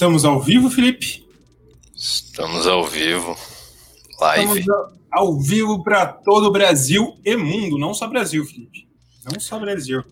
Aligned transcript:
Estamos 0.00 0.24
ao 0.24 0.40
vivo, 0.40 0.70
Felipe? 0.70 1.28
Estamos 1.94 2.66
ao 2.66 2.86
vivo. 2.86 3.36
Live. 4.18 4.60
Estamos 4.60 4.98
ao 5.12 5.38
vivo 5.38 5.84
para 5.84 6.06
todo 6.06 6.46
o 6.46 6.50
Brasil 6.50 7.20
e 7.22 7.36
mundo, 7.36 7.76
não 7.76 7.92
só 7.92 8.08
Brasil, 8.08 8.42
Felipe. 8.46 8.88
Não 9.30 9.38
só 9.38 9.58
Brasil. 9.58 10.02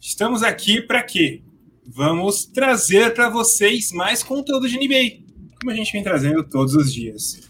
Estamos 0.00 0.42
aqui 0.42 0.82
para 0.82 1.00
quê? 1.04 1.44
Vamos 1.86 2.44
trazer 2.44 3.14
para 3.14 3.30
vocês 3.30 3.92
mais 3.92 4.24
conteúdo 4.24 4.68
de 4.68 4.76
NBA, 4.76 5.22
como 5.60 5.70
a 5.70 5.76
gente 5.76 5.92
vem 5.92 6.02
trazendo 6.02 6.42
todos 6.42 6.74
os 6.74 6.92
dias. 6.92 7.48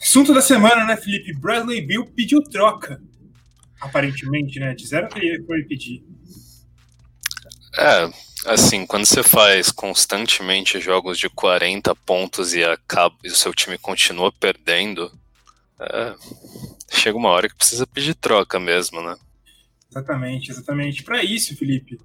Assunto 0.00 0.32
da 0.32 0.40
semana, 0.40 0.86
né, 0.86 0.96
Felipe? 0.96 1.34
Bradley 1.34 1.82
Bill 1.82 2.06
pediu 2.16 2.42
troca. 2.42 2.98
Aparentemente, 3.78 4.58
né? 4.58 4.74
Disseram 4.74 5.10
que 5.10 5.18
ele 5.18 5.44
foi 5.44 5.64
pedir. 5.64 6.02
É, 7.78 8.10
assim, 8.44 8.86
quando 8.86 9.06
você 9.06 9.22
faz 9.22 9.70
constantemente 9.70 10.80
jogos 10.80 11.18
de 11.18 11.28
40 11.28 11.94
pontos 11.94 12.54
e, 12.54 12.62
acaba, 12.62 13.14
e 13.24 13.28
o 13.28 13.34
seu 13.34 13.54
time 13.54 13.78
continua 13.78 14.30
perdendo, 14.30 15.10
é, 15.80 16.14
chega 16.90 17.16
uma 17.16 17.30
hora 17.30 17.48
que 17.48 17.56
precisa 17.56 17.86
pedir 17.86 18.14
troca 18.14 18.58
mesmo, 18.58 19.00
né? 19.00 19.16
Exatamente, 19.90 20.50
exatamente. 20.50 21.02
Para 21.02 21.22
isso, 21.24 21.56
Felipe, 21.56 21.98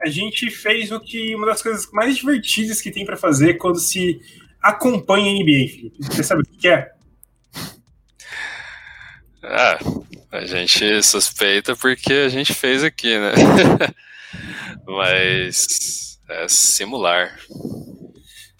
a 0.00 0.08
gente 0.08 0.50
fez 0.50 0.92
o 0.92 1.00
que 1.00 1.34
uma 1.34 1.46
das 1.46 1.62
coisas 1.62 1.88
mais 1.92 2.16
divertidas 2.16 2.80
que 2.80 2.90
tem 2.90 3.06
para 3.06 3.16
fazer 3.16 3.54
quando 3.54 3.78
se 3.78 4.20
acompanha 4.62 5.30
a 5.30 5.34
NBA, 5.34 5.68
Felipe. 5.68 5.96
Você 6.00 6.22
sabe 6.22 6.42
o 6.42 6.44
que 6.44 6.68
é? 6.68 6.92
Ah, 9.42 9.78
a 10.32 10.44
gente 10.44 11.02
suspeita 11.02 11.74
porque 11.74 12.12
a 12.12 12.28
gente 12.28 12.52
fez 12.52 12.84
aqui, 12.84 13.18
né? 13.18 13.32
Mas 14.88 16.18
é 16.30 16.48
simular. 16.48 17.38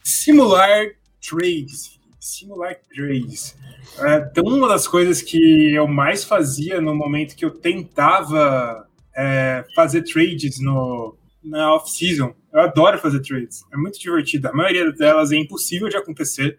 Simular 0.05 0.87
trades. 1.27 1.98
Simular 2.20 2.77
trades. 2.95 3.57
É, 3.98 4.29
então, 4.31 4.45
uma 4.45 4.69
das 4.69 4.87
coisas 4.87 5.23
que 5.23 5.73
eu 5.75 5.89
mais 5.89 6.25
fazia 6.25 6.81
no 6.81 6.95
momento 6.95 7.35
que 7.35 7.45
eu 7.45 7.51
tentava 7.51 8.87
é, 9.17 9.65
fazer 9.75 10.03
trades 10.03 10.61
no, 10.61 11.17
na 11.43 11.75
off-season, 11.75 12.35
eu 12.53 12.61
adoro 12.61 12.98
fazer 12.98 13.20
trades. 13.20 13.65
É 13.73 13.77
muito 13.77 13.98
divertido. 13.98 14.48
A 14.48 14.53
maioria 14.53 14.92
delas 14.92 15.33
é 15.33 15.37
impossível 15.37 15.89
de 15.89 15.97
acontecer. 15.97 16.59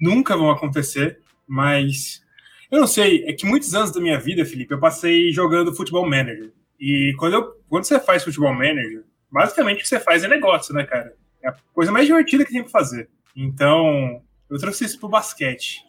Nunca 0.00 0.36
vão 0.36 0.50
acontecer, 0.50 1.18
mas 1.46 2.22
eu 2.70 2.78
não 2.78 2.86
sei, 2.86 3.24
é 3.24 3.32
que 3.32 3.44
muitos 3.44 3.74
anos 3.74 3.90
da 3.90 4.00
minha 4.00 4.18
vida, 4.18 4.44
Felipe, 4.44 4.72
eu 4.72 4.78
passei 4.78 5.32
jogando 5.32 5.74
futebol 5.74 6.08
manager. 6.08 6.52
E 6.78 7.12
quando, 7.18 7.34
eu, 7.34 7.59
quando 7.70 7.84
você 7.84 8.00
faz 8.00 8.24
futebol 8.24 8.52
manager, 8.52 9.04
basicamente 9.30 9.78
o 9.78 9.82
que 9.82 9.88
você 9.88 10.00
faz 10.00 10.24
é 10.24 10.28
negócio, 10.28 10.74
né, 10.74 10.84
cara? 10.84 11.14
É 11.40 11.48
a 11.48 11.54
coisa 11.72 11.92
mais 11.92 12.06
divertida 12.06 12.44
que 12.44 12.52
tem 12.52 12.62
pra 12.62 12.70
fazer. 12.70 13.08
Então, 13.34 14.20
eu 14.50 14.58
trouxe 14.58 14.84
isso 14.84 14.98
pro 14.98 15.08
basquete. 15.08 15.84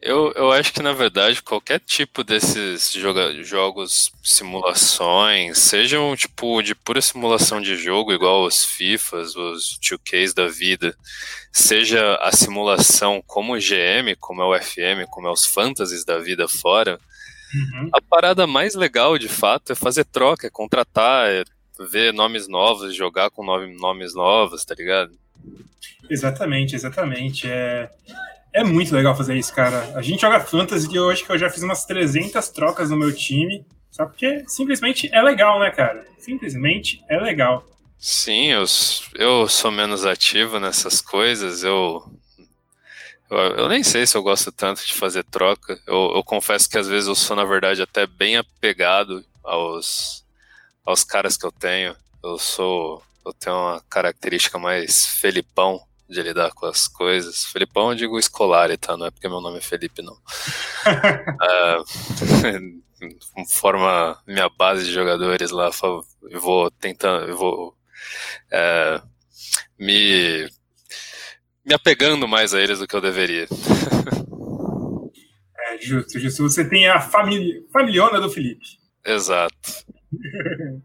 Eu, 0.00 0.30
eu 0.36 0.52
acho 0.52 0.72
que, 0.72 0.82
na 0.82 0.92
verdade, 0.92 1.42
qualquer 1.42 1.80
tipo 1.80 2.22
desses 2.22 2.92
joga, 2.92 3.42
jogos, 3.42 4.12
simulações, 4.22 5.58
sejam 5.58 6.14
tipo 6.14 6.62
de 6.62 6.74
pura 6.74 7.00
simulação 7.00 7.60
de 7.60 7.76
jogo, 7.76 8.12
igual 8.12 8.44
os 8.44 8.64
FIFAs, 8.64 9.34
os 9.34 9.80
2Ks 9.80 10.34
da 10.34 10.46
vida, 10.46 10.96
seja 11.50 12.14
a 12.16 12.30
simulação 12.30 13.20
como 13.26 13.54
o 13.54 13.58
GM, 13.58 14.14
como 14.20 14.42
é 14.42 14.44
o 14.44 14.62
FM, 14.62 15.08
como 15.10 15.26
é 15.26 15.32
os 15.32 15.46
fantasies 15.46 16.04
da 16.04 16.18
vida 16.18 16.46
fora, 16.46 17.00
Uhum. 17.56 17.88
A 17.92 18.00
parada 18.00 18.46
mais 18.46 18.74
legal, 18.74 19.16
de 19.18 19.28
fato, 19.28 19.72
é 19.72 19.74
fazer 19.74 20.04
troca, 20.04 20.46
é 20.46 20.50
contratar, 20.50 21.28
é 21.30 21.44
ver 21.78 22.12
nomes 22.12 22.48
novos, 22.48 22.94
jogar 22.94 23.30
com 23.30 23.44
nomes 23.44 24.14
novos, 24.14 24.64
tá 24.64 24.74
ligado? 24.74 25.12
Exatamente, 26.08 26.74
exatamente. 26.74 27.48
É, 27.48 27.90
é 28.52 28.64
muito 28.64 28.94
legal 28.94 29.16
fazer 29.16 29.36
isso, 29.36 29.54
cara. 29.54 29.92
A 29.94 30.02
gente 30.02 30.20
joga 30.20 30.40
Fantasy 30.40 30.88
e 30.92 30.98
hoje 30.98 31.24
que 31.24 31.30
eu 31.30 31.38
já 31.38 31.50
fiz 31.50 31.62
umas 31.62 31.84
300 31.84 32.48
trocas 32.50 32.90
no 32.90 32.96
meu 32.96 33.14
time, 33.14 33.64
só 33.90 34.04
porque 34.04 34.44
simplesmente 34.46 35.08
é 35.12 35.22
legal, 35.22 35.58
né, 35.58 35.70
cara? 35.70 36.06
Simplesmente 36.18 37.02
é 37.08 37.18
legal. 37.18 37.66
Sim, 37.98 38.52
eu, 38.52 38.64
eu 39.14 39.48
sou 39.48 39.70
menos 39.70 40.04
ativo 40.04 40.60
nessas 40.60 41.00
coisas, 41.00 41.64
eu 41.64 42.02
eu, 43.30 43.38
eu, 43.38 43.68
nem 43.68 43.82
sei 43.82 44.06
se 44.06 44.16
eu 44.16 44.22
gosto 44.22 44.52
tanto 44.52 44.86
de 44.86 44.94
fazer 44.94 45.24
troca. 45.24 45.78
Eu, 45.86 46.12
eu, 46.16 46.24
confesso 46.24 46.68
que 46.68 46.78
às 46.78 46.88
vezes 46.88 47.08
eu 47.08 47.14
sou, 47.14 47.36
na 47.36 47.44
verdade, 47.44 47.82
até 47.82 48.06
bem 48.06 48.36
apegado 48.36 49.24
aos, 49.42 50.24
aos 50.84 51.04
caras 51.04 51.36
que 51.36 51.46
eu 51.46 51.52
tenho. 51.52 51.96
Eu 52.22 52.38
sou. 52.38 53.02
Eu 53.24 53.32
tenho 53.32 53.56
uma 53.56 53.82
característica 53.88 54.58
mais 54.58 55.06
Felipão 55.06 55.80
de 56.08 56.22
lidar 56.22 56.52
com 56.52 56.66
as 56.66 56.86
coisas. 56.86 57.44
Felipão 57.46 57.90
eu 57.90 57.96
digo 57.96 58.18
escolar, 58.18 58.76
tá? 58.78 58.96
Não 58.96 59.06
é 59.06 59.10
porque 59.10 59.28
meu 59.28 59.40
nome 59.40 59.58
é 59.58 59.60
Felipe, 59.60 60.00
não. 60.02 60.14
uh, 60.14 61.84
forma 63.48 64.18
minha 64.26 64.48
base 64.48 64.84
de 64.84 64.92
jogadores 64.92 65.50
lá, 65.50 65.70
eu 66.30 66.40
vou 66.40 66.70
tentando, 66.70 67.28
eu 67.28 67.36
vou 67.36 67.68
uh, 67.70 69.06
me 69.78 70.48
me 71.66 71.74
apegando 71.74 72.28
mais 72.28 72.54
a 72.54 72.60
eles 72.60 72.78
do 72.78 72.86
que 72.86 72.94
eu 72.94 73.00
deveria. 73.00 73.46
É, 75.68 75.78
justo, 75.80 76.18
justo. 76.20 76.42
Você 76.44 76.68
tem 76.68 76.86
a 76.86 77.00
família, 77.00 77.60
familiona 77.72 78.20
do 78.20 78.30
Felipe. 78.30 78.64
Exato. 79.04 79.56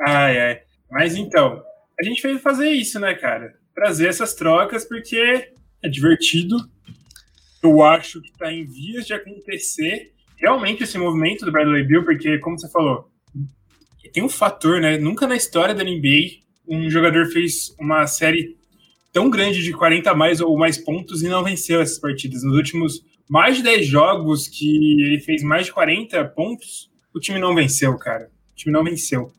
ai, 0.00 0.40
ai. 0.40 0.62
Mas 0.90 1.14
então, 1.14 1.62
a 2.00 2.04
gente 2.04 2.22
fez 2.22 2.40
fazer 2.40 2.70
isso, 2.70 2.98
né, 2.98 3.14
cara? 3.14 3.54
Trazer 3.74 4.08
essas 4.08 4.34
trocas 4.34 4.86
porque 4.86 5.50
é 5.82 5.88
divertido. 5.90 6.56
Eu 7.62 7.82
acho 7.82 8.22
que 8.22 8.30
está 8.30 8.50
em 8.50 8.64
vias 8.64 9.06
de 9.06 9.12
acontecer 9.12 10.14
realmente 10.36 10.84
esse 10.84 10.96
movimento 10.96 11.44
do 11.44 11.52
Bradley 11.52 11.84
Bill, 11.84 12.04
porque, 12.04 12.38
como 12.38 12.58
você 12.58 12.70
falou, 12.70 13.10
tem 14.12 14.22
um 14.22 14.28
fator, 14.28 14.80
né? 14.80 14.96
Nunca 14.96 15.26
na 15.26 15.36
história 15.36 15.74
da 15.74 15.84
NBA 15.84 16.48
um 16.66 16.88
jogador 16.90 17.26
fez 17.26 17.74
uma 17.80 18.06
série 18.06 18.57
tão 19.18 19.28
grande 19.28 19.64
de 19.64 19.72
40 19.72 20.14
mais 20.14 20.40
ou 20.40 20.56
mais 20.56 20.78
pontos 20.78 21.24
e 21.24 21.28
não 21.28 21.42
venceu 21.42 21.80
essas 21.80 21.98
partidas. 21.98 22.44
Nos 22.44 22.56
últimos 22.56 23.02
mais 23.28 23.56
de 23.56 23.64
10 23.64 23.84
jogos 23.84 24.46
que 24.46 25.02
ele 25.02 25.20
fez 25.20 25.42
mais 25.42 25.66
de 25.66 25.72
40 25.72 26.24
pontos, 26.26 26.88
o 27.12 27.18
time 27.18 27.40
não 27.40 27.52
venceu, 27.52 27.98
cara. 27.98 28.30
O 28.52 28.54
time 28.54 28.72
não 28.72 28.84
venceu. 28.84 29.32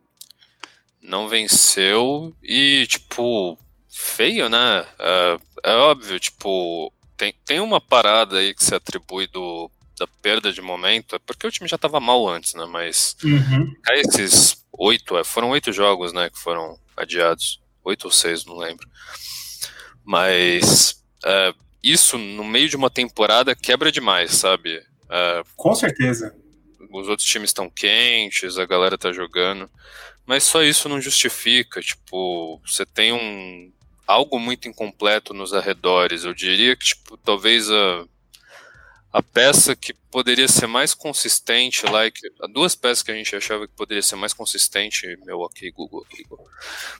Não 1.01 1.29
venceu 1.29 2.35
e, 2.43 2.85
tipo, 2.87 3.57
feio, 3.89 4.49
né? 4.49 4.85
É, 4.99 5.37
é 5.63 5.75
óbvio, 5.75 6.19
tipo, 6.19 6.91
tem, 7.15 7.33
tem 7.45 7.61
uma 7.61 7.79
parada 7.79 8.39
aí 8.39 8.53
que 8.53 8.65
se 8.65 8.75
atribui 8.75 9.27
do, 9.27 9.71
da 9.97 10.05
perda 10.21 10.51
de 10.51 10.61
momento, 10.61 11.15
é 11.15 11.19
porque 11.19 11.47
o 11.47 11.51
time 11.51 11.69
já 11.69 11.77
estava 11.77 12.01
mal 12.01 12.27
antes, 12.27 12.53
né? 12.53 12.65
Mas 12.65 13.15
uhum. 13.23 13.73
esses 13.93 14.61
oito, 14.77 15.17
é, 15.17 15.23
foram 15.23 15.51
oito 15.51 15.71
jogos, 15.71 16.11
né, 16.11 16.29
que 16.29 16.37
foram 16.37 16.77
adiados. 16.97 17.61
Oito 17.81 18.05
ou 18.05 18.11
seis, 18.11 18.43
não 18.43 18.57
lembro. 18.57 18.85
Mas 20.09 21.03
uh, 21.23 21.55
isso 21.83 22.17
no 22.17 22.43
meio 22.43 22.67
de 22.67 22.75
uma 22.75 22.89
temporada 22.89 23.55
quebra 23.55 23.91
demais, 23.91 24.31
sabe? 24.31 24.79
Uh, 25.05 25.45
Com 25.55 25.75
certeza. 25.75 26.35
Os 26.91 27.07
outros 27.07 27.27
times 27.27 27.51
estão 27.51 27.69
quentes, 27.69 28.57
a 28.57 28.65
galera 28.65 28.97
tá 28.97 29.11
jogando. 29.11 29.69
Mas 30.25 30.45
só 30.45 30.63
isso 30.63 30.89
não 30.89 30.99
justifica. 30.99 31.79
Tipo, 31.79 32.59
você 32.65 32.87
tem 32.87 33.13
um 33.13 33.71
algo 34.07 34.39
muito 34.39 34.67
incompleto 34.67 35.31
nos 35.31 35.53
arredores. 35.53 36.23
Eu 36.23 36.33
diria 36.33 36.75
que, 36.75 36.85
tipo, 36.85 37.15
talvez 37.15 37.69
a 37.69 38.03
a 39.11 39.23
peça 39.23 39.75
que 39.75 39.93
poderia 40.11 40.47
ser 40.47 40.67
mais 40.67 40.93
consistente 40.93 41.85
lá, 41.85 41.93
like, 41.93 42.21
duas 42.53 42.75
peças 42.75 43.01
que 43.01 43.11
a 43.11 43.15
gente 43.15 43.35
achava 43.35 43.67
que 43.67 43.73
poderia 43.73 44.03
ser 44.03 44.15
mais 44.15 44.33
consistente, 44.33 45.17
meu 45.25 45.39
ok 45.39 45.71
Google, 45.71 46.05
Google. 46.29 46.47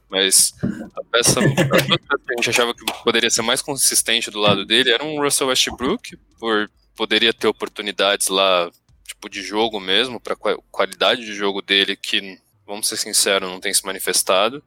mas 0.09 0.53
a 0.63 1.03
peça, 1.11 1.39
que 1.39 2.33
a 2.33 2.35
gente 2.37 2.49
achava 2.49 2.73
que 2.73 2.83
poderia 3.03 3.29
ser 3.29 3.43
mais 3.43 3.61
consistente 3.61 4.31
do 4.31 4.39
lado 4.39 4.65
dele 4.65 4.91
era 4.91 5.03
um 5.03 5.21
Russell 5.21 5.47
Westbrook, 5.47 6.17
por 6.39 6.69
poderia 6.95 7.33
ter 7.33 7.47
oportunidades 7.47 8.27
lá, 8.27 8.69
tipo 9.05 9.29
de 9.29 9.43
jogo 9.43 9.79
mesmo, 9.79 10.19
para 10.19 10.35
qualidade 10.35 11.23
de 11.23 11.33
jogo 11.33 11.61
dele 11.61 11.95
que, 11.95 12.39
vamos 12.65 12.87
ser 12.87 12.97
sinceros, 12.97 13.49
não 13.49 13.59
tem 13.59 13.73
se 13.73 13.85
manifestado, 13.85 14.63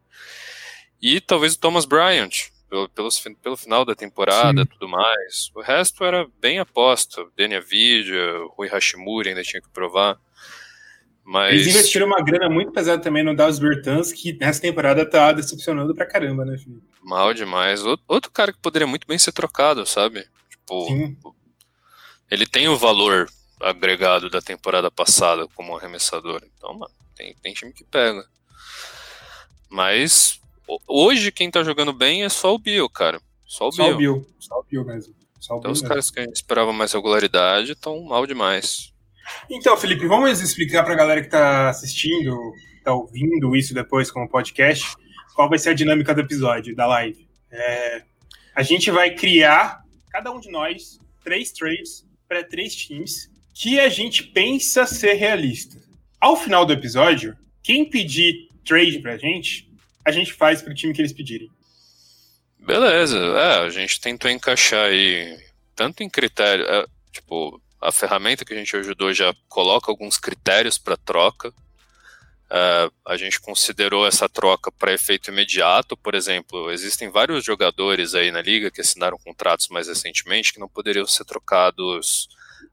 e 1.01 1.21
talvez 1.21 1.55
o 1.55 1.59
Thomas 1.59 1.85
Bryant, 1.85 2.52
pelo, 2.73 2.89
pelo, 2.89 3.09
pelo 3.43 3.57
final 3.57 3.85
da 3.85 3.95
temporada 3.95 4.63
e 4.63 4.67
tudo 4.67 4.89
mais. 4.89 5.51
O 5.55 5.61
resto 5.61 6.03
era 6.05 6.27
bem 6.41 6.59
aposto. 6.59 7.31
Denia 7.37 7.61
Vidia, 7.61 8.19
Rui 8.57 8.67
Hashimura 8.67 9.29
ainda 9.29 9.43
tinha 9.43 9.61
que 9.61 9.69
provar. 9.69 10.19
Mas... 11.23 11.53
Eles 11.53 11.67
investiram 11.67 12.07
uma 12.07 12.25
grana 12.25 12.49
muito 12.49 12.73
pesada 12.73 13.03
também 13.03 13.23
no 13.23 13.37
Dallas 13.37 13.59
Bertans, 13.59 14.11
que 14.11 14.33
nessa 14.39 14.63
temporada 14.63 15.09
tá 15.09 15.33
decepcionando 15.33 15.95
pra 15.95 16.07
caramba, 16.07 16.47
né, 16.47 16.57
Felipe? 16.57 16.83
Mal 17.03 17.35
demais. 17.35 17.85
Outro 18.09 18.31
cara 18.33 18.51
que 18.51 18.59
poderia 18.59 18.87
muito 18.87 19.07
bem 19.07 19.19
ser 19.19 19.33
trocado, 19.33 19.85
sabe? 19.85 20.27
Tipo, 20.49 20.87
Sim. 20.87 21.17
ele 22.31 22.47
tem 22.47 22.69
o 22.69 22.79
valor 22.79 23.29
agregado 23.61 24.31
da 24.31 24.41
temporada 24.41 24.91
passada 24.91 25.47
como 25.55 25.77
arremessador. 25.77 26.43
Então, 26.57 26.73
mano, 26.73 26.95
tem, 27.15 27.37
tem 27.43 27.53
time 27.53 27.71
que 27.71 27.85
pega. 27.85 28.27
Mas 29.69 30.42
hoje 30.87 31.31
quem 31.33 31.51
tá 31.51 31.63
jogando 31.63 31.93
bem 31.93 32.25
é 32.25 32.29
só 32.29 32.55
o 32.55 32.59
Bill, 32.59 32.89
cara. 32.89 33.21
Só 33.47 33.69
o 33.69 33.73
Só 33.73 33.85
Bill. 33.85 33.95
o 33.95 33.99
Bill. 33.99 34.27
Só 34.39 34.55
o 34.59 34.65
Bill 34.65 34.85
mesmo. 34.85 35.15
Só 35.39 35.55
o 35.55 35.59
Então 35.59 35.63
Bill 35.71 35.73
os 35.73 35.81
mesmo. 35.83 35.89
caras 35.89 36.11
que 36.11 36.21
a 36.21 36.25
gente 36.25 36.37
esperava 36.37 36.73
mais 36.73 36.93
regularidade 36.93 37.73
estão 37.73 38.01
mal 38.03 38.27
demais. 38.27 38.93
Então, 39.51 39.77
Felipe, 39.77 40.07
vamos 40.07 40.41
explicar 40.41 40.83
pra 40.85 40.95
galera 40.95 41.23
que 41.23 41.29
tá 41.29 41.69
assistindo, 41.71 42.37
tá 42.85 42.93
ouvindo 42.95 43.55
isso 43.55 43.73
depois 43.73 44.11
como 44.11 44.29
podcast, 44.29 44.95
qual 45.35 45.49
vai 45.49 45.59
ser 45.59 45.71
a 45.71 45.75
dinâmica 45.75 46.15
do 46.15 46.21
episódio, 46.21 46.75
da 46.75 46.87
live. 46.87 47.27
É, 47.51 48.03
a 48.55 48.63
gente 48.63 48.91
vai 48.91 49.15
criar, 49.15 49.83
cada 50.11 50.31
um 50.33 50.41
de 50.41 50.51
nós, 50.51 50.99
três 51.23 51.53
trades 51.53 52.05
para 52.29 52.43
três 52.43 52.75
times 52.75 53.31
que 53.55 53.79
a 53.79 53.89
gente 53.89 54.25
pensa 54.25 54.87
ser 54.87 55.15
realista. 55.15 55.77
Ao 56.21 56.37
final 56.37 56.65
do 56.67 56.73
episódio, 56.73 57.37
quem 57.63 57.89
pedir 57.89 58.49
trade 58.65 58.99
pra 59.01 59.17
gente, 59.17 59.71
a 60.05 60.11
gente 60.11 60.33
faz 60.33 60.63
pro 60.63 60.75
time 60.75 60.93
que 60.93 61.01
eles 61.01 61.13
pedirem. 61.13 61.51
Beleza, 62.59 63.19
é, 63.19 63.59
a 63.61 63.71
gente 63.71 64.01
tentou 64.01 64.31
encaixar 64.31 64.89
aí 64.89 65.37
tanto 65.75 66.03
em 66.03 66.09
critério, 66.09 66.65
é, 66.65 66.87
tipo, 67.11 67.61
a 67.81 67.91
ferramenta 67.91 68.45
que 68.45 68.55
a 68.55 68.57
gente 68.57 68.77
ajudou 68.77 69.13
já 69.13 69.35
coloca 69.49 69.91
alguns 69.91 70.17
critérios 70.17 70.79
para 70.79 70.97
troca. 70.97 71.53
É, 72.49 72.91
a 73.07 73.17
gente 73.17 73.41
considerou 73.41 74.07
essa 74.07 74.29
troca 74.29 74.71
para 74.71 74.93
efeito 74.93 75.31
imediato, 75.31 75.97
por 75.97 76.15
exemplo, 76.15 76.71
existem 76.71 77.11
vários 77.11 77.45
jogadores 77.45 78.15
aí 78.15 78.31
na 78.31 78.43
liga 78.43 78.71
que 78.71 78.81
assinaram 78.81 79.19
contratos 79.19 79.69
mais 79.69 79.89
recentemente 79.89 80.53
que 80.53 80.61
não 80.61 80.69
poderiam 80.69 81.07
ser 81.07 81.25
trocados 81.25 82.29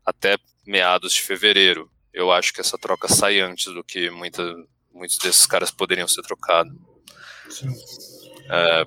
até 0.05 0.37
meados 0.67 1.13
de 1.13 1.21
fevereiro. 1.21 1.89
Eu 2.13 2.31
acho 2.31 2.53
que 2.53 2.61
essa 2.61 2.77
troca 2.77 3.07
sai 3.07 3.39
antes 3.39 3.73
do 3.73 3.83
que 3.83 4.09
muita, 4.11 4.43
muitos 4.93 5.17
desses 5.17 5.47
caras 5.47 5.71
poderiam 5.71 6.07
ser 6.07 6.21
trocados. 6.21 6.73
É, 8.49 8.85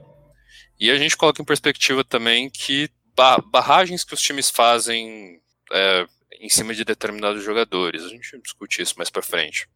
e 0.81 0.91
a 0.91 0.97
gente 0.97 1.17
coloca 1.17 1.41
em 1.41 1.44
perspectiva 1.44 2.03
também 2.05 2.50
que 2.50 2.88
ba- 3.17 3.43
barragens 3.50 4.05
que 4.05 4.14
os 4.14 4.20
times 4.20 4.50
fazem 4.50 5.41
é, 5.73 6.06
em 6.41 6.49
cima 6.49 6.75
de 6.75 6.85
determinados 6.85 7.43
jogadores. 7.44 8.03
A 8.05 8.09
gente 8.09 8.38
discute 8.43 8.82
isso 8.82 8.94
mais 8.97 9.11
pra 9.11 9.23
frente. 9.23 9.69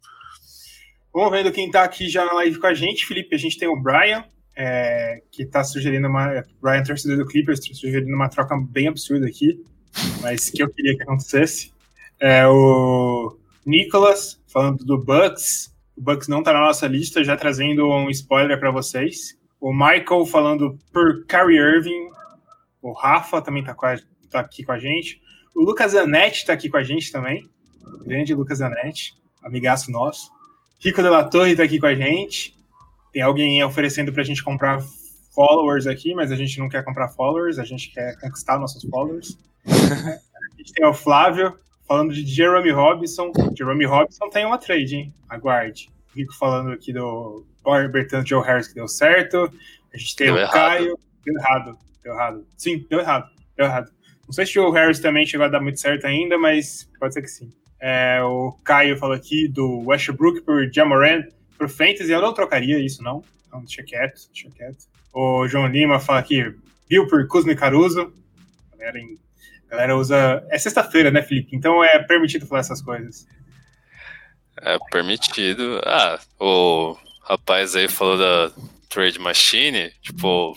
Vamos 1.12 1.31
vendo 1.31 1.53
quem 1.53 1.71
tá 1.71 1.83
aqui 1.85 2.09
já 2.09 2.25
na 2.25 2.35
live 2.35 2.59
com 2.59 2.67
a 2.67 2.75
gente, 2.75 3.06
Felipe. 3.06 3.35
A 3.35 3.38
gente 3.38 3.59
tem 3.59 3.69
o 3.69 3.81
Brian, 3.81 4.25
é, 4.55 5.23
que 5.31 5.47
tá 5.47 5.65
sugerindo 5.65 6.09
uma. 6.09 6.44
Brian, 6.61 6.83
torcedor 6.83 7.17
do 7.17 7.27
Clippers, 7.27 7.61
tá 7.61 7.73
sugerindo 7.75 8.15
uma 8.15 8.29
troca 8.29 8.55
bem 8.69 8.88
absurda 8.88 9.27
aqui, 9.27 9.65
mas 10.21 10.50
que 10.50 10.62
eu 10.62 10.69
queria 10.69 10.97
que 10.97 11.03
acontecesse. 11.05 11.73
É 12.21 12.47
o 12.47 13.38
Nicholas, 13.65 14.41
falando 14.47 14.85
do 14.85 14.99
Bucks. 14.99 15.75
O 15.97 16.03
Bucks 16.03 16.29
não 16.29 16.43
tá 16.43 16.53
na 16.53 16.61
nossa 16.61 16.87
lista, 16.87 17.25
já 17.25 17.37
trazendo 17.37 17.89
um 17.89 18.11
spoiler 18.11 18.59
para 18.59 18.71
vocês. 18.71 19.37
O 19.61 19.73
Michael 19.73 20.27
falando 20.27 20.79
por 20.93 21.25
Kyrie 21.27 21.59
Irving. 21.59 22.11
O 22.83 22.93
Rafa 22.93 23.41
também 23.41 23.65
tá, 23.65 23.73
a- 23.73 23.97
tá 24.31 24.41
aqui 24.41 24.63
com 24.65 24.73
a 24.73 24.79
gente. 24.79 25.21
O 25.55 25.63
Lucas 25.63 25.93
Zanetti 25.93 26.45
tá 26.45 26.53
aqui 26.53 26.69
com 26.69 26.77
a 26.77 26.83
gente 26.83 27.11
também. 27.11 27.49
Grande 28.05 28.35
Lucas 28.35 28.59
Zanetti, 28.59 29.15
amigaço 29.43 29.91
nosso. 29.91 30.31
Rico 30.79 31.03
de 31.03 31.09
la 31.09 31.25
Torre 31.25 31.57
tá 31.57 31.63
aqui 31.63 31.81
com 31.81 31.87
a 31.87 31.95
gente. 31.95 32.55
Tem 33.13 33.23
alguém 33.23 33.65
oferecendo 33.65 34.13
pra 34.13 34.23
gente 34.23 34.45
comprar 34.45 34.83
followers 35.35 35.87
aqui, 35.87 36.15
mas 36.15 36.31
a 36.31 36.37
gente 36.37 36.59
não 36.59 36.69
quer 36.69 36.85
comprar 36.85 37.09
followers, 37.09 37.59
a 37.59 37.65
gente 37.65 37.91
quer 37.91 38.19
conquistar 38.21 38.59
nossos 38.59 38.83
followers. 38.91 39.39
a 39.65 40.57
gente 40.59 40.73
tem 40.75 40.87
o 40.87 40.93
Flávio 40.93 41.59
falando 41.87 42.12
de 42.12 42.25
Jeremy 42.25 42.71
Robinson. 42.71 43.33
Jeremy 43.56 43.85
Robinson 43.85 44.29
tem 44.31 44.44
uma 44.44 44.59
trade, 44.59 44.97
hein? 44.97 45.15
Aguarde. 45.29 45.88
Rico 46.15 46.35
falando 46.35 46.73
aqui 46.73 46.93
do 46.93 47.44
Bertrand 47.93 48.25
Joe 48.25 48.44
Harris 48.44 48.69
que 48.69 48.75
deu 48.75 48.88
certo. 48.88 49.50
A 49.93 49.97
gente 49.99 50.17
tem 50.17 50.27
Deu 50.29 50.37
o 50.37 50.38
errado. 50.38 50.53
Caio. 50.53 50.99
Deu 51.25 51.35
errado. 51.37 51.79
Deu 52.03 52.12
errado. 52.15 52.47
Sim, 52.56 52.87
deu 52.88 53.00
errado. 53.00 53.31
Deu 53.56 53.67
errado. 53.67 53.91
Não 54.27 54.33
sei 54.33 54.44
se 54.47 54.59
o 54.59 54.62
Joe 54.62 54.73
Harris 54.73 54.99
também 54.99 55.27
chegou 55.27 55.47
a 55.47 55.49
dar 55.49 55.61
muito 55.61 55.79
certo 55.81 56.06
ainda, 56.06 56.37
mas 56.38 56.88
pode 56.99 57.15
ser 57.15 57.23
que 57.23 57.29
sim. 57.29 57.53
É, 57.79 58.21
o 58.23 58.53
Caio 58.65 58.97
falou 58.97 59.15
aqui 59.15 59.47
do 59.49 59.83
Westbrook 59.87 60.41
por 60.43 60.73
Jamoran 60.73 61.25
pro 61.59 61.69
Fantasy. 61.69 62.11
Eu 62.11 62.23
não 62.23 62.33
trocaria 62.35 62.79
isso, 62.79 63.03
não. 63.03 63.23
Então, 63.47 63.61
deixa 63.61 63.83
quieto, 63.83 64.21
deixa 64.33 64.50
quieto. 64.50 64.87
O 65.12 65.47
João 65.47 65.67
Lima 65.67 66.00
fala 66.00 66.19
aqui, 66.19 66.55
Bill 66.88 67.06
por 67.06 67.27
Kuzma 67.29 67.53
e 67.53 67.56
Caruso. 67.56 68.12
Galera, 68.77 68.99
em- 68.99 69.19
a 69.67 69.71
galera 69.71 69.97
usa... 69.97 70.45
É 70.51 70.59
sexta-feira, 70.59 71.11
né, 71.11 71.23
Felipe? 71.23 71.55
Então 71.55 71.83
é 71.83 71.99
permitido 72.03 72.47
falar 72.47 72.61
essas 72.61 72.83
coisas. 72.83 73.27
É 74.61 74.79
permitido. 74.91 75.81
Ah, 75.85 76.19
o 76.41 76.97
rapaz 77.23 77.77
aí 77.77 77.89
falou 77.89 78.17
da 78.17 78.51
Trade 78.89 79.19
Machine, 79.19 79.91
tipo, 80.01 80.57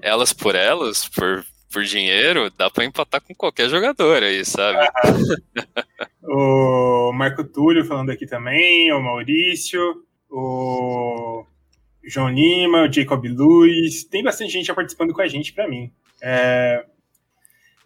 elas 0.00 0.32
por 0.32 0.54
elas, 0.54 1.08
por, 1.08 1.44
por 1.72 1.82
dinheiro, 1.82 2.50
dá 2.56 2.70
pra 2.70 2.84
empatar 2.84 3.20
com 3.20 3.34
qualquer 3.34 3.68
jogador 3.68 4.22
aí, 4.22 4.44
sabe? 4.44 4.78
O 6.32 7.12
Marco 7.12 7.42
Túlio 7.42 7.84
falando 7.84 8.10
aqui 8.10 8.24
também, 8.24 8.92
o 8.92 9.00
Maurício, 9.02 9.80
o 10.30 11.44
João 12.04 12.28
Lima, 12.28 12.82
o 12.82 12.92
Jacob 12.92 13.24
Luiz. 13.24 14.04
Tem 14.04 14.22
bastante 14.22 14.52
gente 14.52 14.66
já 14.66 14.74
participando 14.74 15.12
com 15.12 15.22
a 15.22 15.26
gente 15.26 15.52
para 15.52 15.66
mim. 15.66 15.92
É, 16.22 16.84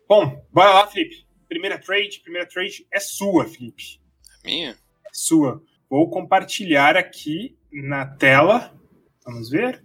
Bom, 0.06 0.45
bora 0.53 0.73
lá, 0.73 0.87
Felipe. 0.87 1.27
Primeira 1.49 1.79
trade, 1.79 2.21
primeira 2.21 2.47
trade 2.47 2.87
é 2.93 3.01
sua, 3.01 3.47
Felipe. 3.47 4.01
Minha? 4.45 4.71
É 4.71 5.11
sua. 5.12 5.62
Vou 5.89 6.11
compartilhar 6.11 6.97
aqui 6.97 7.56
na 7.73 8.06
tela. 8.06 8.75
Vamos 9.25 9.49
ver. 9.49 9.85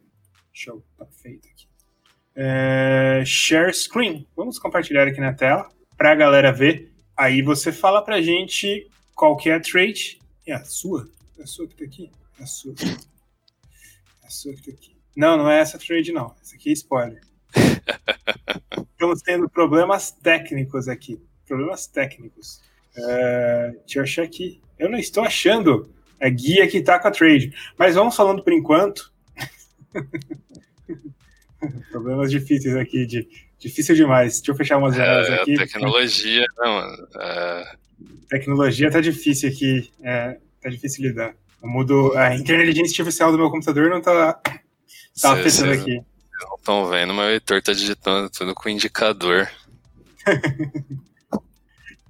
Deixa 0.51 0.71
eu 0.71 0.83
tá 0.97 1.05
feito 1.05 1.47
aqui. 1.47 1.67
É, 2.35 3.23
Share 3.25 3.73
screen. 3.73 4.27
Vamos 4.35 4.59
compartilhar 4.59 5.07
aqui 5.07 5.21
na 5.21 5.33
tela 5.33 5.69
para 5.97 6.11
a 6.11 6.15
galera 6.15 6.51
ver. 6.51 6.91
Aí 7.15 7.41
você 7.41 7.71
fala 7.71 8.01
pra 8.01 8.21
gente 8.21 8.89
qual 9.15 9.37
que 9.37 9.49
é 9.49 9.55
a 9.55 9.59
trade. 9.61 10.19
É 10.45 10.53
a 10.53 10.63
sua? 10.65 11.09
É 11.37 11.43
a 11.43 11.47
sua 11.47 11.67
que 11.67 11.75
tá 11.75 11.85
aqui? 11.85 12.11
É 12.39 12.43
a 12.43 12.45
sua. 12.45 12.73
É 14.23 14.27
a 14.27 14.29
sua 14.29 14.53
que 14.53 14.63
tá 14.63 14.71
aqui. 14.71 14.97
Não, 15.15 15.37
não 15.37 15.49
é 15.49 15.59
essa 15.59 15.77
trade, 15.77 16.11
não. 16.11 16.35
Essa 16.41 16.55
aqui 16.55 16.69
é 16.69 16.73
spoiler. 16.73 17.21
Estamos 18.91 19.21
tendo 19.21 19.49
problemas 19.49 20.11
técnicos 20.11 20.87
aqui. 20.87 21.19
Problemas 21.47 21.87
técnicos. 21.87 22.61
É, 22.95 23.71
deixa 23.79 23.99
eu 23.99 24.03
achar 24.03 24.23
aqui. 24.23 24.61
Eu 24.77 24.89
não 24.89 24.97
estou 24.97 25.23
achando 25.23 25.89
a 26.19 26.29
guia 26.29 26.67
que 26.67 26.81
tá 26.81 26.99
com 26.99 27.07
a 27.07 27.11
trade. 27.11 27.53
Mas 27.77 27.95
vamos 27.95 28.15
falando 28.15 28.43
por 28.43 28.53
enquanto. 28.53 29.11
Problemas 31.91 32.31
difíceis 32.31 32.75
aqui, 32.75 33.05
de, 33.05 33.27
difícil 33.57 33.95
demais. 33.95 34.37
Deixa 34.39 34.51
eu 34.51 34.55
fechar 34.55 34.77
umas 34.77 34.95
janelas 34.95 35.27
É, 35.29 35.41
aqui. 35.41 35.55
tecnologia, 35.55 36.41
né, 36.41 36.65
mano? 36.65 37.07
É, 37.19 37.75
Tecnologia 38.29 38.91
tá 38.91 39.01
difícil 39.01 39.49
aqui. 39.49 39.91
É, 40.01 40.37
tá 40.61 40.69
difícil 40.69 41.03
lidar. 41.07 41.35
Eu 41.61 41.69
mudo. 41.69 42.15
A 42.15 42.35
inteligência 42.35 43.01
artificial 43.01 43.31
do 43.31 43.37
meu 43.37 43.49
computador 43.49 43.89
não 43.89 44.01
tá, 44.01 44.39
tá 45.21 45.33
afetando 45.33 45.71
aqui. 45.73 46.01
Não 46.47 46.55
estão 46.55 46.87
vendo, 46.87 47.13
mas 47.13 47.27
o 47.27 47.31
Heitor 47.31 47.61
tá 47.61 47.73
digitando 47.73 48.29
tudo 48.29 48.53
com 48.55 48.69
indicador. 48.69 49.49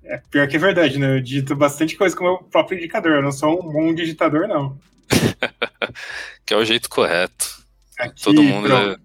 É, 0.04 0.18
pior 0.32 0.48
que 0.48 0.56
é 0.56 0.60
verdade, 0.60 0.98
né? 0.98 1.18
Eu 1.18 1.22
digito 1.22 1.56
bastante 1.56 1.96
coisa 1.96 2.16
com 2.16 2.24
o 2.24 2.28
meu 2.28 2.38
próprio 2.46 2.80
indicador. 2.80 3.12
Eu 3.18 3.22
não 3.22 3.32
sou 3.32 3.60
um 3.64 3.72
bom 3.72 3.94
digitador, 3.94 4.48
não. 4.48 4.76
Que 6.44 6.54
é 6.56 6.58
o 6.58 6.66
jeito 6.66 6.90
correto. 6.90 7.64
Aqui, 7.96 8.24
Todo 8.24 8.42
mundo, 8.42 8.68
deve, 8.68 8.98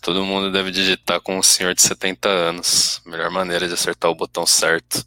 todo 0.00 0.24
mundo 0.24 0.52
deve 0.52 0.70
digitar 0.70 1.20
com 1.20 1.36
um 1.36 1.42
senhor 1.42 1.74
de 1.74 1.82
70 1.82 2.28
anos. 2.28 3.02
Melhor 3.04 3.28
maneira 3.30 3.66
de 3.66 3.74
acertar 3.74 4.08
o 4.08 4.14
botão 4.14 4.46
certo. 4.46 5.04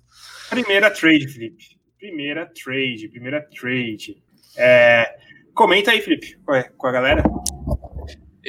Primeira 0.50 0.92
trade, 0.92 1.28
Felipe. 1.30 1.78
Primeira 1.98 2.46
trade, 2.46 3.08
primeira 3.08 3.42
trade. 3.42 4.22
É, 4.58 5.10
Comenta 5.54 5.92
aí, 5.92 6.02
Felipe, 6.02 6.38
com 6.46 6.52
a- 6.54 6.64
com 6.64 6.88
a 6.88 6.92
galera. 6.92 7.24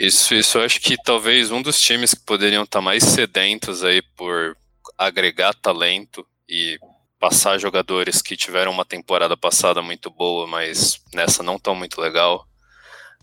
Isso, 0.02 0.34
isso 0.34 0.56
eu 0.56 0.62
acho 0.62 0.80
que 0.80 0.96
talvez 0.96 1.50
um 1.50 1.60
dos 1.60 1.78
times 1.78 2.14
que 2.14 2.22
poderiam 2.24 2.62
estar 2.64 2.80
mais 2.80 3.04
sedentos 3.04 3.84
aí 3.84 4.00
por 4.16 4.56
agregar 4.96 5.52
talento 5.52 6.26
e 6.48 6.78
passar 7.18 7.58
jogadores 7.58 8.22
que 8.22 8.34
tiveram 8.34 8.72
uma 8.72 8.84
temporada 8.86 9.36
passada 9.36 9.82
muito 9.82 10.10
boa, 10.10 10.46
mas 10.46 10.98
nessa 11.12 11.42
não 11.42 11.58
tão 11.58 11.74
muito 11.74 12.00
legal. 12.00 12.46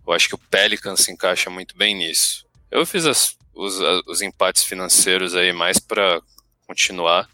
Eu 0.05 0.13
acho 0.13 0.27
que 0.29 0.35
o 0.35 0.37
Pelicans 0.51 0.99
se 0.99 1.11
encaixa 1.11 1.49
muito 1.49 1.75
bem 1.75 1.95
nisso. 1.95 2.45
Eu 2.69 2.85
fiz 2.85 3.07
as- 3.07 3.35
os, 3.55 3.79
os 4.05 4.21
empates 4.21 4.61
financeiros 4.63 5.35
aí 5.35 5.51
mais 5.51 5.79
para 5.79 6.21
continuar, 6.67 7.27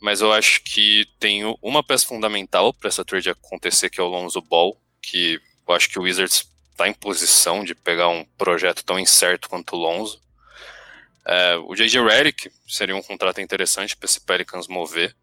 mas 0.00 0.20
eu 0.20 0.32
acho 0.32 0.60
que 0.64 1.06
tem 1.20 1.42
uma 1.62 1.84
peça 1.84 2.04
fundamental 2.04 2.74
para 2.74 2.88
essa 2.88 3.04
trade 3.04 3.30
acontecer, 3.30 3.90
que 3.90 4.00
é 4.00 4.02
o 4.02 4.08
Lonzo 4.08 4.42
Ball, 4.42 4.76
que 5.00 5.40
eu 5.68 5.72
acho 5.72 5.88
que 5.88 6.00
o 6.00 6.02
Wizards 6.02 6.50
está 6.76 6.86
em 6.86 6.92
posição 6.92 7.64
de 7.64 7.74
pegar 7.74 8.08
um 8.08 8.22
projeto 8.36 8.84
tão 8.84 8.98
incerto 8.98 9.48
quanto 9.48 9.74
o 9.74 9.78
Lonzo. 9.78 10.20
É, 11.24 11.56
o 11.56 11.74
J.J. 11.74 12.06
Redick 12.06 12.50
seria 12.68 12.94
um 12.94 13.02
contrato 13.02 13.40
interessante 13.40 13.96
para 13.96 14.04
esse 14.04 14.20
Pelicans 14.20 14.68
mover. 14.68 15.16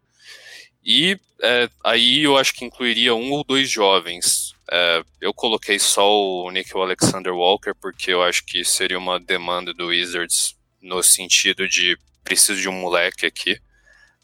E 0.84 1.18
é, 1.40 1.68
aí 1.82 2.24
eu 2.24 2.36
acho 2.36 2.52
que 2.52 2.64
incluiria 2.64 3.14
um 3.14 3.30
ou 3.30 3.44
dois 3.44 3.70
jovens. 3.70 4.52
É, 4.70 5.02
eu 5.20 5.32
coloquei 5.32 5.78
só 5.78 6.12
o 6.12 6.50
Nickel 6.50 6.82
Alexander 6.82 7.32
Walker 7.32 7.72
porque 7.80 8.10
eu 8.10 8.22
acho 8.22 8.44
que 8.44 8.64
seria 8.64 8.98
uma 8.98 9.20
demanda 9.20 9.72
do 9.72 9.86
Wizards 9.86 10.56
no 10.82 11.02
sentido 11.02 11.68
de 11.68 11.96
preciso 12.24 12.60
de 12.60 12.68
um 12.68 12.72
moleque 12.72 13.24
aqui 13.24 13.58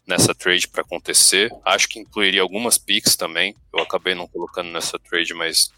nessa 0.05 0.35
trade 0.35 0.67
para 0.67 0.81
acontecer. 0.81 1.49
Acho 1.65 1.87
que 1.87 1.99
incluiria 1.99 2.41
algumas 2.41 2.77
picks 2.77 3.15
também. 3.15 3.55
Eu 3.73 3.79
acabei 3.79 4.13
não 4.13 4.27
colocando 4.27 4.69
nessa 4.69 4.99
trade, 4.99 5.33
mas 5.33 5.71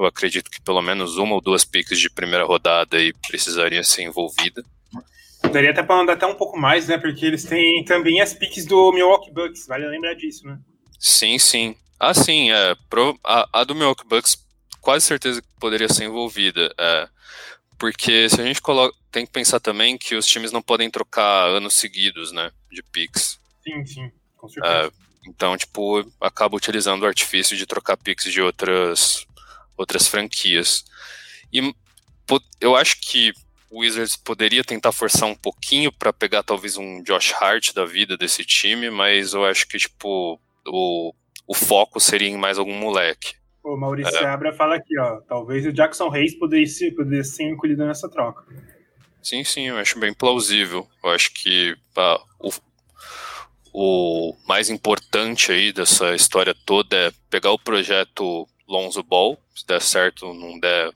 eu 0.00 0.06
acredito 0.06 0.50
que 0.50 0.60
pelo 0.62 0.80
menos 0.80 1.16
uma 1.16 1.34
ou 1.34 1.40
duas 1.40 1.64
picks 1.64 1.98
de 1.98 2.08
primeira 2.08 2.44
rodada 2.44 2.96
aí 2.96 3.12
precisaria 3.28 3.84
ser 3.84 4.02
envolvida. 4.02 4.64
Daria 5.52 5.70
até 5.70 5.82
para 5.82 6.00
andar 6.00 6.12
até 6.14 6.26
um 6.26 6.34
pouco 6.34 6.58
mais, 6.58 6.88
né? 6.88 6.98
Porque 6.98 7.26
eles 7.26 7.44
têm 7.44 7.84
também 7.84 8.20
as 8.20 8.32
picks 8.32 8.64
do 8.64 8.92
Milwaukee 8.92 9.30
Bucks. 9.30 9.66
Vale 9.66 9.86
lembrar 9.86 10.14
disso, 10.14 10.46
né? 10.46 10.58
Sim, 10.98 11.38
sim. 11.38 11.74
Ah, 11.98 12.14
sim. 12.14 12.50
É, 12.50 12.74
pro, 12.88 13.18
a, 13.24 13.60
a 13.60 13.64
do 13.64 13.74
Milwaukee 13.74 14.06
Bucks 14.06 14.36
quase 14.80 15.06
certeza 15.06 15.42
que 15.42 15.48
poderia 15.58 15.88
ser 15.88 16.04
envolvida. 16.04 16.72
É, 16.78 17.08
porque 17.78 18.28
se 18.28 18.40
a 18.40 18.44
gente 18.44 18.60
coloca. 18.60 18.98
Tem 19.10 19.26
que 19.26 19.32
pensar 19.32 19.58
também 19.58 19.98
que 19.98 20.14
os 20.14 20.24
times 20.24 20.52
não 20.52 20.62
podem 20.62 20.88
trocar 20.88 21.48
anos 21.48 21.74
seguidos, 21.74 22.30
né? 22.30 22.52
De 22.70 22.80
picks. 22.80 23.40
Sim, 23.64 23.84
sim, 23.84 24.10
com 24.36 24.48
certeza. 24.48 24.72
É, 24.72 24.90
então, 25.26 25.56
tipo, 25.56 26.08
acaba 26.20 26.56
utilizando 26.56 27.02
o 27.02 27.06
artifício 27.06 27.56
de 27.56 27.66
trocar 27.66 27.96
picks 27.96 28.30
de 28.32 28.40
outras, 28.40 29.26
outras 29.80 30.06
franquias. 30.06 30.84
E 31.52 31.74
eu 32.60 32.76
acho 32.76 33.00
que 33.00 33.32
o 33.70 33.80
Wizards 33.80 34.16
poderia 34.16 34.62
tentar 34.62 34.92
forçar 34.92 35.28
um 35.28 35.34
pouquinho 35.34 35.90
para 35.92 36.12
pegar 36.12 36.42
talvez 36.42 36.76
um 36.76 37.02
Josh 37.02 37.32
Hart 37.32 37.72
da 37.72 37.84
vida 37.84 38.16
desse 38.16 38.44
time, 38.44 38.90
mas 38.90 39.32
eu 39.32 39.44
acho 39.44 39.66
que, 39.66 39.78
tipo, 39.78 40.38
o, 40.66 41.14
o 41.46 41.54
foco 41.54 41.98
seria 41.98 42.28
em 42.28 42.36
mais 42.36 42.58
algum 42.58 42.74
moleque. 42.74 43.34
O 43.62 43.76
Maurício 43.76 44.16
é. 44.16 44.26
Abra 44.26 44.52
fala 44.52 44.76
aqui, 44.76 44.98
ó. 44.98 45.20
Talvez 45.28 45.66
o 45.66 45.72
Jackson 45.72 46.08
Reis 46.08 46.34
pudesse, 46.38 46.90
pudesse 46.92 47.36
ser 47.36 47.44
incluído 47.44 47.86
nessa 47.86 48.08
troca. 48.08 48.44
Sim, 49.22 49.44
sim, 49.44 49.68
eu 49.68 49.76
acho 49.76 49.98
bem 49.98 50.14
plausível. 50.14 50.88
Eu 51.04 51.10
acho 51.10 51.32
que 51.32 51.76
ah, 51.96 52.20
o, 52.38 52.50
o 53.72 54.36
mais 54.48 54.70
importante 54.70 55.52
aí 55.52 55.72
dessa 55.72 56.14
história 56.14 56.54
toda 56.64 56.96
é 56.96 57.12
pegar 57.28 57.52
o 57.52 57.58
projeto 57.58 58.48
Lonzo 58.70 59.02
Ball. 59.02 59.38
Se 59.54 59.66
der 59.66 59.82
certo, 59.82 60.32
não 60.32 60.58
der, 60.58 60.92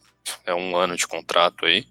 é 0.47 0.55
um 0.55 0.77
ano 0.77 0.97
de 0.97 1.07
contrato 1.07 1.67
aí. 1.67 1.87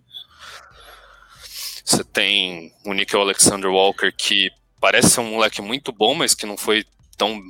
Você 1.84 2.04
tem 2.04 2.74
o 2.86 2.94
Nickel 2.94 3.22
Alexander 3.22 3.70
Walker, 3.70 4.12
que 4.12 4.50
parece 4.80 5.10
ser 5.10 5.20
um 5.20 5.32
moleque 5.32 5.62
muito 5.62 5.92
bom, 5.92 6.16
mas 6.16 6.34
que 6.34 6.46
não 6.46 6.58
foi 6.58 6.86
tão 7.18 7.42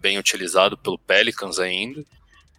bem 0.00 0.18
utilizado 0.18 0.76
pelo 0.76 0.98
Pelicans 0.98 1.58
ainda. 1.58 2.02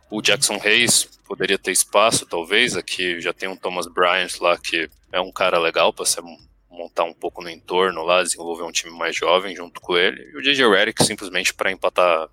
O 0.09 0.21
Jackson 0.21 0.59
Hayes 0.63 1.05
poderia 1.27 1.57
ter 1.57 1.71
espaço, 1.71 2.25
talvez. 2.25 2.75
Aqui 2.75 3.19
já 3.19 3.33
tem 3.33 3.49
um 3.49 3.55
Thomas 3.55 3.87
Bryant 3.87 4.39
lá 4.39 4.57
que 4.57 4.89
é 5.11 5.19
um 5.19 5.31
cara 5.31 5.57
legal 5.57 5.91
para 5.91 6.05
você 6.05 6.21
montar 6.69 7.03
um 7.03 7.13
pouco 7.13 7.41
no 7.41 7.49
entorno 7.49 8.03
lá, 8.03 8.23
desenvolver 8.23 8.63
um 8.63 8.71
time 8.71 8.91
mais 8.97 9.15
jovem 9.15 9.55
junto 9.55 9.81
com 9.81 9.97
ele. 9.97 10.31
E 10.31 10.37
o 10.37 10.41
JJ 10.41 10.69
Redick 10.69 11.03
simplesmente 11.03 11.53
para 11.53 11.71
empatar, 11.71 12.29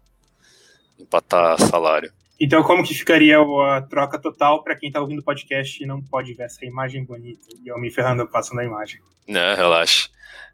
empatar 0.99 1.61
salário. 1.61 2.13
Então, 2.41 2.63
como 2.63 2.85
que 2.85 2.95
ficaria 2.95 3.39
a 3.39 3.83
troca 3.83 4.19
total 4.19 4.63
para 4.63 4.77
quem 4.77 4.89
está 4.89 5.01
ouvindo 5.01 5.19
o 5.19 5.25
podcast 5.25 5.83
e 5.83 5.87
não 5.87 6.01
pode 6.01 6.35
ver 6.35 6.45
essa 6.45 6.65
imagem 6.65 7.05
bonita? 7.05 7.49
E 7.65 7.69
eu 7.69 7.79
me 7.79 7.91
ferrando 7.91 8.29
passando 8.29 8.61
a 8.61 8.65
imagem. 8.65 9.01
Não, 9.27 9.57
relaxa. 9.57 10.09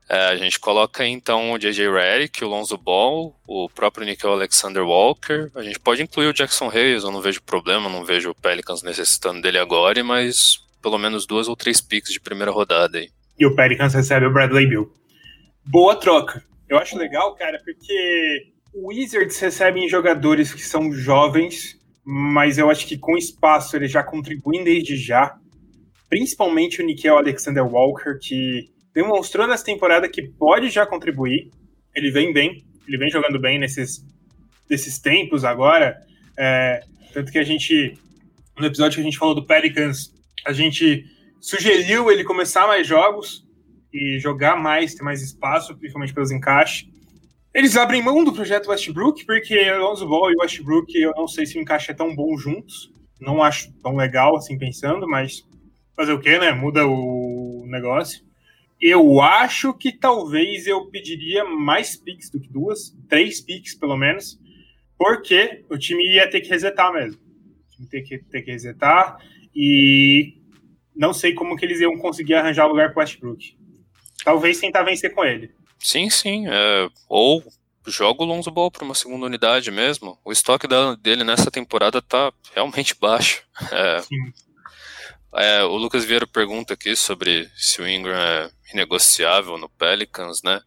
É, 0.09 0.27
a 0.27 0.37
gente 0.37 0.59
coloca 0.61 1.07
então 1.07 1.53
o 1.53 1.59
J.J. 1.59 1.91
Redick, 1.91 2.45
o 2.45 2.49
Lonzo 2.49 2.77
Ball, 2.77 3.35
o 3.47 3.69
próprio 3.69 4.05
Nickel 4.05 4.33
Alexander 4.33 4.83
Walker. 4.83 5.51
A 5.55 5.63
gente 5.63 5.79
pode 5.79 6.03
incluir 6.03 6.27
o 6.27 6.33
Jackson 6.33 6.71
Hayes, 6.71 7.05
eu 7.05 7.11
não 7.11 7.21
vejo 7.21 7.43
problema, 7.43 7.89
não 7.89 8.05
vejo 8.05 8.31
o 8.31 8.35
Pelicans 8.35 8.83
necessitando 8.83 9.41
dele 9.41 9.59
agora, 9.59 10.03
mas 10.05 10.63
pelo 10.83 10.99
menos 10.99 11.27
duas 11.27 11.49
ou 11.49 11.57
três 11.57 11.81
picks 11.81 12.13
de 12.13 12.21
primeira 12.21 12.51
rodada 12.51 12.99
aí. 12.99 13.11
E 13.39 13.47
o 13.47 13.55
Pelicans 13.55 13.95
recebe 13.95 14.27
o 14.27 14.33
Bradley 14.33 14.67
Bill. 14.67 14.93
Boa 15.65 15.97
troca. 15.97 16.45
Eu 16.69 16.79
acho 16.79 16.99
legal, 16.99 17.35
cara, 17.35 17.61
porque 17.65 18.54
o 18.75 18.89
Wizards 18.89 19.39
recebem 19.39 19.89
jogadores 19.89 20.53
que 20.53 20.63
são 20.63 20.93
jovens, 20.93 21.79
mas 22.05 22.59
eu 22.59 22.69
acho 22.69 22.87
que 22.87 22.99
com 22.99 23.17
espaço 23.17 23.77
eles 23.77 23.91
já 23.91 24.03
contribuem 24.03 24.65
desde 24.65 24.97
já. 24.97 25.39
Principalmente 26.11 26.83
o 26.83 26.85
Nickel 26.85 27.17
Alexander 27.17 27.65
Walker, 27.65 28.19
que 28.21 28.69
demonstrou 28.93 29.47
nessa 29.47 29.65
temporada 29.65 30.09
que 30.09 30.23
pode 30.23 30.71
já 30.71 30.85
contribuir. 30.85 31.51
Ele 31.95 32.11
vem 32.11 32.33
bem, 32.33 32.65
ele 32.87 32.99
vem 32.99 33.09
jogando 33.09 33.41
bem 33.41 33.59
nesses, 33.59 34.05
nesses 34.69 34.99
tempos 34.99 35.45
agora. 35.45 35.97
É, 36.37 36.83
tanto 37.13 37.31
que 37.31 37.39
a 37.39 37.45
gente, 37.45 37.97
no 38.59 38.67
episódio 38.67 38.97
que 38.97 39.03
a 39.03 39.05
gente 39.05 39.19
falou 39.19 39.37
do 39.37 39.47
Pelicans, 39.47 40.13
a 40.45 40.53
gente 40.53 41.05
sugeriu 41.41 42.11
ele 42.11 42.25
começar 42.25 42.67
mais 42.67 42.87
jogos 42.87 43.45
e 43.93 44.19
jogar 44.19 44.57
mais, 44.57 44.95
ter 44.95 45.05
mais 45.05 45.23
espaço, 45.23 45.77
principalmente 45.77 46.13
pelos 46.13 46.33
encaixes. 46.33 46.89
Eles 47.55 47.77
abrem 47.77 48.03
mão 48.03 48.25
do 48.25 48.33
projeto 48.33 48.69
Westbrook, 48.69 49.25
porque 49.25 49.57
Alonso 49.57 50.09
Ball 50.09 50.33
e 50.33 50.37
Westbrook 50.37 50.93
eu 50.93 51.13
não 51.17 51.29
sei 51.29 51.47
se 51.47 51.57
é 51.89 51.95
tão 51.95 52.13
bom 52.13 52.37
juntos. 52.37 52.93
Não 53.21 53.41
acho 53.41 53.73
tão 53.81 53.95
legal 53.95 54.37
assim 54.37 54.59
pensando, 54.59 55.07
mas 55.07 55.47
fazer 55.95 56.13
o 56.13 56.21
que, 56.21 56.37
né? 56.37 56.51
Muda 56.51 56.85
o 56.85 57.65
negócio. 57.69 58.25
Eu 58.81 59.21
acho 59.21 59.73
que 59.73 59.93
talvez 59.93 60.67
eu 60.67 60.87
pediria 60.87 61.45
mais 61.45 61.95
picks 61.97 62.29
do 62.29 62.41
que 62.41 62.49
duas, 62.49 62.93
três 63.09 63.41
picks 63.41 63.77
pelo 63.77 63.97
menos, 63.97 64.37
porque 64.99 65.65
o 65.71 65.79
time 65.79 66.05
ia 66.07 66.29
ter 66.29 66.41
que 66.41 66.51
resetar 66.51 66.93
mesmo. 66.93 67.21
Ter 67.89 68.03
que, 68.03 68.19
ter 68.19 68.43
que 68.43 68.51
resetar 68.51 69.17
e 69.55 70.35
não 70.95 71.13
sei 71.13 71.33
como 71.35 71.57
que 71.57 71.65
eles 71.65 71.81
iam 71.81 71.97
conseguir 71.99 72.35
arranjar 72.35 72.67
lugar 72.67 72.93
para 72.93 73.03
Westbrook. 73.03 73.57
Talvez 74.25 74.59
tentar 74.59 74.83
vencer 74.83 75.15
com 75.15 75.25
ele. 75.25 75.53
Sim, 75.85 76.09
sim. 76.09 76.49
É, 76.49 76.89
ou 77.11 77.45
joga 77.87 78.23
o 78.23 78.27
Lonzo 78.27 78.51
Ball 78.51 78.71
para 78.71 78.87
uma 78.87 78.95
segunda 78.95 79.27
unidade 79.27 79.71
mesmo. 79.71 80.19
O 80.25 80.33
estoque 80.33 80.67
dele 80.99 81.23
nessa 81.23 81.51
temporada 81.51 82.01
tá 82.01 82.33
realmente 82.55 82.95
baixo. 82.99 83.45
É. 83.71 84.01
É, 85.37 85.63
o 85.63 85.77
Lucas 85.77 86.03
Vieira 86.03 86.27
pergunta 86.27 86.73
aqui 86.73 86.97
sobre 86.97 87.51
se 87.55 87.83
o 87.83 87.89
Ingram 87.89 88.17
é 88.17 88.51
negociável 88.73 89.59
no 89.59 89.69
Pelicans, 89.69 90.43
né? 90.43 90.63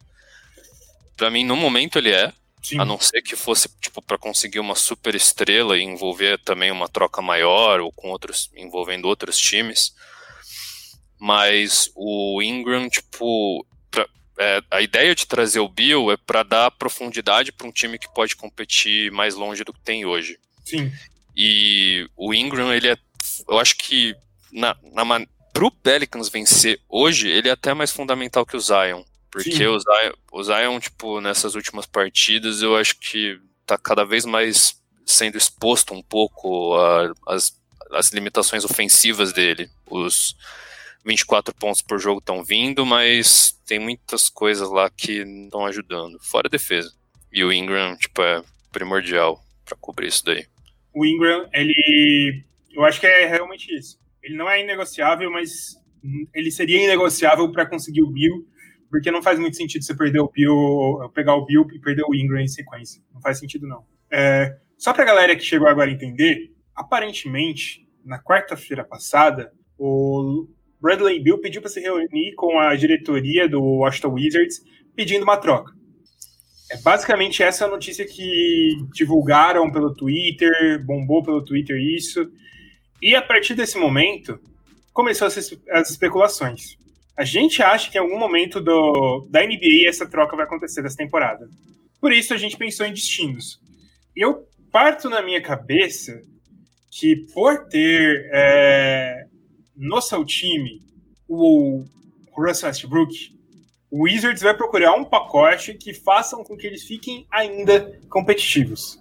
Para 1.16 1.32
mim, 1.32 1.42
no 1.42 1.56
momento 1.56 1.98
ele 1.98 2.12
é, 2.12 2.32
Sim. 2.62 2.78
a 2.78 2.84
não 2.84 3.00
ser 3.00 3.20
que 3.20 3.34
fosse 3.34 3.68
tipo 3.80 4.00
para 4.00 4.18
conseguir 4.18 4.60
uma 4.60 4.76
super 4.76 5.16
estrela 5.16 5.76
e 5.76 5.82
envolver 5.82 6.38
também 6.44 6.70
uma 6.70 6.88
troca 6.88 7.20
maior 7.20 7.80
ou 7.80 7.90
com 7.90 8.10
outros 8.10 8.52
envolvendo 8.54 9.06
outros 9.08 9.36
times. 9.36 9.92
Mas 11.18 11.90
o 11.96 12.40
Ingram, 12.40 12.88
tipo, 12.88 13.66
é, 14.38 14.62
a 14.70 14.80
ideia 14.80 15.14
de 15.14 15.26
trazer 15.26 15.60
o 15.60 15.68
Bill 15.68 16.10
é 16.10 16.16
para 16.16 16.42
dar 16.42 16.70
profundidade 16.70 17.52
para 17.52 17.66
um 17.66 17.72
time 17.72 17.98
que 17.98 18.12
pode 18.12 18.36
competir 18.36 19.10
mais 19.10 19.34
longe 19.34 19.64
do 19.64 19.72
que 19.72 19.80
tem 19.80 20.04
hoje. 20.04 20.38
Sim. 20.64 20.92
E 21.36 22.08
o 22.16 22.32
Ingram, 22.32 22.72
ele 22.72 22.88
é, 22.88 22.96
eu 23.48 23.58
acho 23.58 23.76
que 23.76 24.14
na, 24.52 24.76
na, 24.92 25.04
pro 25.52 25.70
Pelicans 25.70 26.28
vencer 26.28 26.80
hoje, 26.88 27.28
ele 27.28 27.48
é 27.48 27.52
até 27.52 27.74
mais 27.74 27.90
fundamental 27.90 28.46
que 28.46 28.56
o 28.56 28.60
Zion. 28.60 29.02
Porque 29.30 29.66
o 29.66 29.78
Zion, 29.78 30.12
o 30.32 30.42
Zion, 30.42 30.80
tipo, 30.80 31.20
nessas 31.20 31.54
últimas 31.54 31.86
partidas, 31.86 32.62
eu 32.62 32.76
acho 32.76 32.98
que 32.98 33.38
tá 33.66 33.76
cada 33.76 34.04
vez 34.04 34.24
mais 34.24 34.80
sendo 35.04 35.36
exposto 35.36 35.94
um 35.94 36.02
pouco 36.02 36.74
às 37.26 37.58
as 37.90 38.10
limitações 38.10 38.64
ofensivas 38.64 39.32
dele. 39.32 39.70
Os 39.86 40.36
24 41.08 41.54
pontos 41.54 41.82
por 41.82 41.98
jogo 41.98 42.20
estão 42.20 42.44
vindo, 42.44 42.86
mas 42.86 43.60
tem 43.66 43.78
muitas 43.78 44.28
coisas 44.28 44.70
lá 44.70 44.88
que 44.88 45.22
estão 45.22 45.66
ajudando, 45.66 46.18
fora 46.20 46.46
a 46.46 46.50
defesa. 46.50 46.92
E 47.32 47.42
o 47.42 47.52
Ingram, 47.52 47.96
tipo, 47.96 48.22
é 48.22 48.42
primordial 48.70 49.42
para 49.64 49.76
cobrir 49.76 50.06
isso 50.06 50.24
daí. 50.24 50.46
O 50.94 51.04
Ingram, 51.04 51.48
ele. 51.52 52.44
Eu 52.70 52.84
acho 52.84 53.00
que 53.00 53.06
é 53.06 53.26
realmente 53.26 53.74
isso 53.74 53.98
ele 54.28 54.36
não 54.36 54.48
é 54.48 54.60
inegociável, 54.60 55.30
mas 55.30 55.76
ele 56.34 56.50
seria 56.50 56.82
inegociável 56.82 57.50
para 57.50 57.66
conseguir 57.66 58.02
o 58.02 58.10
Bill, 58.10 58.46
porque 58.90 59.10
não 59.10 59.22
faz 59.22 59.38
muito 59.38 59.56
sentido 59.56 59.84
você 59.84 59.94
perder 59.94 60.20
o 60.20 60.28
Bill, 60.28 61.10
pegar 61.14 61.34
o 61.34 61.44
Bill 61.44 61.66
e 61.72 61.78
perder 61.78 62.04
o 62.06 62.14
Ingram 62.14 62.40
em 62.40 62.48
sequência. 62.48 63.02
Não 63.12 63.20
faz 63.20 63.38
sentido, 63.38 63.66
não. 63.66 63.84
É, 64.10 64.56
só 64.76 64.92
para 64.92 65.02
a 65.02 65.06
galera 65.06 65.36
que 65.36 65.42
chegou 65.42 65.66
agora 65.66 65.90
entender, 65.90 66.52
aparentemente, 66.74 67.86
na 68.04 68.22
quarta-feira 68.22 68.84
passada, 68.84 69.52
o 69.78 70.46
Bradley 70.80 71.20
Bill 71.20 71.38
pediu 71.38 71.60
para 71.60 71.70
se 71.70 71.80
reunir 71.80 72.34
com 72.34 72.58
a 72.58 72.74
diretoria 72.76 73.48
do 73.48 73.60
Washington 73.60 74.14
Wizards 74.14 74.62
pedindo 74.94 75.24
uma 75.24 75.36
troca. 75.36 75.72
É 76.70 76.76
basicamente 76.78 77.42
essa 77.42 77.64
a 77.64 77.68
notícia 77.68 78.04
que 78.04 78.76
divulgaram 78.92 79.70
pelo 79.72 79.94
Twitter, 79.94 80.84
bombou 80.84 81.22
pelo 81.22 81.44
Twitter 81.44 81.76
isso. 81.78 82.30
E 83.00 83.14
a 83.14 83.22
partir 83.22 83.54
desse 83.54 83.78
momento, 83.78 84.38
começou 84.92 85.26
as, 85.26 85.36
as 85.70 85.90
especulações. 85.90 86.76
A 87.16 87.24
gente 87.24 87.62
acha 87.62 87.90
que 87.90 87.96
em 87.96 88.00
algum 88.00 88.18
momento 88.18 88.60
do, 88.60 89.26
da 89.30 89.44
NBA 89.44 89.88
essa 89.88 90.06
troca 90.06 90.36
vai 90.36 90.44
acontecer 90.44 90.82
dessa 90.82 90.96
temporada. 90.96 91.48
Por 92.00 92.12
isso 92.12 92.34
a 92.34 92.36
gente 92.36 92.56
pensou 92.56 92.86
em 92.86 92.92
destinos. 92.92 93.58
Eu 94.14 94.46
parto 94.70 95.08
na 95.08 95.22
minha 95.22 95.40
cabeça 95.40 96.20
que 96.90 97.16
por 97.32 97.66
ter 97.68 98.28
é, 98.32 99.26
no 99.78 100.00
seu 100.00 100.24
time 100.24 100.82
o 101.28 101.84
Russell 102.36 102.68
Westbrook, 102.68 103.38
o 103.90 104.02
Wizards 104.02 104.42
vai 104.42 104.54
procurar 104.54 104.92
um 104.94 105.04
pacote 105.04 105.74
que 105.74 105.94
façam 105.94 106.42
com 106.42 106.56
que 106.56 106.66
eles 106.66 106.84
fiquem 106.84 107.26
ainda 107.30 107.98
competitivos. 108.10 108.98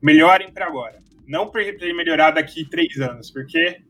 Melhorem 0.00 0.50
para 0.52 0.66
agora. 0.66 0.98
Não 1.26 1.50
para 1.50 1.62
ele 1.62 1.92
melhorar 1.92 2.30
daqui 2.30 2.64
três 2.64 2.98
anos, 3.00 3.30
porque 3.30 3.82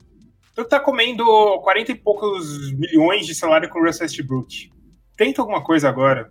tu 0.55 0.65
tá 0.65 0.81
comendo 0.81 1.25
40 1.61 1.93
e 1.93 1.95
poucos 1.95 2.73
milhões 2.73 3.27
de 3.27 3.35
salário 3.35 3.69
com 3.69 3.79
o 3.79 3.85
Russell 3.85 4.05
Westbrook. 4.05 4.71
Tenta 5.17 5.41
alguma 5.41 5.63
coisa 5.63 5.89
agora. 5.89 6.31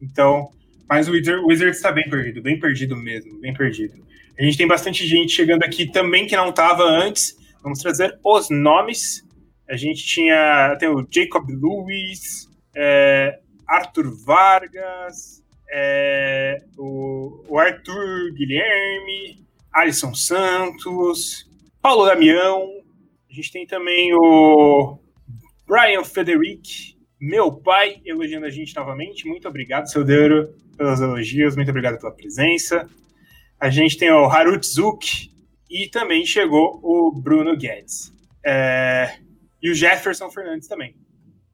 Então, 0.00 0.50
mas 0.88 1.08
o 1.08 1.12
Wizards 1.12 1.76
está 1.76 1.92
bem 1.92 2.08
perdido, 2.08 2.42
bem 2.42 2.58
perdido 2.58 2.96
mesmo, 2.96 3.38
bem 3.40 3.52
perdido. 3.52 3.94
A 4.38 4.42
gente 4.42 4.56
tem 4.56 4.66
bastante 4.66 5.06
gente 5.06 5.32
chegando 5.32 5.62
aqui 5.62 5.90
também 5.90 6.26
que 6.26 6.36
não 6.36 6.50
estava 6.50 6.84
antes. 6.84 7.36
Vamos 7.62 7.80
trazer 7.80 8.18
os 8.24 8.48
nomes. 8.50 9.22
A 9.68 9.76
gente 9.76 10.04
tinha 10.04 10.76
tem 10.78 10.88
o 10.88 11.06
Jacob 11.10 11.48
Lewis, 11.48 12.48
é, 12.76 13.38
Arthur 13.66 14.14
Vargas, 14.24 15.42
é, 15.70 16.62
o, 16.76 17.44
o, 17.48 17.58
Arthur 17.58 18.32
Guilherme, 18.34 19.46
Alisson 19.72 20.14
Santos, 20.14 21.48
Paulo 21.80 22.04
Damião. 22.04 22.68
A 23.30 23.34
gente 23.34 23.50
tem 23.50 23.66
também 23.66 24.12
o 24.14 24.98
Brian 25.66 26.04
Frederic, 26.04 26.96
meu 27.18 27.52
pai, 27.52 28.02
elogiando 28.04 28.46
a 28.46 28.50
gente 28.50 28.76
novamente. 28.76 29.26
Muito 29.26 29.48
obrigado, 29.48 29.90
seu 29.90 30.04
Deuro, 30.04 30.54
pelos 30.76 31.00
elogios. 31.00 31.56
Muito 31.56 31.70
obrigado 31.70 31.98
pela 31.98 32.12
presença. 32.12 32.86
A 33.58 33.70
gente 33.70 33.96
tem 33.96 34.10
o 34.10 34.26
Harutzuk 34.26 35.30
e 35.70 35.88
também 35.88 36.26
chegou 36.26 36.80
o 36.82 37.12
Bruno 37.12 37.56
Guedes. 37.56 38.12
É, 38.44 39.18
e 39.62 39.70
o 39.70 39.74
Jefferson 39.74 40.30
Fernandes 40.30 40.66
também. 40.66 40.96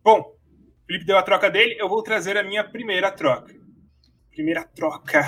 Bom, 0.03 0.21
o 0.21 0.87
Felipe 0.87 1.05
deu 1.05 1.19
a 1.19 1.23
troca 1.23 1.51
dele, 1.51 1.77
eu 1.79 1.89
vou 1.89 2.03
trazer 2.03 2.37
a 2.37 2.43
minha 2.43 2.65
primeira 2.65 3.11
troca. 3.11 3.55
Primeira 4.31 4.65
troca. 4.65 5.23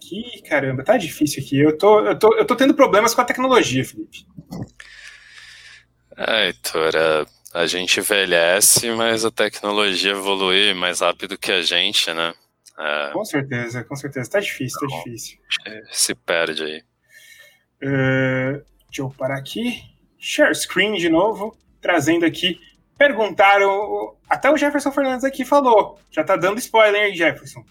Que 0.00 0.42
caramba, 0.48 0.84
tá 0.84 0.96
difícil 0.96 1.42
aqui. 1.42 1.58
Eu 1.58 1.76
tô, 1.76 2.00
eu 2.00 2.18
tô, 2.18 2.34
eu 2.36 2.44
tô 2.44 2.54
tendo 2.54 2.74
problemas 2.74 3.14
com 3.14 3.22
a 3.22 3.24
tecnologia, 3.24 3.84
Felipe. 3.84 4.26
É, 6.16 6.46
Heitor, 6.46 6.92
a 7.52 7.66
gente 7.66 8.00
envelhece, 8.00 8.90
mas 8.92 9.24
a 9.24 9.30
tecnologia 9.30 10.12
evolui 10.12 10.74
mais 10.74 11.00
rápido 11.00 11.38
que 11.38 11.50
a 11.50 11.62
gente, 11.62 12.12
né? 12.12 12.34
É... 12.78 13.10
Com 13.12 13.24
certeza, 13.24 13.82
com 13.84 13.96
certeza. 13.96 14.30
Tá 14.30 14.40
difícil, 14.40 14.78
tá 14.78 14.86
difícil. 14.96 15.38
Se 15.90 16.14
perde 16.14 16.62
aí. 16.62 16.82
Uh, 17.82 18.64
deixa 18.88 19.02
eu 19.02 19.10
parar 19.10 19.38
aqui. 19.38 19.95
Share 20.18 20.54
screen 20.54 20.94
de 20.94 21.08
novo, 21.08 21.56
trazendo 21.80 22.24
aqui. 22.24 22.58
Perguntaram. 22.98 24.16
Até 24.28 24.50
o 24.50 24.56
Jefferson 24.56 24.90
Fernandes 24.90 25.24
aqui 25.24 25.44
falou. 25.44 25.98
Já 26.10 26.24
tá 26.24 26.36
dando 26.36 26.58
spoiler 26.58 27.02
aí, 27.02 27.14
Jefferson. 27.14 27.64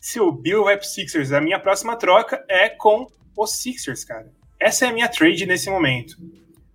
Se 0.00 0.20
o 0.20 0.30
Bill 0.30 0.64
vai 0.64 0.76
pro 0.76 0.86
Sixers, 0.86 1.32
a 1.32 1.40
minha 1.40 1.58
próxima 1.58 1.96
troca 1.96 2.44
é 2.48 2.68
com 2.68 3.06
os 3.36 3.60
Sixers, 3.60 4.04
cara. 4.04 4.30
Essa 4.58 4.86
é 4.86 4.88
a 4.88 4.92
minha 4.92 5.08
trade 5.08 5.46
nesse 5.46 5.68
momento. 5.68 6.16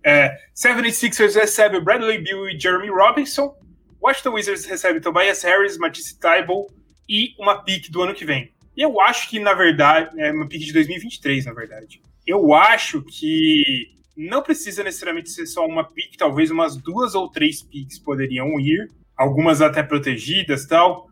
É, 0.04 0.36
76ers 0.54 1.34
recebe 1.34 1.80
Bradley 1.80 2.18
Bill 2.18 2.48
e 2.48 2.58
Jeremy 2.58 2.90
Robinson. 2.90 3.56
Washington 4.02 4.34
Wizards 4.34 4.66
recebe 4.66 5.00
Tobias 5.00 5.42
Harris, 5.42 5.78
Matisse 5.78 6.18
Tybalt 6.18 6.68
e 7.08 7.34
uma 7.38 7.62
pick 7.62 7.90
do 7.90 8.02
ano 8.02 8.14
que 8.14 8.24
vem. 8.24 8.52
E 8.76 8.82
eu 8.82 9.00
acho 9.00 9.30
que, 9.30 9.38
na 9.38 9.54
verdade, 9.54 10.20
é 10.20 10.30
uma 10.30 10.46
pick 10.46 10.60
de 10.60 10.72
2023, 10.72 11.46
na 11.46 11.54
verdade. 11.54 12.02
Eu 12.26 12.52
acho 12.52 13.02
que 13.02 13.93
não 14.16 14.42
precisa 14.42 14.82
necessariamente 14.82 15.30
ser 15.30 15.46
só 15.46 15.66
uma 15.66 15.84
pick, 15.84 16.16
talvez 16.16 16.50
umas 16.50 16.76
duas 16.76 17.14
ou 17.14 17.30
três 17.30 17.62
picks 17.62 17.98
poderiam 17.98 18.58
ir, 18.60 18.90
algumas 19.16 19.60
até 19.60 19.82
protegidas 19.82 20.66
tal. 20.66 21.08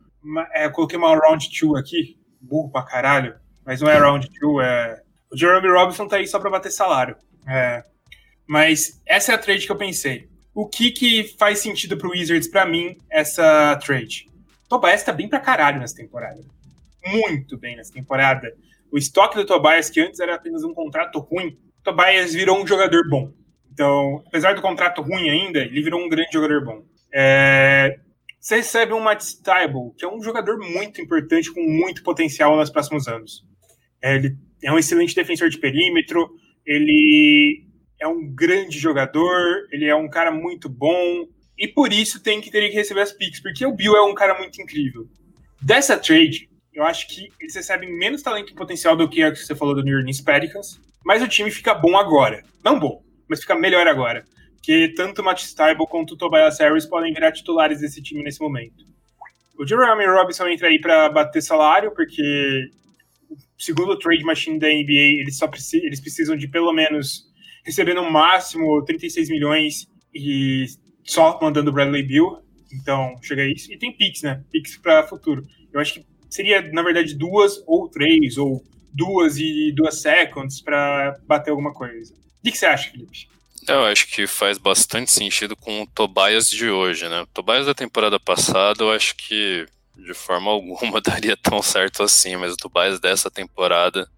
É, 0.52 0.68
coloquei 0.68 0.96
uma 0.96 1.16
round 1.16 1.48
2 1.60 1.80
aqui, 1.80 2.16
burro 2.40 2.70
pra 2.70 2.82
caralho, 2.82 3.34
mas 3.64 3.80
não 3.80 3.90
é 3.90 3.98
round 3.98 4.28
2, 4.40 4.66
é. 4.66 5.02
O 5.32 5.36
Jeremy 5.36 5.68
Robinson 5.68 6.06
tá 6.06 6.16
aí 6.16 6.26
só 6.26 6.38
pra 6.38 6.50
bater 6.50 6.70
salário. 6.70 7.16
É. 7.46 7.82
Mas 8.46 9.00
essa 9.06 9.32
é 9.32 9.34
a 9.34 9.38
trade 9.38 9.66
que 9.66 9.72
eu 9.72 9.76
pensei. 9.76 10.28
O 10.54 10.68
que 10.68 10.90
que 10.90 11.34
faz 11.38 11.60
sentido 11.60 11.96
pro 11.96 12.10
Wizards 12.10 12.46
para 12.46 12.66
mim 12.66 12.98
essa 13.10 13.76
trade? 13.82 14.28
Tobias 14.68 15.02
tá 15.02 15.12
bem 15.12 15.28
pra 15.28 15.40
caralho 15.40 15.80
nessa 15.80 15.96
temporada. 15.96 16.40
Muito 17.04 17.56
bem 17.56 17.76
nessa 17.76 17.92
temporada. 17.92 18.54
O 18.90 18.98
estoque 18.98 19.36
do 19.36 19.46
Tobias, 19.46 19.88
que 19.88 20.00
antes 20.00 20.20
era 20.20 20.34
apenas 20.34 20.62
um 20.62 20.74
contrato 20.74 21.18
ruim, 21.18 21.58
Tobias 21.82 22.32
virou 22.32 22.62
um 22.62 22.66
jogador 22.66 23.08
bom. 23.08 23.32
Então, 23.72 24.22
apesar 24.26 24.54
do 24.54 24.62
contrato 24.62 25.02
ruim 25.02 25.28
ainda, 25.28 25.60
ele 25.60 25.82
virou 25.82 26.00
um 26.00 26.08
grande 26.08 26.32
jogador 26.32 26.64
bom. 26.64 26.84
É... 27.12 27.98
Você 28.38 28.56
recebe 28.56 28.92
um 28.92 29.00
Matt 29.00 29.20
Stable, 29.20 29.92
que 29.96 30.04
é 30.04 30.08
um 30.08 30.22
jogador 30.22 30.58
muito 30.58 31.00
importante, 31.00 31.52
com 31.52 31.62
muito 31.62 32.02
potencial 32.02 32.56
nos 32.56 32.70
próximos 32.70 33.06
anos. 33.06 33.44
É, 34.02 34.16
ele 34.16 34.36
é 34.62 34.72
um 34.72 34.78
excelente 34.78 35.14
defensor 35.14 35.48
de 35.48 35.58
perímetro, 35.58 36.28
ele 36.66 37.64
é 38.00 38.06
um 38.06 38.26
grande 38.34 38.80
jogador, 38.80 39.68
ele 39.70 39.86
é 39.86 39.94
um 39.94 40.08
cara 40.08 40.32
muito 40.32 40.68
bom, 40.68 41.28
e 41.56 41.68
por 41.68 41.92
isso 41.92 42.20
tem 42.20 42.40
que 42.40 42.50
ter 42.50 42.68
que 42.68 42.74
receber 42.74 43.02
as 43.02 43.12
picks, 43.12 43.40
porque 43.40 43.64
o 43.64 43.72
Bill 43.72 43.94
é 43.94 44.02
um 44.02 44.14
cara 44.14 44.36
muito 44.36 44.60
incrível. 44.60 45.08
Dessa 45.60 45.96
trade, 45.96 46.50
eu 46.74 46.82
acho 46.84 47.06
que 47.06 47.28
eles 47.38 47.54
recebem 47.54 47.96
menos 47.96 48.22
talento 48.22 48.50
e 48.50 48.56
potencial 48.56 48.96
do 48.96 49.08
que 49.08 49.30
que 49.30 49.36
você 49.36 49.54
falou 49.54 49.74
do 49.74 49.84
New 49.84 49.96
Orleans 49.96 50.20
Pelicans, 50.20 50.80
mas 51.04 51.22
o 51.22 51.28
time 51.28 51.50
fica 51.50 51.74
bom 51.74 51.96
agora. 51.96 52.42
Não 52.64 52.78
bom, 52.78 53.02
mas 53.28 53.40
fica 53.40 53.54
melhor 53.54 53.86
agora. 53.86 54.24
Porque 54.56 54.92
tanto 54.94 55.20
o 55.20 55.24
Matt 55.24 55.42
Stiebel 55.42 55.86
quanto 55.86 56.14
o 56.14 56.16
Tobias 56.16 56.58
Harris 56.60 56.86
podem 56.86 57.12
virar 57.12 57.32
titulares 57.32 57.80
desse 57.80 58.00
time 58.02 58.22
nesse 58.22 58.40
momento. 58.40 58.84
O 59.58 59.66
Jeremy 59.66 60.06
Robinson 60.06 60.48
entra 60.48 60.68
aí 60.68 60.80
para 60.80 61.08
bater 61.08 61.42
salário, 61.42 61.92
porque 61.94 62.70
segundo 63.58 63.92
o 63.92 63.98
trade 63.98 64.24
machine 64.24 64.58
da 64.58 64.68
NBA, 64.68 65.20
eles 65.20 65.36
só 65.36 65.46
precisam, 65.46 65.86
eles 65.86 66.00
precisam 66.00 66.36
de 66.36 66.48
pelo 66.48 66.72
menos 66.72 67.24
receber 67.64 67.94
no 67.94 68.10
máximo 68.10 68.84
36 68.84 69.28
milhões 69.28 69.86
e 70.14 70.66
só 71.04 71.38
mandando 71.40 71.70
o 71.70 71.72
Bradley 71.72 72.02
Bill. 72.02 72.38
Então, 72.72 73.14
chega 73.22 73.44
isso. 73.44 73.72
E 73.72 73.78
tem 73.78 73.96
Pix, 73.96 74.22
né? 74.22 74.42
Pix 74.50 74.76
para 74.78 75.06
futuro. 75.06 75.42
Eu 75.72 75.80
acho 75.80 75.94
que 75.94 76.06
seria, 76.30 76.62
na 76.72 76.82
verdade, 76.82 77.16
duas 77.16 77.62
ou 77.66 77.88
três, 77.88 78.38
ou 78.38 78.64
duas 78.92 79.36
e 79.38 79.72
duas 79.72 80.00
seconds 80.00 80.60
para 80.60 81.18
bater 81.26 81.50
alguma 81.50 81.72
coisa. 81.72 82.12
O 82.14 82.50
que, 82.50 82.56
você 82.56 82.66
acha, 82.66 82.90
Felipe? 82.90 83.28
Eu 83.68 83.84
acho 83.84 84.08
que 84.08 84.26
faz 84.26 84.58
bastante 84.58 85.10
sentido 85.10 85.56
com 85.56 85.82
o 85.82 85.86
Tobias 85.86 86.50
de 86.50 86.68
hoje, 86.68 87.08
né? 87.08 87.22
O 87.22 87.26
Tobias 87.26 87.66
da 87.66 87.74
temporada 87.74 88.18
passada, 88.18 88.82
eu 88.82 88.90
acho 88.90 89.14
que 89.16 89.66
de 89.96 90.14
forma 90.14 90.50
alguma 90.52 91.00
daria 91.00 91.36
tão 91.36 91.62
certo 91.62 92.02
assim, 92.02 92.36
mas 92.36 92.52
o 92.52 92.56
Tobias 92.56 92.98
dessa 92.98 93.30
temporada 93.30 94.08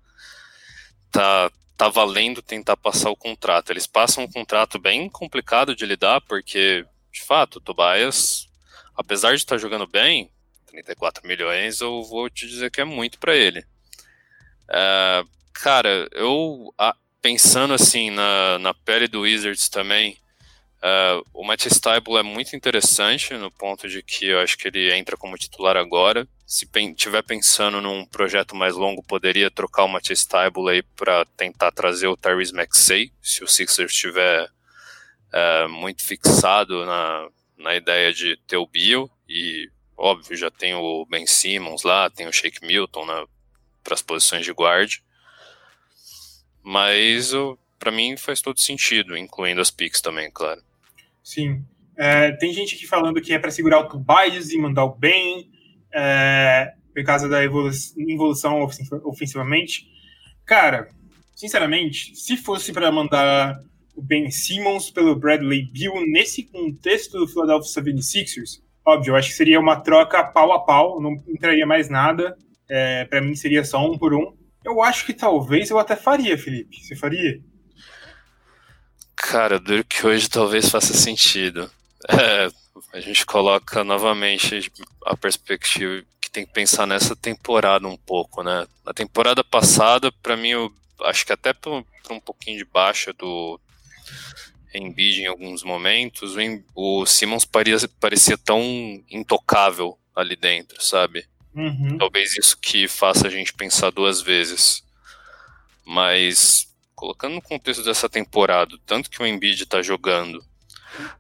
tá, 1.11 1.51
tá 1.77 1.89
valendo 1.89 2.41
tentar 2.41 2.77
passar 2.77 3.11
o 3.11 3.17
contrato. 3.17 3.71
Eles 3.71 3.87
passam 3.87 4.25
um 4.25 4.31
contrato 4.31 4.79
bem 4.79 5.09
complicado 5.11 5.77
de 5.77 5.85
lidar, 5.85 6.23
porque, 6.23 6.85
de 7.13 7.23
fato, 7.23 7.57
o 7.57 7.61
Tobias, 7.61 8.49
apesar 8.97 9.31
de 9.31 9.37
estar 9.37 9.59
jogando 9.59 9.87
bem, 9.87 10.31
34 10.67 11.27
milhões, 11.27 11.81
eu 11.81 12.03
vou 12.03 12.29
te 12.31 12.49
dizer 12.49 12.71
que 12.71 12.81
é 12.81 12.85
muito 12.85 13.19
para 13.19 13.37
ele. 13.37 13.65
É, 14.71 15.25
cara, 15.53 16.09
eu 16.13 16.75
pensando 17.21 17.73
assim 17.73 18.11
na, 18.11 18.59
na 18.59 18.75
pele 18.75 19.09
do 19.09 19.23
Wizards 19.23 19.69
também, 19.69 20.19
Uh, 20.85 21.25
o 21.33 21.43
Matt 21.43 21.67
Stiebel 21.67 22.19
é 22.19 22.23
muito 22.23 22.55
interessante 22.55 23.33
no 23.33 23.51
ponto 23.51 23.89
de 23.89 24.03
que 24.03 24.27
eu 24.27 24.41
acho 24.41 24.59
que 24.59 24.69
ele 24.69 24.93
entra 24.93 25.17
como 25.17 25.39
titular 25.39 25.79
agora. 25.79 26.29
Se 26.47 26.69
estiver 26.75 27.23
pensando 27.23 27.81
num 27.81 28.05
projeto 28.05 28.55
mais 28.55 28.75
longo, 28.75 29.03
poderia 29.03 29.51
trocar 29.51 29.85
o 29.85 29.89
Matt 29.89 30.11
Stiebel 30.15 30.69
aí 30.69 30.83
para 30.83 31.25
tentar 31.39 31.73
trazer 31.73 32.07
o 32.09 32.17
Tyrese 32.19 32.53
Maxey, 32.53 33.11
se 33.23 33.43
o 33.43 33.49
Sixers 33.49 33.93
estiver 33.93 34.45
uh, 34.45 35.69
muito 35.71 36.05
fixado 36.05 36.85
na, 36.85 37.29
na 37.57 37.75
ideia 37.75 38.13
de 38.13 38.37
ter 38.47 38.59
o 38.59 38.67
Bill. 38.67 39.11
E, 39.27 39.71
óbvio, 39.97 40.37
já 40.37 40.51
tem 40.51 40.75
o 40.75 41.07
Ben 41.07 41.27
Simmons 41.27 41.83
lá, 41.83 42.11
tem 42.11 42.27
o 42.27 42.33
Shake 42.33 42.63
Milton 42.63 43.07
para 43.85 43.95
as 43.95 44.03
posições 44.03 44.45
de 44.45 44.51
guard. 44.51 44.97
Mas 46.63 47.33
para 47.79 47.93
mim 47.93 48.17
faz 48.17 48.41
todo 48.41 48.59
sentido, 48.59 49.17
incluindo 49.17 49.61
as 49.61 49.71
picks 49.71 50.01
também, 50.01 50.31
claro. 50.33 50.63
Sim. 51.23 51.63
É, 51.97 52.33
tem 52.33 52.53
gente 52.53 52.75
aqui 52.75 52.87
falando 52.87 53.21
que 53.21 53.33
é 53.33 53.39
para 53.39 53.51
segurar 53.51 53.81
o 53.81 53.89
Tobias 53.89 54.51
e 54.51 54.59
mandar 54.59 54.85
o 54.85 54.95
bem, 54.95 55.51
é, 55.93 56.73
por 56.95 57.05
causa 57.05 57.29
da 57.29 57.45
evolução 57.45 58.67
ofensivamente. 59.05 59.87
Cara, 60.45 60.89
sinceramente, 61.35 62.17
se 62.17 62.37
fosse 62.37 62.73
para 62.73 62.91
mandar 62.91 63.61
o 63.95 64.03
Ben 64.03 64.31
Simmons 64.31 64.91
pelo 64.91 65.15
Bradley 65.15 65.71
Bill 65.71 65.95
nesse 66.07 66.43
contexto 66.45 67.19
do 67.19 67.29
Philadelphia 67.29 67.83
76ers, 67.83 68.61
óbvio, 68.85 69.13
eu 69.13 69.17
acho 69.17 69.29
que 69.29 69.37
seria 69.37 69.61
uma 69.61 69.81
troca 69.81 70.25
pau 70.25 70.53
a 70.53 70.65
pau, 70.65 71.01
não 71.01 71.13
entraria 71.29 71.67
mais 71.67 71.89
nada. 71.89 72.37
É, 72.69 73.05
para 73.05 73.21
mim 73.21 73.35
seria 73.35 73.65
só 73.65 73.85
um 73.85 73.99
por 73.99 74.15
um. 74.15 74.37
Eu 74.65 74.83
acho 74.83 75.05
que 75.05 75.13
talvez 75.13 75.71
eu 75.71 75.79
até 75.79 75.95
faria, 75.95 76.39
Felipe. 76.39 76.83
Você 76.83 76.97
faria? 76.97 77.41
Cara, 79.15 79.59
duro 79.59 79.85
que 79.85 80.07
hoje 80.07 80.29
talvez 80.29 80.69
faça 80.69 80.95
sentido. 80.95 81.71
É, 82.09 82.49
a 82.93 83.01
gente 83.01 83.25
coloca 83.25 83.83
novamente 83.83 84.71
a 85.07 85.17
perspectiva 85.17 86.05
que 86.21 86.31
tem 86.31 86.45
que 86.47 86.53
pensar 86.53 86.87
nessa 86.87 87.15
temporada 87.15 87.87
um 87.87 87.97
pouco, 87.97 88.43
né? 88.43 88.67
Na 88.85 88.93
temporada 88.93 89.43
passada, 89.43 90.13
para 90.23 90.37
mim, 90.37 90.51
eu 90.51 90.73
acho 91.03 91.25
que 91.25 91.33
até 91.33 91.53
por, 91.53 91.85
por 92.03 92.13
um 92.13 92.21
pouquinho 92.21 92.59
de 92.59 92.65
baixa 92.65 93.13
do 93.13 93.61
Embiid 94.75 95.23
em 95.23 95.27
alguns 95.27 95.63
momentos, 95.63 96.35
o, 96.75 97.03
o 97.03 97.07
Simmons 97.07 97.45
parecia, 97.45 97.89
parecia 98.01 98.37
tão 98.37 98.61
intocável 99.11 99.99
ali 100.15 100.37
dentro, 100.37 100.83
sabe? 100.83 101.27
Uhum. 101.55 101.99
Talvez 101.99 102.37
isso 102.37 102.59
que 102.59 102.89
faça 102.89 103.27
a 103.27 103.31
gente 103.31 103.53
pensar 103.53 103.91
duas 103.91 104.21
vezes. 104.21 104.83
Mas 105.85 106.73
colocando 106.95 107.35
no 107.35 107.43
contexto 107.43 107.85
dessa 107.85 108.09
temporada, 108.09 108.77
tanto 108.87 109.11
que 109.11 109.23
o 109.23 109.27
Embiid 109.27 109.63
está 109.63 109.83
jogando, 109.83 110.43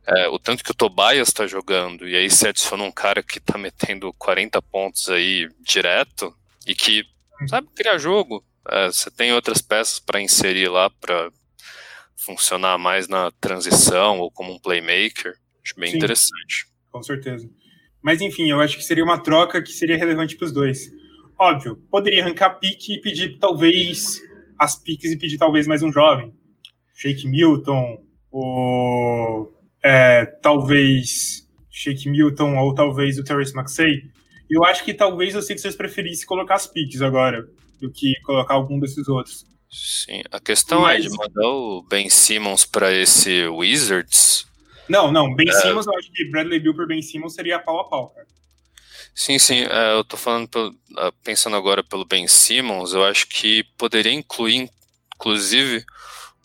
é, 0.07 0.29
o 0.29 0.38
tanto 0.38 0.64
que 0.64 0.70
o 0.70 0.75
Tobias 0.75 1.29
está 1.29 1.47
jogando, 1.47 2.09
e 2.09 2.16
aí 2.16 2.31
você 2.31 2.49
adiciona 2.49 2.85
um 2.85 2.92
cara 2.92 3.23
que 3.23 3.38
está 3.38 3.59
metendo 3.59 4.12
40 4.14 4.62
pontos 4.62 5.11
aí 5.11 5.49
direto, 5.61 6.35
e 6.66 6.75
que 6.75 7.05
sabe 7.49 7.68
criar 7.75 7.99
jogo. 7.99 8.44
É, 8.68 8.87
você 8.87 9.11
tem 9.11 9.33
outras 9.33 9.61
peças 9.61 9.99
para 9.99 10.20
inserir 10.20 10.68
lá 10.68 10.88
para 10.88 11.31
funcionar 12.16 12.79
mais 12.79 13.07
na 13.07 13.31
transição 13.33 14.18
ou 14.20 14.31
como 14.31 14.53
um 14.53 14.59
playmaker. 14.59 15.37
Acho 15.62 15.75
bem 15.77 15.90
Sim, 15.90 15.97
interessante. 15.99 16.66
Com 16.90 17.03
certeza. 17.03 17.49
Mas 18.05 18.21
enfim, 18.21 18.51
eu 18.51 18.61
acho 18.61 18.77
que 18.77 18.85
seria 18.85 19.03
uma 19.03 19.19
troca 19.19 19.62
que 19.62 19.73
seria 19.73 19.97
relevante 19.97 20.37
para 20.37 20.45
os 20.45 20.53
dois. 20.53 20.93
Óbvio, 21.38 21.77
poderia 21.90 22.23
arrancar 22.23 22.51
pique 22.61 22.97
e 22.97 23.01
pedir 23.01 23.38
talvez 23.38 24.21
as 24.59 24.77
piques 24.77 25.11
e 25.11 25.17
pedir 25.17 25.38
talvez 25.38 25.67
mais 25.67 25.83
um 25.83 25.90
jovem. 25.90 26.35
Shake 26.95 27.27
Milton, 27.27 28.05
ou 28.31 29.59
é, 29.83 30.27
talvez 30.27 31.49
Shake 31.71 32.11
Milton, 32.11 32.59
ou 32.59 32.75
talvez 32.75 33.19
o 33.19 33.25
Terrence 33.25 33.55
Maxey. 33.55 34.03
E 34.51 34.55
eu 34.55 34.62
acho 34.64 34.85
que 34.85 34.93
talvez 34.93 35.35
o 35.35 35.40
Sixers 35.40 35.75
preferisse 35.75 36.27
colocar 36.27 36.57
as 36.57 36.67
piques 36.67 37.01
agora, 37.01 37.49
do 37.81 37.90
que 37.90 38.12
colocar 38.21 38.53
algum 38.53 38.79
desses 38.79 39.09
outros. 39.09 39.47
Sim, 39.71 40.23
a 40.31 40.38
questão 40.38 40.83
Mas... 40.83 41.05
é 41.05 41.09
de 41.09 41.17
mandar 41.17 41.49
o 41.49 41.83
Ben 41.83 42.11
Simmons 42.11 42.67
para 42.67 42.93
esse 42.93 43.49
Wizards. 43.49 44.47
Não, 44.88 45.11
não, 45.11 45.35
Ben 45.35 45.49
é... 45.49 45.53
Simmons, 45.53 45.87
eu 45.87 45.97
acho 45.97 46.12
que 46.12 46.31
Bradley 46.31 46.61
Bill 46.61 46.75
por 46.75 46.87
Ben 46.87 47.03
Simmons 47.03 47.35
seria 47.35 47.59
pau 47.59 47.81
a 47.81 47.85
pau, 47.88 48.11
cara. 48.11 48.27
Sim, 49.14 49.38
sim, 49.38 49.62
é, 49.62 49.92
eu 49.92 50.05
tô 50.05 50.16
falando, 50.16 50.77
ah, 50.97 51.12
pensando 51.23 51.57
agora 51.57 51.85
pelo 51.85 52.05
Ben 52.05 52.27
Simmons, 52.27 52.92
eu 52.92 53.05
acho 53.05 53.29
que 53.29 53.62
poderia 53.79 54.12
incluir, 54.12 54.68
inclusive, 55.14 55.85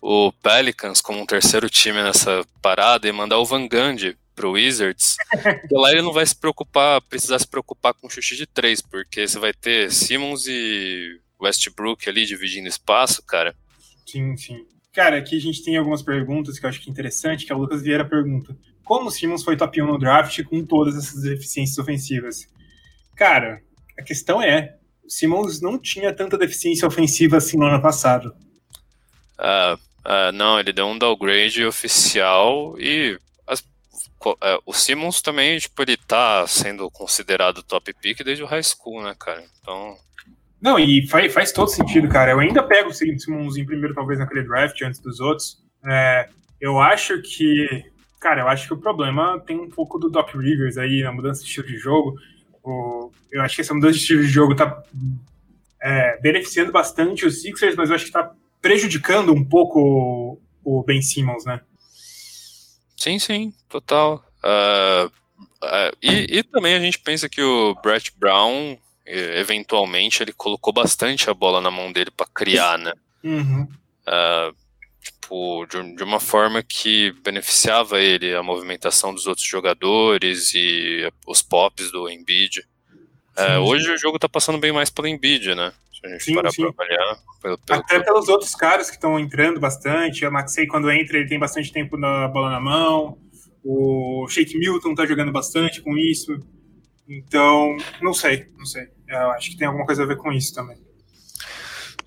o 0.02 0.32
Pelicans 0.32 1.02
como 1.02 1.20
um 1.20 1.26
terceiro 1.26 1.70
time 1.70 2.02
nessa 2.02 2.46
parada 2.62 3.08
e 3.08 3.12
mandar 3.12 3.40
o 3.40 3.46
Van 3.46 3.68
Gundy 3.68 4.16
pro 4.36 4.52
Wizards, 4.52 5.18
porque 5.32 5.76
lá 5.76 5.92
ele 5.92 6.04
não 6.04 6.14
vai 6.14 6.26
se 6.26 6.36
preocupar, 6.36 7.02
precisar 7.02 7.40
se 7.40 7.48
preocupar 7.48 7.94
com 7.94 8.10
chute 8.10 8.38
de 8.38 8.46
três, 8.46 8.82
porque 8.82 9.28
você 9.28 9.40
vai 9.40 9.52
ter 9.52 9.92
Simmons 9.92 10.46
e 10.48 11.20
Westbrook 11.42 12.08
ali 12.08 12.26
dividindo 12.26 12.68
espaço, 12.68 13.24
cara. 13.24 13.56
Sim, 14.06 14.38
sim. 14.38 14.66
Cara, 14.94 15.18
aqui 15.18 15.38
a 15.38 15.42
gente 15.42 15.64
tem 15.64 15.78
algumas 15.78 16.02
perguntas 16.02 16.58
que 16.58 16.66
eu 16.66 16.70
acho 16.70 16.82
que 16.82 16.90
é 16.90 16.92
interessante, 16.92 17.46
que 17.46 17.54
a 17.54 17.56
Lucas 17.56 17.82
Vieira 17.82 18.04
pergunta. 18.04 18.58
Como 18.84 19.08
o 19.08 19.12
Simmons 19.12 19.44
foi 19.44 19.56
top 19.56 19.82
1 19.82 19.86
no 19.86 20.00
draft 20.00 20.44
com 20.44 20.66
todas 20.66 20.98
essas 20.98 21.22
deficiências 21.22 21.78
ofensivas? 21.78 22.48
Cara, 23.16 23.62
a 23.98 24.02
questão 24.02 24.42
é, 24.42 24.78
o 25.04 25.10
Simmons 25.10 25.62
não 25.62 25.78
tinha 25.78 26.14
tanta 26.14 26.38
deficiência 26.38 26.88
ofensiva 26.88 27.38
assim 27.38 27.58
no 27.58 27.68
ano 27.68 27.82
passado. 27.82 28.34
Uh, 29.38 29.76
uh, 30.06 30.32
não, 30.34 30.60
ele 30.60 30.74
deu 30.74 30.88
um 30.88 30.98
downgrade 30.98 31.64
oficial 31.64 32.76
e 32.80 33.20
as, 33.46 33.60
uh, 33.60 34.62
o 34.66 34.74
Simmons 34.74 35.22
também, 35.22 35.60
tipo, 35.60 35.80
ele 35.84 35.96
tá 35.96 36.48
sendo 36.48 36.90
considerado 36.90 37.62
top 37.62 37.94
pick 37.94 38.24
desde 38.24 38.44
o 38.44 38.48
high 38.48 38.64
school, 38.64 39.04
né, 39.04 39.16
cara? 39.18 39.44
Então... 39.62 39.98
Não, 40.62 40.78
e 40.78 41.08
faz, 41.08 41.34
faz 41.34 41.52
todo 41.52 41.70
sentido, 41.70 42.10
cara. 42.10 42.32
Eu 42.32 42.40
ainda 42.40 42.62
pego 42.62 42.90
o 42.90 42.94
Simmons 42.94 43.56
em 43.56 43.66
primeiro, 43.66 43.96
talvez, 43.96 44.20
naquele 44.20 44.44
draft 44.44 44.82
antes 44.82 45.00
dos 45.00 45.20
outros. 45.20 45.64
É, 45.86 46.28
eu 46.60 46.80
acho 46.80 47.22
que, 47.22 47.86
cara, 48.20 48.42
eu 48.42 48.48
acho 48.48 48.68
que 48.68 48.74
o 48.74 48.78
problema 48.78 49.40
tem 49.40 49.58
um 49.58 49.70
pouco 49.70 49.98
do 49.98 50.10
Doc 50.10 50.34
Rivers 50.36 50.78
aí, 50.78 51.02
na 51.02 51.12
mudança 51.12 51.42
de 51.42 51.48
estilo 51.48 51.68
de 51.68 51.78
jogo. 51.78 52.16
O, 52.62 53.12
eu 53.32 53.42
acho 53.42 53.56
que 53.56 53.62
essa 53.62 53.74
mudança 53.74 53.94
de 53.94 54.00
estilo 54.00 54.22
de 54.22 54.28
jogo 54.28 54.52
está 54.52 54.84
é, 55.82 56.20
beneficiando 56.22 56.72
bastante 56.72 57.26
os 57.26 57.42
Sixers, 57.42 57.76
mas 57.76 57.90
eu 57.90 57.96
acho 57.96 58.06
que 58.06 58.10
está 58.10 58.34
prejudicando 58.62 59.34
um 59.34 59.44
pouco 59.44 59.80
o, 59.80 60.80
o, 60.80 60.84
Ben 60.84 61.02
Simmons, 61.02 61.46
né? 61.46 61.62
Sim, 62.98 63.18
sim, 63.18 63.54
total. 63.70 64.26
Uh, 64.44 65.08
uh, 65.08 65.98
e, 66.02 66.40
e, 66.40 66.44
também 66.44 66.76
a 66.76 66.80
gente 66.80 67.00
pensa 67.00 67.30
que 67.30 67.42
o 67.42 67.76
Brett 67.82 68.12
Brown, 68.18 68.78
eventualmente, 69.10 70.22
ele 70.22 70.34
colocou 70.34 70.72
bastante 70.72 71.30
a 71.30 71.34
bola 71.34 71.60
na 71.60 71.72
mão 71.72 71.92
dele 71.92 72.12
para 72.12 72.28
criar, 72.28 72.78
né? 72.78 72.94
Uhum. 73.24 73.68
Uh, 74.08 74.56
tipo, 75.02 75.66
de, 75.66 75.96
de, 75.96 76.04
uma 76.04 76.20
forma 76.20 76.62
que 76.62 77.12
beneficiava 77.24 78.00
ele, 78.00 78.36
a 78.36 78.44
movimentação 78.44 79.14
dos 79.14 79.28
outros 79.28 79.46
jogadores 79.46 80.54
e 80.54 81.12
os 81.28 81.42
pops 81.42 81.92
do 81.92 82.10
Embiid. 82.10 82.64
É, 83.36 83.58
hoje 83.58 83.90
o 83.92 83.98
jogo 83.98 84.20
tá 84.20 84.28
passando 84.28 84.58
bem 84.58 84.72
mais 84.72 84.90
pelo 84.90 85.08
Embiid, 85.08 85.56
né? 85.56 85.72
Se 85.94 86.06
a 86.06 86.10
gente 86.10 86.24
sim, 86.24 86.34
parar 86.36 86.52
sim. 86.52 86.62
pra 86.62 86.72
avaliar. 86.72 87.18
Pelo, 87.42 87.58
pelo... 87.58 87.80
Até 87.80 88.00
pelos 88.00 88.28
outros 88.28 88.54
caras 88.56 88.90
que 88.90 88.96
estão 88.96 89.20
entrando 89.20 89.60
bastante. 89.60 90.26
O 90.26 90.32
Maxey, 90.32 90.68
quando 90.68 90.92
entra, 90.92 91.18
ele 91.18 91.28
tem 91.28 91.40
bastante 91.40 91.72
tempo 91.72 91.98
na 91.98 92.28
bola 92.28 92.50
na 92.50 92.60
mão. 92.60 93.18
O 93.64 94.28
Shake 94.30 94.58
Milton 94.58 94.94
tá 94.94 95.06
jogando 95.06 95.32
bastante 95.32 95.82
com 95.82 95.98
isso. 95.98 96.40
Então, 97.08 97.76
não 98.02 98.14
sei, 98.14 98.48
não 98.58 98.66
sei. 98.66 98.88
Eu 99.10 99.32
acho 99.32 99.50
que 99.50 99.58
tem 99.58 99.68
alguma 99.68 99.86
coisa 99.86 100.04
a 100.04 100.06
ver 100.06 100.18
com 100.18 100.32
isso 100.32 100.54
também. 100.54 100.78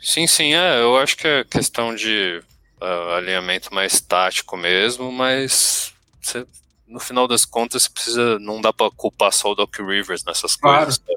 Sim, 0.01 0.27
sim, 0.27 0.55
é. 0.55 0.81
Eu 0.81 0.97
acho 0.97 1.17
que 1.17 1.27
é 1.27 1.45
questão 1.45 1.95
de 1.95 2.43
uh, 2.81 3.15
alinhamento 3.17 3.75
mais 3.75 4.01
tático 4.01 4.57
mesmo, 4.57 5.11
mas 5.11 5.93
você, 6.21 6.47
no 6.87 7.01
final 7.01 7.27
das 7.27 7.45
contas, 7.45 7.83
você 7.83 7.91
precisa, 7.91 8.39
não 8.39 8.61
dá 8.61 8.73
para 8.73 8.91
culpar 8.91 9.33
só 9.33 9.51
o 9.51 9.55
Doc 9.55 9.77
Rivers 9.79 10.25
nessas 10.25 10.57
claro. 10.57 10.85
coisas. 10.85 11.01
Né? 11.01 11.15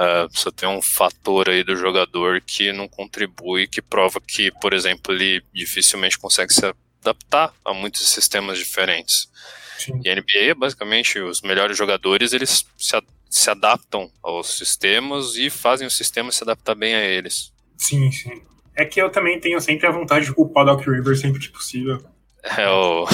Uh, 0.00 0.28
você 0.32 0.50
tem 0.50 0.68
um 0.68 0.80
fator 0.80 1.48
aí 1.48 1.62
do 1.62 1.76
jogador 1.76 2.40
que 2.40 2.72
não 2.72 2.88
contribui, 2.88 3.66
que 3.66 3.82
prova 3.82 4.20
que, 4.20 4.50
por 4.52 4.72
exemplo, 4.72 5.14
ele 5.14 5.42
dificilmente 5.52 6.18
consegue 6.18 6.52
se 6.52 6.74
adaptar 7.00 7.52
a 7.64 7.74
muitos 7.74 8.08
sistemas 8.08 8.58
diferentes. 8.58 9.28
Sim. 9.78 10.00
E 10.04 10.10
a 10.10 10.14
NBA, 10.14 10.54
basicamente, 10.56 11.18
os 11.18 11.42
melhores 11.42 11.76
jogadores, 11.76 12.32
eles 12.32 12.64
se, 12.78 12.96
se 13.30 13.48
adaptam 13.48 14.10
aos 14.20 14.58
sistemas 14.58 15.36
e 15.36 15.48
fazem 15.48 15.86
o 15.86 15.90
sistema 15.90 16.32
se 16.32 16.42
adaptar 16.42 16.74
bem 16.74 16.96
a 16.96 17.04
eles. 17.04 17.52
Sim, 17.78 18.10
sim. 18.10 18.42
É 18.76 18.84
que 18.84 19.00
eu 19.00 19.08
também 19.08 19.38
tenho 19.38 19.60
sempre 19.60 19.86
a 19.86 19.92
vontade 19.92 20.26
de 20.26 20.34
culpar 20.34 20.64
o 20.64 20.66
Doc 20.66 20.86
Rivers 20.86 21.20
sempre 21.20 21.40
que 21.40 21.48
possível. 21.48 22.04
É 22.42 22.68
o. 22.68 23.06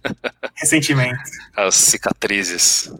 Ressentimento. 0.56 1.18
As 1.54 1.74
cicatrizes. 1.74 2.90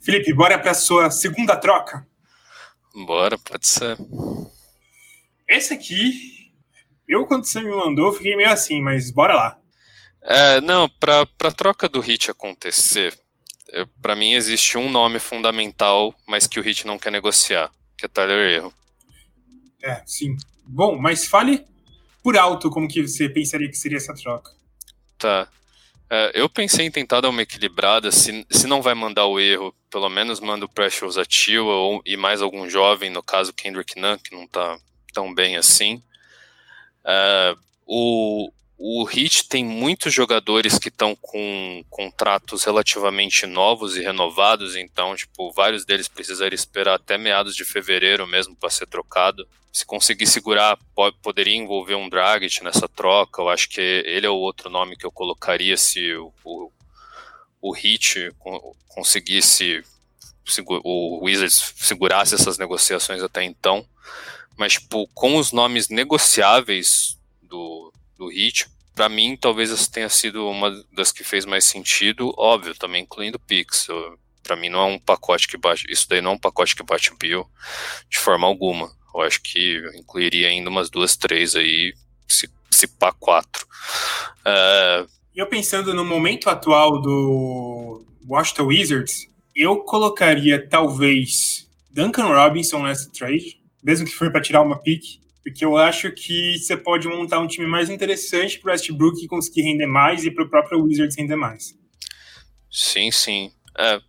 Felipe, 0.00 0.32
bora 0.32 0.58
pra 0.58 0.74
sua 0.74 1.10
segunda 1.10 1.56
troca? 1.56 2.06
Bora, 3.06 3.38
pode 3.38 3.66
ser. 3.66 3.96
Esse 5.46 5.74
aqui, 5.74 6.50
eu 7.06 7.26
quando 7.26 7.44
você 7.44 7.60
me 7.60 7.70
mandou, 7.70 8.12
fiquei 8.12 8.34
meio 8.36 8.50
assim, 8.50 8.82
mas 8.82 9.10
bora 9.10 9.34
lá. 9.34 9.58
É, 10.22 10.60
não, 10.60 10.88
pra, 10.88 11.24
pra 11.26 11.52
troca 11.52 11.88
do 11.88 12.00
hit 12.00 12.30
acontecer, 12.30 13.18
para 14.00 14.16
mim 14.16 14.32
existe 14.32 14.78
um 14.78 14.90
nome 14.90 15.18
fundamental, 15.18 16.14
mas 16.26 16.46
que 16.46 16.58
o 16.58 16.62
hit 16.62 16.86
não 16.86 16.98
quer 16.98 17.10
negociar, 17.10 17.70
que 17.96 18.06
é 18.06 18.08
Tyler 18.08 18.50
Erro. 18.50 18.74
É, 19.82 20.02
sim. 20.06 20.36
Bom, 20.66 20.98
mas 20.98 21.26
fale 21.26 21.64
por 22.22 22.36
alto 22.36 22.70
como 22.70 22.88
que 22.88 23.06
você 23.06 23.28
pensaria 23.28 23.68
que 23.68 23.76
seria 23.76 23.98
essa 23.98 24.14
troca. 24.14 24.50
Tá. 25.16 25.48
É, 26.10 26.32
eu 26.34 26.48
pensei 26.48 26.86
em 26.86 26.90
tentar 26.90 27.20
dar 27.20 27.28
uma 27.28 27.42
equilibrada, 27.42 28.10
se, 28.10 28.46
se 28.50 28.66
não 28.66 28.80
vai 28.80 28.94
mandar 28.94 29.26
o 29.26 29.38
erro, 29.38 29.74
pelo 29.90 30.08
menos 30.08 30.40
manda 30.40 30.64
o 30.64 30.68
Precious 30.68 31.18
Ativa 31.18 31.68
ou, 31.68 32.00
e 32.04 32.16
mais 32.16 32.40
algum 32.40 32.68
jovem, 32.68 33.10
no 33.10 33.22
caso 33.22 33.52
Kendrick 33.52 34.00
Nunn, 34.00 34.18
que 34.18 34.34
não 34.34 34.46
tá 34.46 34.78
tão 35.12 35.34
bem 35.34 35.56
assim. 35.56 36.02
É, 37.04 37.54
o, 37.86 38.50
o 38.80 39.08
Heat 39.10 39.48
tem 39.48 39.64
muitos 39.64 40.14
jogadores 40.14 40.78
que 40.78 40.88
estão 40.88 41.16
com 41.16 41.84
contratos 41.90 42.62
relativamente 42.62 43.44
novos 43.44 43.96
e 43.96 44.02
renovados, 44.02 44.76
então, 44.76 45.16
tipo, 45.16 45.50
vários 45.50 45.84
deles 45.84 46.06
precisariam 46.06 46.54
esperar 46.54 46.94
até 46.94 47.18
meados 47.18 47.56
de 47.56 47.64
fevereiro 47.64 48.24
mesmo 48.24 48.54
para 48.54 48.70
ser 48.70 48.86
trocado. 48.86 49.48
Se 49.72 49.84
conseguir 49.84 50.28
segurar, 50.28 50.78
pode, 50.94 51.16
poderia 51.20 51.56
envolver 51.56 51.96
um 51.96 52.08
Dragic 52.08 52.62
nessa 52.62 52.88
troca. 52.88 53.42
Eu 53.42 53.48
acho 53.48 53.68
que 53.68 53.80
ele 53.80 54.26
é 54.26 54.30
o 54.30 54.36
outro 54.36 54.70
nome 54.70 54.96
que 54.96 55.04
eu 55.04 55.10
colocaria 55.10 55.76
se 55.76 56.14
o, 56.14 56.32
o, 56.44 56.70
o 57.60 57.76
Heat 57.76 58.32
conseguisse 58.86 59.82
o 60.66 61.24
Wizards 61.24 61.74
segurasse 61.76 62.34
essas 62.34 62.58
negociações 62.58 63.22
até 63.22 63.42
então. 63.42 63.84
Mas, 64.56 64.74
tipo, 64.74 65.06
com 65.08 65.36
os 65.36 65.52
nomes 65.52 65.88
negociáveis 65.88 67.18
do, 67.42 67.92
do 68.18 68.30
Heat, 68.30 68.66
para 68.98 69.08
mim, 69.08 69.38
talvez 69.40 69.70
essa 69.70 69.88
tenha 69.88 70.08
sido 70.08 70.48
uma 70.48 70.72
das 70.92 71.12
que 71.12 71.22
fez 71.22 71.44
mais 71.44 71.64
sentido, 71.64 72.34
óbvio, 72.36 72.74
também 72.74 73.04
incluindo 73.04 73.38
Pix. 73.38 73.86
Para 74.42 74.56
mim 74.56 74.68
não 74.68 74.80
é 74.80 74.84
um 74.86 74.98
pacote 74.98 75.46
que 75.46 75.56
bate, 75.56 75.86
isso 75.88 76.08
daí 76.08 76.20
não 76.20 76.32
é 76.32 76.34
um 76.34 76.38
pacote 76.38 76.74
que 76.74 76.82
bate 76.82 77.12
o 77.12 77.16
Bill 77.16 77.46
de 78.10 78.18
forma 78.18 78.44
alguma. 78.44 78.90
Eu 79.14 79.20
acho 79.20 79.40
que 79.40 79.80
incluiria 79.94 80.48
ainda 80.48 80.68
umas 80.68 80.90
duas, 80.90 81.16
três 81.16 81.54
aí, 81.54 81.94
se, 82.26 82.50
se 82.70 82.88
pá 82.88 83.12
quatro. 83.12 83.64
Uh, 84.40 85.08
eu 85.34 85.46
pensando 85.46 85.94
no 85.94 86.04
momento 86.04 86.50
atual 86.50 87.00
do 87.00 88.04
Washington 88.28 88.66
Wizards, 88.66 89.28
eu 89.54 89.76
colocaria 89.76 90.66
talvez 90.68 91.68
Duncan 91.88 92.26
Robinson 92.26 92.82
nessa 92.82 93.08
trade, 93.12 93.60
mesmo 93.80 94.06
que 94.06 94.12
for 94.12 94.32
para 94.32 94.42
tirar 94.42 94.62
uma 94.62 94.78
pick, 94.78 95.20
porque 95.48 95.64
eu 95.64 95.76
acho 95.76 96.12
que 96.12 96.58
você 96.58 96.76
pode 96.76 97.08
montar 97.08 97.40
um 97.40 97.46
time 97.46 97.66
mais 97.66 97.88
interessante 97.88 98.58
para 98.58 98.68
o 98.68 98.72
Westbrook 98.72 99.26
conseguir 99.26 99.62
render 99.62 99.86
mais 99.86 100.24
e 100.24 100.30
para 100.30 100.44
o 100.44 100.48
próprio 100.48 100.82
Wizards 100.82 101.16
render 101.16 101.36
mais. 101.36 101.74
Sim, 102.70 103.10
sim. 103.10 103.50
É, 103.76 104.00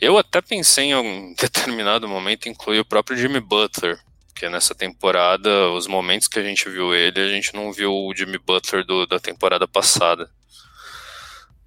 eu 0.00 0.18
até 0.18 0.40
pensei 0.40 0.86
em 0.86 0.94
um 0.94 1.34
determinado 1.38 2.08
momento 2.08 2.48
incluir 2.48 2.80
o 2.80 2.84
próprio 2.84 3.16
Jimmy 3.16 3.40
Butler, 3.40 3.98
porque 4.26 4.48
nessa 4.48 4.74
temporada, 4.74 5.70
os 5.70 5.86
momentos 5.86 6.26
que 6.26 6.38
a 6.38 6.42
gente 6.42 6.68
viu 6.68 6.94
ele, 6.94 7.20
a 7.20 7.28
gente 7.28 7.54
não 7.54 7.72
viu 7.72 7.92
o 7.92 8.12
Jimmy 8.14 8.38
Butler 8.38 8.84
do, 8.84 9.06
da 9.06 9.20
temporada 9.20 9.68
passada. 9.68 10.28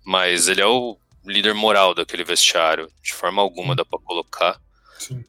Mas 0.06 0.50
ele 0.50 0.62
é 0.62 0.68
o 0.68 0.98
líder 1.26 1.54
moral 1.54 1.96
daquele 1.96 2.26
vestiário, 2.26 2.92
de 3.02 3.14
forma 3.14 3.42
alguma 3.42 3.74
dá 3.74 3.86
para 3.86 4.00
colocar. 4.00 4.60
Sim. 5.00 5.24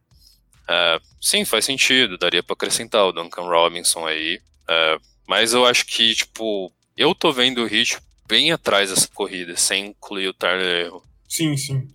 É, 0.68 1.00
sim, 1.20 1.44
faz 1.44 1.64
sentido, 1.64 2.18
daria 2.18 2.42
para 2.42 2.54
acrescentar 2.54 3.04
o 3.04 3.12
Duncan 3.12 3.42
Robinson 3.42 4.06
aí. 4.06 4.40
É, 4.68 4.98
mas 5.26 5.52
eu 5.52 5.64
acho 5.64 5.86
que, 5.86 6.14
tipo, 6.14 6.72
eu 6.96 7.14
tô 7.14 7.32
vendo 7.32 7.62
o 7.62 7.66
Hit 7.66 7.98
bem 8.26 8.52
atrás 8.52 8.90
dessa 8.90 9.08
corrida, 9.08 9.56
sem 9.56 9.86
incluir 9.86 10.28
o 10.28 10.34
Tyler 10.34 10.86
Erro. 10.86 11.02
Sim, 11.28 11.56
sim. 11.56 11.88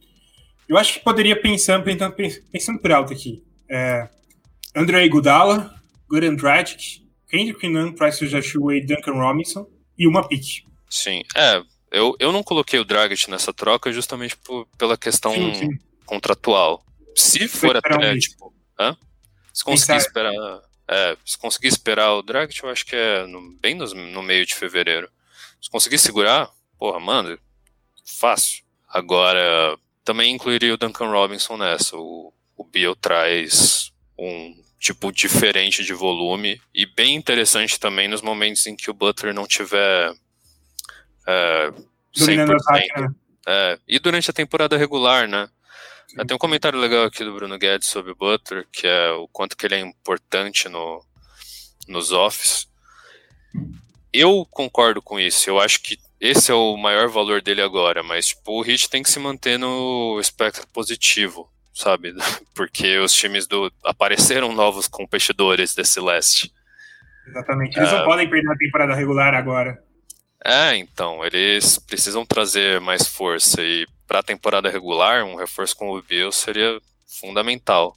Eu 0.68 0.78
acho 0.78 0.94
que 0.94 1.00
poderia 1.00 1.40
pensar, 1.40 1.84
pensando, 1.84 2.16
pensando 2.52 2.80
por 2.80 2.92
alto 2.92 3.14
aqui. 3.14 3.44
É, 3.68 4.08
André 4.76 5.08
Gudala, 5.08 5.74
Goran 6.08 6.36
Dragic, 6.36 7.04
Kendrick 7.30 7.68
Nunn, 7.68 7.94
Price 7.94 8.26
Joshua 8.28 8.80
Duncan 8.86 9.14
Robinson 9.14 9.68
e 9.98 10.08
uma 10.08 10.28
pick. 10.28 10.64
Sim, 10.90 11.24
é. 11.36 11.62
Eu, 11.92 12.16
eu 12.20 12.32
não 12.32 12.44
coloquei 12.44 12.80
o 12.80 12.86
Dragic 12.86 13.30
nessa 13.32 13.52
troca 13.52 13.92
justamente 13.92 14.38
por, 14.38 14.68
pela 14.78 14.96
questão 14.96 15.34
sim, 15.34 15.56
sim. 15.56 15.70
contratual. 16.06 16.86
Se 17.16 17.48
for 17.48 17.76
até, 17.76 18.12
um 18.12 18.18
tipo, 18.18 18.54
Hã? 18.80 18.96
Se 19.54 19.64
conseguir 19.64 19.94
Pensar... 19.94 20.08
esperar. 20.08 20.62
É, 20.92 21.18
se 21.24 21.38
conseguir 21.38 21.68
esperar 21.68 22.14
o 22.14 22.24
Dragic, 22.24 22.64
eu 22.64 22.70
acho 22.70 22.84
que 22.84 22.96
é 22.96 23.24
no, 23.28 23.52
bem 23.60 23.76
no, 23.76 23.86
no, 23.86 24.24
meio 24.24 24.44
de 24.44 24.56
fevereiro. 24.56 25.08
Se 25.62 25.70
conseguir 25.70 26.00
segurar, 26.00 26.50
porra, 26.80 27.00
manda. 27.00 27.38
Fácil. 28.04 28.64
Agora, 28.88 29.78
também 30.04 30.34
incluiria 30.34 30.74
o 30.74 30.78
Duncan 30.78 31.12
Robinson 31.12 31.58
nessa. 31.58 31.96
O, 31.96 32.34
o 32.58 32.64
Bill 32.64 32.96
traz 32.96 33.94
um 34.18 34.64
tipo 34.80 35.12
diferente 35.12 35.84
de 35.84 35.94
volume 35.94 36.60
e 36.74 36.86
bem 36.86 37.16
interessante 37.16 37.80
também 37.80 38.08
nos 38.08 38.22
momentos 38.22 38.66
em 38.66 38.76
que 38.76 38.90
o 38.90 38.94
Butler 38.94 39.34
não 39.34 39.46
tiver 39.46 40.12
é, 41.28 41.72
100%. 42.18 42.56
Ataque, 42.56 43.02
né? 43.02 43.16
é, 43.48 43.80
e 43.88 44.00
durante 44.00 44.30
a 44.32 44.34
temporada 44.34 44.78
regular, 44.78 45.28
né? 45.28 45.50
Tem 46.16 46.36
um 46.36 46.40
comentário 46.40 46.80
legal 46.80 47.06
aqui 47.06 47.24
do 47.24 47.34
Bruno 47.34 47.58
Guedes 47.58 47.88
sobre 47.88 48.12
o 48.12 48.16
Butler, 48.16 48.66
que 48.72 48.88
é 48.88 49.12
o 49.12 49.28
quanto 49.28 49.56
que 49.56 49.66
ele 49.66 49.76
é 49.76 49.80
importante 49.80 50.68
no, 50.68 51.04
nos 51.88 52.12
offs. 52.12 52.68
Eu 54.12 54.46
concordo 54.50 55.02
com 55.02 55.20
isso. 55.20 55.50
Eu 55.50 55.60
acho 55.60 55.82
que 55.82 56.00
esse 56.20 56.52
é 56.52 56.54
o 56.54 56.76
maior 56.76 57.08
valor 57.08 57.42
dele 57.42 57.62
agora, 57.62 58.02
mas 58.02 58.28
tipo, 58.28 58.60
o 58.60 58.66
Heat 58.66 58.90
tem 58.90 59.04
que 59.04 59.10
se 59.10 59.20
manter 59.20 59.60
no 59.60 60.18
espectro 60.20 60.68
positivo, 60.74 61.50
sabe? 61.74 62.14
Porque 62.56 62.98
os 62.98 63.14
times 63.14 63.46
do 63.46 63.72
apareceram 63.84 64.52
novos 64.52 64.88
competidores 64.88 65.76
desse 65.76 66.00
leste. 66.00 66.52
Exatamente. 67.28 67.78
Eles 67.78 67.92
não 67.92 68.00
é. 68.00 68.06
podem 68.06 68.30
perder 68.30 68.52
a 68.52 68.58
temporada 68.58 68.96
regular 68.96 69.36
agora. 69.36 69.82
É, 70.44 70.76
então, 70.76 71.24
eles 71.24 71.78
precisam 71.78 72.26
trazer 72.26 72.80
mais 72.80 73.08
força 73.08 73.62
e 73.62 73.86
para 74.10 74.20
a 74.20 74.24
temporada 74.24 74.72
regular, 74.72 75.24
um 75.24 75.36
reforço 75.36 75.78
com 75.78 75.92
o 75.92 76.02
Bill 76.02 76.32
seria 76.32 76.82
fundamental. 77.22 77.96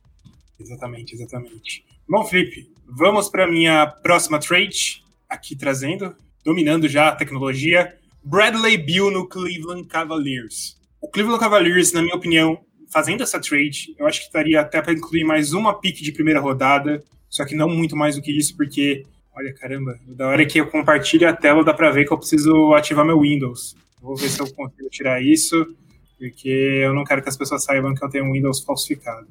Exatamente, 0.60 1.14
exatamente. 1.14 1.86
Bom, 2.06 2.22
Felipe, 2.26 2.70
vamos 2.86 3.30
para 3.30 3.50
minha 3.50 3.86
próxima 3.86 4.38
trade, 4.38 5.02
aqui 5.26 5.56
trazendo, 5.56 6.14
dominando 6.44 6.86
já 6.86 7.08
a 7.08 7.16
tecnologia, 7.16 7.96
Bradley 8.22 8.76
Bill 8.76 9.10
no 9.10 9.26
Cleveland 9.26 9.88
Cavaliers. 9.88 10.76
O 11.00 11.08
Cleveland 11.08 11.40
Cavaliers, 11.40 11.92
na 11.92 12.02
minha 12.02 12.14
opinião, 12.14 12.60
fazendo 12.92 13.22
essa 13.22 13.40
trade, 13.40 13.96
eu 13.98 14.06
acho 14.06 14.20
que 14.20 14.26
estaria 14.26 14.60
até 14.60 14.82
para 14.82 14.92
incluir 14.92 15.24
mais 15.24 15.54
uma 15.54 15.80
pick 15.80 16.02
de 16.02 16.12
primeira 16.12 16.40
rodada, 16.40 17.02
só 17.30 17.46
que 17.46 17.54
não 17.54 17.70
muito 17.70 17.96
mais 17.96 18.16
do 18.16 18.22
que 18.22 18.36
isso, 18.36 18.54
porque, 18.54 19.06
olha, 19.34 19.54
caramba, 19.54 19.98
da 20.08 20.28
hora 20.28 20.44
que 20.44 20.60
eu 20.60 20.66
compartilho 20.66 21.26
a 21.26 21.32
tela 21.32 21.64
dá 21.64 21.72
para 21.72 21.90
ver 21.90 22.04
que 22.04 22.12
eu 22.12 22.18
preciso 22.18 22.74
ativar 22.74 23.02
meu 23.02 23.20
Windows. 23.20 23.74
Vou 23.98 24.14
ver 24.14 24.28
se 24.28 24.40
eu 24.40 24.52
consigo 24.52 24.90
tirar 24.90 25.22
isso 25.22 25.74
porque 26.22 26.48
eu 26.84 26.94
não 26.94 27.02
quero 27.02 27.20
que 27.20 27.28
as 27.28 27.36
pessoas 27.36 27.64
saibam 27.64 27.92
que 27.94 28.04
eu 28.04 28.08
tenho 28.08 28.24
um 28.24 28.32
Windows 28.32 28.62
falsificado. 28.62 29.26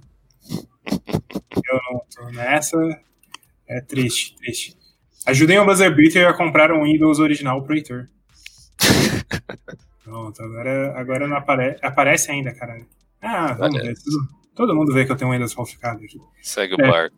eu 0.86 1.80
não 1.89 2.01
tô 2.13 2.30
nessa. 2.32 2.77
É 3.65 3.80
triste, 3.80 4.36
triste. 4.36 4.77
Ajudem 5.25 5.58
o 5.58 5.65
Buzzer 5.65 5.95
Beater 5.95 6.27
a 6.27 6.34
comprar 6.34 6.69
um 6.73 6.84
Windows 6.84 7.19
original 7.19 7.63
pro 7.63 7.75
Heitor. 7.75 8.10
Pronto, 10.04 10.43
agora, 10.43 10.99
agora 10.99 11.27
não 11.30 11.38
apare 11.38 11.77
aparece 11.82 12.30
ainda, 12.30 12.54
caralho. 12.54 12.86
Ah, 13.21 13.54
vamos 13.54 13.82
ver. 13.82 13.93
Todo, 13.93 14.27
todo, 14.54 14.75
mundo 14.75 14.93
vê 14.93 15.06
que 15.06 15.13
eu 15.13 15.15
tenho 15.15 15.30
um 15.30 15.34
Windows 15.34 15.54
falsificado 15.54 16.04
aqui. 16.04 16.19
Segue 16.41 16.75
o 16.75 16.82
é, 16.82 16.91
bar. 16.91 17.10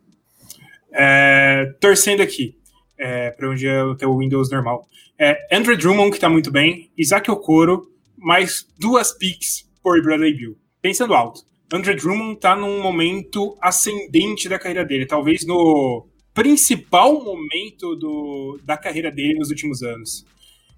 É, 0.92 1.74
torcendo 1.80 2.22
aqui 2.22 2.56
é, 2.96 3.32
para 3.32 3.50
onde 3.50 3.66
eu 3.66 3.96
tenho 3.96 4.12
o 4.12 4.18
Windows 4.18 4.52
normal. 4.52 4.86
É, 5.18 5.36
Andrew 5.50 5.76
Drummond, 5.76 6.12
que 6.12 6.20
tá 6.20 6.28
muito 6.28 6.52
bem. 6.52 6.92
Isaac 6.96 7.28
Okoro, 7.28 7.92
mais 8.16 8.66
duas 8.78 9.12
picks 9.12 9.68
por 9.82 10.02
Bradley 10.02 10.34
Bill. 10.34 10.56
Pensando 10.80 11.14
alto, 11.14 11.42
Andre 11.72 11.94
Drummond 11.94 12.34
está 12.34 12.54
num 12.54 12.82
momento 12.82 13.56
ascendente 13.60 14.48
da 14.48 14.58
carreira 14.58 14.84
dele, 14.84 15.06
talvez 15.06 15.46
no 15.46 16.06
principal 16.32 17.22
momento 17.22 17.94
do, 17.96 18.60
da 18.64 18.76
carreira 18.76 19.10
dele 19.10 19.38
nos 19.38 19.50
últimos 19.50 19.82
anos. 19.82 20.24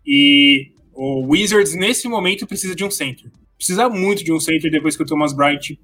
E 0.06 0.72
o 0.92 1.26
Wizards, 1.26 1.74
nesse 1.74 2.08
momento, 2.08 2.46
precisa 2.46 2.74
de 2.74 2.84
um 2.84 2.90
center. 2.90 3.30
Precisa 3.56 3.88
muito 3.88 4.22
de 4.22 4.32
um 4.32 4.40
center 4.40 4.70
depois 4.70 4.96
que 4.96 5.02
o 5.02 5.06
Thomas 5.06 5.32
Bryant 5.32 5.76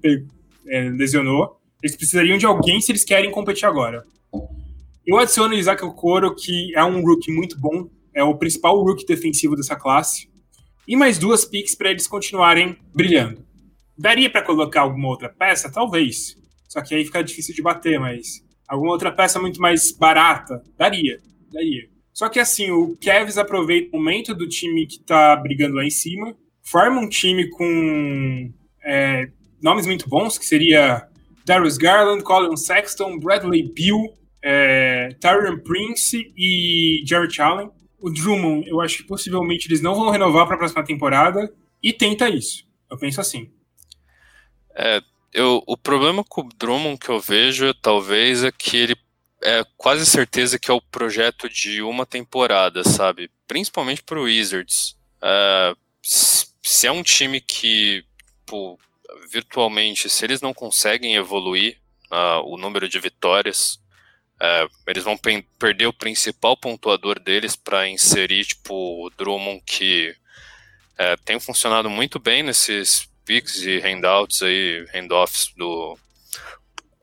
é, 0.67 0.89
lesionou. 0.89 1.59
Eles 1.81 1.95
precisariam 1.95 2.37
de 2.37 2.45
alguém 2.45 2.79
se 2.79 2.91
eles 2.91 3.03
querem 3.03 3.31
competir 3.31 3.65
agora. 3.65 4.03
Eu 5.05 5.17
adiciono 5.17 5.53
o 5.53 5.57
Isaac 5.57 5.83
Okoro, 5.83 6.33
que 6.33 6.73
é 6.75 6.83
um 6.83 7.01
rookie 7.01 7.31
muito 7.31 7.59
bom, 7.59 7.89
é 8.15 8.23
o 8.23 8.37
principal 8.37 8.81
rookie 8.81 9.05
defensivo 9.05 9.55
dessa 9.55 9.75
classe 9.75 10.32
e 10.87 10.95
mais 10.95 11.17
duas 11.17 11.45
picks 11.45 11.75
para 11.75 11.91
eles 11.91 12.07
continuarem 12.07 12.77
brilhando. 12.93 13.45
Daria 13.97 14.29
para 14.29 14.41
colocar 14.41 14.81
alguma 14.81 15.07
outra 15.07 15.29
peça? 15.29 15.71
Talvez. 15.71 16.35
Só 16.67 16.81
que 16.81 16.95
aí 16.95 17.05
fica 17.05 17.23
difícil 17.23 17.53
de 17.53 17.61
bater, 17.61 17.99
mas 17.99 18.43
alguma 18.67 18.91
outra 18.91 19.11
peça 19.11 19.39
muito 19.39 19.61
mais 19.61 19.91
barata? 19.91 20.63
Daria, 20.77 21.19
daria. 21.51 21.87
Só 22.11 22.29
que 22.29 22.39
assim, 22.39 22.71
o 22.71 22.97
Cavs 23.01 23.37
aproveita 23.37 23.95
o 23.95 23.99
momento 23.99 24.35
do 24.35 24.47
time 24.47 24.85
que 24.85 24.99
tá 24.99 25.35
brigando 25.35 25.75
lá 25.75 25.83
em 25.83 25.89
cima, 25.89 26.35
forma 26.61 26.99
um 26.99 27.09
time 27.09 27.49
com 27.49 28.51
é, 28.83 29.27
nomes 29.61 29.85
muito 29.85 30.07
bons, 30.07 30.37
que 30.37 30.45
seria 30.45 31.07
Darius 31.45 31.77
Garland, 31.77 32.23
Colin 32.23 32.55
Sexton, 32.55 33.19
Bradley 33.19 33.71
Beal, 33.73 34.15
é, 34.43 35.09
Tyron 35.19 35.59
Prince 35.59 36.31
e 36.37 37.03
Jared 37.05 37.39
Allen 37.41 37.71
o 38.03 38.09
Drummond, 38.09 38.67
eu 38.67 38.81
acho 38.81 38.97
que 38.97 39.03
possivelmente 39.03 39.65
eles 39.65 39.81
não 39.81 39.95
vão 39.95 40.09
renovar 40.09 40.45
para 40.45 40.55
a 40.55 40.57
próxima 40.57 40.83
temporada 40.83 41.49
e 41.81 41.93
tenta 41.93 42.27
isso. 42.27 42.67
Eu 42.91 42.97
penso 42.97 43.21
assim. 43.21 43.49
É, 44.75 45.01
eu, 45.31 45.63
o 45.65 45.77
problema 45.77 46.21
com 46.21 46.41
o 46.41 46.49
Drummond 46.57 46.99
que 46.99 47.07
eu 47.07 47.21
vejo, 47.21 47.73
talvez, 47.75 48.43
é 48.43 48.51
que 48.51 48.75
ele 48.75 48.95
é 49.41 49.63
quase 49.77 50.05
certeza 50.05 50.59
que 50.59 50.69
é 50.69 50.73
o 50.73 50.81
projeto 50.81 51.47
de 51.47 51.81
uma 51.81 52.05
temporada, 52.05 52.83
sabe? 52.83 53.31
Principalmente 53.47 54.03
para 54.03 54.19
o 54.19 54.23
Wizards. 54.23 54.97
É, 55.21 55.73
se 56.01 56.85
é 56.85 56.91
um 56.91 57.03
time 57.03 57.39
que, 57.39 58.03
pô, 58.45 58.77
virtualmente, 59.31 60.09
se 60.09 60.25
eles 60.25 60.41
não 60.41 60.53
conseguem 60.53 61.15
evoluir 61.15 61.77
uh, 62.11 62.45
o 62.45 62.57
número 62.57 62.89
de 62.89 62.99
vitórias, 62.99 63.79
é, 64.43 64.67
eles 64.87 65.05
vão 65.05 65.17
perder 65.57 65.87
o 65.87 65.93
principal 65.93 66.57
pontuador 66.57 67.17
deles 67.17 67.55
para 67.55 67.87
inserir 67.87 68.43
tipo 68.43 68.73
o 68.73 69.09
Drummond 69.11 69.63
que 69.65 70.13
é, 70.97 71.15
tem 71.15 71.39
funcionado 71.39 71.89
muito 71.89 72.19
bem 72.19 72.43
nesses 72.43 73.07
picks 73.23 73.61
e 73.61 73.79
handouts 73.79 74.41
aí, 74.41 74.85
handoffs 74.93 75.53
do 75.55 75.97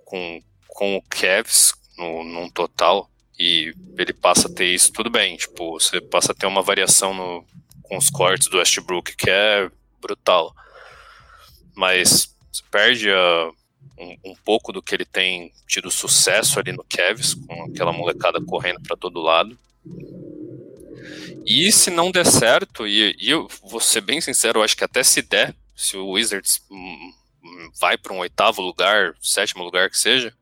com, 0.04 0.42
com 0.68 0.96
o 0.96 1.02
Cavs 1.02 1.72
no, 1.96 2.24
num 2.24 2.50
total. 2.50 3.08
e 3.38 3.72
ele 3.96 4.12
passa 4.12 4.46
a 4.46 4.52
ter 4.52 4.66
isso, 4.66 4.92
tudo 4.92 5.08
bem. 5.08 5.36
Tipo, 5.38 5.80
você 5.80 5.98
passa 5.98 6.32
a 6.32 6.34
ter 6.34 6.46
uma 6.46 6.60
variação 6.60 7.14
no, 7.14 7.42
com 7.84 7.96
os 7.96 8.10
cortes 8.10 8.48
do 8.48 8.58
Westbrook 8.58 9.16
que 9.16 9.30
é 9.30 9.70
brutal. 9.98 10.54
Mas 11.74 12.36
você 12.52 12.62
perde 12.70 13.10
a, 13.10 13.50
um, 13.98 14.30
um, 14.30 14.34
pouco 14.34 14.72
do 14.72 14.82
que 14.82 14.94
ele 14.94 15.04
tem 15.04 15.52
tido 15.66 15.90
sucesso 15.90 16.58
ali 16.58 16.72
no 16.72 16.84
Cavs, 16.84 17.34
com 17.34 17.64
aquela 17.64 17.92
molecada 17.92 18.40
correndo 18.40 18.80
para 18.80 18.96
todo 18.96 19.20
lado. 19.20 19.58
E 21.46 21.70
se 21.72 21.90
não 21.90 22.10
der 22.10 22.26
certo, 22.26 22.86
e, 22.86 23.16
e, 23.18 23.30
eu 23.30 23.48
vou 23.62 23.80
ser 23.80 24.00
bem 24.00 24.20
sincero, 24.20 24.60
eu 24.60 24.62
acho 24.62 24.76
que 24.76 24.84
até 24.84 25.02
se 25.02 25.22
der, 25.22 25.54
se 25.74 25.96
o 25.96 26.10
Wizards 26.10 26.62
hum, 26.70 27.12
hum, 27.42 27.70
vai 27.80 27.96
para 27.96 28.12
um 28.12 28.18
oitavo 28.18 28.62
lugar, 28.62 29.14
sétimo 29.20 29.64
lugar 29.64 29.90
que 29.90 29.98
seja, 29.98 30.32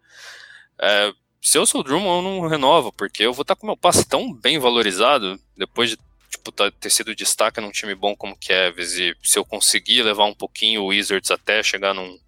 é, 0.81 1.13
se 1.41 1.57
eu 1.57 1.65
sou 1.67 1.81
o 1.81 1.85
Drummond, 1.85 2.27
eu 2.27 2.33
não 2.33 2.49
renovo, 2.49 2.93
porque 2.93 3.23
eu 3.23 3.33
vou 3.33 3.43
estar 3.43 3.55
tá 3.55 3.61
com 3.61 3.67
meu 3.67 3.77
passe 3.77 4.07
tão 4.07 4.33
bem 4.33 4.59
valorizado, 4.59 5.39
depois 5.57 5.91
de 5.91 5.99
tipo, 6.31 6.53
tá, 6.53 6.71
ter 6.71 6.91
sido 6.91 7.15
destaque 7.15 7.61
num 7.61 7.71
time 7.71 7.95
bom 7.95 8.15
como 8.15 8.35
o 8.35 8.39
Cavs, 8.39 8.99
e 8.99 9.17
se 9.23 9.39
eu 9.39 9.45
conseguir 9.45 10.03
levar 10.03 10.25
um 10.27 10.35
pouquinho 10.35 10.83
o 10.83 10.87
Wizards 10.87 11.31
até 11.31 11.63
chegar 11.63 11.95
num 11.95 12.19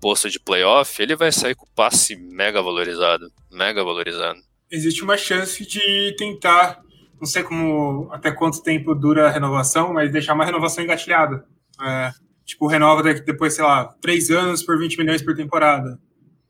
posto 0.00 0.30
de 0.30 0.40
playoff, 0.40 1.02
ele 1.02 1.16
vai 1.16 1.32
sair 1.32 1.54
com 1.54 1.64
o 1.64 1.74
passe 1.74 2.16
mega 2.16 2.62
valorizado, 2.62 3.30
mega 3.50 3.82
valorizado. 3.84 4.40
Existe 4.70 5.02
uma 5.02 5.16
chance 5.16 5.66
de 5.66 6.14
tentar 6.16 6.82
não 7.20 7.26
sei 7.26 7.42
como 7.42 8.08
até 8.12 8.30
quanto 8.30 8.62
tempo 8.62 8.94
dura 8.94 9.26
a 9.26 9.30
renovação, 9.30 9.92
mas 9.92 10.10
deixar 10.10 10.34
uma 10.34 10.44
renovação 10.44 10.84
engatilhada. 10.84 11.44
É, 11.80 12.12
tipo, 12.44 12.66
renova 12.66 13.02
depois, 13.02 13.54
sei 13.54 13.64
lá, 13.64 13.84
três 14.00 14.30
anos 14.30 14.62
por 14.62 14.78
20 14.78 14.98
milhões 14.98 15.22
por 15.22 15.34
temporada. 15.34 15.98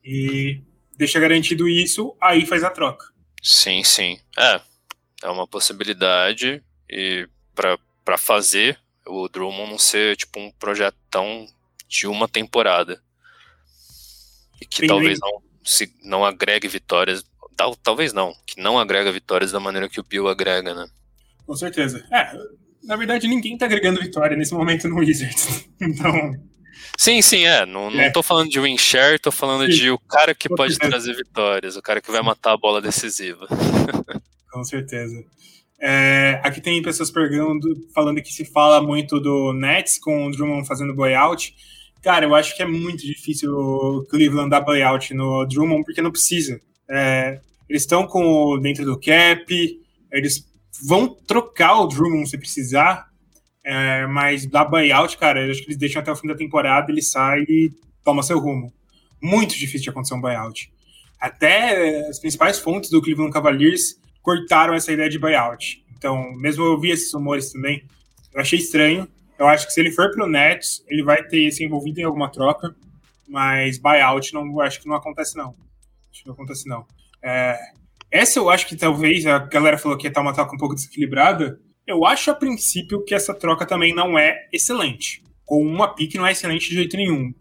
E 0.04 0.61
deixa 0.96 1.18
garantido 1.18 1.68
isso, 1.68 2.14
aí 2.20 2.46
faz 2.46 2.62
a 2.62 2.70
troca. 2.70 3.06
Sim, 3.42 3.82
sim. 3.82 4.18
É, 4.38 4.61
é 5.22 5.28
uma 5.28 5.46
possibilidade 5.46 6.62
e 6.88 7.26
para 7.54 8.18
fazer 8.18 8.78
o 9.06 9.28
Drummond 9.28 9.70
não 9.70 9.78
ser 9.78 10.16
tipo 10.16 10.38
um 10.38 10.50
projetão 10.52 11.46
de 11.88 12.06
uma 12.06 12.28
temporada. 12.28 13.02
E 14.61 14.66
que 14.66 14.87
talvez 14.87 15.18
não, 15.21 15.42
se, 15.64 15.92
não 16.03 16.25
agregue 16.25 16.68
vitórias 16.68 17.25
Tal, 17.59 17.75
talvez 17.75 18.12
não, 18.12 18.33
que 18.47 18.62
não 18.62 18.79
agrega 18.79 19.11
vitórias 19.11 19.51
da 19.51 19.59
maneira 19.59 19.88
que 19.88 19.99
o 19.99 20.05
Bill 20.05 20.29
agrega, 20.29 20.73
né? 20.73 20.87
Com 21.44 21.57
certeza. 21.57 22.07
É, 22.12 22.31
na 22.85 22.94
verdade, 22.94 23.27
ninguém 23.27 23.59
tá 23.59 23.66
agregando 23.66 24.01
vitória 24.01 24.37
nesse 24.37 24.55
momento 24.55 24.88
no 24.88 24.97
Wizards. 24.97 25.66
Então. 25.81 26.35
Sim, 26.97 27.21
sim, 27.21 27.44
é. 27.44 27.66
Não, 27.66 27.90
não 27.90 28.01
é. 28.01 28.11
tô 28.11 28.23
falando 28.23 28.49
de 28.49 28.61
win 28.61 28.79
share, 28.79 29.18
tô 29.18 29.33
falando 29.33 29.71
sim. 29.71 29.77
de 29.77 29.90
o 29.90 29.99
cara 29.99 30.35
que 30.35 30.49
pode 30.49 30.79
trazer 30.79 31.14
vitórias, 31.14 31.77
o 31.77 31.83
cara 31.83 32.01
que 32.01 32.12
vai 32.12 32.23
matar 32.23 32.53
a 32.53 32.57
bola 32.57 32.81
decisiva. 32.81 33.47
Com 34.53 34.62
certeza. 34.62 35.25
É, 35.81 36.40
aqui 36.44 36.61
tem 36.61 36.81
pessoas 36.81 37.11
perguntando, 37.11 37.68
falando 37.92 38.23
que 38.23 38.33
se 38.33 38.44
fala 38.44 38.81
muito 38.81 39.18
do 39.18 39.53
Nets 39.53 39.99
com 39.99 40.27
o 40.27 40.31
Drummond 40.31 40.66
fazendo 40.66 40.94
buyout. 40.94 41.55
Cara, 42.02 42.24
eu 42.24 42.34
acho 42.34 42.56
que 42.56 42.62
é 42.62 42.66
muito 42.66 43.04
difícil 43.04 43.52
o 43.52 44.04
Cleveland 44.08 44.50
dar 44.50 44.61
buyout 44.61 45.12
no 45.14 45.44
Drummond, 45.46 45.84
porque 45.84 46.00
não 46.00 46.12
precisa. 46.12 46.61
É, 46.88 47.40
eles 47.68 47.82
estão 47.82 48.06
com 48.06 48.58
dentro 48.61 48.84
do 48.84 48.98
cap, 48.98 49.44
eles 50.12 50.46
vão 50.87 51.08
trocar 51.08 51.80
o 51.80 51.87
Drummond 51.87 52.28
se 52.28 52.38
precisar, 52.38 53.08
é, 53.64 54.06
mas 54.06 54.46
da 54.46 54.64
buyout, 54.64 55.18
cara, 55.18 55.44
eu 55.44 55.50
acho 55.50 55.61
que 55.61 55.66
eles 55.66 55.76
deixam 55.76 56.00
até 56.00 56.11
o 56.11 56.16
fim 56.16 56.28
da 56.28 56.34
temporada, 56.34 56.90
ele 56.90 57.02
sai 57.02 57.40
e 57.42 57.70
toma 58.04 58.22
seu 58.22 58.38
rumo. 58.38 58.72
Muito 59.20 59.58
difícil 59.58 59.82
de 59.82 59.90
acontecer 59.90 60.14
um 60.14 60.20
buyout. 60.20 60.72
Até 61.20 62.08
as 62.08 62.18
principais 62.18 62.58
fontes 62.58 62.90
do 62.90 63.02
Cleveland 63.02 63.32
Cavaliers 63.32 64.00
cortaram 64.22 64.72
essa 64.72 64.92
ideia 64.92 65.11
de 65.11 65.18
buyout. 65.18 65.84
Então, 65.96 66.32
mesmo 66.34 66.64
eu 66.64 66.80
vi 66.80 66.90
esses 66.90 67.12
rumores 67.12 67.52
também, 67.52 67.84
eu 68.32 68.40
achei 68.40 68.58
estranho. 68.58 69.08
Eu 69.38 69.46
acho 69.46 69.66
que 69.66 69.72
se 69.72 69.81
ele 69.81 69.92
for 69.92 70.11
pro 70.11 70.27
Nets, 70.27 70.85
ele 70.88 71.03
vai 71.03 71.22
ter 71.22 71.51
se 71.53 71.64
envolvido 71.64 72.01
em 72.01 72.05
alguma 72.05 72.31
troca, 72.31 72.74
mas 73.29 73.79
buyout 73.79 74.35
não 74.35 74.61
acho 74.61 74.81
que 74.81 74.88
não 74.88 74.96
acontece 74.96 75.37
não. 75.37 75.55
Acho 76.11 76.22
que 76.22 76.27
não 76.27 76.35
acontece 76.35 76.68
não. 76.68 76.85
É, 77.22 77.57
essa 78.11 78.38
eu 78.38 78.51
acho 78.51 78.66
que 78.66 78.77
talvez 78.77 79.27
a 79.27 79.38
galera 79.38 79.79
falou 79.79 79.96
que 79.96 80.07
ia 80.07 80.09
estar 80.09 80.22
uma 80.22 80.33
troca 80.33 80.55
um 80.55 80.59
pouco 80.59 80.74
desequilibrada. 80.74 81.61
Eu 81.87 82.05
acho 82.05 82.31
a 82.31 82.35
princípio 82.35 83.05
que 83.05 83.14
essa 83.14 83.33
troca 83.35 83.64
também 83.64 83.94
não 83.94 84.18
é 84.18 84.48
excelente. 84.53 85.22
Com 85.44 85.62
uma 85.62 85.94
pick 85.94 86.14
não 86.16 86.27
é 86.27 86.33
excelente 86.33 86.68
de 86.68 86.74
jeito 86.74 86.96
nenhum. 86.96 87.33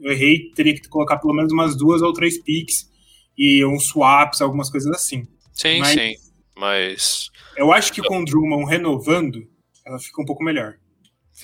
Eu 0.00 0.12
errei, 0.12 0.50
teria 0.54 0.74
que 0.74 0.88
colocar 0.88 1.18
pelo 1.18 1.34
menos 1.34 1.52
umas 1.52 1.76
duas 1.76 2.00
ou 2.02 2.12
três 2.12 2.42
picks 2.42 2.90
e 3.36 3.64
uns 3.64 3.86
swaps, 3.88 4.40
algumas 4.40 4.70
coisas 4.70 4.90
assim. 4.92 5.26
Sim, 5.52 5.80
mas, 5.80 5.92
sim. 5.92 6.14
Mas. 6.56 7.30
Eu 7.56 7.72
acho 7.72 7.92
que 7.92 8.02
com 8.02 8.20
o 8.20 8.24
Drummond 8.24 8.68
renovando, 8.68 9.46
ela 9.86 9.98
fica 9.98 10.22
um 10.22 10.24
pouco 10.24 10.42
melhor. 10.42 10.76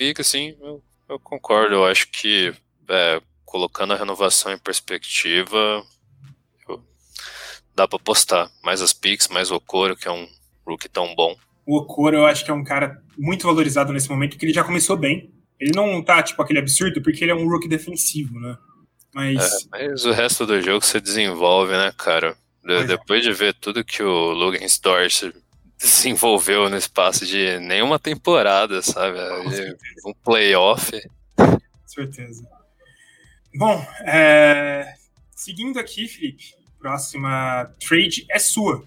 Fica, 0.01 0.23
sim, 0.23 0.55
eu, 0.59 0.81
eu 1.07 1.19
concordo. 1.19 1.75
Eu 1.75 1.85
acho 1.85 2.07
que 2.09 2.51
é, 2.89 3.21
colocando 3.45 3.93
a 3.93 3.95
renovação 3.95 4.51
em 4.51 4.57
perspectiva, 4.57 5.85
dá 7.75 7.87
pra 7.87 7.99
postar. 7.99 8.49
Mais 8.63 8.81
as 8.81 8.93
picks, 8.93 9.27
mais 9.27 9.51
o 9.51 9.55
Okoro, 9.57 9.95
que 9.95 10.07
é 10.07 10.11
um 10.11 10.27
rookie 10.65 10.89
tão 10.89 11.13
bom. 11.13 11.37
O 11.67 11.77
Okoro 11.77 12.17
eu 12.17 12.25
acho 12.25 12.43
que 12.43 12.49
é 12.49 12.53
um 12.53 12.63
cara 12.63 12.99
muito 13.15 13.45
valorizado 13.45 13.93
nesse 13.93 14.09
momento, 14.09 14.31
porque 14.31 14.47
ele 14.47 14.53
já 14.53 14.63
começou 14.63 14.97
bem. 14.97 15.31
Ele 15.59 15.73
não 15.75 16.01
tá, 16.01 16.23
tipo, 16.23 16.41
aquele 16.41 16.57
absurdo, 16.57 16.99
porque 17.03 17.23
ele 17.23 17.31
é 17.33 17.35
um 17.35 17.47
rookie 17.47 17.69
defensivo, 17.69 18.39
né? 18.39 18.57
Mas... 19.13 19.37
É, 19.37 19.67
mas 19.69 20.03
o 20.03 20.11
resto 20.11 20.47
do 20.47 20.59
jogo 20.63 20.83
você 20.83 20.99
desenvolve, 20.99 21.73
né, 21.73 21.93
cara? 21.95 22.35
De, 22.65 22.73
é. 22.73 22.83
depois 22.85 23.23
de 23.23 23.31
ver 23.31 23.53
tudo 23.53 23.85
que 23.85 24.01
o 24.01 24.31
Logan 24.31 24.65
Storch 24.65 25.31
desenvolveu 25.81 26.69
no 26.69 26.77
espaço 26.77 27.25
de 27.25 27.59
nenhuma 27.59 27.97
temporada, 27.97 28.81
sabe? 28.81 29.17
Um 30.05 30.13
playoff. 30.13 30.91
Com 31.35 31.59
certeza. 31.87 32.47
Bom, 33.55 33.85
é... 34.05 34.93
seguindo 35.35 35.79
aqui, 35.79 36.07
Felipe, 36.07 36.53
próxima 36.79 37.69
trade 37.79 38.25
é 38.29 38.39
sua. 38.39 38.83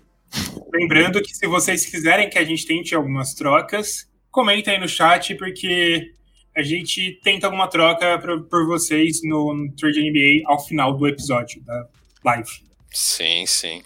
Lembrando 0.72 1.20
que 1.22 1.34
se 1.34 1.46
vocês 1.46 1.84
quiserem 1.86 2.30
que 2.30 2.38
a 2.38 2.44
gente 2.44 2.66
tente 2.66 2.94
algumas 2.94 3.34
trocas, 3.34 4.08
comentem 4.30 4.74
aí 4.74 4.80
no 4.80 4.88
chat, 4.88 5.34
porque 5.34 6.12
a 6.56 6.62
gente 6.62 7.20
tenta 7.22 7.46
alguma 7.46 7.68
troca 7.68 8.18
pra, 8.18 8.38
por 8.38 8.66
vocês 8.66 9.20
no, 9.22 9.54
no 9.54 9.72
Trade 9.72 10.10
NBA 10.10 10.42
ao 10.46 10.64
final 10.64 10.96
do 10.96 11.06
episódio 11.06 11.60
da 11.62 11.88
live. 12.24 12.50
Sim, 12.90 13.44
sim. 13.46 13.82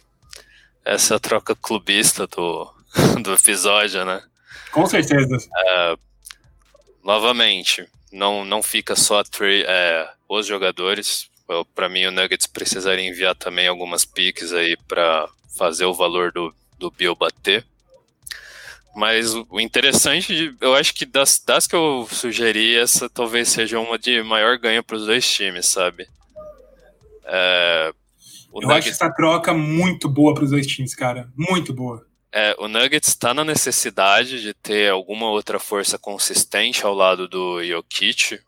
Essa 0.84 1.18
troca 1.18 1.54
clubista 1.54 2.26
do, 2.26 2.72
do 3.22 3.34
episódio, 3.34 4.04
né? 4.04 4.22
Com 4.70 4.86
certeza. 4.86 5.36
É, 5.56 5.96
novamente, 7.04 7.86
não, 8.12 8.44
não 8.44 8.62
fica 8.62 8.94
só 8.96 9.22
é, 9.42 10.08
os 10.28 10.46
jogadores, 10.46 11.30
para 11.74 11.88
mim, 11.88 12.06
o 12.06 12.10
Nuggets 12.10 12.46
precisaria 12.46 13.08
enviar 13.08 13.34
também 13.34 13.66
algumas 13.66 14.04
piques 14.04 14.52
aí 14.52 14.76
para 14.86 15.28
fazer 15.56 15.84
o 15.84 15.94
valor 15.94 16.32
do, 16.32 16.54
do 16.78 16.90
Bill 16.90 17.14
bater. 17.14 17.64
Mas 18.94 19.32
o 19.32 19.60
interessante, 19.60 20.54
eu 20.60 20.74
acho 20.74 20.92
que 20.92 21.06
das, 21.06 21.40
das 21.44 21.66
que 21.66 21.76
eu 21.76 22.08
sugeri, 22.10 22.76
essa 22.76 23.08
talvez 23.08 23.48
seja 23.48 23.78
uma 23.78 23.98
de 23.98 24.22
maior 24.22 24.58
ganho 24.58 24.82
para 24.82 24.96
os 24.96 25.06
dois 25.06 25.28
times, 25.30 25.66
sabe? 25.66 26.08
É, 27.24 27.92
eu 28.52 28.60
Nuggets, 28.62 28.78
acho 28.78 28.88
essa 28.88 29.10
troca 29.10 29.54
muito 29.54 30.08
boa 30.08 30.34
para 30.34 30.44
os 30.44 30.50
dois 30.50 30.66
times, 30.66 30.94
cara. 30.94 31.30
Muito 31.36 31.72
boa. 31.72 32.07
É, 32.32 32.54
o 32.58 32.68
Nuggets 32.68 33.08
está 33.08 33.32
na 33.32 33.44
necessidade 33.44 34.42
de 34.42 34.52
ter 34.52 34.90
alguma 34.90 35.30
outra 35.30 35.58
força 35.58 35.98
consistente 35.98 36.84
ao 36.84 36.94
lado 36.94 37.26
do 37.26 37.64
Jokic, 37.64 38.38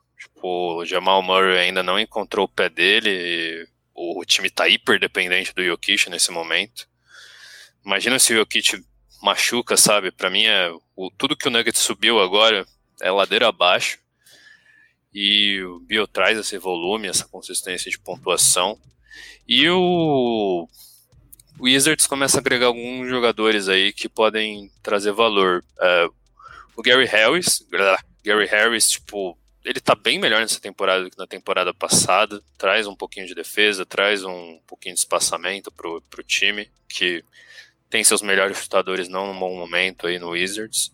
o 0.42 0.84
Jamal 0.84 1.22
Murray 1.22 1.58
ainda 1.58 1.82
não 1.82 1.98
encontrou 1.98 2.46
o 2.46 2.48
pé 2.48 2.68
dele 2.68 3.66
o 4.00 4.24
time 4.24 4.48
está 4.48 4.66
hiper 4.66 4.98
dependente 4.98 5.54
do 5.54 5.62
Jokic 5.62 6.08
nesse 6.08 6.30
momento. 6.30 6.88
Imagina 7.84 8.18
se 8.18 8.32
o 8.32 8.36
Jokic 8.36 8.82
machuca, 9.22 9.76
sabe? 9.76 10.10
Para 10.10 10.30
mim 10.30 10.44
é 10.44 10.70
o, 10.96 11.10
tudo 11.10 11.36
que 11.36 11.48
o 11.48 11.50
Nuggets 11.50 11.80
subiu 11.80 12.20
agora 12.20 12.66
é 13.00 13.10
ladeira 13.10 13.48
abaixo. 13.48 13.98
E 15.12 15.60
o 15.62 15.80
Bio 15.80 16.06
traz 16.06 16.38
esse 16.38 16.56
volume, 16.56 17.08
essa 17.08 17.28
consistência 17.28 17.90
de 17.90 17.98
pontuação. 17.98 18.80
E 19.46 19.68
o, 19.68 20.68
o 21.60 21.64
Wizards 21.64 22.06
começa 22.06 22.38
a 22.38 22.40
agregar 22.40 22.66
alguns 22.66 23.08
jogadores 23.08 23.68
aí 23.68 23.92
que 23.92 24.08
podem 24.08 24.70
trazer 24.82 25.12
valor. 25.12 25.62
É, 25.78 26.08
o 26.74 26.82
Gary 26.82 27.04
Harris, 27.04 27.62
Gary 28.24 28.46
Harris, 28.46 28.90
tipo, 28.90 29.36
ele 29.62 29.78
tá 29.78 29.94
bem 29.94 30.18
melhor 30.18 30.40
nessa 30.40 30.58
temporada 30.58 31.04
do 31.04 31.10
que 31.10 31.18
na 31.18 31.26
temporada 31.26 31.74
passada. 31.74 32.42
Traz 32.56 32.86
um 32.86 32.96
pouquinho 32.96 33.26
de 33.26 33.34
defesa, 33.34 33.84
traz 33.84 34.24
um 34.24 34.58
pouquinho 34.66 34.94
de 34.94 35.00
espaçamento 35.00 35.70
pro, 35.70 36.00
pro 36.08 36.22
time, 36.22 36.70
que 36.88 37.22
tem 37.90 38.02
seus 38.02 38.22
melhores 38.22 38.56
chutadores 38.56 39.08
não 39.08 39.26
num 39.26 39.38
bom 39.38 39.54
momento 39.54 40.06
aí 40.06 40.18
no 40.18 40.30
Wizards. 40.30 40.90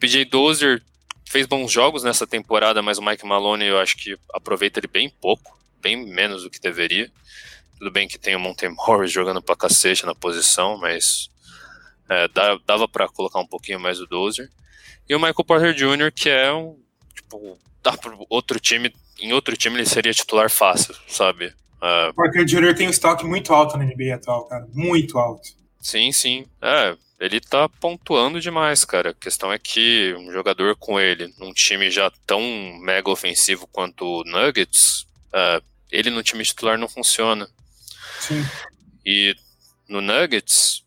PJ 0.00 0.24
Dozier 0.24 0.82
fez 1.24 1.46
bons 1.46 1.70
jogos 1.70 2.02
nessa 2.02 2.26
temporada, 2.26 2.82
mas 2.82 2.98
o 2.98 3.02
Mike 3.02 3.24
Maloney 3.24 3.68
eu 3.68 3.78
acho 3.78 3.96
que 3.96 4.18
aproveita 4.34 4.80
ele 4.80 4.88
bem 4.88 5.08
pouco, 5.08 5.56
bem 5.80 6.04
menos 6.04 6.42
do 6.42 6.50
que 6.50 6.58
deveria. 6.58 7.12
Tudo 7.78 7.90
bem 7.90 8.08
que 8.08 8.18
tem 8.18 8.34
o 8.34 8.40
Monte 8.40 8.68
Morris 8.68 9.12
jogando 9.12 9.40
pra 9.40 9.54
cacete 9.54 10.04
na 10.04 10.14
posição, 10.14 10.76
mas 10.78 11.30
é, 12.08 12.28
dava 12.66 12.88
para 12.88 13.08
colocar 13.08 13.38
um 13.38 13.46
pouquinho 13.46 13.78
mais 13.78 14.00
o 14.00 14.06
Dozier. 14.06 14.48
E 15.08 15.14
o 15.14 15.18
Michael 15.18 15.44
Porter 15.46 15.74
Jr., 15.74 16.12
que 16.14 16.28
é 16.28 16.52
um. 16.52 16.76
Tipo, 17.14 17.58
dá 17.82 17.96
pro 17.96 18.26
outro 18.28 18.58
time. 18.58 18.92
Em 19.20 19.32
outro 19.32 19.56
time 19.56 19.76
ele 19.76 19.86
seria 19.86 20.12
titular 20.12 20.50
fácil, 20.50 20.94
sabe? 21.06 21.52
Uh, 21.78 22.12
Porter 22.14 22.44
Jr. 22.44 22.74
tem 22.74 22.88
um 22.88 22.90
estoque 22.90 23.24
muito 23.24 23.52
alto 23.54 23.76
na 23.76 23.84
NBA 23.84 24.14
atual, 24.14 24.46
cara. 24.46 24.66
Muito 24.72 25.18
alto. 25.18 25.50
Sim, 25.80 26.10
sim. 26.12 26.46
É, 26.60 26.96
ele 27.20 27.40
tá 27.40 27.68
pontuando 27.68 28.40
demais, 28.40 28.84
cara. 28.84 29.10
A 29.10 29.14
questão 29.14 29.52
é 29.52 29.58
que 29.58 30.14
um 30.18 30.32
jogador 30.32 30.76
com 30.76 31.00
ele, 31.00 31.32
num 31.38 31.52
time 31.52 31.90
já 31.90 32.10
tão 32.26 32.42
mega 32.80 33.10
ofensivo 33.10 33.66
quanto 33.68 34.04
o 34.04 34.24
Nuggets, 34.24 35.06
uh, 35.32 35.62
ele 35.90 36.10
no 36.10 36.22
time 36.22 36.44
titular 36.44 36.78
não 36.78 36.88
funciona. 36.88 37.48
Sim. 38.20 38.44
E 39.04 39.34
no 39.88 40.00
Nuggets, 40.00 40.84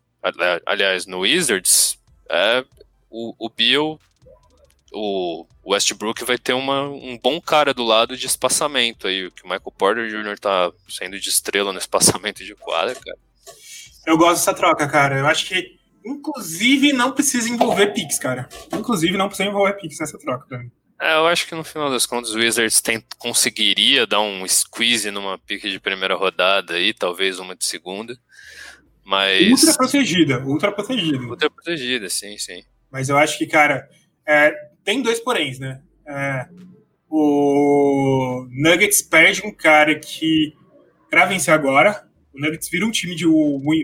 aliás, 0.65 1.05
no 1.05 1.19
Wizards, 1.19 1.97
é, 2.29 2.63
o, 3.09 3.33
o 3.37 3.49
Bill, 3.49 3.99
o 4.91 5.45
Westbrook 5.65 6.23
vai 6.23 6.37
ter 6.37 6.53
uma, 6.53 6.83
um 6.83 7.17
bom 7.17 7.41
cara 7.41 7.73
do 7.73 7.83
lado 7.83 8.15
de 8.15 8.27
espaçamento 8.27 9.07
aí, 9.07 9.29
que 9.31 9.43
o 9.43 9.47
Michael 9.47 9.73
Porter 9.77 10.09
Jr. 10.09 10.39
tá 10.39 10.71
sendo 10.87 11.19
de 11.19 11.29
estrela 11.29 11.73
no 11.73 11.79
espaçamento 11.79 12.43
de 12.43 12.55
quadra, 12.55 12.95
cara. 12.95 13.17
Eu 14.05 14.17
gosto 14.17 14.39
dessa 14.39 14.53
troca, 14.53 14.87
cara. 14.87 15.19
Eu 15.19 15.27
acho 15.27 15.47
que 15.47 15.81
Inclusive, 16.05 16.93
não 16.93 17.11
precisa 17.11 17.49
envolver 17.49 17.93
Pix, 17.93 18.17
cara. 18.17 18.49
Inclusive, 18.73 19.17
não 19.17 19.27
precisa 19.27 19.49
envolver 19.49 19.73
Pix 19.73 19.99
nessa 19.99 20.17
troca 20.17 20.45
pra 20.47 20.57
mim. 20.57 20.71
É, 21.01 21.15
eu 21.15 21.25
acho 21.25 21.47
que 21.47 21.55
no 21.55 21.63
final 21.63 21.89
das 21.89 22.05
contas 22.05 22.35
o 22.35 22.37
Wizards 22.37 22.79
tem, 22.79 23.03
conseguiria 23.17 24.05
dar 24.05 24.21
um 24.21 24.47
squeeze 24.47 25.09
numa 25.09 25.35
pique 25.35 25.67
de 25.67 25.79
primeira 25.79 26.15
rodada 26.15 26.75
aí, 26.75 26.93
talvez 26.93 27.39
uma 27.39 27.55
de 27.55 27.65
segunda. 27.65 28.15
Mas. 29.03 29.49
Ultra 29.49 29.73
protegida, 29.73 30.39
ultra 30.45 30.71
protegida. 30.71 31.23
Ultra 31.23 31.49
protegida, 31.49 32.07
sim, 32.07 32.37
sim. 32.37 32.63
Mas 32.91 33.09
eu 33.09 33.17
acho 33.17 33.35
que, 33.39 33.47
cara, 33.47 33.89
é, 34.27 34.53
tem 34.83 35.01
dois 35.01 35.19
poréns, 35.19 35.57
né? 35.57 35.81
É, 36.07 36.47
o 37.09 38.47
Nuggets 38.51 39.01
perde 39.01 39.43
um 39.43 39.51
cara 39.51 39.97
que, 39.97 40.53
pra 41.09 41.25
vencer 41.25 41.51
agora, 41.51 42.07
o 42.31 42.39
Nuggets 42.39 42.69
vira 42.69 42.85
um 42.85 42.91
time 42.91 43.15
de 43.15 43.25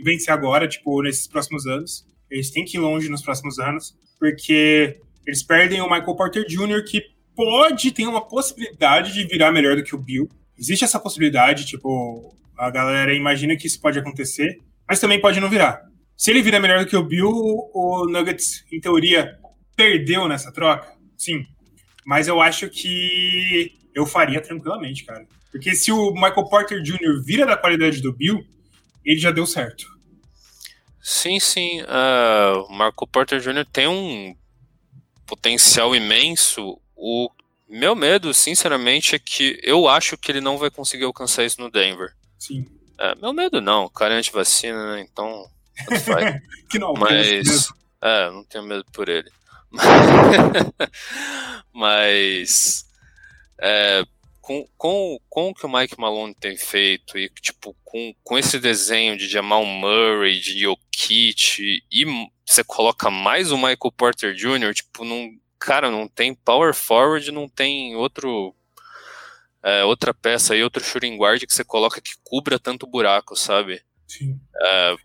vencer 0.04 0.32
agora, 0.32 0.68
tipo, 0.68 1.02
nesses 1.02 1.26
próximos 1.26 1.66
anos. 1.66 2.06
Eles 2.30 2.52
têm 2.52 2.64
que 2.64 2.78
ir 2.78 2.80
longe 2.80 3.10
nos 3.10 3.24
próximos 3.24 3.58
anos, 3.58 3.98
porque 4.20 5.02
eles 5.28 5.44
perdem 5.44 5.82
o 5.82 5.90
Michael 5.90 6.16
Porter 6.16 6.46
Jr., 6.48 6.84
que 6.86 7.04
pode 7.36 7.92
ter 7.92 8.08
uma 8.08 8.26
possibilidade 8.26 9.14
de 9.14 9.26
virar 9.26 9.52
melhor 9.52 9.76
do 9.76 9.84
que 9.84 9.94
o 9.94 10.00
Bill. 10.00 10.30
Existe 10.58 10.86
essa 10.86 11.00
possibilidade, 11.00 11.66
tipo, 11.66 12.34
a 12.58 12.70
galera 12.72 13.14
imagina 13.14 13.56
que 13.56 13.68
isso 13.68 13.80
pode 13.80 14.00
acontecer, 14.00 14.58
mas 14.88 15.00
também 15.00 15.20
pode 15.20 15.40
não 15.40 15.50
virar. 15.50 15.84
Se 16.16 16.32
ele 16.32 16.42
virar 16.42 16.60
melhor 16.60 16.80
do 16.80 16.88
que 16.88 16.96
o 16.96 17.04
Bill, 17.04 17.30
o 17.30 18.08
Nuggets, 18.10 18.66
em 18.72 18.80
teoria, 18.80 19.38
perdeu 19.76 20.28
nessa 20.28 20.52
troca? 20.52 20.92
Sim. 21.16 21.46
Mas 22.06 22.28
eu 22.28 22.42
acho 22.42 22.70
que 22.70 23.74
eu 23.94 24.06
faria 24.06 24.42
tranquilamente, 24.42 25.04
cara. 25.04 25.28
Porque 25.52 25.76
se 25.76 25.92
o 25.92 26.14
Michael 26.14 26.46
Porter 26.46 26.82
Jr. 26.82 27.22
vira 27.24 27.46
da 27.46 27.58
qualidade 27.58 28.02
do 28.02 28.14
Bill, 28.14 28.44
ele 29.06 29.20
já 29.20 29.30
deu 29.30 29.46
certo. 29.46 29.86
Sim, 31.02 31.40
sim. 31.40 31.82
Uh, 31.82 32.64
o 32.68 32.72
Michael 32.72 33.08
Porter 33.12 33.40
Jr. 33.40 33.66
tem 33.72 33.88
um 33.88 34.36
potencial 35.28 35.96
imenso. 35.96 36.80
O 36.96 37.30
meu 37.68 37.96
medo, 37.96 38.34
sinceramente, 38.34 39.16
é 39.16 39.20
que 39.20 39.60
eu 39.62 39.88
acho 39.88 40.18
que 40.18 40.32
ele 40.32 40.42
não 40.42 40.58
vai 40.58 40.72
conseguir 40.72 41.04
alcançar 41.04 41.44
isso 41.44 41.62
no 41.62 41.70
Denver. 41.70 42.14
Sim. 42.40 42.66
É, 43.00 43.14
meu 43.16 43.34
medo 43.34 43.62
não, 43.62 43.86
o 43.86 43.90
cara 43.90 44.16
é 44.16 44.18
anti-vacina, 44.18 44.96
né? 44.96 45.02
Então. 45.02 45.46
que 46.72 46.80
não, 46.80 46.94
mas. 46.94 47.68
É, 48.02 48.32
não 48.32 48.44
tenho 48.46 48.64
medo 48.64 48.86
por 48.92 49.10
ele. 49.10 49.30
mas. 51.72 52.86
É, 53.60 54.04
com, 54.42 54.68
com, 54.78 55.20
com 55.30 55.50
o 55.50 55.54
que 55.54 55.66
o 55.66 55.70
Mike 55.70 56.00
Malone 56.00 56.34
tem 56.34 56.56
feito 56.56 57.18
e 57.18 57.30
tipo 57.30 57.76
com, 57.84 58.16
com 58.24 58.38
esse 58.38 58.60
desenho 58.60 59.18
de 59.18 59.28
Jamal 59.28 59.66
Murray, 59.66 60.40
de 60.40 60.60
Jokic 60.60 61.84
e 61.92 62.06
você 62.48 62.64
coloca 62.64 63.12
mais 63.12 63.52
o 63.52 63.58
Michael 63.58 63.92
Porter 63.96 64.34
Jr., 64.34 64.74
tipo, 64.74 65.04
não, 65.04 65.30
cara, 65.60 65.92
não 65.92 66.08
tem 66.08 66.34
power 66.34 66.74
forward, 66.74 67.32
não 67.32 67.50
tem 67.50 67.96
outro 67.96 68.56
é, 69.62 69.84
outra 69.84 70.14
peça 70.14 70.54
aí, 70.54 70.64
outro 70.64 70.84
shooting 70.84 71.18
guard 71.18 71.46
que 71.46 71.54
você 71.54 71.64
coloca 71.64 72.00
que 72.00 72.12
cubra 72.24 72.58
tanto 72.58 72.88
buraco, 72.88 73.36
sabe? 73.36 73.82
Sim. 74.08 74.40
É, 74.62 74.96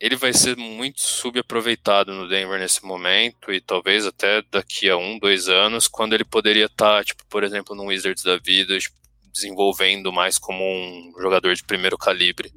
ele 0.00 0.16
vai 0.16 0.32
ser 0.32 0.56
muito 0.56 1.00
subaproveitado 1.00 2.12
no 2.12 2.28
Denver 2.28 2.58
nesse 2.58 2.84
momento 2.84 3.52
e 3.52 3.60
talvez 3.60 4.04
até 4.04 4.42
daqui 4.50 4.90
a 4.90 4.96
um, 4.96 5.20
dois 5.20 5.48
anos, 5.48 5.86
quando 5.86 6.14
ele 6.14 6.24
poderia 6.24 6.66
estar, 6.66 6.98
tá, 6.98 7.04
tipo, 7.04 7.24
por 7.26 7.44
exemplo, 7.44 7.76
no 7.76 7.84
Wizards 7.84 8.24
da 8.24 8.36
vida, 8.36 8.76
tipo, 8.76 8.96
desenvolvendo 9.32 10.12
mais 10.12 10.38
como 10.38 10.64
um 10.64 11.12
jogador 11.20 11.54
de 11.54 11.62
primeiro 11.62 11.96
calibre. 11.96 12.52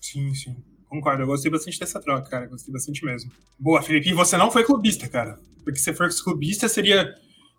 Sim, 0.00 0.34
sim. 0.34 0.56
Concordo, 0.88 1.22
eu 1.22 1.26
gostei 1.26 1.50
bastante 1.50 1.78
dessa 1.78 2.00
troca, 2.00 2.30
cara. 2.30 2.46
Gostei 2.46 2.72
bastante 2.72 3.04
mesmo. 3.04 3.30
Boa, 3.58 3.82
Felipe, 3.82 4.12
você 4.14 4.36
não 4.36 4.50
foi 4.50 4.64
clubista, 4.64 5.08
cara. 5.08 5.38
Porque 5.62 5.78
se 5.78 5.92
for 5.92 6.08
clubista, 6.24 6.68
seria 6.68 7.14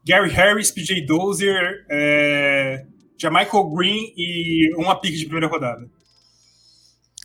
Gary 0.06 0.30
Harris, 0.30 0.72
PJ 0.72 1.06
Dozier, 1.06 1.86
é... 1.90 2.86
Michael 3.24 3.70
Green 3.76 4.14
e 4.18 4.74
uma 4.78 5.00
pique 5.00 5.18
de 5.18 5.26
primeira 5.26 5.48
rodada. 5.48 5.88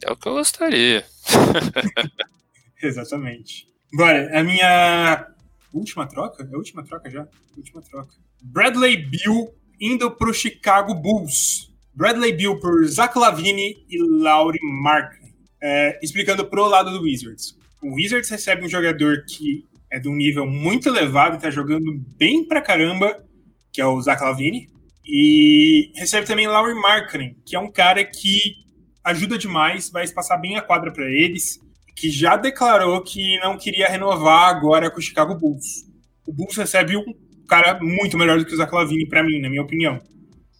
É 0.02 0.12
o 0.12 0.16
que 0.16 0.28
eu 0.28 0.34
gostaria. 0.34 1.04
Exatamente. 2.82 3.66
Agora, 3.94 4.38
a 4.38 4.42
minha 4.42 5.26
última 5.72 6.06
troca? 6.06 6.42
É 6.50 6.54
a 6.54 6.58
última 6.58 6.84
troca 6.84 7.08
já? 7.08 7.26
Última 7.56 7.80
troca. 7.80 8.12
Bradley 8.42 8.96
Bill 8.96 9.54
indo 9.80 10.10
para 10.10 10.28
o 10.28 10.34
Chicago 10.34 10.94
Bulls. 10.94 11.72
Bradley 11.94 12.32
Bill 12.32 12.58
por 12.58 12.84
Zach 12.86 13.16
Lavine 13.16 13.86
e 13.88 13.98
Laurie 14.20 14.60
Mark. 14.82 15.23
É, 15.66 15.98
explicando 16.02 16.44
pro 16.44 16.68
lado 16.68 16.90
do 16.90 17.02
Wizards. 17.02 17.56
O 17.82 17.94
Wizards 17.94 18.28
recebe 18.28 18.66
um 18.66 18.68
jogador 18.68 19.24
que 19.26 19.64
é 19.90 19.98
de 19.98 20.08
um 20.08 20.14
nível 20.14 20.46
muito 20.46 20.88
elevado, 20.88 21.36
está 21.36 21.50
jogando 21.50 21.90
bem 22.18 22.44
pra 22.44 22.60
caramba, 22.60 23.24
que 23.72 23.80
é 23.80 23.86
o 23.86 23.98
Zach 24.02 24.22
Lavine. 24.22 24.68
E 25.06 25.90
recebe 25.94 26.26
também 26.26 26.46
Laurie 26.46 26.74
Markkinen, 26.74 27.36
que 27.46 27.56
é 27.56 27.58
um 27.58 27.70
cara 27.70 28.04
que 28.04 28.56
ajuda 29.02 29.38
demais, 29.38 29.90
vai 29.90 30.06
passar 30.08 30.36
bem 30.36 30.56
a 30.56 30.62
quadra 30.62 30.92
para 30.92 31.10
eles, 31.10 31.60
que 31.96 32.10
já 32.10 32.36
declarou 32.36 33.02
que 33.02 33.38
não 33.38 33.56
queria 33.56 33.86
renovar 33.86 34.48
agora 34.48 34.90
com 34.90 34.98
o 34.98 35.02
Chicago 35.02 35.34
Bulls. 35.34 35.86
O 36.26 36.32
Bulls 36.32 36.56
recebe 36.56 36.96
um 36.96 37.04
cara 37.46 37.78
muito 37.80 38.18
melhor 38.18 38.38
do 38.38 38.44
que 38.44 38.52
o 38.52 38.56
Zach 38.56 38.74
Lavine 38.74 39.08
para 39.08 39.22
mim, 39.22 39.40
na 39.40 39.48
minha 39.48 39.62
opinião. 39.62 40.00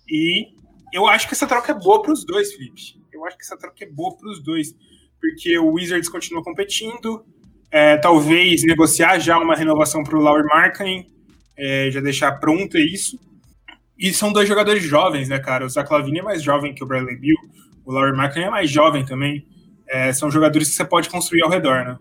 E 0.09 0.49
eu 0.93 1.07
acho 1.07 1.27
que 1.27 1.35
essa 1.35 1.47
troca 1.47 1.73
é 1.73 1.75
boa 1.75 2.01
para 2.01 2.13
os 2.13 2.25
dois, 2.25 2.53
Felipe. 2.53 3.01
Eu 3.13 3.25
acho 3.27 3.37
que 3.37 3.43
essa 3.43 3.57
troca 3.57 3.83
é 3.83 3.89
boa 3.89 4.17
para 4.17 4.29
os 4.29 4.43
dois, 4.43 4.75
porque 5.25 5.59
o 5.59 5.73
Wizards 5.73 6.09
continua 6.09 6.43
competindo, 6.43 7.25
é, 7.71 7.97
talvez 7.97 8.63
negociar 8.63 9.19
já 9.19 9.39
uma 9.39 9.57
renovação 9.57 10.05
para 10.05 10.19
o 10.19 10.21
Laurie 10.21 10.45
Markkinen, 10.45 11.09
é, 11.57 11.91
já 11.91 12.01
deixar 12.01 12.33
pronto 12.33 12.77
isso. 12.77 13.19
E 13.99 14.13
são 14.13 14.33
dois 14.33 14.47
jogadores 14.47 14.83
jovens, 14.83 15.29
né, 15.29 15.39
cara? 15.39 15.65
O 15.65 15.69
Zach 15.69 15.91
Lavine 15.91 16.19
é 16.19 16.23
mais 16.23 16.43
jovem 16.43 16.75
que 16.75 16.85
o 16.85 16.87
Bradley 16.87 17.17
Bill. 17.17 17.37
O 17.87 17.93
Laurie 17.93 18.15
Markkinen 18.15 18.49
é 18.49 18.51
mais 18.51 18.71
jovem 18.71 19.05
também. 19.05 19.47
É, 19.89 20.13
são 20.13 20.31
jogadores 20.31 20.69
que 20.69 20.75
você 20.75 20.85
pode 20.85 21.09
construir 21.09 21.43
ao 21.43 21.51
redor, 21.51 21.85
né? 21.85 21.99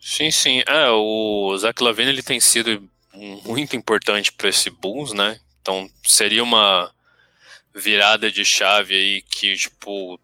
Sim, 0.00 0.30
sim. 0.32 0.62
É, 0.66 0.90
o 0.90 1.56
Zach 1.58 1.80
Lavine 1.82 2.10
ele 2.10 2.22
tem 2.22 2.40
sido 2.40 2.82
muito 3.46 3.76
importante 3.76 4.32
para 4.32 4.48
esse 4.48 4.68
Bulls, 4.68 5.12
né? 5.12 5.38
Então 5.60 5.88
seria 6.02 6.42
uma 6.42 6.90
virada 7.74 8.30
de 8.30 8.44
chave 8.44 8.94
aí 8.94 9.22
que, 9.22 9.54
tipo, 9.56 10.18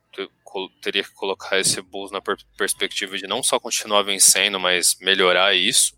teria 0.82 1.02
que 1.02 1.12
colocar 1.12 1.58
esse 1.58 1.80
Bulls 1.80 2.10
na 2.10 2.20
per 2.20 2.36
perspectiva 2.56 3.16
de 3.16 3.26
não 3.26 3.42
só 3.42 3.58
continuar 3.60 4.02
vencendo, 4.02 4.58
mas 4.58 4.96
melhorar 5.00 5.54
isso. 5.54 5.96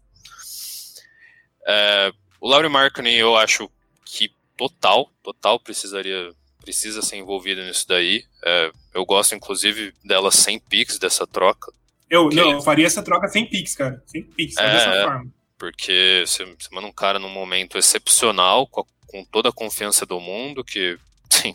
É, 1.66 2.12
o 2.40 2.48
Laurie 2.48 2.70
Markkinen 2.70 3.16
eu 3.16 3.36
acho 3.36 3.70
que 4.04 4.30
total, 4.56 5.10
total 5.22 5.60
precisaria 5.60 6.32
precisa 6.60 7.02
ser 7.02 7.16
envolvida 7.16 7.64
nisso 7.66 7.86
daí. 7.88 8.24
É, 8.44 8.70
eu 8.94 9.04
gosto, 9.04 9.34
inclusive, 9.34 9.92
dela 10.04 10.30
sem 10.30 10.58
Pix, 10.58 10.98
dessa 10.98 11.26
troca. 11.26 11.72
Eu, 12.08 12.24
porque... 12.24 12.36
não, 12.36 12.52
eu 12.52 12.60
faria 12.60 12.86
essa 12.86 13.02
troca 13.02 13.28
sem 13.28 13.46
Pix, 13.46 13.74
cara. 13.74 14.02
Sem 14.06 14.22
Pix, 14.22 14.56
é, 14.56 14.72
dessa 14.72 15.02
forma. 15.04 15.30
Porque 15.58 16.24
você, 16.26 16.44
você 16.44 16.68
manda 16.72 16.86
um 16.86 16.92
cara 16.92 17.18
num 17.18 17.28
momento 17.28 17.78
excepcional, 17.78 18.66
com, 18.66 18.80
a, 18.80 18.84
com 19.06 19.24
toda 19.24 19.48
a 19.48 19.52
confiança 19.52 20.04
do 20.06 20.20
mundo, 20.20 20.64
que, 20.64 20.98
sim, 21.30 21.54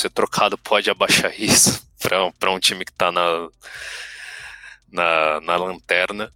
ser 0.00 0.10
trocado 0.10 0.58
pode 0.58 0.90
abaixar 0.90 1.32
isso 1.40 1.86
para 2.00 2.50
um 2.50 2.60
time 2.60 2.84
que 2.84 2.92
está 2.92 3.10
na, 3.10 3.48
na, 4.90 5.40
na 5.40 5.56
lanterna. 5.56 6.30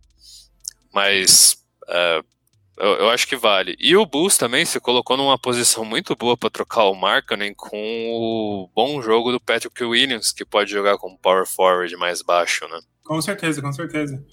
Mas 0.92 1.56
é, 1.88 2.22
eu, 2.80 2.94
eu, 2.94 3.10
acho 3.10 3.28
que 3.28 3.36
vale. 3.36 3.76
E 3.78 3.94
o 3.96 4.06
Bulls 4.06 4.38
também 4.38 4.64
se 4.64 4.80
colocou 4.80 5.16
numa 5.16 5.38
posição 5.38 5.84
muito 5.84 6.16
boa 6.16 6.36
para 6.36 6.50
trocar 6.50 6.84
o 6.84 6.94
Markkanen 6.94 7.54
com 7.54 7.76
o 7.76 8.70
bom 8.74 9.02
jogo 9.02 9.30
do 9.30 9.38
Patrick 9.38 9.84
Williams, 9.84 10.32
que 10.32 10.44
pode 10.44 10.70
jogar 10.70 10.96
como 10.96 11.18
power 11.18 11.46
forward 11.46 11.94
mais 11.96 12.22
baixo, 12.22 12.66
né? 12.68 12.80
Com 13.04 13.20
certeza, 13.20 13.60
com 13.60 13.72
certeza. 13.72 14.24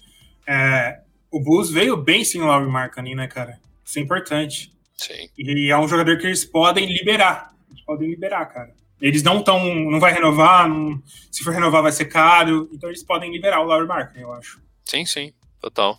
É, 0.48 1.00
o 1.30 1.40
Bulls 1.40 1.70
veio 1.70 1.96
bem 1.96 2.24
sem 2.24 2.40
o 2.40 2.46
Laurie 2.46 2.70
Markkanen, 2.70 3.14
né, 3.14 3.28
cara? 3.28 3.60
Isso 3.84 3.98
é 3.98 4.02
importante. 4.02 4.72
Sim. 4.96 5.28
E 5.36 5.70
é 5.70 5.78
um 5.78 5.86
jogador 5.86 6.16
que 6.18 6.26
eles 6.26 6.44
podem 6.44 6.86
liberar. 6.86 7.54
Eles 7.70 7.84
podem 7.84 8.08
liberar, 8.08 8.46
cara. 8.46 8.74
Eles 9.00 9.22
não 9.22 9.38
estão. 9.38 9.62
Não 9.90 10.00
vai 10.00 10.12
renovar, 10.12 10.68
não, 10.68 11.00
se 11.30 11.44
for 11.44 11.52
renovar 11.52 11.82
vai 11.82 11.92
ser 11.92 12.06
caro. 12.06 12.68
Então 12.72 12.88
eles 12.88 13.02
podem 13.02 13.30
liberar 13.30 13.60
o 13.60 13.64
Laurie 13.64 13.86
Markkanen, 13.86 14.22
eu 14.22 14.32
acho. 14.32 14.60
Sim, 14.84 15.04
sim, 15.04 15.32
total. 15.60 15.98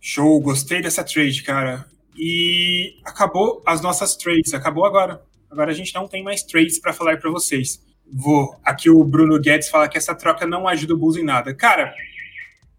Show, 0.00 0.40
gostei 0.40 0.82
dessa 0.82 1.04
trade, 1.04 1.42
cara. 1.42 1.86
E 2.16 2.96
acabou 3.04 3.62
as 3.66 3.80
nossas 3.80 4.16
trades, 4.16 4.52
acabou 4.52 4.84
agora. 4.84 5.22
Agora 5.50 5.70
a 5.70 5.74
gente 5.74 5.94
não 5.94 6.08
tem 6.08 6.22
mais 6.22 6.42
trades 6.42 6.78
para 6.78 6.92
falar 6.92 7.18
para 7.18 7.30
vocês. 7.30 7.80
Vou. 8.12 8.58
Aqui 8.64 8.90
o 8.90 9.02
Bruno 9.04 9.40
Guedes 9.40 9.68
fala 9.68 9.88
que 9.88 9.96
essa 9.96 10.14
troca 10.14 10.46
não 10.46 10.68
ajuda 10.68 10.94
o 10.94 10.98
Bulls 10.98 11.16
em 11.16 11.24
nada. 11.24 11.54
Cara, 11.54 11.94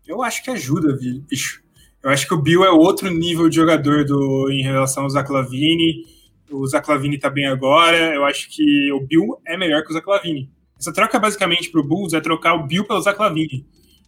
eu 0.06 0.22
acho 0.22 0.44
que 0.44 0.52
ajuda, 0.52 0.98
bicho. 1.30 1.64
Eu 2.04 2.10
acho 2.10 2.28
que 2.28 2.34
o 2.34 2.42
Bill 2.42 2.66
é 2.66 2.70
outro 2.70 3.10
nível 3.10 3.48
de 3.48 3.56
jogador 3.56 4.04
do, 4.04 4.52
em 4.52 4.62
relação 4.62 5.04
ao 5.04 5.10
Zach 5.10 5.32
Lavine. 5.32 6.04
O 6.54 6.68
Zach 6.68 6.90
Lavine 6.90 7.18
tá 7.18 7.30
bem 7.30 7.48
agora. 7.48 8.14
Eu 8.14 8.24
acho 8.26 8.50
que 8.50 8.92
o 8.92 9.00
Bill 9.00 9.42
é 9.46 9.58
melhor 9.58 9.84
que 9.84 9.90
o 9.90 9.94
Zach 9.94 10.08
Lavine. 10.08 10.50
Essa 10.80 10.94
troca 10.94 11.20
basicamente 11.20 11.70
pro 11.70 11.84
Bulls 11.84 12.14
é 12.14 12.22
trocar 12.22 12.54
o 12.54 12.68
Bill 12.68 12.86
pelo 12.86 13.02
Zach 13.02 13.20
Lavine. 13.20 13.66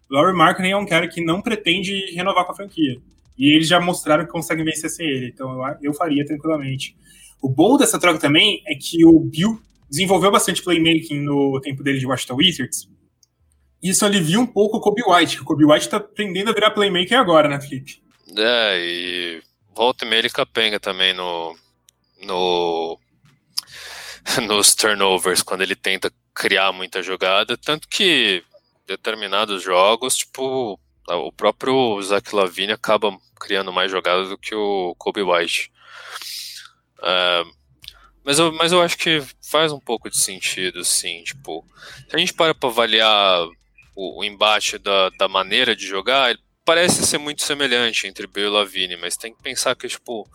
Laurie 0.09 0.35
Markkinen 0.35 0.71
é 0.71 0.77
um 0.77 0.85
cara 0.85 1.07
que 1.07 1.23
não 1.23 1.41
pretende 1.41 2.13
renovar 2.13 2.45
com 2.45 2.51
a 2.51 2.55
franquia. 2.55 3.01
E 3.37 3.55
eles 3.55 3.67
já 3.67 3.79
mostraram 3.79 4.25
que 4.25 4.31
conseguem 4.31 4.63
vencer 4.63 4.89
sem 4.89 5.07
ele. 5.07 5.27
Então 5.27 5.51
eu, 5.51 5.75
eu 5.81 5.93
faria 5.93 6.25
tranquilamente. 6.25 6.95
O 7.41 7.49
bom 7.49 7.77
dessa 7.77 7.99
troca 7.99 8.19
também 8.19 8.61
é 8.67 8.75
que 8.75 9.05
o 9.05 9.19
Bill 9.19 9.59
desenvolveu 9.89 10.31
bastante 10.31 10.61
playmaking 10.61 11.21
no 11.21 11.59
tempo 11.61 11.83
dele 11.83 11.99
de 11.99 12.07
Washington 12.07 12.35
Wizards. 12.35 12.89
Isso 13.81 14.05
alivia 14.05 14.39
um 14.39 14.47
pouco 14.47 14.77
o 14.77 14.81
Kobe 14.81 15.03
White, 15.07 15.37
que 15.37 15.43
o 15.43 15.45
Kobe 15.45 15.65
White 15.65 15.89
tá 15.89 15.97
aprendendo 15.97 16.49
a 16.49 16.53
virar 16.53 16.71
playmaker 16.71 17.19
agora, 17.19 17.47
né, 17.47 17.61
Felipe? 17.61 18.01
É, 18.35 18.79
e 18.79 19.43
volta 19.75 20.05
e 20.05 20.09
meia 20.09 20.19
ele 20.19 20.29
capenga 20.29 20.79
também 20.79 21.13
no, 21.13 21.55
no 22.21 22.99
nos 24.47 24.75
turnovers, 24.75 25.41
quando 25.41 25.61
ele 25.61 25.75
tenta 25.75 26.11
criar 26.33 26.71
muita 26.71 27.01
jogada, 27.01 27.57
tanto 27.57 27.87
que 27.87 28.43
determinados 28.87 29.63
jogos, 29.63 30.17
tipo, 30.17 30.79
o 31.07 31.31
próprio 31.31 32.01
Zach 32.01 32.35
Lavine 32.35 32.73
acaba 32.73 33.15
criando 33.39 33.71
mais 33.71 33.91
jogadas 33.91 34.29
do 34.29 34.37
que 34.37 34.55
o 34.55 34.95
Kobe 34.97 35.21
White. 35.21 35.71
Uh, 36.99 37.55
mas, 38.23 38.39
eu, 38.39 38.51
mas 38.53 38.71
eu 38.71 38.81
acho 38.81 38.97
que 38.97 39.21
faz 39.49 39.71
um 39.71 39.79
pouco 39.79 40.09
de 40.09 40.17
sentido, 40.17 40.83
sim. 40.83 41.23
Tipo, 41.23 41.65
se 42.09 42.15
a 42.15 42.19
gente 42.19 42.33
para 42.33 42.55
para 42.55 42.69
avaliar 42.69 43.45
o, 43.95 44.19
o, 44.19 44.23
embate 44.23 44.77
da, 44.77 45.09
da 45.11 45.27
maneira 45.27 45.75
de 45.75 45.85
jogar, 45.85 46.31
ele 46.31 46.39
parece 46.65 47.05
ser 47.05 47.19
muito 47.19 47.43
semelhante 47.43 48.07
entre 48.07 48.27
Bill 48.27 48.47
e 48.47 48.49
Lavine, 48.49 48.97
mas 48.97 49.15
tem 49.15 49.33
que 49.33 49.41
pensar 49.41 49.75
que, 49.75 49.87
tipo, 49.87 50.27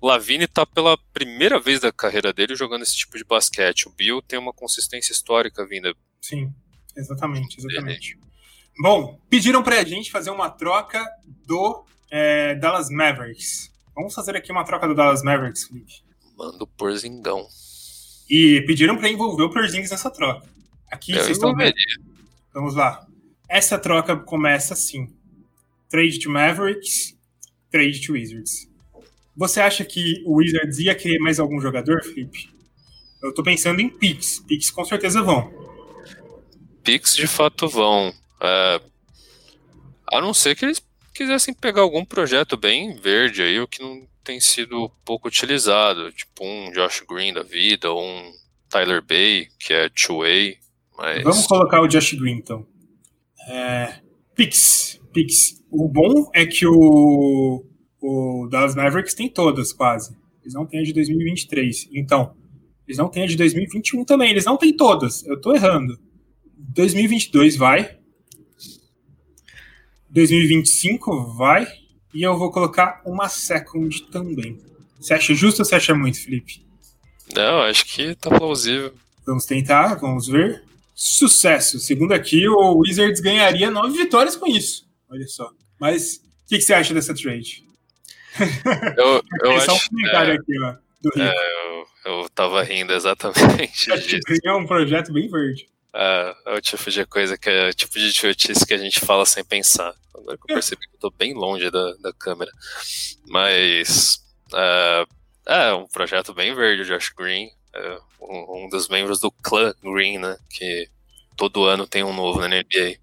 o 0.00 0.06
Lavine 0.06 0.48
tá 0.48 0.64
pela 0.64 0.96
primeira 1.12 1.60
vez 1.60 1.78
da 1.80 1.92
carreira 1.92 2.32
dele 2.32 2.56
jogando 2.56 2.82
esse 2.82 2.96
tipo 2.96 3.16
de 3.18 3.24
basquete. 3.24 3.86
O 3.86 3.92
Bill 3.92 4.22
tem 4.22 4.38
uma 4.38 4.52
consistência 4.52 5.12
histórica 5.12 5.66
vinda. 5.66 5.94
Sim 6.20 6.50
Exatamente, 6.96 7.58
exatamente. 7.58 8.18
Bom, 8.80 9.18
pediram 9.28 9.62
pra 9.62 9.84
gente 9.84 10.10
fazer 10.10 10.30
uma 10.30 10.50
troca 10.50 11.04
do 11.46 11.84
é, 12.10 12.54
Dallas 12.54 12.88
Mavericks. 12.88 13.72
Vamos 13.94 14.14
fazer 14.14 14.36
aqui 14.36 14.50
uma 14.50 14.64
troca 14.64 14.86
do 14.86 14.94
Dallas 14.94 15.22
Mavericks, 15.22 15.64
Felipe. 15.64 16.02
Manda 16.36 16.64
o 16.64 16.66
Porzingão. 16.66 17.46
E 18.28 18.62
pediram 18.66 18.96
para 18.96 19.08
envolver 19.08 19.44
o 19.44 19.50
Porzingis 19.50 19.90
nessa 19.90 20.10
troca. 20.10 20.48
Aqui 20.90 21.12
Eu 21.12 21.18
vocês 21.18 21.36
estão 21.36 21.54
vendo. 21.54 21.74
Vamos 22.52 22.74
lá. 22.74 23.06
Essa 23.48 23.78
troca 23.78 24.16
começa 24.16 24.74
assim: 24.74 25.14
trade 25.88 26.18
to 26.20 26.30
Mavericks, 26.30 27.16
trade 27.70 28.00
to 28.06 28.12
Wizards. 28.12 28.68
Você 29.36 29.60
acha 29.60 29.84
que 29.84 30.22
o 30.24 30.36
Wizards 30.36 30.78
ia 30.78 30.94
querer 30.94 31.18
mais 31.18 31.40
algum 31.40 31.60
jogador, 31.60 32.02
Felipe? 32.02 32.48
Eu 33.22 33.32
tô 33.32 33.42
pensando 33.42 33.80
em 33.80 33.88
picks. 33.88 34.40
Picks 34.40 34.70
com 34.70 34.84
certeza 34.84 35.22
vão. 35.22 35.52
Pix 36.82 37.16
de 37.16 37.26
fato 37.26 37.68
vão. 37.68 38.12
É, 38.40 38.80
a 40.12 40.20
não 40.20 40.34
ser 40.34 40.54
que 40.54 40.64
eles 40.64 40.82
quisessem 41.14 41.54
pegar 41.54 41.82
algum 41.82 42.04
projeto 42.04 42.56
bem 42.56 42.94
verde 42.96 43.42
aí, 43.42 43.58
o 43.58 43.66
que 43.66 43.82
não 43.82 44.06
tem 44.22 44.40
sido 44.40 44.90
pouco 45.04 45.28
utilizado, 45.28 46.12
tipo 46.12 46.44
um 46.44 46.70
Josh 46.72 47.02
Green 47.08 47.32
da 47.32 47.42
vida, 47.42 47.90
ou 47.90 48.02
um 48.02 48.32
Tyler 48.68 49.02
Bay, 49.02 49.48
que 49.58 49.72
é 49.72 49.88
two-way. 49.88 50.58
Mas... 50.96 51.22
Vamos 51.22 51.46
colocar 51.46 51.80
o 51.80 51.88
Josh 51.88 52.14
Green, 52.14 52.36
então. 52.36 52.66
É, 53.48 54.00
Pix, 54.34 55.00
Pix. 55.12 55.63
O 55.76 55.88
bom 55.88 56.30
é 56.32 56.46
que 56.46 56.64
o, 56.64 57.64
o 58.00 58.46
Dallas 58.48 58.76
Mavericks 58.76 59.12
tem 59.12 59.28
todas, 59.28 59.72
quase. 59.72 60.16
Eles 60.40 60.54
não 60.54 60.64
têm 60.64 60.78
a 60.78 60.84
de 60.84 60.92
2023. 60.92 61.88
Então, 61.92 62.36
eles 62.86 62.96
não 62.96 63.08
têm 63.08 63.24
a 63.24 63.26
de 63.26 63.36
2021 63.36 64.04
também. 64.04 64.30
Eles 64.30 64.44
não 64.44 64.56
têm 64.56 64.72
todas. 64.76 65.26
Eu 65.26 65.40
tô 65.40 65.52
errando. 65.52 65.98
2022 66.56 67.56
vai. 67.56 67.98
2025 70.10 71.34
vai. 71.34 71.66
E 72.14 72.22
eu 72.22 72.38
vou 72.38 72.52
colocar 72.52 73.02
uma 73.04 73.28
second 73.28 74.00
também. 74.12 74.60
Você 75.00 75.12
acha 75.12 75.34
justo 75.34 75.62
ou 75.62 75.64
você 75.64 75.74
acha 75.74 75.92
muito, 75.92 76.22
Felipe? 76.22 76.64
Não, 77.34 77.62
acho 77.62 77.84
que 77.84 78.14
tá 78.14 78.30
plausível. 78.30 78.94
Vamos 79.26 79.44
tentar, 79.44 79.96
vamos 79.96 80.28
ver. 80.28 80.62
Sucesso. 80.94 81.80
Segundo 81.80 82.12
aqui, 82.12 82.46
o 82.46 82.78
Wizards 82.78 83.20
ganharia 83.20 83.72
nove 83.72 83.98
vitórias 83.98 84.36
com 84.36 84.46
isso. 84.46 84.86
Olha 85.10 85.26
só. 85.26 85.50
Mas 85.78 86.16
o 86.16 86.48
que, 86.48 86.58
que, 86.58 86.60
você 86.60 86.74
acha 86.74 86.94
dessa 86.94 87.14
trade? 87.14 87.64
Eu, 88.96 89.22
eu 89.44 89.52
é 89.52 89.56
acho. 89.56 89.72
Um 89.92 90.06
é, 90.08 90.32
aqui, 90.32 90.60
ó, 90.60 90.74
É, 91.16 91.34
eu, 91.64 91.86
eu 92.04 92.28
tava 92.30 92.62
rindo 92.64 92.92
exatamente. 92.92 93.90
Acho 93.92 94.18
que 94.18 94.48
é 94.48 94.52
um 94.52 94.66
projeto 94.66 95.12
bem 95.12 95.30
verde. 95.30 95.68
É, 95.94 96.34
é 96.46 96.54
o 96.54 96.60
tipo 96.60 96.90
de 96.90 97.06
coisa 97.06 97.38
que 97.38 97.48
é 97.48 97.68
o 97.68 97.72
tipo 97.72 97.94
de 97.94 98.08
idiotice 98.08 98.66
que 98.66 98.74
a 98.74 98.78
gente 98.78 98.98
fala 98.98 99.24
sem 99.24 99.44
pensar. 99.44 99.94
Agora 100.12 100.36
que 100.36 100.50
eu 100.50 100.54
percebi 100.54 100.80
que 100.80 100.96
eu 100.96 101.00
tô 101.00 101.10
bem 101.10 101.32
longe 101.32 101.70
da, 101.70 101.92
da 102.02 102.12
câmera. 102.12 102.50
Mas 103.26 104.20
é, 104.52 105.06
é 105.46 105.72
um 105.74 105.86
projeto 105.86 106.34
bem 106.34 106.54
verde, 106.54 106.82
o 106.82 106.84
Josh 106.84 107.10
Green. 107.16 107.50
É 107.72 107.98
um, 108.20 108.64
um, 108.64 108.68
dos 108.68 108.88
membros 108.88 109.20
do 109.20 109.30
clã 109.30 109.72
Green, 109.82 110.18
né? 110.18 110.36
Que 110.50 110.88
todo 111.36 111.64
ano 111.64 111.86
tem 111.86 112.02
um 112.02 112.12
novo 112.12 112.40
na 112.40 112.48
NBA. 112.48 112.96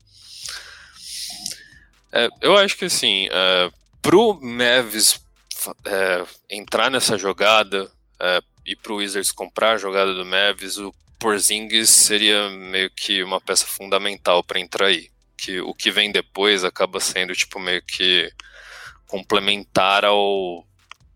É, 2.12 2.28
eu 2.42 2.58
acho 2.58 2.78
que 2.78 2.86
assim, 2.86 3.28
é, 3.32 3.72
pro 4.02 4.40
Mavis 4.42 5.22
é, 5.86 6.26
entrar 6.50 6.90
nessa 6.90 7.18
jogada 7.18 7.90
é, 8.20 8.42
e 8.66 8.76
pro 8.76 8.98
Wizards 8.98 9.32
comprar 9.32 9.74
a 9.74 9.78
jogada 9.78 10.14
do 10.14 10.26
Mavis, 10.26 10.78
o 10.78 10.94
Porzingis 11.20 11.90
seria 11.90 12.50
meio 12.50 12.90
que 12.90 13.24
uma 13.24 13.40
peça 13.40 13.66
fundamental 13.66 14.44
para 14.44 14.60
entrar 14.60 14.88
aí. 14.88 15.10
Que 15.38 15.60
o 15.62 15.74
que 15.74 15.92
vem 15.92 16.12
depois 16.12 16.64
acaba 16.64 17.00
sendo 17.00 17.36
tipo 17.36 17.60
meio 17.60 17.82
que 17.84 18.32
complementar 19.08 20.06
ao 20.06 20.66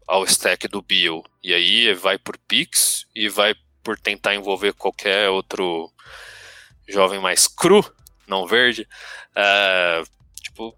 ao 0.07 0.23
stack 0.25 0.67
do 0.67 0.81
Bill. 0.81 1.23
E 1.43 1.53
aí 1.53 1.93
vai 1.93 2.17
por 2.17 2.37
picks 2.37 3.07
e 3.15 3.27
vai 3.27 3.55
por 3.83 3.99
tentar 3.99 4.35
envolver 4.35 4.73
qualquer 4.73 5.29
outro 5.29 5.91
jovem 6.87 7.19
mais 7.19 7.47
cru, 7.47 7.83
não 8.27 8.45
verde, 8.45 8.87
uh, 9.31 10.07
tipo, 10.41 10.75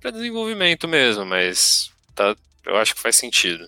para 0.00 0.10
desenvolvimento 0.10 0.86
mesmo, 0.88 1.24
mas 1.24 1.90
tá, 2.14 2.36
eu 2.66 2.76
acho 2.76 2.94
que 2.94 3.00
faz 3.00 3.16
sentido. 3.16 3.66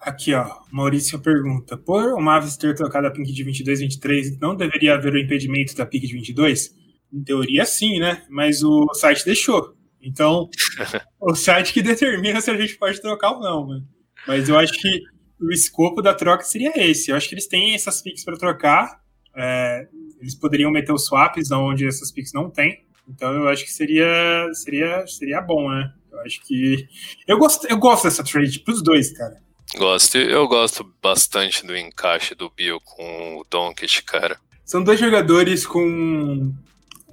Aqui, 0.00 0.34
ó, 0.34 0.46
Maurício 0.70 1.18
pergunta: 1.18 1.76
por 1.78 2.12
o 2.12 2.20
Mavis 2.20 2.56
ter 2.56 2.74
trocado 2.74 3.06
a 3.06 3.10
pick 3.10 3.26
de 3.26 3.42
22 3.42 3.80
23, 3.80 4.38
não 4.38 4.54
deveria 4.54 4.94
haver 4.94 5.14
o 5.14 5.18
impedimento 5.18 5.74
da 5.74 5.86
pick 5.86 6.02
de 6.02 6.12
22? 6.12 6.74
Em 7.12 7.22
teoria, 7.22 7.64
sim, 7.64 7.98
né? 7.98 8.22
Mas 8.28 8.62
o 8.62 8.92
site 8.94 9.24
deixou. 9.24 9.74
Então, 10.02 10.50
o 11.18 11.34
site 11.34 11.72
que 11.72 11.82
determina 11.82 12.40
se 12.40 12.50
a 12.50 12.56
gente 12.56 12.76
pode 12.76 13.00
trocar 13.00 13.32
ou 13.32 13.40
não, 13.40 13.66
né? 13.66 13.80
Mas 14.26 14.48
eu 14.48 14.58
acho 14.58 14.74
que 14.74 15.00
o 15.40 15.50
escopo 15.50 16.02
da 16.02 16.12
troca 16.12 16.44
seria 16.44 16.72
esse. 16.76 17.10
Eu 17.10 17.16
acho 17.16 17.28
que 17.28 17.34
eles 17.34 17.46
têm 17.46 17.74
essas 17.74 18.02
picks 18.02 18.24
para 18.24 18.36
trocar. 18.36 19.00
É, 19.34 19.88
eles 20.20 20.34
poderiam 20.34 20.70
meter 20.70 20.92
os 20.92 21.06
swaps 21.06 21.50
onde 21.50 21.86
essas 21.86 22.12
picks 22.12 22.32
não 22.32 22.50
tem. 22.50 22.83
Então 23.08 23.32
eu 23.32 23.48
acho 23.48 23.64
que 23.64 23.72
seria 23.72 24.48
seria 24.52 25.06
seria 25.06 25.40
bom, 25.40 25.70
né? 25.70 25.92
Eu 26.10 26.20
acho 26.20 26.40
que 26.44 26.88
eu 27.26 27.38
gosto 27.38 27.66
eu 27.66 27.76
gosto 27.78 28.04
dessa 28.04 28.24
trade 28.24 28.60
para 28.60 28.74
os 28.74 28.82
dois, 28.82 29.12
cara. 29.16 29.42
Gosto, 29.76 30.18
eu 30.18 30.46
gosto 30.46 30.88
bastante 31.02 31.66
do 31.66 31.76
encaixe 31.76 32.34
do 32.34 32.48
Bill 32.48 32.78
com 32.80 33.38
o 33.38 33.46
Doncic, 33.50 34.04
cara. 34.04 34.38
São 34.64 34.82
dois 34.82 35.00
jogadores 35.00 35.66
com 35.66 36.52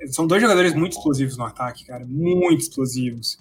são 0.08 0.26
dois 0.26 0.42
jogadores 0.42 0.74
muito 0.74 0.94
explosivos 0.94 1.38
no 1.38 1.44
ataque, 1.44 1.86
cara, 1.86 2.06
muito 2.08 2.62
explosivos. 2.62 3.38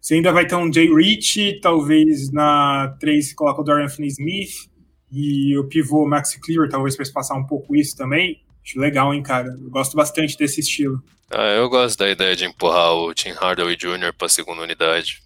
Você 0.00 0.14
ainda 0.14 0.32
vai 0.32 0.46
ter 0.46 0.56
um 0.56 0.72
Jay 0.72 0.92
Rich, 0.92 1.60
talvez 1.60 2.30
na 2.32 2.96
3 2.98 3.34
coloca 3.34 3.60
o 3.60 3.64
Dorian 3.64 3.88
Finney-Smith 3.88 4.68
e 5.10 5.56
o 5.56 5.68
pivô 5.68 6.06
Maxi 6.06 6.40
Clear, 6.40 6.68
talvez 6.68 6.96
para 6.96 7.06
passar 7.12 7.36
um 7.36 7.46
pouco 7.46 7.76
isso 7.76 7.96
também. 7.96 8.42
Acho 8.64 8.78
legal, 8.78 9.12
hein, 9.12 9.22
cara. 9.22 9.48
Eu 9.48 9.70
gosto 9.70 9.96
bastante 9.96 10.36
desse 10.36 10.60
estilo. 10.60 11.02
Ah, 11.30 11.48
eu 11.54 11.68
gosto 11.68 11.98
da 11.98 12.10
ideia 12.10 12.36
de 12.36 12.44
empurrar 12.44 12.94
o 12.94 13.14
Tim 13.14 13.30
Hardaway 13.30 13.76
Jr. 13.76 14.12
para 14.16 14.28
segunda 14.28 14.62
unidade. 14.62 15.22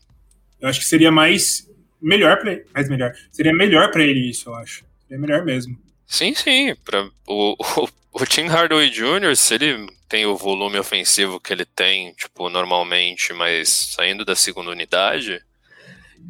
Eu 0.61 0.69
acho 0.69 0.81
que 0.81 0.87
seria 0.87 1.11
mais 1.11 1.69
melhor 2.01 2.39
para 2.39 2.53
ele, 2.53 2.65
mais 2.73 2.89
melhor. 2.89 3.13
Seria 3.33 3.53
melhor 3.53 3.91
para 3.91 4.05
ele 4.05 4.31
isso, 4.31 4.49
eu 4.49 4.55
acho. 4.55 4.85
Seria 5.03 5.21
melhor 5.21 5.45
mesmo. 5.45 5.77
Sim, 6.07 6.35
sim. 6.35 6.75
Pra, 6.85 7.09
o, 7.27 7.57
o, 7.83 7.89
o 8.13 8.27
Tim 8.27 8.47
Hardaway 8.47 8.89
Jr., 8.91 9.37
se 9.37 9.55
ele 9.55 9.87
tem 10.09 10.25
o 10.25 10.37
volume 10.37 10.79
ofensivo 10.79 11.41
que 11.41 11.53
ele 11.53 11.65
tem, 11.65 12.13
tipo, 12.15 12.49
normalmente, 12.49 13.33
mas 13.33 13.69
saindo 13.69 14.25
da 14.25 14.37
segunda 14.37 14.71
unidade, 14.71 15.43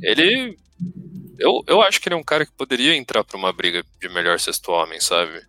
ele. 0.02 0.56
Eu, 1.38 1.62
eu 1.66 1.82
acho 1.82 2.00
que 2.00 2.08
ele 2.08 2.14
é 2.14 2.18
um 2.18 2.24
cara 2.24 2.46
que 2.46 2.52
poderia 2.52 2.96
entrar 2.96 3.22
para 3.22 3.36
uma 3.36 3.52
briga 3.52 3.84
de 4.00 4.08
melhor 4.08 4.40
sexto 4.40 4.72
homem, 4.72 4.98
sabe? 5.00 5.42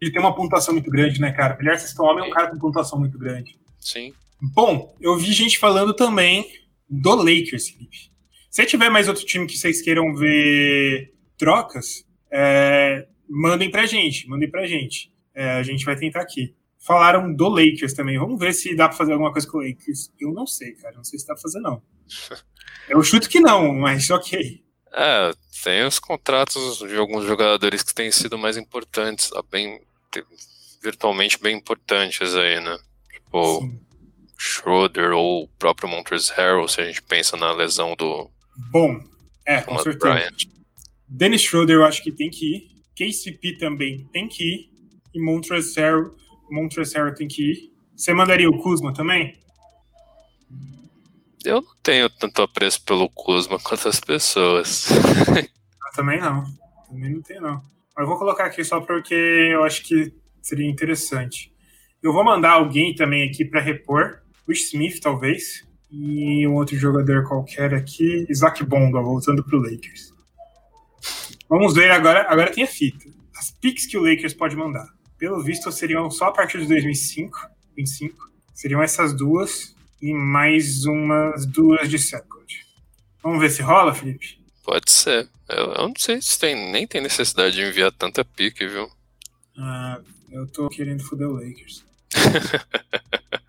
Ele 0.00 0.10
tem 0.10 0.20
uma 0.20 0.34
pontuação 0.34 0.72
muito 0.74 0.90
grande, 0.90 1.20
né, 1.20 1.32
cara? 1.32 1.56
Melhor 1.56 1.78
sexto 1.78 2.02
homem 2.02 2.24
é 2.24 2.28
um 2.28 2.30
cara 2.30 2.50
com 2.50 2.58
pontuação 2.58 2.98
muito 2.98 3.18
grande. 3.18 3.58
Sim. 3.78 4.14
Bom, 4.40 4.96
eu 5.00 5.16
vi 5.16 5.32
gente 5.32 5.58
falando 5.58 5.92
também 5.92 6.50
do 6.88 7.14
Lakers, 7.14 7.68
Felipe. 7.68 8.10
Se 8.50 8.64
tiver 8.66 8.90
mais 8.90 9.08
outro 9.08 9.24
time 9.24 9.46
que 9.46 9.56
vocês 9.56 9.82
queiram 9.82 10.14
ver 10.14 11.12
trocas, 11.36 12.04
é, 12.30 13.06
mandem 13.28 13.70
pra 13.70 13.86
gente, 13.86 14.28
mandem 14.28 14.50
pra 14.50 14.66
gente. 14.66 15.12
É, 15.34 15.52
a 15.52 15.62
gente 15.62 15.84
vai 15.84 15.96
tentar 15.96 16.20
aqui. 16.20 16.54
Falaram 16.78 17.32
do 17.32 17.48
Lakers 17.48 17.92
também. 17.92 18.18
Vamos 18.18 18.38
ver 18.38 18.54
se 18.54 18.74
dá 18.74 18.88
pra 18.88 18.96
fazer 18.96 19.12
alguma 19.12 19.32
coisa 19.32 19.46
com 19.46 19.58
o 19.58 19.62
Lakers. 19.62 20.10
Eu 20.18 20.32
não 20.32 20.46
sei, 20.46 20.72
cara. 20.72 20.96
Não 20.96 21.04
sei 21.04 21.18
se 21.18 21.26
dá 21.26 21.34
pra 21.34 21.42
fazer, 21.42 21.60
não. 21.60 21.82
Eu 22.88 23.02
chuto 23.02 23.28
que 23.28 23.38
não, 23.38 23.72
mas 23.74 24.08
ok. 24.10 24.64
É, 24.92 25.32
tem 25.62 25.84
os 25.86 25.98
contratos 26.00 26.78
de 26.78 26.96
alguns 26.96 27.24
jogadores 27.24 27.82
que 27.82 27.94
têm 27.94 28.10
sido 28.10 28.36
mais 28.36 28.56
importantes, 28.56 29.30
bem, 29.48 29.80
virtualmente 30.82 31.38
bem 31.40 31.56
importantes 31.56 32.34
aí, 32.34 32.60
né? 32.60 32.78
Tipo, 33.12 33.60
Sim. 33.60 33.80
Schroeder 34.36 35.12
ou 35.12 35.44
o 35.44 35.48
próprio 35.48 35.88
Montrezl 35.88 36.32
Harrell, 36.34 36.68
se 36.68 36.80
a 36.80 36.84
gente 36.84 37.02
pensa 37.02 37.36
na 37.36 37.52
lesão 37.52 37.94
do. 37.94 38.30
Bom, 38.70 39.00
é, 39.46 39.60
com 39.60 39.78
certeza. 39.78 40.14
Bryant. 40.14 40.44
Dennis 41.06 41.42
Schroeder 41.42 41.76
eu 41.76 41.84
acho 41.84 42.02
que 42.02 42.10
tem 42.12 42.30
que 42.30 42.56
ir. 42.56 42.70
KCP 42.96 43.58
também 43.58 44.08
tem 44.12 44.28
que 44.28 44.42
ir. 44.42 44.70
E 45.14 45.20
Montrezl 45.20 45.78
Harrell, 45.80 46.16
Montrezl 46.50 46.96
Harrell 46.96 47.14
tem 47.14 47.28
que 47.28 47.50
ir. 47.50 47.72
Você 47.96 48.14
mandaria 48.14 48.48
o 48.48 48.58
Kuzma 48.62 48.94
também? 48.94 49.38
Eu 51.44 51.62
não 51.62 51.74
tenho 51.82 52.08
tanto 52.08 52.42
apreço 52.42 52.82
pelo 52.82 53.08
Kuzma 53.10 53.58
quanto 53.58 53.88
as 53.88 54.00
pessoas. 54.00 54.88
eu 54.90 55.92
também 55.94 56.20
não. 56.20 56.44
Também 56.88 57.14
não 57.14 57.22
tenho, 57.22 57.42
não. 57.42 57.62
Eu 58.00 58.06
vou 58.06 58.16
colocar 58.16 58.46
aqui 58.46 58.64
só 58.64 58.80
porque 58.80 59.14
eu 59.14 59.62
acho 59.62 59.82
que 59.82 60.12
seria 60.40 60.68
interessante. 60.68 61.52
Eu 62.02 62.14
vou 62.14 62.24
mandar 62.24 62.52
alguém 62.52 62.94
também 62.94 63.28
aqui 63.28 63.44
para 63.44 63.60
repor. 63.60 64.22
O 64.48 64.52
Smith, 64.52 65.00
talvez. 65.00 65.68
E 65.90 66.46
um 66.46 66.54
outro 66.54 66.76
jogador 66.76 67.28
qualquer 67.28 67.74
aqui. 67.74 68.24
Isaac 68.30 68.64
Bonga, 68.64 69.02
voltando 69.02 69.44
pro 69.44 69.58
Lakers. 69.58 70.14
Vamos 71.46 71.74
ver 71.74 71.90
agora. 71.90 72.26
Agora 72.26 72.50
tem 72.50 72.64
a 72.64 72.66
fita. 72.66 73.04
As 73.36 73.50
picks 73.50 73.84
que 73.84 73.98
o 73.98 74.02
Lakers 74.02 74.32
pode 74.32 74.56
mandar. 74.56 74.86
Pelo 75.18 75.42
visto, 75.42 75.70
seriam 75.70 76.10
só 76.10 76.28
a 76.28 76.32
partir 76.32 76.58
de 76.60 76.68
2005. 76.68 77.38
25. 77.76 78.30
Seriam 78.54 78.82
essas 78.82 79.12
duas 79.12 79.76
e 80.00 80.14
mais 80.14 80.86
umas 80.86 81.44
duas 81.44 81.90
de 81.90 81.98
second. 81.98 82.46
Vamos 83.22 83.40
ver 83.40 83.50
se 83.50 83.60
rola, 83.60 83.92
Felipe? 83.92 84.39
Pode 84.64 84.90
ser. 84.90 85.28
Eu, 85.48 85.72
eu 85.72 85.88
não 85.88 85.94
sei 85.96 86.20
se 86.20 86.38
tem, 86.38 86.70
nem 86.70 86.86
tem 86.86 87.00
necessidade 87.00 87.56
de 87.56 87.62
enviar 87.62 87.90
tanta 87.92 88.24
pique, 88.24 88.66
viu? 88.66 88.90
Ah, 89.58 90.00
eu 90.30 90.46
tô 90.46 90.68
querendo 90.68 91.02
foder 91.02 91.28
o 91.28 91.32
Lakers. 91.32 91.84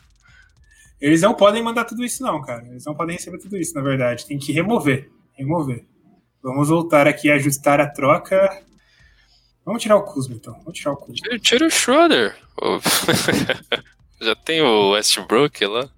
Eles 1.00 1.22
não 1.22 1.34
podem 1.34 1.64
mandar 1.64 1.86
tudo 1.86 2.04
isso, 2.04 2.22
não, 2.22 2.42
cara. 2.42 2.66
Eles 2.68 2.86
não 2.86 2.94
podem 2.94 3.16
receber 3.16 3.40
tudo 3.40 3.58
isso, 3.58 3.74
na 3.74 3.82
verdade. 3.82 4.26
Tem 4.26 4.38
que 4.38 4.52
remover. 4.52 5.10
Remover. 5.34 5.84
Vamos 6.44 6.70
voltar 6.70 7.08
aqui 7.08 7.32
a 7.32 7.36
ajustar 7.36 7.80
a 7.80 7.88
troca. 7.88 8.64
Vamos 9.66 9.82
tirar 9.82 9.96
o 9.96 10.04
Kuzma, 10.04 10.36
então. 10.36 10.54
Vamos 10.60 10.78
tirar 10.78 10.92
o 10.92 10.98
Kuzma. 10.98 11.16
Tira, 11.16 11.40
tira 11.40 11.66
o 11.66 11.72
Schroeder. 11.72 12.36
Já 14.22 14.36
tem 14.36 14.62
o 14.62 14.92
Westbrook 14.92 15.66
lá. 15.66 15.90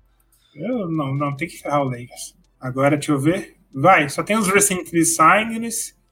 Eu 0.55 0.89
não, 0.89 1.13
não, 1.15 1.35
tem 1.35 1.47
que 1.47 1.57
ferrar 1.57 1.81
o 1.81 1.89
Lakers. 1.89 2.35
Agora, 2.59 2.95
deixa 2.95 3.11
eu 3.11 3.19
ver. 3.19 3.57
Vai, 3.73 4.07
só 4.09 4.23
tem 4.23 4.37
os 4.37 4.47
recently 4.47 5.03
signed. 5.03 5.67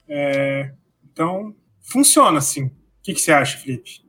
É, 0.07 0.71
então, 1.11 1.55
funciona 1.81 2.39
assim. 2.39 2.65
O 2.65 2.71
que, 3.03 3.13
que 3.13 3.21
você 3.21 3.31
acha, 3.31 3.57
Felipe? 3.57 4.01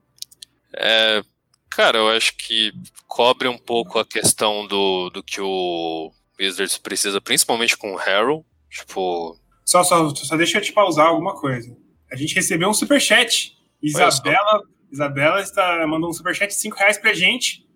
É, 0.74 1.22
cara, 1.70 1.98
eu 1.98 2.08
acho 2.08 2.36
que 2.36 2.72
cobre 3.06 3.46
um 3.48 3.58
pouco 3.58 3.98
a 3.98 4.06
questão 4.06 4.66
do, 4.66 5.10
do 5.10 5.22
que 5.22 5.40
o 5.40 6.10
Wizards 6.40 6.78
precisa, 6.78 7.20
principalmente 7.20 7.76
com 7.76 7.92
o 7.92 7.96
Harrell. 7.96 8.44
Tipo. 8.70 9.38
Só, 9.64 9.84
só, 9.84 10.14
só 10.14 10.36
deixa 10.36 10.58
eu 10.58 10.62
te 10.62 10.72
pausar 10.72 11.06
alguma 11.06 11.34
coisa. 11.34 11.76
A 12.10 12.16
gente 12.16 12.34
recebeu 12.34 12.68
um 12.68 12.74
superchat. 12.74 13.56
Isabela, 13.82 14.62
Isabela 14.90 15.40
está, 15.40 15.86
mandou 15.86 16.10
um 16.10 16.12
superchat 16.12 16.48
de 16.48 16.54
5 16.60 16.76
reais 16.76 16.98
pra 16.98 17.12
gente. 17.12 17.66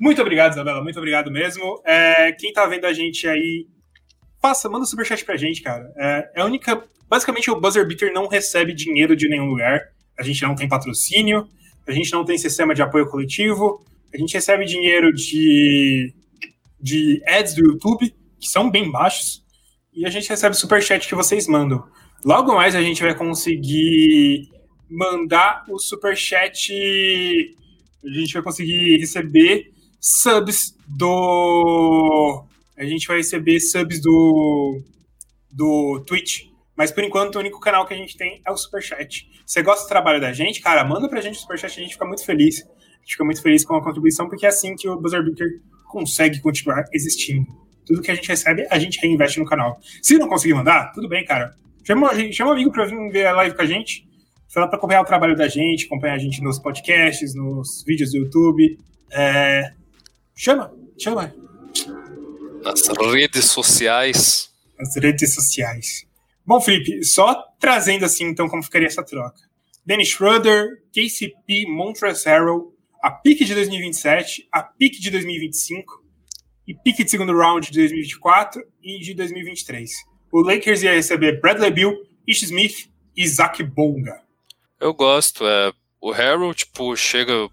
Muito 0.00 0.20
obrigado, 0.20 0.52
Isabela. 0.52 0.82
Muito 0.82 0.98
obrigado 0.98 1.30
mesmo. 1.30 1.82
É, 1.84 2.32
quem 2.32 2.52
tá 2.52 2.66
vendo 2.66 2.86
a 2.86 2.92
gente 2.92 3.26
aí, 3.26 3.66
passa, 4.40 4.68
manda 4.68 4.84
um 4.84 4.86
superchat 4.86 5.24
pra 5.24 5.36
gente, 5.36 5.62
cara. 5.62 5.92
É, 5.96 6.30
é 6.36 6.40
a 6.40 6.44
única. 6.44 6.82
Basicamente, 7.08 7.50
o 7.50 7.60
Buzzer 7.60 7.86
Beater 7.86 8.12
não 8.12 8.28
recebe 8.28 8.72
dinheiro 8.74 9.16
de 9.16 9.28
nenhum 9.28 9.46
lugar. 9.46 9.80
A 10.18 10.22
gente 10.22 10.42
não 10.42 10.54
tem 10.54 10.68
patrocínio, 10.68 11.48
a 11.86 11.92
gente 11.92 12.12
não 12.12 12.24
tem 12.24 12.36
sistema 12.36 12.74
de 12.74 12.82
apoio 12.82 13.08
coletivo, 13.08 13.84
a 14.12 14.18
gente 14.18 14.34
recebe 14.34 14.64
dinheiro 14.64 15.12
de, 15.12 16.12
de 16.80 17.22
ads 17.26 17.54
do 17.54 17.64
YouTube, 17.64 18.14
que 18.40 18.48
são 18.48 18.70
bem 18.70 18.90
baixos, 18.90 19.44
e 19.94 20.04
a 20.04 20.10
gente 20.10 20.28
recebe 20.28 20.56
superchat 20.56 21.08
que 21.08 21.14
vocês 21.14 21.46
mandam. 21.46 21.84
Logo 22.24 22.54
mais 22.54 22.74
a 22.74 22.82
gente 22.82 23.02
vai 23.02 23.14
conseguir 23.14 24.48
mandar 24.90 25.64
o 25.68 25.78
superchat. 25.78 26.72
A 28.04 28.08
gente 28.08 28.32
vai 28.32 28.42
conseguir 28.42 28.98
receber 28.98 29.72
subs 30.00 30.74
do. 30.86 32.44
A 32.78 32.84
gente 32.84 33.06
vai 33.06 33.18
receber 33.18 33.60
subs 33.60 34.00
do. 34.00 34.80
do 35.50 36.04
Twitch. 36.06 36.42
Mas 36.76 36.92
por 36.92 37.02
enquanto 37.02 37.36
o 37.36 37.38
único 37.40 37.58
canal 37.58 37.86
que 37.86 37.92
a 37.92 37.96
gente 37.96 38.16
tem 38.16 38.40
é 38.46 38.50
o 38.52 38.56
Superchat. 38.56 39.28
Você 39.44 39.62
gosta 39.62 39.84
do 39.84 39.88
trabalho 39.88 40.20
da 40.20 40.32
gente, 40.32 40.60
cara? 40.60 40.84
Manda 40.84 41.08
pra 41.08 41.20
gente 41.20 41.36
o 41.36 41.40
Superchat, 41.40 41.78
a 41.78 41.82
gente 41.82 41.94
fica 41.94 42.04
muito 42.04 42.24
feliz. 42.24 42.62
A 42.62 43.00
gente 43.00 43.12
fica 43.12 43.24
muito 43.24 43.42
feliz 43.42 43.64
com 43.64 43.74
a 43.74 43.82
contribuição, 43.82 44.28
porque 44.28 44.46
é 44.46 44.48
assim 44.48 44.76
que 44.76 44.88
o 44.88 45.00
Buzzer 45.00 45.24
Beater 45.24 45.48
consegue 45.90 46.40
continuar 46.40 46.84
existindo. 46.92 47.46
Tudo 47.84 48.00
que 48.00 48.10
a 48.10 48.14
gente 48.14 48.28
recebe, 48.28 48.66
a 48.70 48.78
gente 48.78 49.00
reinveste 49.00 49.40
no 49.40 49.46
canal. 49.46 49.80
Se 50.02 50.16
não 50.16 50.28
conseguir 50.28 50.54
mandar, 50.54 50.92
tudo 50.92 51.08
bem, 51.08 51.24
cara. 51.24 51.52
Chama, 51.82 52.10
chama 52.32 52.50
um 52.50 52.54
amigo 52.54 52.70
pra 52.70 52.84
vir 52.84 53.10
ver 53.10 53.26
a 53.26 53.32
live 53.32 53.56
com 53.56 53.62
a 53.62 53.66
gente. 53.66 54.06
Fala 54.52 54.68
pra 54.68 54.78
acompanhar 54.78 55.00
o 55.00 55.04
trabalho 55.04 55.34
da 55.34 55.48
gente, 55.48 55.86
acompanhar 55.86 56.14
a 56.14 56.18
gente 56.18 56.42
nos 56.42 56.58
podcasts, 56.58 57.34
nos 57.34 57.82
vídeos 57.84 58.12
do 58.12 58.18
YouTube. 58.18 58.78
É, 59.10 59.72
Chama, 60.38 60.72
chama. 60.96 61.34
Nas 62.62 62.82
redes 63.12 63.46
sociais. 63.46 64.50
Nas 64.78 64.96
redes 64.96 65.34
sociais. 65.34 66.06
Bom, 66.44 66.60
Felipe, 66.60 67.04
só 67.04 67.34
trazendo 67.58 68.04
assim, 68.04 68.24
então, 68.24 68.48
como 68.48 68.62
ficaria 68.62 68.86
essa 68.86 69.02
troca. 69.02 69.40
Dennis 69.84 70.08
Schroeder, 70.08 70.82
KCP, 70.92 71.66
Montrezl 71.66 72.28
Harrell, 72.28 72.74
a 73.02 73.10
pique 73.10 73.44
de 73.44 73.54
2027, 73.54 74.48
a 74.52 74.62
pique 74.62 75.00
de 75.00 75.10
2025 75.10 76.04
e 76.66 76.74
pique 76.74 77.04
de 77.04 77.10
segundo 77.10 77.36
round 77.36 77.70
de 77.70 77.78
2024 77.78 78.62
e 78.82 78.98
de 79.00 79.14
2023. 79.14 79.90
O 80.30 80.42
Lakers 80.42 80.82
ia 80.82 80.92
receber 80.92 81.40
Bradley 81.40 81.70
Bill, 81.70 82.06
Ish 82.26 82.42
Smith 82.42 82.90
e 83.16 83.26
Zach 83.26 83.62
Bonga. 83.62 84.22
Eu 84.78 84.92
gosto. 84.92 85.46
É, 85.46 85.72
o 86.00 86.10
Harrell, 86.10 86.52
tipo, 86.54 86.94
chega 86.96 87.48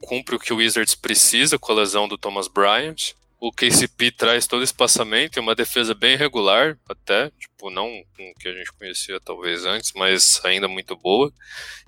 cumpre 0.00 0.36
o 0.36 0.38
que 0.38 0.52
o 0.52 0.56
Wizards 0.56 0.94
precisa 0.94 1.58
com 1.58 1.72
a 1.72 1.76
lesão 1.76 2.06
do 2.06 2.16
Thomas 2.16 2.48
Bryant. 2.48 3.14
O 3.38 3.52
KCP 3.52 4.10
traz 4.12 4.46
todo 4.46 4.64
espaçamento 4.64 5.38
e 5.38 5.40
uma 5.40 5.54
defesa 5.54 5.94
bem 5.94 6.16
regular, 6.16 6.78
até, 6.88 7.30
tipo, 7.38 7.70
não 7.70 7.88
com 8.16 8.30
o 8.30 8.34
que 8.34 8.48
a 8.48 8.52
gente 8.52 8.72
conhecia 8.72 9.20
talvez 9.20 9.66
antes, 9.66 9.92
mas 9.94 10.40
ainda 10.44 10.66
muito 10.66 10.96
boa. 10.96 11.32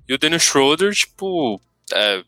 E 0.07 0.12
o 0.12 0.18
Dennis 0.18 0.42
Schroeder, 0.42 0.92
tipo, 0.92 1.61
é, 1.92 2.22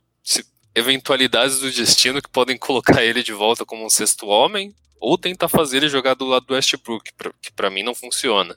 eventualidades 0.74 1.60
do 1.60 1.70
destino 1.70 2.22
que 2.22 2.30
podem 2.30 2.56
colocar 2.58 3.04
ele 3.04 3.22
de 3.22 3.32
volta 3.32 3.64
como 3.64 3.84
um 3.84 3.90
sexto 3.90 4.26
homem, 4.26 4.74
ou 4.98 5.16
tentar 5.18 5.48
fazer 5.48 5.78
ele 5.78 5.88
jogar 5.88 6.14
do 6.14 6.26
lado 6.26 6.46
do 6.46 6.54
Westbrook, 6.54 7.10
que 7.40 7.52
para 7.52 7.70
mim 7.70 7.82
não 7.82 7.94
funciona. 7.94 8.56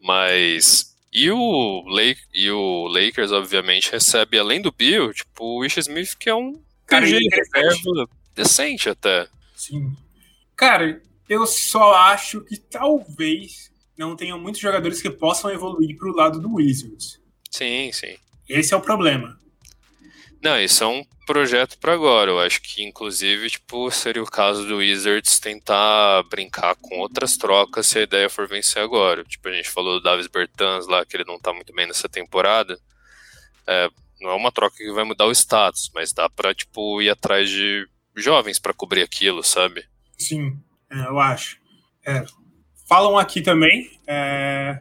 Mas 0.00 0.94
e 1.14 1.30
o, 1.30 1.84
Lake, 1.86 2.20
e 2.34 2.50
o 2.50 2.88
Lakers, 2.88 3.30
obviamente, 3.30 3.92
recebe, 3.92 4.36
além 4.36 4.60
do 4.60 4.72
Bill, 4.72 5.14
tipo, 5.14 5.58
o 5.58 5.64
Ish 5.64 5.76
Smith, 5.76 6.16
que 6.18 6.28
é 6.28 6.34
um 6.34 6.60
cara 6.86 7.06
reserva 7.06 8.08
decente 8.34 8.88
até. 8.88 9.28
Sim. 9.56 9.96
Cara, 10.56 11.00
Eu 11.28 11.46
só 11.46 11.94
acho 11.94 12.42
que 12.42 12.56
talvez 12.58 13.70
não 13.96 14.14
tenham 14.14 14.38
muitos 14.38 14.60
jogadores 14.60 15.00
que 15.00 15.08
possam 15.08 15.50
evoluir 15.50 15.96
para 15.96 16.08
o 16.10 16.14
lado 16.14 16.38
do 16.40 16.54
Wizards. 16.54 17.18
Sim, 17.50 17.90
sim. 17.92 18.16
Esse 18.48 18.74
é 18.74 18.76
o 18.76 18.80
problema. 18.80 19.38
Não, 20.42 20.60
isso 20.60 20.84
é 20.84 20.86
um 20.86 21.02
projeto 21.26 21.78
para 21.78 21.94
agora. 21.94 22.30
Eu 22.30 22.38
acho 22.40 22.60
que, 22.60 22.82
inclusive, 22.82 23.48
tipo, 23.48 23.90
seria 23.90 24.22
o 24.22 24.26
caso 24.26 24.66
do 24.66 24.76
Wizards 24.76 25.38
tentar 25.38 26.22
brincar 26.24 26.76
com 26.76 26.98
outras 26.98 27.38
trocas 27.38 27.86
se 27.86 28.00
a 28.00 28.02
ideia 28.02 28.28
for 28.28 28.46
vencer 28.46 28.82
agora. 28.82 29.24
Tipo, 29.24 29.48
a 29.48 29.52
gente 29.52 29.70
falou 29.70 29.98
do 29.98 30.02
Davis 30.02 30.26
Bertans 30.26 30.86
lá, 30.86 31.06
que 31.06 31.16
ele 31.16 31.24
não 31.24 31.38
tá 31.38 31.54
muito 31.54 31.72
bem 31.72 31.86
nessa 31.86 32.08
temporada. 32.10 32.78
É, 33.66 33.88
não 34.20 34.30
é 34.30 34.34
uma 34.34 34.52
troca 34.52 34.76
que 34.76 34.92
vai 34.92 35.04
mudar 35.04 35.24
o 35.24 35.32
status, 35.32 35.90
mas 35.94 36.12
dá 36.12 36.28
pra, 36.28 36.52
tipo, 36.52 37.00
ir 37.00 37.08
atrás 37.08 37.48
de 37.48 37.88
jovens 38.16 38.58
para 38.58 38.72
cobrir 38.72 39.02
aquilo, 39.02 39.42
sabe? 39.42 39.84
Sim, 40.18 40.58
é, 40.90 41.06
eu 41.06 41.18
acho. 41.18 41.58
É, 42.06 42.24
falam 42.88 43.18
aqui 43.18 43.40
também, 43.40 43.90
é, 44.06 44.78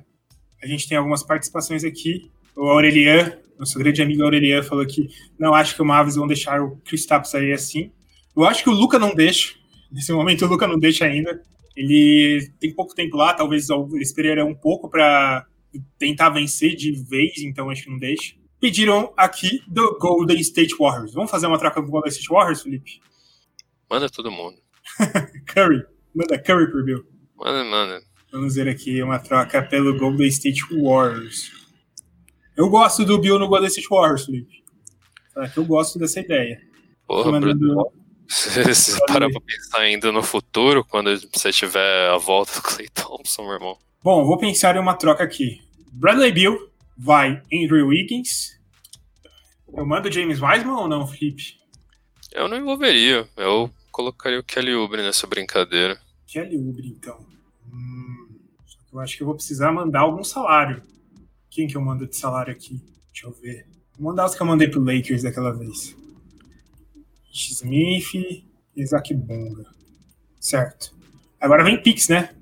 a 0.61 0.67
gente 0.67 0.88
tem 0.88 0.97
algumas 0.97 1.23
participações 1.23 1.84
aqui. 1.84 2.31
O 2.55 2.69
Aurelian, 2.69 3.38
nosso 3.57 3.77
grande 3.79 4.01
amigo 4.01 4.23
Aurelian, 4.23 4.61
falou 4.63 4.86
que 4.86 5.07
não 5.39 5.53
acho 5.53 5.75
que 5.75 5.81
o 5.81 5.86
Mavis 5.86 6.15
vão 6.15 6.27
deixar 6.27 6.61
o 6.61 6.77
Kristaps 6.77 7.31
sair 7.31 7.53
assim. 7.53 7.91
Eu 8.36 8.45
acho 8.45 8.63
que 8.63 8.69
o 8.69 8.73
Luca 8.73 8.99
não 8.99 9.13
deixa. 9.13 9.53
Nesse 9.91 10.11
momento 10.11 10.45
o 10.45 10.47
Luca 10.47 10.67
não 10.67 10.79
deixa 10.79 11.05
ainda. 11.05 11.41
Ele 11.75 12.51
tem 12.59 12.73
pouco 12.73 12.93
tempo 12.93 13.17
lá, 13.17 13.34
talvez 13.34 13.67
eles 13.69 14.07
esperarão 14.09 14.49
um 14.49 14.55
pouco 14.55 14.89
para 14.89 15.45
tentar 15.97 16.29
vencer 16.29 16.75
de 16.75 16.91
vez, 16.91 17.39
então 17.39 17.69
acho 17.69 17.84
que 17.84 17.89
não 17.89 17.97
deixa. 17.97 18.36
Pediram 18.59 19.11
aqui 19.17 19.61
do 19.67 19.97
Golden 19.99 20.39
State 20.39 20.75
Warriors. 20.79 21.13
Vamos 21.13 21.31
fazer 21.31 21.47
uma 21.47 21.57
troca 21.57 21.81
com 21.81 21.88
o 21.88 21.91
Golden 21.91 22.11
State 22.11 22.29
Warriors, 22.29 22.61
Felipe? 22.61 23.01
Manda 23.89 24.09
todo 24.09 24.31
mundo. 24.31 24.57
Curry. 25.47 25.84
Manda 26.13 26.38
Curry 26.38 26.71
por 26.71 26.84
Bill. 26.84 27.05
Manda, 27.36 27.63
manda. 27.63 28.01
Vamos 28.31 28.55
ver 28.55 28.67
aqui 28.67 29.01
uma 29.01 29.19
troca 29.19 29.61
pelo 29.61 29.97
Golden 29.97 30.27
State 30.27 30.61
Warriors. 30.71 31.51
Eu 32.55 32.69
gosto 32.69 33.05
do 33.05 33.19
Bill 33.19 33.38
no 33.38 33.47
Golden 33.47 33.67
State 33.67 33.88
Warriors, 33.89 34.25
Felipe. 34.25 34.63
Eu 35.55 35.65
gosto 35.65 35.99
dessa 35.99 36.19
ideia. 36.19 36.61
Porra, 37.07 37.31
mandando... 37.31 37.91
Se, 38.25 38.73
se 38.73 39.05
parar 39.05 39.29
pra 39.29 39.41
pensar 39.41 39.79
ainda 39.79 40.11
no 40.11 40.23
futuro, 40.23 40.84
quando 40.84 41.11
você 41.31 41.51
tiver 41.51 42.09
a 42.09 42.17
volta 42.17 42.53
do 42.55 42.61
Clay 42.63 42.88
Thompson, 42.89 43.43
meu 43.43 43.53
irmão. 43.53 43.77
Bom, 44.01 44.25
vou 44.25 44.38
pensar 44.38 44.75
em 44.75 44.79
uma 44.79 44.95
troca 44.95 45.23
aqui. 45.23 45.61
Bradley 45.91 46.31
Bill 46.31 46.71
vai 46.97 47.41
Andrew 47.53 47.88
Wiggins. 47.88 48.59
Eu 49.75 49.86
mando 49.86 50.11
James 50.11 50.41
Wiseman 50.41 50.73
ou 50.73 50.88
não, 50.88 51.05
Felipe? 51.05 51.59
Eu 52.34 52.47
não 52.47 52.57
envolveria. 52.57 53.29
Eu 53.38 53.69
colocaria 53.91 54.39
o 54.39 54.43
Kelly 54.43 54.73
Oubre 54.73 55.03
nessa 55.03 55.27
brincadeira. 55.27 55.99
Kelly 56.25 56.57
Oubre, 56.57 56.88
então. 56.88 57.23
Hum, 57.71 58.39
eu 58.91 58.99
acho 58.99 59.15
que 59.15 59.21
eu 59.21 59.27
vou 59.27 59.36
precisar 59.36 59.71
mandar 59.71 59.99
algum 59.99 60.23
salário. 60.23 60.81
Quem 61.49 61.67
que 61.67 61.77
eu 61.77 61.81
mando 61.81 62.07
de 62.07 62.17
salário 62.17 62.51
aqui? 62.51 62.81
Deixa 63.11 63.27
eu 63.27 63.31
ver. 63.31 63.67
Vou 63.97 64.09
mandar 64.09 64.25
os 64.25 64.34
que 64.34 64.41
eu 64.41 64.47
mandei 64.47 64.67
pro 64.67 64.84
Lakers 64.84 65.21
daquela 65.21 65.51
vez. 65.51 65.95
Smith 67.31 68.15
e 68.15 68.43
Isaac 68.75 69.13
Bonga. 69.13 69.65
Certo. 70.39 70.91
Agora 71.39 71.63
vem 71.63 71.81
Pix, 71.81 72.07
né? 72.07 72.36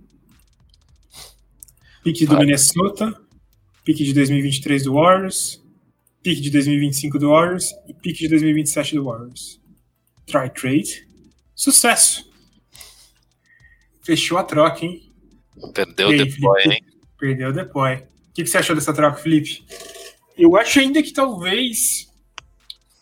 Pique 2.03 2.25
do 2.25 2.37
Minnesota, 2.37 3.15
pique 3.83 4.03
de 4.03 4.13
2023 4.13 4.85
do 4.85 4.93
Warriors, 4.93 5.61
pique 6.23 6.41
de 6.41 6.49
2025 6.49 7.19
do 7.19 7.29
Warriors 7.29 7.71
e 7.87 7.93
pique 7.93 8.21
de 8.21 8.29
2027 8.29 8.95
do 8.95 9.03
Warriors. 9.03 9.60
Try 10.31 10.49
trade. 10.49 11.07
Sucesso! 11.53 12.31
Fechou 14.01 14.37
a 14.37 14.43
troca, 14.43 14.85
hein? 14.85 15.11
Perdeu 15.73 16.09
o 16.09 16.17
deploy, 16.17 16.63
hein? 16.63 16.85
Perdeu 17.19 17.49
o 17.49 17.53
deploy. 17.53 17.95
O 17.95 18.33
que, 18.33 18.43
que 18.43 18.47
você 18.47 18.57
achou 18.57 18.75
dessa 18.75 18.93
troca, 18.93 19.17
Felipe? 19.17 19.65
Eu 20.37 20.55
acho 20.55 20.79
ainda 20.79 21.03
que 21.03 21.11
talvez. 21.11 22.09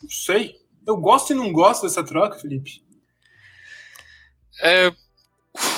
Não 0.01 0.09
sei. 0.09 0.55
Eu 0.85 0.97
gosto 0.97 1.31
e 1.31 1.35
não 1.35 1.53
gosto 1.53 1.83
dessa 1.83 2.03
troca, 2.03 2.39
Felipe. 2.39 2.83
É. 4.61 4.91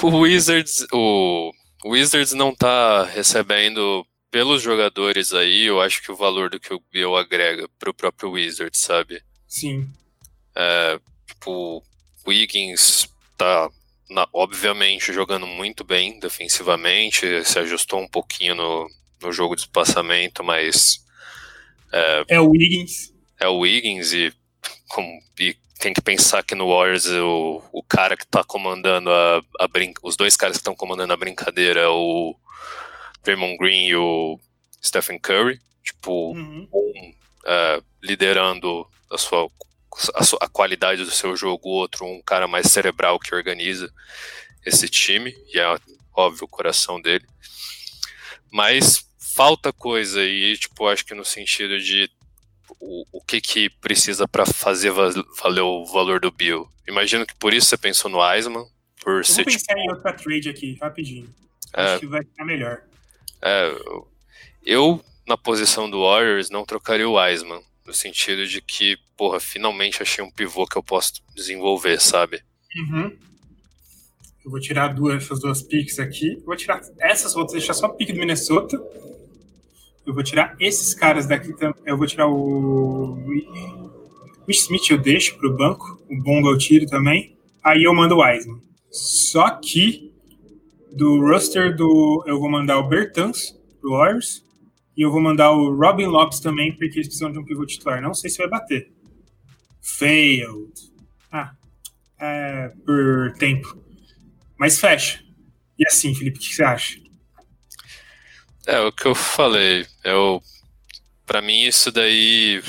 O 0.02 0.22
Wizards. 0.22 0.88
O 0.93 1.52
Wizards 1.86 2.34
não 2.34 2.56
tá 2.56 3.04
recebendo 3.04 4.06
pelos 4.32 4.62
jogadores 4.62 5.34
aí, 5.34 5.66
eu 5.66 5.82
acho 5.82 6.02
que 6.02 6.12
o 6.12 6.16
valor 6.16 6.49
do 6.49 6.60
que 6.60 6.74
o 6.74 6.82
Bill 6.89 7.18
agrega 7.18 7.68
pro 7.78 7.93
próprio 7.93 8.32
Wizards, 8.32 8.80
sabe? 8.80 9.22
Sim. 9.45 9.89
É, 10.56 10.99
tipo, 11.32 11.84
Wiggins 12.28 13.08
tá, 13.38 13.70
na, 14.10 14.28
obviamente, 14.34 15.14
jogando 15.14 15.48
muito 15.48 15.84
bem 15.84 16.20
defensivamente, 16.20 17.44
se 17.46 17.60
ajustou 17.60 18.00
um 18.00 18.08
pouquinho 18.08 18.56
no, 18.56 18.90
no 19.22 19.32
jogo 19.32 19.56
de 19.56 19.62
espaçamento, 19.62 20.44
mas. 20.44 21.04
É, 21.92 22.26
é 22.30 22.42
o 22.42 22.50
Wiggins. 22.50 23.14
É 23.40 23.48
o 23.48 23.60
Wiggins 23.60 24.14
e, 24.14 24.34
com, 24.90 25.20
e 25.40 25.56
tem 25.80 25.94
que 25.94 26.02
pensar 26.02 26.44
que 26.44 26.54
no 26.54 26.68
Warriors 26.68 27.08
o, 27.08 27.64
o 27.72 27.82
cara 27.82 28.16
que 28.16 28.28
tá 28.28 28.44
comandando 28.44 29.10
a, 29.12 29.42
a 29.60 29.68
brin 29.68 29.94
os 30.04 30.16
dois 30.16 30.38
caras 30.38 30.58
que 30.58 30.62
estão 30.62 30.76
comandando 30.76 31.12
a 31.12 31.18
brincadeira, 31.18 31.90
o 31.90 32.36
Draymond 33.24 33.58
Green 33.58 33.88
e 33.88 33.96
o 33.96 34.40
Stephen 34.84 35.20
Curry, 35.20 35.60
tipo, 35.84 36.34
uhum. 36.34 36.68
um 36.72 37.14
uh, 37.46 37.84
liderando 38.02 38.88
a 39.10 39.18
sua 39.18 39.50
a, 40.14 40.46
a, 40.46 40.50
qualidade 40.50 41.04
do 41.04 41.12
seu 41.12 41.36
jogo, 41.36 41.70
o 41.70 41.74
outro 41.74 42.06
um 42.06 42.22
cara 42.22 42.48
mais 42.48 42.68
cerebral 42.68 43.20
que 43.20 43.34
organiza 43.34 43.92
esse 44.66 44.88
time, 44.88 45.36
e 45.54 45.60
é 45.60 45.78
óbvio 46.14 46.46
o 46.46 46.50
coração 46.50 47.02
dele. 47.02 47.26
Mas 48.52 49.06
falta 49.36 49.72
coisa 49.72 50.24
e 50.24 50.58
tipo, 50.58 50.88
acho 50.88 51.06
que 51.06 51.14
no 51.14 51.26
sentido 51.26 51.80
de 51.80 52.10
o, 52.80 53.06
o 53.12 53.22
que 53.22 53.39
que 53.39 53.70
precisa 53.70 54.28
para 54.28 54.46
fazer 54.46 54.92
valer 54.92 55.62
o 55.62 55.86
valor 55.86 56.20
do 56.20 56.32
Bill. 56.32 56.68
Imagino 56.88 57.26
que 57.26 57.36
por 57.36 57.54
isso 57.54 57.68
você 57.68 57.78
pensou 57.78 58.10
no 58.10 58.20
Eisman, 58.34 58.66
por 59.02 59.18
Eu 59.18 59.24
ser 59.24 59.44
vou 59.44 59.54
pensar 59.54 59.74
tipo, 59.74 59.80
em 59.80 59.92
outra 59.92 60.14
trade 60.14 60.50
aqui, 60.50 60.78
rapidinho. 60.82 61.30
É, 61.74 61.84
acho 61.84 62.00
que 62.02 62.08
vai 62.08 62.24
ficar 62.24 62.46
melhor. 62.46 62.82
É, 63.42 63.74
eu, 64.66 65.04
na 65.28 65.38
posição 65.38 65.89
do 65.89 66.04
Warriors, 66.04 66.50
não 66.50 66.66
trocaria 66.66 67.08
o 67.08 67.14
Wiseman. 67.14 67.64
No 67.92 67.96
sentido 67.96 68.48
de 68.48 68.62
que, 68.62 68.98
porra, 69.18 69.38
finalmente 69.38 70.02
achei 70.02 70.24
um 70.24 70.32
pivô 70.32 70.66
que 70.66 70.78
eu 70.78 70.82
posso 70.82 71.22
desenvolver, 71.36 72.00
sabe? 72.00 72.42
Uhum. 72.74 73.12
Eu 74.46 74.50
vou 74.50 74.62
tirar 74.62 74.94
duas, 74.96 75.22
essas 75.22 75.42
duas 75.42 75.62
picks 75.62 76.00
aqui. 76.00 76.36
Eu 76.36 76.46
vou 76.46 76.56
tirar 76.56 76.80
essas, 76.98 77.34
vou 77.34 77.46
deixar 77.46 77.74
só 77.74 77.88
a 77.88 77.89
pick 77.89 78.14
do 78.14 78.18
Minnesota. 78.18 78.78
Eu 80.06 80.14
vou 80.14 80.24
tirar 80.24 80.56
esses 80.58 80.94
caras 80.94 81.28
daqui 81.28 81.52
também. 81.58 81.84
Eu 81.86 81.98
vou 81.98 82.08
tirar 82.08 82.30
o. 82.30 83.18
O 84.48 84.52
Smith 84.52 84.89
eu 84.89 84.98
deixo 84.98 85.38
pro 85.38 85.54
banco. 85.54 86.02
O 86.10 86.16
Bonga 86.24 86.48
eu 86.48 86.58
tiro 86.58 86.86
também. 86.86 87.36
Aí 87.62 87.84
eu 87.84 87.94
mando 87.94 88.16
o 88.16 88.22
Wiseman. 88.22 88.62
Só 88.89 89.50
que 89.50 90.14
do 90.94 91.20
roster 91.20 91.76
do. 91.76 92.24
Eu 92.26 92.39
vou 92.39 92.50
mandar 92.50 92.78
o 92.78 92.88
Bertans 92.88 93.54
pro 93.82 93.98
Warriors. 93.98 94.42
E 94.96 95.06
eu 95.06 95.12
vou 95.12 95.22
mandar 95.22 95.52
o 95.52 95.76
Robin 95.76 96.06
Lopes 96.06 96.39
também, 96.39 96.72
porque 96.72 96.98
eles 96.98 97.08
precisam 97.08 97.32
de 97.32 97.39
um 97.39 97.46
pivô 97.46 97.66
titular. 97.66 98.02
Não 98.02 98.14
sei 98.14 98.30
se 98.30 98.38
vai 98.38 98.48
bater. 98.48 98.92
Failed. 99.82 100.74
Ah, 101.32 101.54
é 102.20 102.70
por 102.86 103.34
tempo. 103.38 103.82
Mas 104.58 104.80
fecha. 104.80 105.24
E 105.80 105.88
assim, 105.88 106.14
Felipe, 106.14 106.38
o 106.38 106.42
que 106.42 106.54
você 106.54 106.64
acha? 106.64 107.00
É, 108.68 108.80
o 108.82 108.92
que 108.92 109.08
eu 109.08 109.16
falei. 109.16 109.88
Eu, 110.04 110.42
para 111.26 111.42
mim, 111.42 111.64
isso 111.64 111.92
daí 111.92 112.62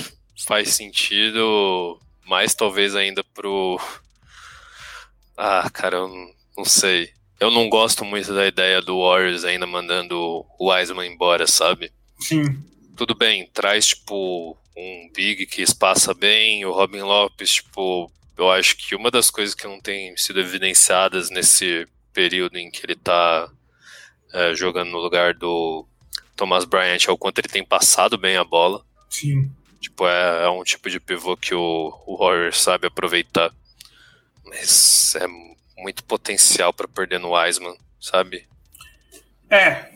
faz 0.47 0.70
sentido, 0.70 2.01
mais 2.27 2.55
talvez 2.55 2.97
ainda 2.97 3.23
pro. 3.23 3.79
Ah, 5.37 5.68
cara, 5.70 5.99
eu 5.99 6.09
não, 6.09 6.31
não 6.59 6.64
sei. 6.64 7.11
Eu 7.39 7.51
não 7.51 7.68
gosto 7.68 8.05
muito 8.05 8.33
da 8.33 8.47
ideia 8.47 8.81
do 8.81 9.01
Warriors 9.01 9.45
ainda 9.45 9.66
mandando 9.66 10.47
o 10.59 10.70
Wiseman 10.70 11.12
embora, 11.12 11.47
sabe? 11.47 11.93
Sim. 12.23 12.62
Tudo 12.97 13.14
bem, 13.14 13.49
traz, 13.53 13.89
tipo, 13.89 14.57
um 14.77 15.11
Big 15.14 15.47
que 15.47 15.62
espaça 15.62 16.14
bem, 16.14 16.64
o 16.64 16.73
Robin 16.73 17.01
Lopes, 17.01 17.55
tipo, 17.55 18.11
eu 18.37 18.51
acho 18.51 18.77
que 18.77 18.95
uma 18.95 19.11
das 19.11 19.31
coisas 19.31 19.55
que 19.55 19.66
não 19.66 19.81
tem 19.81 20.16
sido 20.16 20.41
evidenciadas 20.41 21.31
nesse 21.31 21.87
período 22.12 22.57
em 22.57 22.70
que 22.70 22.85
ele 22.85 22.97
tá 22.97 23.51
é, 24.33 24.55
jogando 24.55 24.91
no 24.91 24.99
lugar 24.99 25.35
do 25.35 25.87
Thomas 26.37 26.64
Bryant 26.64 27.07
é 27.07 27.11
o 27.11 27.18
quanto 27.18 27.39
ele 27.39 27.49
tem 27.49 27.64
passado 27.64 28.16
bem 28.16 28.37
a 28.37 28.45
bola. 28.45 28.85
Sim. 29.09 29.51
Tipo, 29.81 30.07
é, 30.07 30.45
é 30.45 30.49
um 30.49 30.64
tipo 30.64 30.89
de 30.89 31.01
pivô 31.01 31.37
que 31.37 31.55
o, 31.55 31.93
o 32.07 32.16
Warriors 32.18 32.61
sabe 32.61 32.87
aproveitar. 32.87 33.53
Mas 34.45 35.14
é 35.16 35.27
muito 35.77 36.05
potencial 36.05 36.73
para 36.73 36.89
perder 36.89 37.20
no 37.20 37.35
Wiseman, 37.35 37.77
sabe? 38.01 38.47
É, 39.51 39.93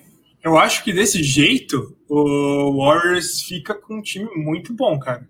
eu 0.46 0.56
acho 0.56 0.84
que 0.84 0.92
desse 0.92 1.24
jeito 1.24 1.98
o 2.08 2.76
Warriors 2.78 3.42
fica 3.42 3.74
com 3.74 3.96
um 3.98 4.00
time 4.00 4.30
muito 4.36 4.72
bom, 4.72 4.96
cara. 4.96 5.28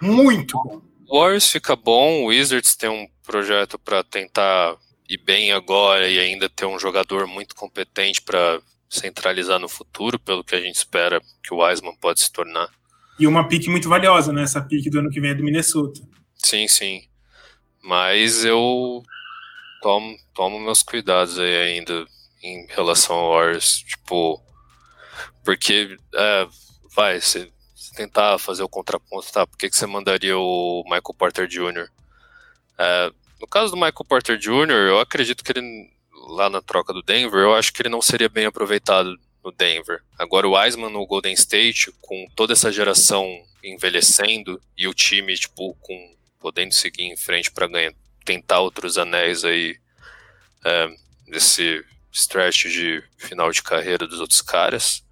Muito 0.00 0.56
bom. 0.56 0.80
O 1.06 1.20
Warriors 1.20 1.50
fica 1.50 1.76
bom, 1.76 2.22
o 2.22 2.26
Wizards 2.28 2.74
tem 2.74 2.88
um 2.88 3.06
projeto 3.22 3.78
para 3.78 4.02
tentar 4.02 4.74
ir 5.06 5.18
bem 5.18 5.52
agora 5.52 6.08
e 6.08 6.18
ainda 6.18 6.48
ter 6.48 6.64
um 6.64 6.78
jogador 6.78 7.26
muito 7.26 7.54
competente 7.54 8.22
para 8.22 8.58
centralizar 8.88 9.58
no 9.58 9.68
futuro, 9.68 10.18
pelo 10.18 10.42
que 10.42 10.54
a 10.54 10.60
gente 10.62 10.76
espera 10.76 11.20
que 11.42 11.52
o 11.52 11.58
Wiseman 11.58 11.94
pode 12.00 12.20
se 12.20 12.32
tornar. 12.32 12.70
E 13.20 13.26
uma 13.26 13.46
pique 13.46 13.68
muito 13.68 13.90
valiosa, 13.90 14.32
né? 14.32 14.44
Essa 14.44 14.62
pique 14.62 14.88
do 14.88 15.00
ano 15.00 15.10
que 15.10 15.20
vem 15.20 15.32
é 15.32 15.34
do 15.34 15.44
Minnesota. 15.44 16.00
Sim, 16.36 16.66
sim. 16.66 17.02
Mas 17.82 18.46
eu 18.46 19.02
tomo, 19.82 20.16
tomo 20.32 20.58
meus 20.58 20.82
cuidados 20.82 21.38
aí 21.38 21.54
ainda 21.54 22.06
em 22.42 22.66
relação 22.68 23.16
ao 23.16 23.32
Warriors. 23.32 23.78
Tipo, 23.78 24.42
porque, 25.44 25.96
é, 26.14 26.46
vai, 26.94 27.20
você 27.20 27.50
tentar 27.96 28.38
fazer 28.38 28.62
o 28.62 28.68
contraponto, 28.68 29.32
tá? 29.32 29.46
Por 29.46 29.58
que, 29.58 29.68
que 29.68 29.76
você 29.76 29.86
mandaria 29.86 30.36
o 30.36 30.82
Michael 30.84 31.14
Porter 31.16 31.46
Jr.? 31.46 31.88
É, 32.78 33.12
no 33.40 33.46
caso 33.46 33.72
do 33.72 33.76
Michael 33.76 34.04
Porter 34.08 34.38
Jr., 34.38 34.88
eu 34.88 35.00
acredito 35.00 35.44
que 35.44 35.52
ele, 35.52 35.90
lá 36.28 36.48
na 36.48 36.62
troca 36.62 36.92
do 36.92 37.02
Denver, 37.02 37.40
eu 37.40 37.54
acho 37.54 37.72
que 37.72 37.82
ele 37.82 37.88
não 37.88 38.00
seria 38.00 38.28
bem 38.28 38.46
aproveitado 38.46 39.18
no 39.44 39.52
Denver. 39.52 40.02
Agora 40.18 40.48
o 40.48 40.56
Wiseman 40.56 40.90
no 40.90 41.06
Golden 41.06 41.34
State, 41.34 41.92
com 42.00 42.26
toda 42.34 42.52
essa 42.52 42.70
geração 42.70 43.26
envelhecendo 43.62 44.60
e 44.76 44.88
o 44.88 44.94
time, 44.94 45.34
tipo, 45.34 45.74
com 45.80 46.16
podendo 46.40 46.74
seguir 46.74 47.04
em 47.04 47.16
frente 47.16 47.50
para 47.52 47.68
ganhar, 47.68 47.92
tentar 48.24 48.60
outros 48.60 48.98
anéis 48.98 49.44
aí 49.44 49.76
é, 50.64 50.88
desse 51.28 51.84
stretch 52.12 52.66
de 52.66 53.02
final 53.16 53.50
de 53.50 53.62
carreira 53.62 54.06
dos 54.06 54.20
outros 54.20 54.40
caras. 54.40 55.02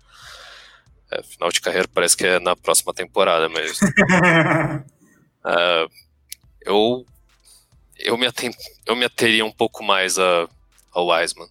É, 1.10 1.22
final 1.22 1.50
de 1.50 1.60
carreira 1.60 1.88
parece 1.92 2.16
que 2.16 2.26
é 2.26 2.38
na 2.38 2.54
próxima 2.54 2.92
temporada, 2.92 3.48
mas. 3.48 3.80
é, 5.46 5.86
eu. 6.62 7.06
Eu 8.02 8.16
me, 8.16 8.26
aten, 8.26 8.50
eu 8.86 8.96
me 8.96 9.04
ateria 9.04 9.44
um 9.44 9.52
pouco 9.52 9.84
mais 9.84 10.18
a, 10.18 10.48
ao 10.90 11.08
Wiseman. 11.08 11.48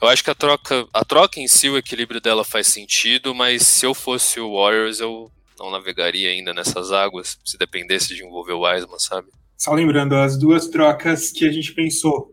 Eu 0.00 0.08
acho 0.08 0.22
que 0.22 0.30
a 0.30 0.34
troca, 0.36 0.86
a 0.92 1.04
troca 1.04 1.40
em 1.40 1.48
si, 1.48 1.68
o 1.68 1.76
equilíbrio 1.76 2.20
dela 2.20 2.44
faz 2.44 2.68
sentido, 2.68 3.34
mas 3.34 3.66
se 3.66 3.84
eu 3.84 3.92
fosse 3.92 4.38
o 4.38 4.54
Warriors, 4.54 5.00
eu 5.00 5.32
não 5.58 5.70
navegaria 5.70 6.30
ainda 6.30 6.54
nessas 6.54 6.92
águas, 6.92 7.38
se 7.44 7.58
dependesse 7.58 8.14
de 8.14 8.24
envolver 8.24 8.52
o 8.52 8.60
Wiseman, 8.60 8.98
sabe? 9.00 9.28
Só 9.58 9.74
lembrando, 9.74 10.14
as 10.14 10.38
duas 10.38 10.68
trocas 10.68 11.30
que 11.30 11.46
a 11.46 11.52
gente 11.52 11.74
pensou 11.74 12.32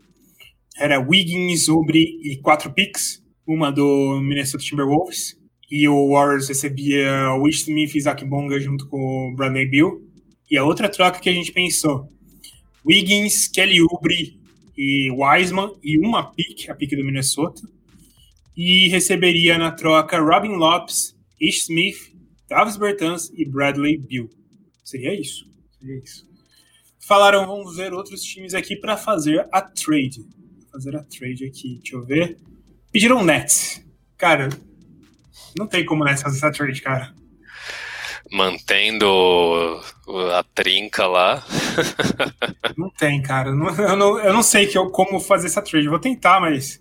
era 0.78 1.00
Wiggins, 1.00 1.68
Ubre 1.68 2.20
e 2.24 2.38
quatro 2.38 2.72
picks, 2.74 3.24
uma 3.46 3.72
do 3.72 4.20
Minnesota 4.22 4.64
Timberwolves 4.64 5.38
e 5.70 5.88
o 5.88 6.12
Warriors 6.12 6.48
recebia 6.48 7.34
o 7.34 7.48
Smith 7.50 7.94
e 7.96 8.02
Zach 8.02 8.24
Bonga 8.24 8.60
junto 8.60 8.88
com 8.88 9.32
o 9.32 9.36
Bradley 9.36 9.66
Bill. 9.66 10.02
E 10.50 10.58
a 10.58 10.64
outra 10.64 10.88
troca 10.88 11.20
que 11.20 11.30
a 11.30 11.34
gente 11.34 11.52
pensou: 11.52 12.08
Wiggins, 12.86 13.48
Kelly 13.50 13.82
Oubre 13.82 14.40
e 14.78 15.12
Wiseman, 15.12 15.74
e 15.84 15.98
uma 15.98 16.32
pick, 16.32 16.70
a 16.70 16.76
pick 16.76 16.92
do 16.92 17.04
Minnesota. 17.04 17.62
E 18.56 18.88
receberia 18.88 19.58
na 19.58 19.72
troca 19.72 20.20
Robin 20.20 20.56
Lopes, 20.56 21.16
Ish 21.40 21.64
Smith, 21.64 21.98
Davis 22.50 22.78
Bertans 22.78 23.30
e 23.36 23.46
Bradley 23.46 23.98
Bill. 23.98 24.30
Seria 24.84 25.14
isso. 25.20 25.46
Seria 25.80 26.00
isso. 26.00 26.26
Falaram, 27.00 27.46
vamos 27.46 27.76
ver 27.76 27.94
outros 27.94 28.22
times 28.24 28.54
aqui 28.54 28.76
para 28.76 28.98
fazer 28.98 29.48
a 29.52 29.62
trade. 29.62 30.26
Fazer 30.78 30.96
a 30.96 31.04
trade 31.04 31.44
aqui, 31.44 31.80
deixa 31.82 31.96
eu 31.96 32.06
ver. 32.06 32.38
Pediram 32.92 33.24
Nets. 33.24 33.84
Cara, 34.16 34.48
não 35.58 35.66
tem 35.66 35.84
como 35.84 36.04
nessa 36.04 36.26
fazer 36.26 36.38
essa 36.38 36.52
trade, 36.52 36.84
cara. 36.84 37.16
Mantendo 38.32 39.82
a 40.36 40.44
trinca 40.44 41.08
lá. 41.08 41.44
não 42.78 42.92
tem, 42.92 43.24
cara. 43.24 43.50
Eu 43.50 43.98
não, 43.98 44.20
eu 44.20 44.32
não 44.32 44.44
sei 44.44 44.68
que 44.68 44.78
eu, 44.78 44.92
como 44.92 45.20
fazer 45.20 45.48
essa 45.48 45.64
trade. 45.64 45.88
vou 45.88 45.98
tentar, 45.98 46.40
mas. 46.40 46.80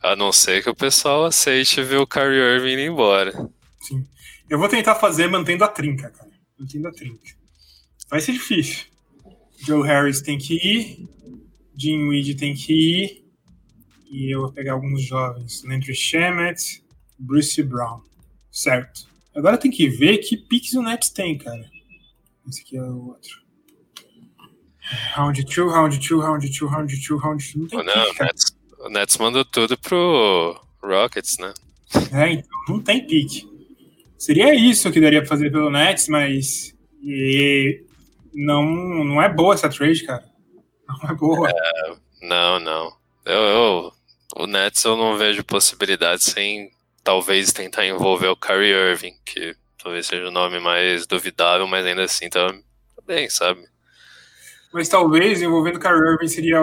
A 0.00 0.14
não 0.14 0.30
ser 0.30 0.62
que 0.62 0.70
o 0.70 0.76
pessoal 0.76 1.24
aceite 1.24 1.82
ver 1.82 1.96
o 1.96 2.06
Kyrie 2.06 2.38
Irving 2.38 2.82
ir 2.82 2.86
embora. 2.86 3.32
Sim. 3.80 4.06
Eu 4.48 4.60
vou 4.60 4.68
tentar 4.68 4.94
fazer 4.94 5.26
mantendo 5.26 5.64
a 5.64 5.68
trinca, 5.68 6.08
cara. 6.08 6.30
Mantendo 6.56 6.86
a 6.86 6.92
trinca. 6.92 7.34
Vai 8.08 8.20
ser 8.20 8.30
difícil. 8.30 8.86
Joe 9.58 9.84
Harris 9.84 10.22
tem 10.22 10.38
que 10.38 10.54
ir. 10.54 11.08
Weed 12.08 12.36
tem 12.36 12.54
que 12.54 12.72
ir. 12.72 13.24
E 14.10 14.34
eu 14.34 14.42
vou 14.42 14.52
pegar 14.52 14.72
alguns 14.72 15.02
jovens. 15.02 15.62
Landry 15.64 15.94
Shamet. 15.94 16.82
Bruce 17.18 17.62
Brown. 17.62 18.02
Certo. 18.50 19.06
Agora 19.34 19.56
tem 19.56 19.70
que 19.70 19.88
ver 19.88 20.18
que 20.18 20.36
picks 20.36 20.74
o 20.74 20.82
Nets 20.82 21.10
tem, 21.10 21.38
cara. 21.38 21.64
Esse 22.48 22.60
aqui 22.60 22.76
é 22.76 22.82
o 22.82 23.08
outro. 23.08 23.40
Round 25.14 25.42
2, 25.42 25.72
round 25.72 25.98
2, 25.98 26.20
round 26.20 26.46
2, 26.46 26.70
round 26.70 27.08
2, 27.08 27.22
round 27.22 27.52
2. 27.54 27.72
Não 27.72 27.84
não, 27.84 28.04
pick, 28.04 28.20
o, 28.20 28.24
Nets, 28.24 28.56
o 28.80 28.88
Nets 28.88 29.16
mandou 29.16 29.44
tudo 29.44 29.78
pro 29.78 30.60
Rockets, 30.82 31.38
né? 31.38 31.54
É, 32.12 32.32
então 32.32 32.48
não 32.68 32.80
tem 32.80 33.06
pique. 33.06 33.48
Seria 34.18 34.54
isso 34.54 34.90
que 34.90 35.00
daria 35.00 35.20
pra 35.20 35.28
fazer 35.28 35.50
pelo 35.50 35.70
Nets, 35.70 36.08
mas. 36.08 36.74
E 37.02 37.84
não, 38.34 38.64
não 39.04 39.22
é 39.22 39.32
boa 39.32 39.54
essa 39.54 39.68
trade, 39.68 40.04
cara. 40.04 40.24
Não 41.02 41.10
é 41.10 41.14
boa. 41.14 41.50
É, 41.50 41.96
não, 42.22 42.60
não. 42.60 42.92
Eu, 43.24 43.40
eu, 43.40 43.92
o 44.36 44.46
Nets 44.46 44.84
eu 44.84 44.96
não 44.96 45.16
vejo 45.16 45.44
possibilidade 45.44 46.24
sem 46.24 46.70
talvez 47.04 47.52
tentar 47.52 47.86
envolver 47.86 48.28
o 48.28 48.36
Kyrie 48.36 48.72
Irving, 48.72 49.14
que 49.24 49.54
talvez 49.82 50.06
seja 50.06 50.28
o 50.28 50.32
nome 50.32 50.58
mais 50.58 51.06
duvidável, 51.06 51.66
mas 51.66 51.84
ainda 51.84 52.04
assim 52.04 52.28
tá 52.28 52.54
bem, 53.06 53.28
sabe? 53.28 53.62
Mas 54.72 54.88
talvez 54.88 55.42
envolvendo 55.42 55.76
o 55.76 55.80
Kyrie 55.80 56.12
Irving 56.12 56.28
seria 56.28 56.60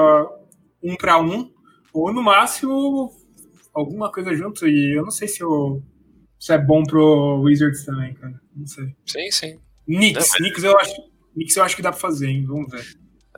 um 0.82 0.96
para 0.96 1.20
um, 1.20 1.52
ou 1.94 2.12
no 2.14 2.24
máximo 2.24 3.12
alguma 3.74 4.12
coisa 4.12 4.36
junto, 4.36 4.68
e 4.68 4.98
eu 4.98 5.04
não 5.04 5.12
sei 5.12 5.28
se 5.28 5.44
o 5.44 5.82
isso 6.40 6.54
é 6.54 6.58
bom 6.58 6.84
pro 6.84 7.42
Wizards 7.42 7.84
também, 7.84 8.14
cara. 8.14 8.40
Não 8.56 8.66
sei. 8.66 8.96
Sim, 9.06 9.32
sim. 9.32 9.60
Knicks, 9.86 10.30
não, 10.30 10.38
Knicks, 10.38 10.64
eu 10.64 10.78
acho, 10.78 10.96
Knicks 11.34 11.56
eu 11.58 11.64
acho 11.64 11.76
que 11.76 11.82
dá 11.82 11.92
pra 11.92 12.00
fazer, 12.00 12.30
hein? 12.30 12.46
Vamos 12.46 12.72
ver. 12.72 12.86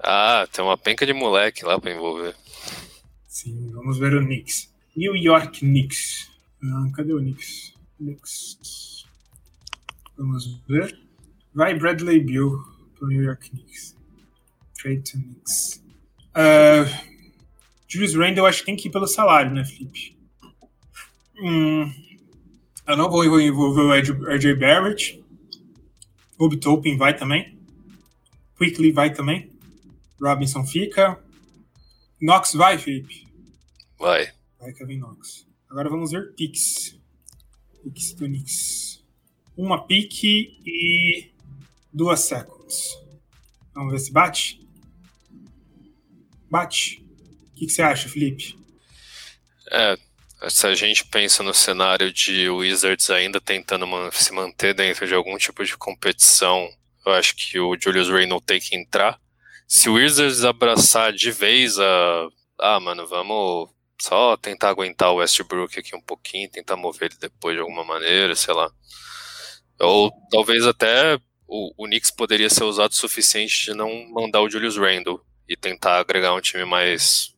Ah, 0.04 0.47
tem 0.52 0.64
uma 0.64 0.78
penca 0.78 1.06
de 1.06 1.14
moleque 1.14 1.64
lá 1.64 1.80
pra 1.80 1.91
envolver. 1.91 2.36
Sim, 3.28 3.72
vamos 3.72 3.97
ver 3.97 4.16
o 4.16 4.26
Knicks. 4.26 4.74
New 4.95 5.16
York 5.16 5.60
Knicks. 5.60 6.30
Ah, 6.64 6.91
cadê 6.95 7.14
o 7.14 7.20
Knicks? 7.20 7.74
Knicks. 7.97 9.06
Vamos 10.18 10.62
ver. 10.68 10.99
Vai 11.54 11.78
Bradley 11.78 12.20
Bill 12.20 12.62
pro 12.97 13.08
New 13.08 13.24
York 13.24 13.49
Knicks. 13.49 13.95
Trade 14.74 15.02
to 15.02 15.18
Knicks. 15.18 15.84
Uh, 16.36 17.12
Julius 17.88 18.16
Randle 18.16 18.45
acho 18.45 18.60
que 18.60 18.66
tem 18.66 18.76
que 18.76 18.88
ir 18.88 18.91
pelo 18.91 19.06
salário, 19.06 19.52
né, 19.52 19.66
Felipe? 19.66 20.18
Hum, 21.39 21.91
eu 22.88 22.97
não 22.97 23.10
vou 23.10 23.24
envolver 23.39 23.82
o 23.82 24.34
RJ 24.34 24.56
Barrett. 24.56 25.24
Bob 26.38 26.58
Topin 26.58 26.97
vai 26.97 27.16
também. 27.16 27.58
Quickly 28.58 28.91
vai 28.91 29.14
também. 29.14 29.51
Robinson 30.22 30.65
fica. 30.65 31.19
Knox 32.22 32.53
vai, 32.53 32.78
Felipe? 32.78 33.28
Vai. 33.97 34.32
Vai, 34.59 34.74
Kevin 34.74 34.99
Knox. 34.99 35.47
Agora 35.69 35.89
vamos 35.89 36.11
ver 36.11 36.34
picks. 36.36 36.99
Picks 37.84 38.13
do 38.13 38.26
Knicks. 38.26 39.03
Uma 39.57 39.86
pick 39.88 40.24
e 40.24 41.32
duas 41.91 42.22
seconds. 42.22 42.97
Vamos 43.74 43.93
ver 43.93 43.99
se 43.99 44.11
bate. 44.11 44.67
Bate. 46.49 47.03
O 47.51 47.55
que, 47.55 47.65
que 47.65 47.72
você 47.72 47.82
acha, 47.82 48.09
Felipe? 48.09 48.57
É, 49.72 49.97
se 50.49 50.65
a 50.67 50.74
gente 50.74 51.05
pensa 51.05 51.43
no 51.43 51.53
cenário 51.53 52.11
de 52.11 52.49
Wizards 52.49 53.09
ainda 53.09 53.39
tentando 53.39 53.86
se 54.11 54.34
manter 54.34 54.74
dentro 54.74 55.07
de 55.07 55.13
algum 55.13 55.38
tipo 55.38 55.63
de 55.63 55.78
competição, 55.78 56.67
eu 57.05 57.13
acho 57.13 57.36
que 57.36 57.59
o 57.59 57.78
Julius 57.80 58.09
Randle 58.09 58.41
tem 58.41 58.59
que 58.59 58.76
entrar. 58.76 59.20
Se 59.74 59.89
o 59.89 59.93
Wizards 59.93 60.43
abraçar 60.43 61.13
de 61.13 61.32
vez 61.32 61.80
a. 61.80 62.28
Ah, 62.59 62.78
mano, 62.78 63.07
vamos 63.07 63.69
só 64.01 64.36
tentar 64.36 64.67
aguentar 64.67 65.13
o 65.13 65.15
Westbrook 65.15 65.80
aqui 65.80 65.95
um 65.95 66.01
pouquinho, 66.01 66.51
tentar 66.51 66.76
mover 66.76 67.09
ele 67.09 67.17
depois 67.17 67.55
de 67.55 67.61
alguma 67.61 67.82
maneira, 67.86 68.36
sei 68.36 68.53
lá. 68.53 68.69
Ou 69.80 70.11
talvez 70.30 70.65
até 70.65 71.17
o, 71.47 71.72
o 71.78 71.86
Knicks 71.86 72.11
poderia 72.11 72.49
ser 72.49 72.65
usado 72.65 72.91
o 72.91 72.95
suficiente 72.95 73.63
de 73.63 73.74
não 73.74 73.89
mandar 74.11 74.41
o 74.41 74.49
Julius 74.49 74.76
Randle 74.76 75.24
e 75.47 75.55
tentar 75.55 75.99
agregar 75.99 76.36
um 76.36 76.41
time 76.41 76.65
mais 76.65 77.34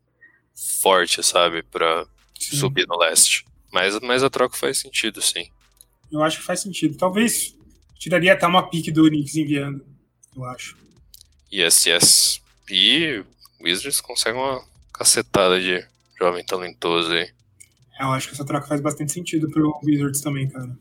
forte, 0.81 1.21
sabe, 1.21 1.61
para 1.61 2.07
subir 2.39 2.87
no 2.87 2.97
leste. 2.97 3.45
Mas, 3.71 3.99
mas 3.99 4.23
a 4.23 4.29
troca 4.31 4.57
faz 4.57 4.79
sentido, 4.79 5.21
sim. 5.21 5.45
Eu 6.11 6.23
acho 6.23 6.39
que 6.39 6.45
faz 6.45 6.61
sentido. 6.61 6.97
Talvez 6.97 7.55
tiraria 7.99 8.33
até 8.33 8.47
uma 8.47 8.67
pique 8.71 8.91
do 8.91 9.07
Knicks 9.07 9.35
enviando, 9.35 9.85
eu 10.35 10.43
acho. 10.45 10.81
Yes. 11.53 12.41
E 12.67 13.23
Wizards 13.61 14.01
consegue 14.01 14.35
uma 14.35 14.63
cacetada 14.91 15.61
de 15.61 15.85
jovem 16.19 16.43
talentoso 16.43 17.11
aí. 17.13 17.29
É, 17.99 18.03
eu 18.03 18.11
acho 18.11 18.27
que 18.27 18.33
essa 18.33 18.43
troca 18.43 18.67
faz 18.67 18.81
bastante 18.81 19.11
sentido 19.11 19.47
pro 19.51 19.79
Wizards 19.83 20.21
também, 20.21 20.49
cara. 20.49 20.75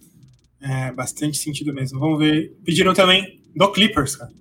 É, 0.62 0.90
bastante 0.92 1.36
sentido 1.36 1.74
mesmo. 1.74 2.00
Vamos 2.00 2.18
ver. 2.18 2.56
Pediram 2.64 2.94
também 2.94 3.38
do 3.54 3.70
Clippers, 3.70 4.16
cara. 4.16 4.32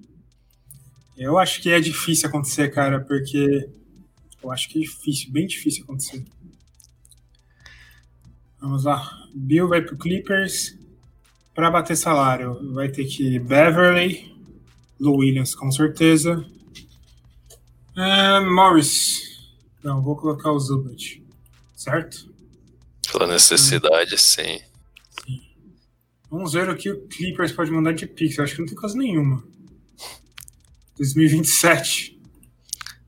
Eu 1.18 1.38
acho 1.38 1.62
que 1.62 1.70
é 1.70 1.80
difícil 1.82 2.30
acontecer, 2.30 2.70
cara, 2.70 3.02
porque 3.02 3.68
Eu 4.42 4.52
acho 4.52 4.70
que 4.70 4.80
é 4.80 4.82
difícil, 4.82 5.32
bem 5.32 5.46
difícil 5.46 5.84
acontecer. 5.84 6.24
Vamos 8.60 8.86
lá. 8.86 9.28
Bill 9.36 9.68
vai 9.68 9.82
pro 9.82 9.98
Clippers. 9.98 10.78
Para 11.54 11.70
bater 11.70 11.98
salário, 11.98 12.74
vai 12.74 12.88
ter 12.88 13.06
que 13.06 13.38
Beverly, 13.38 14.31
Lou 15.02 15.18
Williams 15.18 15.56
com 15.56 15.72
certeza. 15.72 16.46
Uh, 17.98 18.54
Morris. 18.54 19.42
Não, 19.84 20.00
vou 20.00 20.16
colocar 20.16 20.52
o 20.52 20.60
Zubat. 20.60 21.24
Certo? 21.76 22.32
Pela 23.12 23.26
necessidade, 23.26 24.16
sim. 24.20 24.60
sim. 25.26 25.42
Vamos 26.30 26.54
ver 26.54 26.70
o 26.70 26.78
que 26.78 26.92
o 26.92 27.08
Clippers 27.08 27.52
pode 27.52 27.72
mandar 27.72 27.94
de 27.94 28.06
Pix. 28.06 28.38
Acho 28.38 28.54
que 28.54 28.62
não 28.62 28.68
tem 28.68 28.78
coisa 28.78 28.96
nenhuma. 28.96 29.44
2027. 30.98 32.22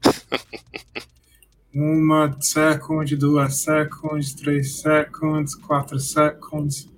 Uma 1.72 2.36
second, 2.42 3.16
duas 3.16 3.58
seconds, 3.58 4.34
três 4.34 4.82
seconds, 4.82 5.56
quatro 5.56 6.00
seconds, 6.00 6.90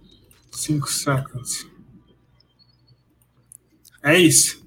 cinco 0.51 0.89
seconds. 0.89 1.67
É 4.01 4.17
isso. 4.17 4.64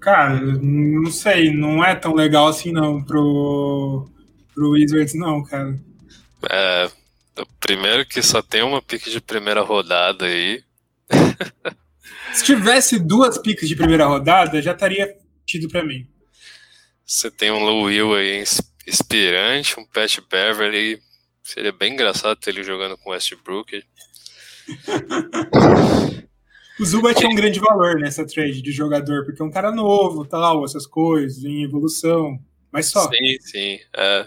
Cara, 0.00 0.40
não 0.40 1.10
sei, 1.10 1.52
não 1.52 1.84
é 1.84 1.94
tão 1.94 2.14
legal 2.14 2.48
assim 2.48 2.72
não 2.72 3.02
pro, 3.02 4.10
pro 4.54 4.70
Wizards 4.70 5.14
não, 5.14 5.44
cara. 5.44 5.78
É, 6.50 6.90
primeiro 7.60 8.06
que 8.06 8.22
só 8.22 8.40
tem 8.40 8.62
uma 8.62 8.80
pique 8.80 9.10
de 9.10 9.20
primeira 9.20 9.60
rodada 9.60 10.24
aí. 10.24 10.64
Se 12.32 12.44
tivesse 12.44 12.98
duas 12.98 13.36
piques 13.38 13.68
de 13.68 13.76
primeira 13.76 14.06
rodada, 14.06 14.62
já 14.62 14.72
estaria 14.72 15.16
tido 15.44 15.68
para 15.68 15.84
mim. 15.84 16.08
Você 17.04 17.30
tem 17.30 17.50
um 17.50 17.62
Lou 17.62 17.82
Will 17.84 18.14
aí 18.14 18.42
inspirante, 18.86 19.78
um 19.78 19.84
Pat 19.84 20.18
Beverly. 20.30 21.02
Seria 21.42 21.72
bem 21.72 21.92
engraçado 21.92 22.38
ter 22.38 22.50
ele 22.50 22.62
jogando 22.62 22.96
com 22.96 23.10
Westbrook. 23.10 23.84
O 26.80 26.84
Zubat 26.86 27.22
é 27.22 27.28
um 27.28 27.34
grande 27.34 27.60
valor 27.60 27.96
nessa 27.96 28.24
trade 28.24 28.62
de 28.62 28.72
jogador, 28.72 29.26
porque 29.26 29.42
é 29.42 29.44
um 29.44 29.50
cara 29.50 29.70
novo, 29.70 30.24
tal, 30.24 30.64
essas 30.64 30.86
coisas, 30.86 31.44
em 31.44 31.62
evolução. 31.62 32.40
Mas 32.72 32.86
só. 32.86 33.02
Sim, 33.02 33.36
sim. 33.42 33.78
É. 33.94 34.26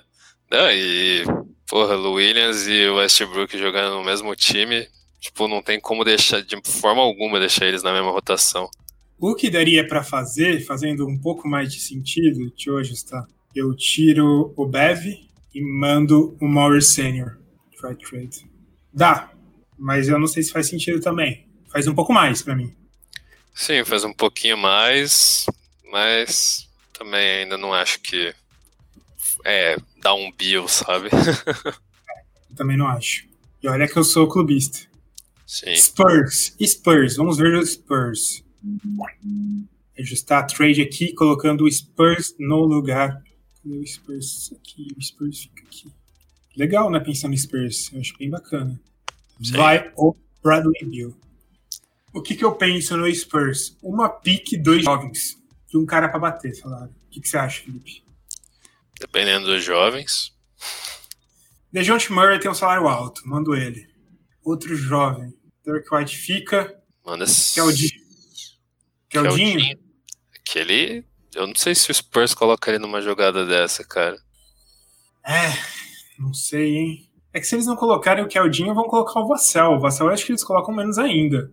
Não, 0.51 0.69
e, 0.71 1.23
porra, 1.67 1.97
o 1.97 2.13
Williams 2.13 2.67
e 2.67 2.85
o 2.85 2.97
Westbrook 2.97 3.57
jogando 3.57 3.95
no 3.95 4.03
mesmo 4.03 4.35
time, 4.35 4.87
tipo, 5.19 5.47
não 5.47 5.63
tem 5.63 5.79
como 5.79 6.05
deixar, 6.05 6.43
de 6.43 6.55
forma 6.63 7.01
alguma, 7.01 7.39
deixar 7.39 7.65
eles 7.65 7.81
na 7.81 7.91
mesma 7.91 8.11
rotação. 8.11 8.69
O 9.17 9.33
que 9.33 9.49
daria 9.49 9.87
para 9.87 10.03
fazer, 10.03 10.63
fazendo 10.63 11.07
um 11.07 11.17
pouco 11.17 11.47
mais 11.47 11.73
de 11.73 11.79
sentido, 11.79 12.53
de 12.55 12.69
hoje 12.69 12.93
está, 12.93 13.25
eu 13.55 13.75
tiro 13.75 14.53
o 14.55 14.67
Bev 14.67 15.07
e 15.55 15.59
mando 15.59 16.37
o 16.39 16.47
Morris 16.47 16.93
Senior. 16.93 17.39
Try 17.81 17.95
trade. 17.95 18.45
Dá, 18.93 19.31
mas 19.75 20.07
eu 20.07 20.19
não 20.19 20.27
sei 20.27 20.43
se 20.43 20.51
faz 20.51 20.67
sentido 20.67 21.01
também 21.01 21.51
faz 21.73 21.87
um 21.87 21.95
pouco 21.95 22.13
mais 22.13 22.43
para 22.43 22.55
mim. 22.55 22.71
Sim, 23.55 23.83
faz 23.83 24.03
um 24.03 24.13
pouquinho 24.13 24.57
mais, 24.57 25.47
mas 25.91 26.69
também 26.97 27.41
ainda 27.41 27.57
não 27.57 27.73
acho 27.73 27.99
que 27.99 28.33
é 29.43 29.75
dá 29.99 30.13
um 30.13 30.31
bill, 30.31 30.67
sabe? 30.67 31.09
eu 32.49 32.55
também 32.55 32.77
não 32.77 32.87
acho. 32.87 33.25
E 33.61 33.67
olha 33.67 33.87
que 33.87 33.97
eu 33.97 34.03
sou 34.03 34.27
clubista. 34.27 34.79
Sim. 35.47 35.75
Spurs, 35.75 36.55
Spurs, 36.63 37.15
vamos 37.15 37.37
ver 37.37 37.55
os 37.55 37.71
Spurs. 37.71 38.43
Ajustar 39.97 40.43
a 40.43 40.45
trade 40.45 40.81
aqui, 40.81 41.13
colocando 41.13 41.65
o 41.65 41.71
Spurs 41.71 42.35
no 42.39 42.61
lugar. 42.61 43.21
Cadê 43.61 43.77
o 43.77 43.85
Spurs 43.85 44.53
aqui? 44.53 44.87
O 44.97 45.01
Spurs 45.01 45.43
fica 45.43 45.63
aqui. 45.63 45.91
Legal, 46.55 46.89
né? 46.89 46.99
Pensando 46.99 47.33
em 47.33 47.37
Spurs. 47.37 47.91
Eu 47.91 47.99
acho 47.99 48.17
bem 48.17 48.29
bacana. 48.29 48.79
Sim. 49.41 49.53
Vai 49.53 49.91
o 49.95 50.15
Bradley 50.41 50.85
Bill. 50.85 51.22
O 52.13 52.21
que, 52.21 52.35
que 52.35 52.45
eu 52.45 52.51
penso 52.53 52.95
no 52.95 53.13
Spurs? 53.13 53.75
Uma 53.81 54.07
pique, 54.07 54.55
dois 54.55 54.83
jovens. 54.83 55.35
E 55.73 55.77
um 55.77 55.85
cara 55.85 56.07
para 56.07 56.19
bater, 56.19 56.55
falaram. 56.59 56.85
O 56.85 57.09
que, 57.09 57.19
que 57.19 57.27
você 57.27 57.37
acha, 57.37 57.63
Felipe? 57.63 58.03
Dependendo 58.99 59.47
dos 59.47 59.63
jovens. 59.63 60.31
Dejounte 61.71 62.11
Murray 62.11 62.39
tem 62.39 62.51
um 62.51 62.53
salário 62.53 62.87
alto, 62.87 63.27
mando 63.27 63.55
ele. 63.55 63.87
Outro 64.43 64.75
jovem. 64.75 65.33
Derek 65.65 65.87
White 65.93 66.15
fica. 66.15 66.79
Manda. 67.03 67.25
Keldinho. 67.55 68.03
Keldinho? 69.09 69.79
Aquele. 70.35 71.03
Eu 71.33 71.47
não 71.47 71.55
sei 71.55 71.73
se 71.73 71.89
o 71.89 71.93
Spurs 71.93 72.35
coloca 72.35 72.69
ele 72.69 72.77
numa 72.77 73.01
jogada 73.01 73.43
dessa, 73.43 73.83
cara. 73.83 74.17
É, 75.25 75.51
não 76.19 76.31
sei, 76.31 76.75
hein? 76.75 77.09
É 77.33 77.39
que 77.39 77.47
se 77.47 77.55
eles 77.55 77.65
não 77.65 77.75
colocarem 77.75 78.23
o 78.23 78.27
Keldinho, 78.27 78.75
vão 78.75 78.83
colocar 78.83 79.19
o 79.19 79.27
Vassell. 79.27 79.71
O 79.71 79.79
Vassell 79.79 80.07
eu 80.07 80.13
acho 80.13 80.25
que 80.25 80.31
eles 80.31 80.43
colocam 80.43 80.75
menos 80.75 80.99
ainda. 80.99 81.51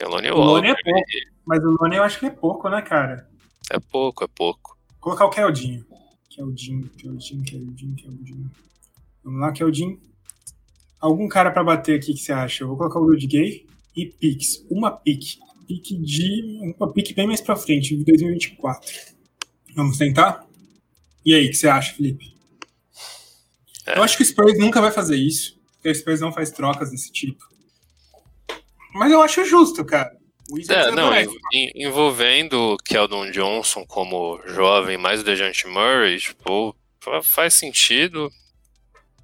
Tem 0.00 0.08
o 0.08 0.12
Lonnie 0.12 0.30
Walker. 0.30 0.66
O 0.66 0.70
é 0.70 0.74
pouco, 0.82 1.10
mas 1.44 1.62
o 1.62 1.76
Lonnie 1.78 1.98
eu 1.98 2.02
acho 2.02 2.18
que 2.18 2.24
é 2.24 2.30
pouco, 2.30 2.70
né, 2.70 2.80
cara? 2.80 3.28
É 3.70 3.78
pouco, 3.78 4.24
é 4.24 4.28
pouco. 4.28 4.78
Vou 4.92 4.98
colocar 5.00 5.26
o 5.26 5.30
Keldinho. 5.30 5.84
Keldinho, 6.30 6.88
Keldinho, 6.96 7.44
Keldinho, 7.44 7.96
Keldinho. 7.96 8.50
Vamos 9.22 9.40
lá, 9.42 9.52
Keldinho. 9.52 10.00
Algum 10.98 11.28
cara 11.28 11.50
para 11.50 11.62
bater 11.62 11.98
aqui 11.98 12.14
que 12.14 12.20
você 12.20 12.32
acha? 12.32 12.64
Eu 12.64 12.68
vou 12.68 12.78
colocar 12.78 12.98
o 12.98 13.04
Rudy 13.04 13.26
Gay 13.26 13.66
e 13.94 14.06
Pix. 14.06 14.64
Uma 14.70 14.90
pique. 14.90 15.38
Pique 15.68 15.94
de. 15.98 16.74
Uma 16.78 16.90
pique 16.90 17.12
bem 17.12 17.26
mais 17.26 17.42
pra 17.42 17.54
frente, 17.54 17.94
de 17.94 18.02
2024. 18.02 18.90
Vamos 19.76 19.98
tentar? 19.98 20.46
E 21.26 21.34
aí, 21.34 21.44
o 21.44 21.50
que 21.50 21.56
você 21.56 21.68
acha, 21.68 21.92
Felipe? 21.92 22.34
É. 23.86 23.98
Eu 23.98 24.02
acho 24.02 24.16
que 24.16 24.22
o 24.22 24.26
Spurs 24.26 24.58
nunca 24.58 24.80
vai 24.80 24.92
fazer 24.92 25.16
isso. 25.16 25.60
Porque 25.74 25.90
o 25.90 25.94
Spurs 25.94 26.22
não 26.22 26.32
faz 26.32 26.50
trocas 26.50 26.90
desse 26.90 27.12
tipo. 27.12 27.49
Mas 28.92 29.12
eu 29.12 29.22
acho 29.22 29.44
justo, 29.44 29.84
cara. 29.84 30.10
É, 30.68 30.90
não, 30.90 31.12
envolvendo 31.76 32.76
Keldon 32.84 33.30
Johnson 33.30 33.84
como 33.86 34.40
jovem, 34.46 34.96
mais 34.98 35.20
o 35.20 35.24
Dejante 35.24 35.66
Murray, 35.68 36.18
tipo, 36.18 36.74
faz 37.22 37.54
sentido. 37.54 38.30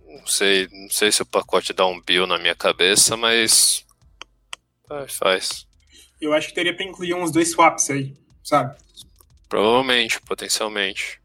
Não 0.06 0.26
sei, 0.26 0.68
não 0.70 0.88
sei 0.88 1.10
se 1.10 1.22
o 1.22 1.26
pacote 1.26 1.72
dá 1.72 1.84
um 1.84 2.00
bill 2.00 2.26
na 2.26 2.38
minha 2.38 2.54
cabeça, 2.54 3.16
mas 3.16 3.84
faz. 4.88 5.16
faz. 5.16 5.66
Eu 6.20 6.32
acho 6.32 6.48
que 6.48 6.54
teria 6.54 6.74
pra 6.74 6.84
incluir 6.84 7.14
uns 7.14 7.32
dois 7.32 7.50
swaps 7.50 7.90
aí, 7.90 8.14
sabe? 8.42 8.76
Provavelmente, 9.48 10.20
potencialmente. 10.20 11.20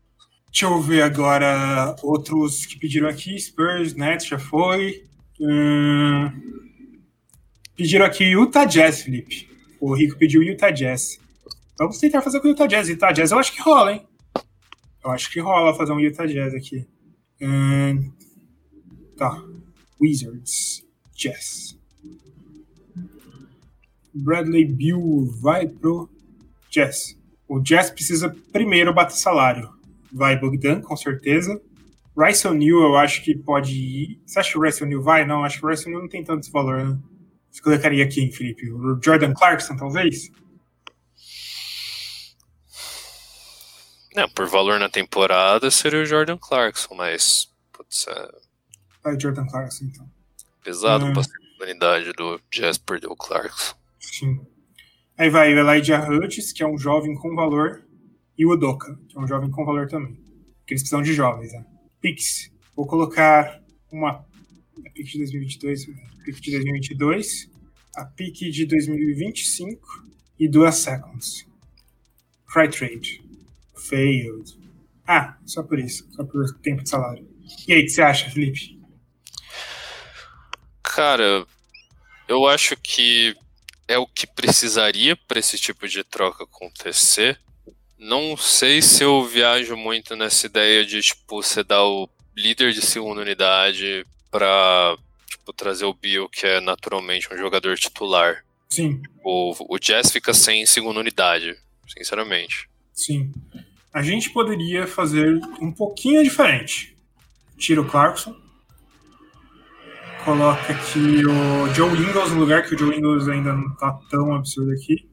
Deixa 0.48 0.66
eu 0.66 0.82
ver 0.82 1.04
agora 1.04 1.96
outros 2.02 2.66
que 2.66 2.78
pediram 2.78 3.08
aqui. 3.08 3.40
Spurs, 3.40 3.94
Nets 3.94 4.26
já 4.26 4.40
foi. 4.40 5.04
Hum... 5.40 6.71
Pediram 7.82 8.06
aqui 8.06 8.26
Utah 8.26 8.64
Jazz, 8.64 9.02
Felipe. 9.02 9.50
O 9.80 9.96
Rico 9.96 10.16
pediu 10.16 10.44
Utah 10.44 10.70
Jazz. 10.70 11.20
Vamos 11.80 11.98
tentar 11.98 12.22
fazer 12.22 12.40
com 12.40 12.48
o 12.48 12.52
Utah 12.52 12.68
Jazz. 12.68 12.90
Utah 12.90 13.12
Jazz 13.12 13.32
eu 13.32 13.40
acho 13.40 13.52
que 13.52 13.60
rola, 13.60 13.94
hein? 13.94 14.06
Eu 15.04 15.10
acho 15.10 15.32
que 15.32 15.40
rola 15.40 15.76
fazer 15.76 15.92
um 15.92 16.00
Utah 16.00 16.28
Jazz 16.28 16.54
aqui. 16.54 16.86
Tá. 19.18 19.44
Wizards. 20.00 20.86
Jazz. 21.16 21.76
Bradley 24.14 24.66
Bill 24.66 25.26
vai 25.42 25.68
pro 25.68 26.08
Jazz. 26.70 27.18
O 27.48 27.60
Jazz 27.60 27.90
precisa 27.90 28.30
primeiro 28.54 28.94
bater 28.94 29.16
salário. 29.16 29.74
Vai 30.14 30.40
Bogdan, 30.40 30.82
com 30.82 30.96
certeza. 30.96 31.60
Rice 32.16 32.48
O'Neal 32.48 32.82
eu 32.82 32.96
acho 32.96 33.24
que 33.24 33.36
pode 33.36 33.74
ir. 33.74 34.22
Você 34.24 34.38
acha 34.38 34.52
que 34.52 34.60
o 34.60 34.62
Rice 34.62 34.84
O'Neal 34.84 35.02
vai? 35.02 35.26
Não, 35.26 35.44
acho 35.44 35.60
que 35.60 35.66
o 35.66 35.70
Rice 35.70 35.88
O'Neal 35.88 36.04
não 36.04 36.10
tem 36.10 36.24
tanto 36.24 36.52
valor, 36.52 36.86
né? 36.86 37.00
Você 37.52 37.62
colocaria 37.62 38.08
quem, 38.08 38.32
Felipe? 38.32 38.72
O 38.72 39.00
Jordan 39.04 39.34
Clarkson, 39.34 39.76
talvez? 39.76 40.32
Não, 44.16 44.30
por 44.30 44.48
valor 44.48 44.80
na 44.80 44.90
temporada 44.90 45.70
seria 45.70 46.02
o 46.02 46.06
Jordan 46.06 46.38
Clarkson, 46.38 46.96
mas. 46.96 47.52
Putz, 47.72 48.08
é... 48.08 48.30
Vai 49.04 49.20
Jordan 49.20 49.46
Clarkson, 49.46 49.86
então. 49.86 50.10
Pesado 50.64 51.08
é... 51.08 51.14
pra 51.14 51.22
oportunidade 51.22 52.14
do 52.14 52.40
Jazz 52.50 52.78
perder 52.78 53.08
o 53.08 53.16
Clarkson. 53.16 53.76
Sim. 54.00 54.46
Aí 55.18 55.30
vai 55.30 55.54
o 55.54 55.60
Elijah 55.60 56.10
Hutchins, 56.10 56.52
que 56.52 56.64
é 56.64 56.68
um 56.68 56.78
jovem 56.78 57.16
com 57.16 57.36
valor, 57.36 57.84
e 58.38 58.46
o 58.46 58.52
Udoka, 58.52 58.98
que 59.08 59.18
é 59.18 59.22
um 59.22 59.28
jovem 59.28 59.52
com 59.52 59.66
valor 59.66 59.88
também. 59.88 60.16
Porque 60.60 60.74
eles 60.74 60.82
precisam 60.82 61.02
de 61.02 61.14
jovens, 61.14 61.54
né? 61.54 61.66
Pix. 62.00 62.52
Vou 62.76 62.88
colocar 62.88 63.62
uma 63.92 64.26
a 64.86 64.90
PIC 64.90 65.12
de 65.12 65.18
2022, 65.20 65.90
a 65.90 66.24
PIC 66.24 66.42
de 66.42 66.52
2022, 66.52 67.50
a 67.96 68.06
PIC 68.06 68.52
de 68.52 68.66
2025 68.66 70.06
e 70.40 70.48
duas 70.48 70.76
seconds. 70.76 71.46
Cry 72.52 72.70
trade. 72.70 73.22
Failed. 73.76 74.58
Ah, 75.08 75.38
só 75.46 75.64
por 75.64 75.80
isso, 75.80 76.08
só 76.14 76.24
por 76.24 76.46
tempo 76.60 76.84
de 76.84 76.90
salário. 76.90 77.28
E 77.68 77.74
aí, 77.74 77.82
o 77.82 77.84
que 77.84 77.90
você 77.90 78.02
acha, 78.02 78.30
Felipe? 78.30 78.80
Cara, 80.84 81.46
eu 82.28 82.48
acho 82.48 82.76
que 82.78 83.36
é 83.88 83.98
o 83.98 84.08
que 84.08 84.26
precisaria 84.26 85.16
para 85.16 85.40
esse 85.40 85.58
tipo 85.58 85.88
de 85.88 86.04
troca 86.04 86.44
acontecer. 86.44 87.40
Não 87.98 88.38
sei 88.38 88.82
se 88.82 89.04
eu 89.04 89.24
viajo 89.26 89.76
muito 89.76 90.16
nessa 90.16 90.46
ideia 90.46 90.86
de 90.86 91.02
tipo 91.02 91.42
você 91.42 91.64
dar 91.64 91.84
o 91.84 92.10
líder 92.36 92.74
de 92.74 92.82
segunda 92.82 93.22
unidade 93.22 94.06
para 94.32 94.98
tipo, 95.28 95.54
trazer 95.54 95.86
o 95.86 95.94
Bill, 95.94 96.30
que 96.30 96.48
é 96.48 96.62
naturalmente 96.62 97.32
um 97.32 97.38
jogador 97.38 97.76
titular. 97.76 98.44
Sim. 98.70 99.02
O, 99.24 99.54
o 99.76 99.78
Jazz 99.78 100.12
fica 100.12 100.34
sem 100.34 100.66
segunda 100.66 101.00
unidade, 101.00 101.56
sinceramente. 101.88 102.70
Sim. 102.94 103.32
A 103.94 104.02
gente 104.02 104.30
poderia 104.30 104.88
fazer 104.88 105.38
um 105.60 105.72
pouquinho 105.72 106.24
diferente. 106.24 106.96
Tira 107.58 107.82
o 107.82 107.86
Clarkson. 107.86 108.34
Coloca 110.24 110.72
aqui 110.72 111.26
o 111.26 111.74
Joe 111.74 111.92
Ingles 111.92 112.32
no 112.32 112.40
lugar, 112.40 112.66
que 112.66 112.76
o 112.76 112.78
Joe 112.78 112.96
Ingles 112.96 113.28
ainda 113.28 113.54
não 113.54 113.76
tá 113.76 114.00
tão 114.10 114.34
absurdo 114.34 114.72
aqui. 114.72 115.10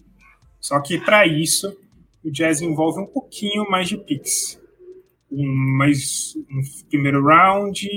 Só 0.60 0.78
que 0.80 1.00
para 1.00 1.26
isso, 1.26 1.76
o 2.22 2.30
Jazz 2.30 2.60
envolve 2.60 3.00
um 3.00 3.06
pouquinho 3.06 3.68
mais 3.68 3.88
de 3.88 3.96
picks. 3.96 4.60
Um, 5.30 5.76
mais 5.76 6.34
um 6.50 6.62
primeiro 6.88 7.24
round 7.24 7.88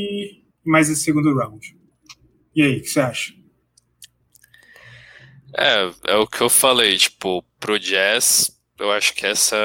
mais 0.65 0.89
esse 0.89 1.03
segundo 1.03 1.35
round. 1.35 1.77
E 2.55 2.61
aí, 2.61 2.77
o 2.77 2.81
que 2.81 2.87
você 2.87 2.99
acha? 2.99 3.33
É, 5.57 5.91
é 6.07 6.15
o 6.15 6.27
que 6.27 6.41
eu 6.41 6.49
falei, 6.49 6.97
tipo, 6.97 7.43
pro 7.59 7.79
Jazz, 7.79 8.57
eu 8.79 8.91
acho 8.91 9.13
que 9.13 9.25
essa, 9.25 9.57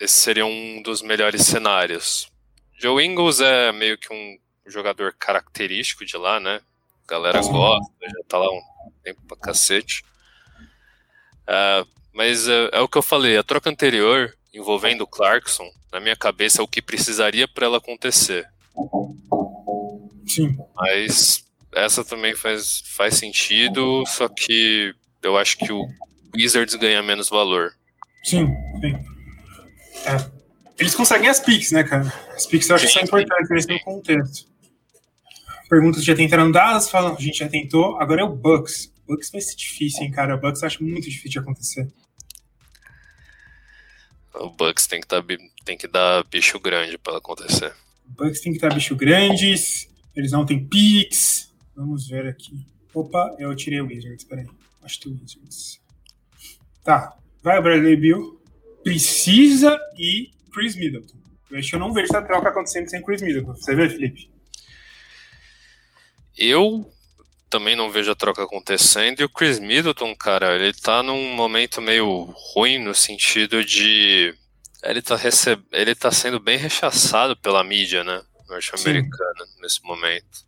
esse 0.00 0.20
seria 0.20 0.44
um 0.44 0.82
dos 0.82 1.02
melhores 1.02 1.42
cenários. 1.42 2.30
Joe 2.78 3.04
Ingles 3.04 3.40
é 3.40 3.70
meio 3.72 3.96
que 3.96 4.12
um 4.12 4.38
jogador 4.66 5.14
característico 5.18 6.04
de 6.04 6.16
lá, 6.16 6.40
né? 6.40 6.60
A 7.06 7.10
galera 7.10 7.40
gosta, 7.40 7.92
já 8.02 8.24
tá 8.28 8.38
lá 8.38 8.50
um 8.50 8.60
tempo 9.02 9.20
pra 9.26 9.36
cacete. 9.36 10.02
Uh, 11.42 11.86
mas 12.12 12.48
é, 12.48 12.70
é, 12.72 12.80
o 12.80 12.88
que 12.88 12.98
eu 12.98 13.02
falei, 13.02 13.36
a 13.36 13.42
troca 13.42 13.70
anterior, 13.70 14.36
envolvendo 14.52 15.02
o 15.02 15.06
Clarkson, 15.06 15.68
na 15.92 16.00
minha 16.00 16.16
cabeça 16.16 16.60
é 16.60 16.64
o 16.64 16.68
que 16.68 16.82
precisaria 16.82 17.48
para 17.48 17.66
ela 17.66 17.78
acontecer. 17.78 18.46
Sim. 20.34 20.56
Mas 20.74 21.44
essa 21.74 22.02
também 22.02 22.34
faz, 22.34 22.82
faz 22.86 23.14
sentido, 23.16 24.04
só 24.06 24.28
que 24.28 24.94
eu 25.22 25.36
acho 25.36 25.58
que 25.58 25.70
o 25.70 25.86
Wizards 26.34 26.74
ganha 26.74 27.02
menos 27.02 27.28
valor. 27.28 27.72
Sim, 28.24 28.46
sim. 28.80 28.94
É. 30.06 30.30
Eles 30.78 30.94
conseguem 30.94 31.28
as 31.28 31.38
picks, 31.38 31.70
né, 31.70 31.84
cara? 31.84 32.12
As 32.34 32.46
picks 32.46 32.68
eu 32.68 32.76
acho 32.76 32.88
sim, 32.88 33.00
que 33.00 33.06
são 33.06 33.20
importantes 33.20 33.50
nesse 33.50 33.84
contexto. 33.84 34.46
Perguntas 35.68 36.04
já 36.04 36.14
tentaram 36.14 36.50
dadas, 36.50 36.90
falam, 36.90 37.14
a 37.14 37.20
gente 37.20 37.38
já 37.38 37.48
tentou, 37.48 37.98
agora 37.98 38.22
é 38.22 38.24
o 38.24 38.34
Bucks. 38.34 38.92
O 39.06 39.12
Bucks 39.12 39.30
vai 39.30 39.40
ser 39.40 39.56
difícil, 39.56 40.02
hein, 40.02 40.10
cara? 40.10 40.34
O 40.34 40.40
Bucks 40.40 40.62
eu 40.62 40.66
acho 40.66 40.82
muito 40.82 41.08
difícil 41.08 41.30
de 41.30 41.38
acontecer. 41.38 41.92
O 44.34 44.48
Bucks 44.48 44.86
tem 44.86 45.00
que, 45.00 45.08
dar, 45.08 45.22
tem 45.64 45.76
que 45.76 45.86
dar 45.86 46.24
bicho 46.24 46.58
grande 46.58 46.96
para 46.96 47.18
acontecer. 47.18 47.74
O 48.06 48.24
Bucks 48.24 48.40
tem 48.40 48.52
que 48.52 48.58
dar 48.58 48.72
bicho 48.72 48.96
grandes, 48.96 49.88
eles 50.14 50.32
não 50.32 50.44
têm 50.46 50.66
picks. 50.66 51.52
Vamos 51.74 52.08
ver 52.08 52.26
aqui. 52.26 52.66
Opa, 52.94 53.34
eu 53.38 53.54
tirei 53.56 53.80
o 53.80 53.86
Wizards, 53.86 54.24
peraí. 54.24 54.46
Acho 54.82 55.00
que 55.00 55.08
o 55.08 55.12
Wizards. 55.12 55.80
Tá, 56.84 57.16
vai 57.42 57.58
o 57.58 57.62
Bradley 57.62 57.96
Bill. 57.96 58.40
Precisa 58.82 59.78
e 59.96 60.30
Chris 60.52 60.76
Middleton. 60.76 61.16
Eu 61.50 61.58
acho 61.58 61.70
que 61.70 61.76
eu 61.76 61.80
não 61.80 61.92
vejo 61.92 62.06
essa 62.06 62.22
troca 62.22 62.48
acontecendo 62.48 62.88
sem 62.88 63.02
Chris 63.02 63.22
Middleton. 63.22 63.54
Você 63.54 63.74
vê, 63.74 63.88
Felipe? 63.88 64.30
Eu 66.36 66.90
também 67.48 67.76
não 67.76 67.90
vejo 67.90 68.10
a 68.10 68.14
troca 68.14 68.42
acontecendo. 68.42 69.20
E 69.20 69.24
o 69.24 69.28
Chris 69.28 69.58
Middleton, 69.58 70.16
cara, 70.16 70.54
ele 70.54 70.72
tá 70.72 71.02
num 71.02 71.34
momento 71.34 71.82
meio 71.82 72.34
ruim 72.54 72.78
no 72.78 72.94
sentido 72.94 73.64
de. 73.64 74.34
Ele 74.82 75.02
tá, 75.02 75.14
receb... 75.14 75.62
ele 75.70 75.94
tá 75.94 76.10
sendo 76.10 76.40
bem 76.40 76.56
rechaçado 76.56 77.36
pela 77.36 77.62
mídia, 77.62 78.02
né? 78.02 78.22
Norte-americana 78.52 79.46
nesse 79.60 79.82
momento. 79.82 80.44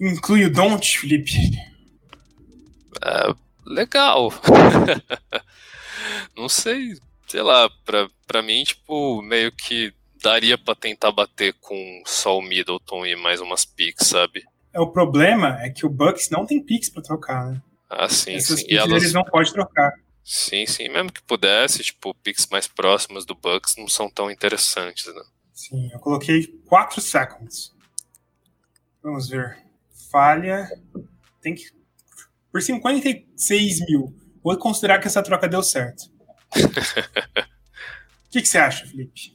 Inclui 0.00 0.44
o 0.44 0.52
Don't, 0.52 0.98
Felipe? 0.98 1.32
É, 3.02 3.34
legal. 3.64 4.32
não 6.36 6.48
sei, 6.48 6.96
sei 7.26 7.42
lá, 7.42 7.68
pra, 7.84 8.08
pra 8.26 8.42
mim, 8.42 8.62
tipo, 8.64 9.22
meio 9.22 9.50
que 9.52 9.92
daria 10.22 10.58
pra 10.58 10.74
tentar 10.74 11.12
bater 11.12 11.54
com 11.60 12.02
só 12.04 12.38
o 12.38 12.42
Middleton 12.42 13.06
e 13.06 13.16
mais 13.16 13.40
umas 13.40 13.64
picks, 13.64 14.08
sabe? 14.08 14.44
É, 14.72 14.80
o 14.80 14.88
problema 14.88 15.58
é 15.62 15.70
que 15.70 15.86
o 15.86 15.90
Bucks 15.90 16.28
não 16.30 16.44
tem 16.44 16.62
picks 16.62 16.90
pra 16.90 17.02
trocar, 17.02 17.46
né? 17.46 17.62
Ah, 17.88 18.08
sim, 18.08 18.34
Essas 18.34 18.60
sim. 18.60 18.66
Elas... 18.74 19.02
eles 19.02 19.12
não 19.12 19.24
podem 19.24 19.52
trocar. 19.52 19.92
Sim, 20.24 20.66
sim. 20.66 20.88
Mesmo 20.88 21.12
que 21.12 21.22
pudesse, 21.22 21.84
tipo, 21.84 22.12
picks 22.14 22.48
mais 22.48 22.66
próximos 22.66 23.24
do 23.24 23.34
Bucks 23.34 23.76
não 23.76 23.88
são 23.88 24.10
tão 24.10 24.30
interessantes, 24.30 25.06
né? 25.06 25.22
Sim, 25.56 25.90
eu 25.90 25.98
coloquei 25.98 26.46
4 26.66 27.00
seconds. 27.00 27.74
Vamos 29.02 29.30
ver. 29.30 29.56
Falha. 30.10 30.68
Tem 31.40 31.54
que. 31.54 31.70
Por 32.52 32.60
56 32.60 33.80
mil. 33.88 34.14
Vou 34.44 34.54
considerar 34.58 35.00
que 35.00 35.06
essa 35.06 35.22
troca 35.22 35.48
deu 35.48 35.62
certo. 35.62 36.10
O 38.26 38.38
que, 38.38 38.42
que 38.42 38.48
você 38.48 38.58
acha, 38.58 38.84
Felipe? 38.84 39.34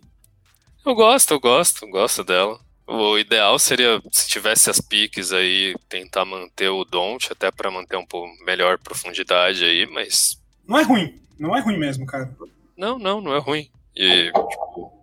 Eu 0.85 0.93
gosto, 0.93 1.33
eu 1.33 1.39
gosto, 1.39 1.87
gosto 1.87 2.23
dela. 2.23 2.59
O 2.85 3.17
ideal 3.17 3.57
seria, 3.57 3.99
se 4.11 4.27
tivesse 4.27 4.69
as 4.69 4.79
piques 4.79 5.31
aí, 5.31 5.73
tentar 5.89 6.23
manter 6.25 6.69
o 6.69 6.83
Don't, 6.83 7.31
até 7.31 7.49
para 7.49 7.71
manter 7.71 7.95
um 7.95 8.05
pouco 8.05 8.31
melhor 8.43 8.77
profundidade 8.77 9.63
aí, 9.63 9.87
mas. 9.87 10.39
Não 10.67 10.77
é 10.77 10.83
ruim, 10.83 11.19
não 11.39 11.55
é 11.55 11.61
ruim 11.61 11.79
mesmo, 11.79 12.05
cara. 12.05 12.29
Não, 12.77 12.99
não, 12.99 13.21
não 13.21 13.33
é 13.33 13.39
ruim. 13.39 13.71
E, 13.95 14.25
tipo. 14.25 15.00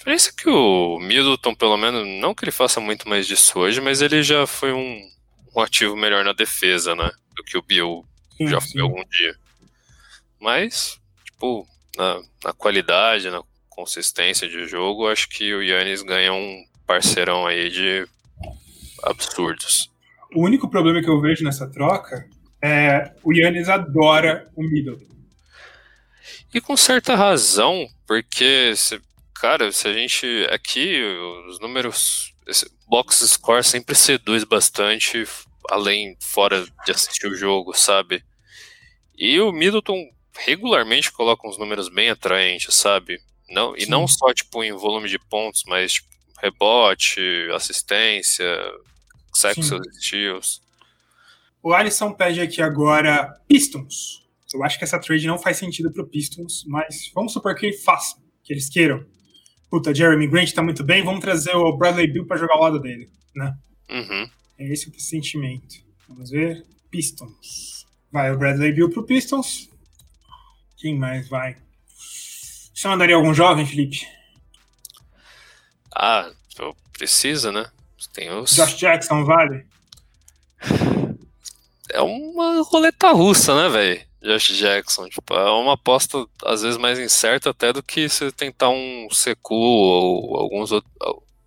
A 0.00 0.02
diferença 0.02 0.30
é 0.30 0.42
que 0.42 0.48
o 0.48 0.98
Middleton, 0.98 1.54
pelo 1.54 1.76
menos, 1.76 2.06
não 2.22 2.34
que 2.34 2.42
ele 2.42 2.50
faça 2.50 2.80
muito 2.80 3.06
mais 3.06 3.26
disso 3.26 3.58
hoje, 3.58 3.82
mas 3.82 4.00
ele 4.00 4.22
já 4.22 4.46
foi 4.46 4.72
um, 4.72 4.98
um 5.54 5.60
ativo 5.60 5.94
melhor 5.94 6.24
na 6.24 6.32
defesa, 6.32 6.94
né? 6.94 7.10
Do 7.36 7.44
que 7.44 7.58
o 7.58 7.62
Bill 7.62 8.02
sim, 8.34 8.48
já 8.48 8.58
foi 8.62 8.70
sim. 8.70 8.80
algum 8.80 9.04
dia. 9.04 9.36
Mas, 10.40 10.98
tipo, 11.22 11.68
na, 11.98 12.18
na 12.42 12.52
qualidade, 12.54 13.28
na 13.28 13.42
consistência 13.68 14.48
de 14.48 14.66
jogo, 14.66 15.06
acho 15.06 15.28
que 15.28 15.52
o 15.52 15.62
Yannis 15.62 16.00
ganha 16.00 16.32
um 16.32 16.64
parceirão 16.86 17.46
aí 17.46 17.68
de 17.68 18.08
absurdos. 19.02 19.90
O 20.34 20.42
único 20.42 20.70
problema 20.70 21.02
que 21.02 21.10
eu 21.10 21.20
vejo 21.20 21.44
nessa 21.44 21.70
troca 21.70 22.26
é 22.62 23.12
o 23.22 23.34
Yannis 23.34 23.68
adora 23.68 24.50
o 24.56 24.62
Middleton. 24.62 25.14
E 26.54 26.58
com 26.58 26.74
certa 26.74 27.14
razão, 27.14 27.86
porque, 28.06 28.74
se, 28.74 28.98
cara, 29.40 29.72
se 29.72 29.88
a 29.88 29.92
gente. 29.92 30.26
Aqui, 30.50 31.02
os 31.48 31.58
números. 31.58 32.34
Esse 32.46 32.70
box 32.88 33.26
score 33.28 33.62
sempre 33.62 33.94
seduz 33.94 34.44
bastante, 34.44 35.24
além, 35.70 36.16
fora 36.20 36.66
de 36.84 36.90
assistir 36.90 37.26
o 37.26 37.34
jogo, 37.34 37.72
sabe? 37.74 38.24
E 39.16 39.38
o 39.40 39.52
Middleton 39.52 40.10
regularmente 40.36 41.12
coloca 41.12 41.46
uns 41.46 41.58
números 41.58 41.88
bem 41.88 42.10
atraentes, 42.10 42.74
sabe? 42.74 43.20
Não, 43.48 43.76
e 43.76 43.86
não 43.86 44.08
só 44.08 44.32
tipo 44.32 44.64
em 44.64 44.72
volume 44.72 45.08
de 45.08 45.18
pontos, 45.18 45.62
mas 45.66 45.94
tipo, 45.94 46.08
rebote, 46.40 47.20
assistência, 47.54 48.58
seus 49.32 49.70
estilos. 49.96 50.62
O 51.62 51.72
Alisson 51.72 52.12
pede 52.12 52.40
aqui 52.40 52.62
agora 52.62 53.38
Pistons. 53.46 54.26
Eu 54.52 54.64
acho 54.64 54.78
que 54.78 54.84
essa 54.84 54.98
trade 54.98 55.26
não 55.26 55.38
faz 55.38 55.58
sentido 55.58 55.92
pro 55.92 56.08
Pistons, 56.08 56.64
mas 56.66 57.10
vamos 57.14 57.32
supor 57.32 57.54
que 57.54 57.72
façam, 57.72 58.20
que 58.42 58.52
eles 58.52 58.68
queiram. 58.68 59.04
Puta, 59.70 59.94
Jeremy 59.94 60.26
Grant 60.26 60.52
tá 60.52 60.62
muito 60.62 60.82
bem, 60.82 61.04
vamos 61.04 61.20
trazer 61.20 61.54
o 61.54 61.76
Bradley 61.76 62.08
Bill 62.08 62.26
para 62.26 62.36
jogar 62.36 62.54
ao 62.54 62.62
lado 62.62 62.80
dele, 62.80 63.08
né? 63.34 63.56
Uhum. 63.88 64.28
É 64.58 64.72
esse 64.72 64.88
o 64.88 65.00
sentimento. 65.00 65.76
Vamos 66.08 66.30
ver. 66.30 66.66
Pistons. 66.90 67.86
Vai 68.10 68.32
o 68.32 68.36
Bradley 68.36 68.72
Bill 68.72 68.90
pro 68.90 69.06
Pistons. 69.06 69.70
Quem 70.76 70.98
mais 70.98 71.28
vai? 71.28 71.56
Você 72.74 72.88
mandaria 72.88 73.14
algum 73.14 73.32
jovem, 73.32 73.64
Felipe? 73.64 74.08
Ah, 75.94 76.30
precisa, 76.92 77.52
né? 77.52 77.70
Tem 78.12 78.30
os... 78.30 78.56
Josh 78.56 78.76
Jackson, 78.76 79.24
vale? 79.24 79.66
É 81.90 82.00
uma 82.00 82.62
roleta 82.62 83.10
russa, 83.10 83.54
né, 83.54 83.68
velho? 83.68 84.09
Josh 84.22 84.56
Jackson. 84.58 85.08
Tipo, 85.08 85.34
é 85.34 85.50
uma 85.50 85.74
aposta, 85.74 86.26
às 86.44 86.62
vezes, 86.62 86.76
mais 86.76 86.98
incerta 86.98 87.50
até 87.50 87.72
do 87.72 87.82
que 87.82 88.08
você 88.08 88.30
tentar 88.30 88.68
um 88.68 89.08
Secu 89.10 89.54
ou 89.54 90.36
alguns 90.36 90.72
outro, 90.72 90.90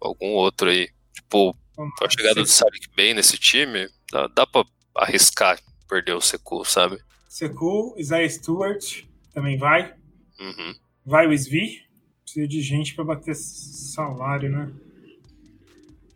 algum 0.02 0.32
outro 0.34 0.70
aí. 0.70 0.90
Tipo, 1.14 1.56
a 2.02 2.10
chegada 2.10 2.42
do 2.42 2.48
Sadiq 2.48 2.90
bem 2.96 3.14
nesse 3.14 3.38
time, 3.38 3.88
dá, 4.12 4.28
dá 4.28 4.48
pra 4.48 4.64
arriscar 4.96 5.60
perder 5.88 6.14
o 6.14 6.22
Secu, 6.22 6.66
sabe? 6.66 6.98
Secu, 7.30 7.96
Isaiah 7.98 8.30
Stewart 8.30 9.04
também 9.34 9.58
vai. 9.58 9.94
Uhum. 10.40 10.76
Vai 11.06 11.28
o 11.28 11.34
Svi. 11.38 11.82
Precisa 12.24 12.48
de 12.48 12.62
gente 12.62 12.96
para 12.96 13.04
bater 13.04 13.36
salário, 13.36 14.50
né? 14.50 14.72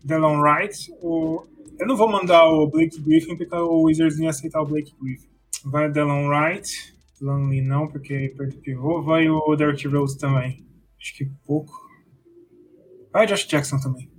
Delon 0.03 0.39
Wright. 0.39 0.91
O 1.01 1.43
Eu 1.79 1.85
não 1.85 1.95
vou 1.95 2.09
mandar 2.09 2.45
o 2.45 2.67
Blake 2.67 2.99
Griffin 2.99 3.35
porque 3.35 3.55
o 3.55 3.83
Wizards 3.83 4.17
nem 4.17 4.27
aceitar 4.27 4.61
o 4.61 4.65
Blake 4.65 4.93
Griffin. 4.99 5.27
Vai 5.63 5.89
o 5.89 5.91
Delon 5.91 6.27
Wright. 6.27 6.95
Lonely 7.19 7.61
não, 7.61 7.87
porque 7.87 8.33
perto 8.37 8.55
do 8.55 8.61
pivô. 8.61 9.01
Vai 9.01 9.29
o 9.29 9.55
Derrick 9.55 9.87
Rose 9.87 10.17
também. 10.17 10.65
Acho 10.99 11.15
que 11.15 11.25
pouco. 11.45 11.73
Vai 13.11 13.25
o 13.25 13.27
Josh 13.27 13.47
Jackson 13.47 13.79
também. 13.79 14.11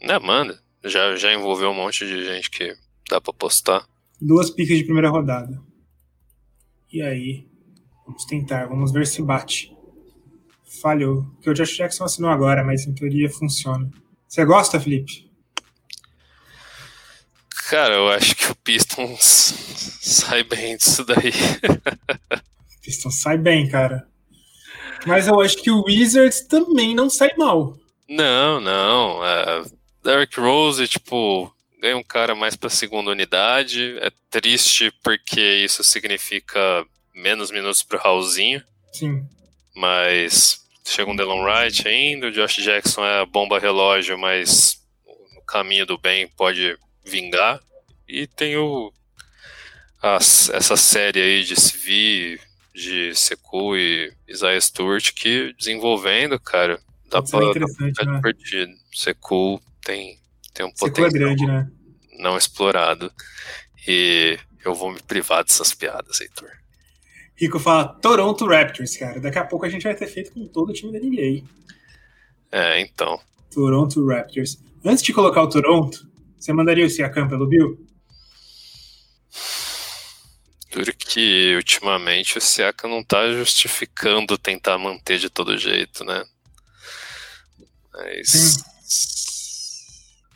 É, 0.00 0.18
manda. 0.18 0.62
Já, 0.84 1.16
já 1.16 1.32
envolveu 1.32 1.70
um 1.70 1.74
monte 1.74 2.06
de 2.06 2.24
gente 2.26 2.50
que 2.50 2.76
dá 3.08 3.20
pra 3.20 3.32
postar. 3.32 3.86
Duas 4.20 4.50
picas 4.50 4.76
de 4.76 4.84
primeira 4.84 5.08
rodada. 5.08 5.60
E 6.92 7.00
aí? 7.00 7.48
Vamos 8.06 8.24
tentar, 8.26 8.66
vamos 8.66 8.92
ver 8.92 9.06
se 9.06 9.22
bate. 9.22 9.74
Falhou. 10.82 11.24
Porque 11.34 11.50
o 11.50 11.54
Josh 11.54 11.76
Jackson 11.76 12.04
assinou 12.04 12.30
agora, 12.30 12.62
mas 12.62 12.86
em 12.86 12.94
teoria 12.94 13.30
funciona. 13.30 13.90
Você 14.28 14.44
gosta, 14.44 14.78
Felipe? 14.78 15.30
Cara, 17.70 17.94
eu 17.94 18.08
acho 18.08 18.33
Pistons 18.64 19.54
sai 20.00 20.42
bem 20.42 20.76
disso 20.76 21.04
daí. 21.04 21.32
Pistons 22.82 23.20
sai 23.20 23.36
bem, 23.36 23.68
cara. 23.68 24.08
Mas 25.06 25.28
eu 25.28 25.38
acho 25.40 25.58
que 25.58 25.70
o 25.70 25.84
Wizards 25.84 26.40
também 26.46 26.94
não 26.94 27.10
sai 27.10 27.30
mal. 27.36 27.78
Não, 28.08 28.60
não. 28.60 29.20
Uh, 29.20 29.70
Derrick 30.02 30.40
Rose, 30.40 30.88
tipo, 30.88 31.54
ganha 31.80 31.96
um 31.96 32.02
cara 32.02 32.34
mais 32.34 32.56
pra 32.56 32.70
segunda 32.70 33.10
unidade. 33.10 33.98
É 34.00 34.10
triste 34.30 34.90
porque 35.02 35.40
isso 35.40 35.84
significa 35.84 36.86
menos 37.14 37.50
minutos 37.50 37.82
pro 37.82 37.98
Raulzinho. 37.98 38.62
Sim. 38.92 39.26
Mas 39.74 40.64
chega 40.86 41.10
um 41.10 41.16
Delon 41.16 41.42
Wright 41.42 41.86
ainda, 41.86 42.28
o 42.28 42.32
Josh 42.32 42.56
Jackson 42.56 43.04
é 43.04 43.20
a 43.20 43.26
bomba 43.26 43.58
relógio, 43.58 44.18
mas 44.18 44.80
no 45.34 45.42
caminho 45.42 45.86
do 45.86 45.98
bem 45.98 46.28
pode 46.28 46.78
vingar. 47.04 47.60
E 48.08 48.26
tem 48.26 48.56
o 48.56 48.92
as, 50.02 50.50
essa 50.50 50.76
série 50.76 51.20
aí 51.20 51.44
de 51.44 51.54
CV, 51.54 52.38
de 52.74 53.14
Seku 53.14 53.76
e 53.76 54.12
Isaiah 54.28 54.60
Stewart 54.60 55.12
que 55.14 55.54
desenvolvendo, 55.58 56.38
cara, 56.38 56.78
dá 57.08 57.20
Isso 57.20 57.30
pra, 57.30 57.46
é 57.46 57.48
interessante, 57.50 58.04
né? 58.04 58.20
Seku 58.92 59.60
tem, 59.82 60.18
tem 60.52 60.66
um 60.66 60.70
Seku 60.74 60.86
é 60.86 60.90
potencial 60.90 61.06
é 61.06 61.10
grande, 61.10 61.46
né? 61.46 61.70
não 62.18 62.36
explorado. 62.36 63.10
E 63.86 64.38
eu 64.64 64.74
vou 64.74 64.92
me 64.92 65.00
privar 65.00 65.44
dessas 65.44 65.74
piadas, 65.74 66.20
Heitor. 66.20 66.50
Rico 67.36 67.58
fala 67.58 67.88
Toronto 67.88 68.46
Raptors, 68.46 68.96
cara. 68.96 69.20
Daqui 69.20 69.38
a 69.38 69.44
pouco 69.44 69.66
a 69.66 69.68
gente 69.68 69.82
vai 69.82 69.94
ter 69.94 70.06
feito 70.06 70.32
com 70.32 70.46
todo 70.46 70.70
o 70.70 70.72
time 70.72 70.92
da 70.92 70.98
NBA. 70.98 71.44
É, 72.50 72.80
então. 72.80 73.18
Toronto 73.52 74.06
Raptors. 74.06 74.58
Antes 74.84 75.02
de 75.02 75.12
colocar 75.12 75.42
o 75.42 75.48
Toronto, 75.48 76.06
você 76.38 76.52
mandaria 76.52 76.86
o 76.86 76.90
Siakam 76.90 77.28
pelo 77.28 77.46
Bill? 77.46 77.83
Duro 80.74 80.92
que 80.92 81.54
ultimamente 81.54 82.36
o 82.36 82.40
Siakam 82.40 82.90
não 82.90 83.04
tá 83.04 83.30
justificando 83.30 84.36
tentar 84.36 84.76
manter 84.76 85.18
de 85.18 85.30
todo 85.30 85.56
jeito, 85.56 86.04
né? 86.04 86.24
Mas. 87.92 88.28
Sim. 88.28 88.62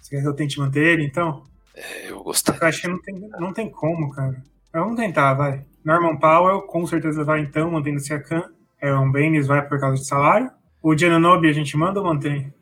Você 0.01 0.10
quer 0.10 0.23
que 0.23 0.28
eu 0.28 0.35
tente 0.35 0.59
manter 0.60 0.86
ele, 0.86 1.05
então? 1.05 1.44
É, 1.74 2.10
eu 2.10 2.23
gostaria. 2.23 2.60
Eu 2.60 2.69
acho 2.69 2.81
que 2.81 2.89
não 2.89 3.02
tem, 3.02 3.15
não 3.40 3.52
tem 3.52 3.69
como, 3.69 4.12
cara. 4.12 4.40
Mas 4.73 4.82
vamos 4.82 4.97
tentar, 4.97 5.35
vai. 5.35 5.65
Norman 5.85 6.16
Powell 6.19 6.62
com 6.62 6.86
certeza 6.86 7.24
vai 7.24 7.40
então, 7.40 7.73
mantendo 7.73 7.97
o 7.97 8.01
Siakam. 8.01 8.48
Aaron 8.81 9.10
Baines 9.10 9.48
vai 9.48 9.66
por 9.66 9.81
causa 9.81 10.01
de 10.01 10.06
salário. 10.06 10.52
O 10.81 10.97
Giannobi 10.97 11.48
a 11.48 11.52
gente 11.52 11.77
manda 11.77 11.98
ou 11.98 12.06
mantém? 12.06 12.55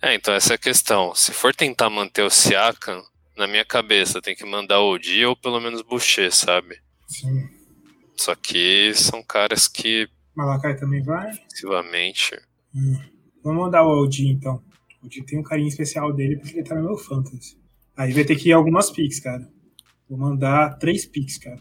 É, 0.00 0.14
então 0.14 0.32
essa 0.32 0.54
é 0.54 0.56
a 0.56 0.58
questão. 0.58 1.14
Se 1.14 1.30
for 1.30 1.54
tentar 1.54 1.90
manter 1.90 2.22
o 2.22 2.30
Siakam, 2.30 3.04
na 3.40 3.46
minha 3.46 3.64
cabeça 3.64 4.20
tem 4.20 4.36
que 4.36 4.44
mandar 4.44 4.80
o 4.80 4.90
Odi 4.90 5.24
ou 5.24 5.34
pelo 5.34 5.58
menos 5.60 5.80
Boucher, 5.80 6.30
sabe? 6.30 6.78
Sim. 7.08 7.48
Só 8.14 8.34
que 8.34 8.92
são 8.94 9.22
caras 9.22 9.66
que. 9.66 10.06
Malakai 10.36 10.76
também 10.76 11.02
vai? 11.02 11.30
Excessivamente. 11.30 12.38
Hum. 12.74 13.00
Vamos 13.42 13.64
mandar 13.64 13.82
o 13.82 14.02
Odi 14.02 14.28
então. 14.28 14.62
O 15.02 15.06
Odi 15.06 15.24
tem 15.24 15.38
um 15.38 15.42
carinho 15.42 15.68
especial 15.68 16.12
dele 16.12 16.36
porque 16.36 16.58
ele 16.58 16.68
tá 16.68 16.74
no 16.74 16.82
meu 16.82 16.98
fantasy. 16.98 17.58
Aí 17.96 18.12
vai 18.12 18.24
ter 18.24 18.36
que 18.36 18.50
ir 18.50 18.52
algumas 18.52 18.90
picks, 18.90 19.20
cara. 19.20 19.50
Vou 20.06 20.18
mandar 20.18 20.78
três 20.78 21.06
picks, 21.06 21.38
cara. 21.38 21.60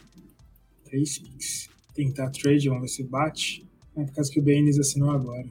Três 0.84 1.18
picks. 1.18 1.70
Tentar 1.96 2.30
trade, 2.30 2.68
vamos 2.68 2.84
ver 2.84 2.88
se 2.90 3.04
bate. 3.04 3.66
É 3.96 4.04
por 4.04 4.14
causa 4.14 4.30
que 4.30 4.40
o 4.40 4.44
Baines 4.44 4.78
assinou 4.78 5.12
agora. 5.12 5.48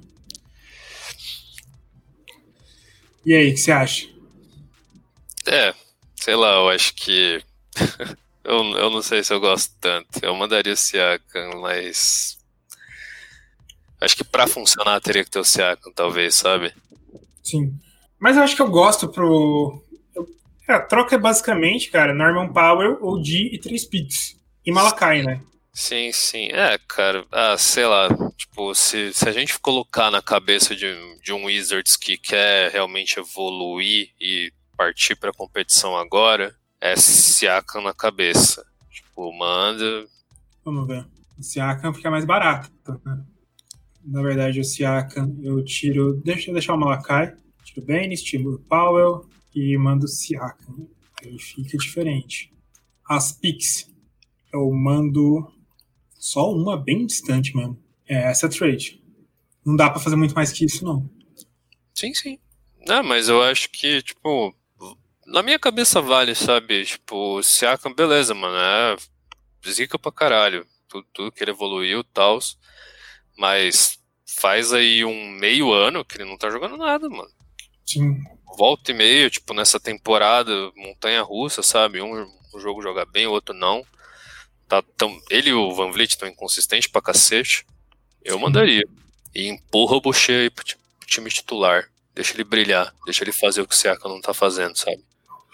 E 3.25 3.35
aí, 3.35 3.51
o 3.51 3.55
que 3.55 3.61
você 3.61 3.73
acha? 3.73 4.09
É, 5.47 5.75
sei 6.21 6.35
lá, 6.35 6.55
eu 6.55 6.69
acho 6.69 6.95
que. 6.95 7.43
eu, 8.45 8.65
eu 8.77 8.91
não 8.91 9.03
sei 9.03 9.23
se 9.23 9.33
eu 9.33 9.41
gosto 9.41 9.73
tanto. 9.81 10.09
Eu 10.23 10.35
mandaria 10.35 10.73
o 10.73 10.77
Siakam, 10.77 11.61
mas. 11.61 12.39
Acho 14.01 14.17
que 14.17 14.25
pra 14.25 14.47
funcionar 14.47 15.01
teria 15.01 15.25
que 15.25 15.31
ter 15.31 15.39
o 15.41 15.45
Siakam, 15.45 15.93
talvez, 15.93 16.35
sabe? 16.35 16.73
Sim. 17.43 17.75
Mas 18.19 18.37
eu 18.37 18.43
acho 18.43 18.57
que 18.57 18.63
eu 18.63 18.71
gosto 18.71 19.09
pro. 19.09 19.83
É, 20.69 20.75
a 20.75 20.81
troca 20.81 21.15
é 21.15 21.19
basicamente, 21.19 21.91
cara, 21.91 22.13
Norman 22.13 22.53
Powell, 22.53 22.99
OG 23.01 23.55
e 23.55 23.59
três 23.59 23.85
picks. 23.85 24.37
E 24.67 24.71
Malakai, 24.71 25.23
né? 25.23 25.41
Sim, 25.73 26.11
sim. 26.13 26.49
É, 26.49 26.77
cara, 26.89 27.25
ah, 27.31 27.57
sei 27.57 27.87
lá, 27.87 28.09
tipo, 28.37 28.75
se, 28.75 29.15
se 29.15 29.29
a 29.29 29.33
gente 29.33 29.59
colocar 29.61 30.11
na 30.11 30.21
cabeça 30.21 30.75
de, 30.75 30.93
de 31.23 31.33
um 31.33 31.45
Wizards 31.45 31.97
que 31.97 32.19
quer 32.19 32.73
realmente 32.73 33.19
evoluir 33.19 34.11
e 34.21 34.53
partir 34.79 35.17
pra 35.17 35.33
competição 35.33 35.97
agora, 35.97 36.55
é 36.81 36.95
Siakam 36.95 37.83
na 37.83 37.93
cabeça. 37.93 38.65
Tipo, 38.89 39.37
manda. 39.37 40.07
Vamos 40.65 40.87
ver. 40.87 41.05
O 41.37 41.43
Siakam 41.43 41.93
fica 41.93 42.11
mais 42.11 42.25
barato, 42.25 42.71
né? 43.05 43.25
Na 44.05 44.23
verdade, 44.23 44.61
o 44.61 44.65
Siakam 44.65 45.37
eu 45.43 45.63
tiro. 45.65 46.15
Deixa 46.25 46.49
eu 46.49 46.55
deixar 46.55 46.75
o 46.75 46.79
Malakai. 46.79 47.37
Tiro 47.65 47.83
o 47.83 47.85
Baines, 47.85 48.23
tiro 48.23 48.55
o 48.55 48.59
Powell 48.61 49.29
e 49.53 49.77
mando 49.77 50.05
o 50.05 50.09
Siakam. 50.09 50.89
Aí 51.23 51.37
fica 51.39 51.77
diferente. 51.77 52.55
As 53.05 53.33
picks 53.33 53.91
eu 54.53 54.71
mando 54.71 55.53
só 56.15 56.53
uma 56.53 56.77
bem 56.77 57.05
distante 57.05 57.55
mesmo. 57.57 57.83
É 58.07 58.31
essa 58.31 58.49
trade. 58.49 59.03
Não 59.67 59.77
dá 59.77 59.91
para 59.91 60.01
fazer 60.01 60.17
muito 60.17 60.35
mais 60.35 60.53
que 60.53 60.65
isso, 60.65 60.85
não. 60.85 61.11
Sim, 61.95 62.15
sim. 62.15 62.39
Não, 62.87 63.03
mas 63.03 63.29
eu 63.29 63.43
acho 63.43 63.69
que, 63.71 64.01
tipo, 64.01 64.55
na 65.29 65.43
minha 65.43 65.59
cabeça 65.59 66.01
vale, 66.01 66.35
sabe? 66.35 66.85
Tipo, 66.85 67.43
Siakam, 67.43 67.93
beleza, 67.93 68.35
mano, 68.35 68.57
é 68.57 68.97
zica 69.71 69.99
pra 69.99 70.13
caralho. 70.13 70.67
Tudo, 70.89 71.07
tudo 71.13 71.33
que 71.33 71.45
ele 71.45 71.51
evoluiu 71.51 72.01
e 72.01 72.05
tal. 72.05 72.39
Mas 73.37 73.99
faz 74.27 74.73
aí 74.73 75.05
um 75.05 75.29
meio 75.31 75.73
ano 75.73 76.05
que 76.05 76.17
ele 76.17 76.25
não 76.25 76.37
tá 76.37 76.51
jogando 76.51 76.77
nada, 76.77 77.09
mano. 77.09 77.31
Sim. 77.87 78.23
Volta 78.57 78.91
e 78.91 78.95
meio, 78.95 79.31
tipo, 79.31 79.55
nessa 79.55 79.79
temporada, 79.79 80.51
montanha 80.77 81.23
russa, 81.23 81.63
sabe? 81.63 82.01
Um, 82.01 82.27
um 82.55 82.61
jogo 82.61 82.83
joga 82.83 83.05
bem, 83.05 83.27
o 83.27 83.33
outro 83.33 83.55
não 83.55 83.85
tá 84.69 84.83
tão, 84.83 85.19
ele 85.31 85.51
e 85.51 85.55
o 85.55 85.75
Van 85.75 85.91
Vliet 85.91 86.11
estão 86.11 86.29
inconsistentes 86.29 86.89
pra 86.89 87.01
cacete, 87.01 87.67
eu 88.23 88.39
mandaria. 88.39 88.85
E 89.35 89.49
empurra 89.49 89.97
o 89.97 90.01
Boucher 90.01 90.43
aí 90.43 90.51
pro, 90.51 90.65
pro, 90.65 91.09
time 91.09 91.31
titular. 91.31 91.91
Deixa 92.15 92.35
ele 92.35 92.45
brilhar, 92.45 92.93
deixa 93.05 93.25
ele 93.25 93.33
fazer 93.33 93.63
o 93.63 93.67
que 93.67 93.75
o 93.75 93.77
Siaka 93.77 94.09
não 94.09 94.21
tá 94.21 94.35
fazendo, 94.35 94.77
sabe? 94.77 95.03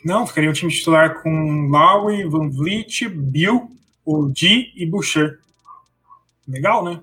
Não, 0.04 0.26
ficaria 0.26 0.50
o 0.50 0.52
time 0.52 0.70
titular 0.70 1.22
com 1.22 1.68
Lowry, 1.68 2.24
Van 2.28 2.50
Vliet, 2.50 3.08
Bill, 3.08 3.70
o 4.04 4.28
Di 4.28 4.70
e 4.76 4.84
Boucher. 4.84 5.38
Legal, 6.46 6.84
né? 6.84 7.00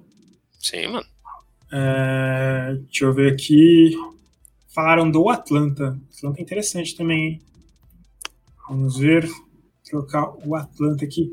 Sim, 0.60 0.88
mano. 0.88 1.07
É, 1.72 2.76
deixa 2.84 3.06
eu 3.06 3.14
ver 3.14 3.34
aqui. 3.34 3.98
Falaram 4.73 5.10
do 5.10 5.30
Atlanta. 5.30 5.99
Atlanta 6.15 6.40
é 6.40 6.44
interessante 6.44 6.95
também, 6.95 7.26
hein? 7.26 7.41
Vamos 8.69 8.98
ver. 8.98 9.28
Trocar 9.84 10.32
o 10.45 10.56
Atlanta 10.56 11.03
aqui. 11.03 11.30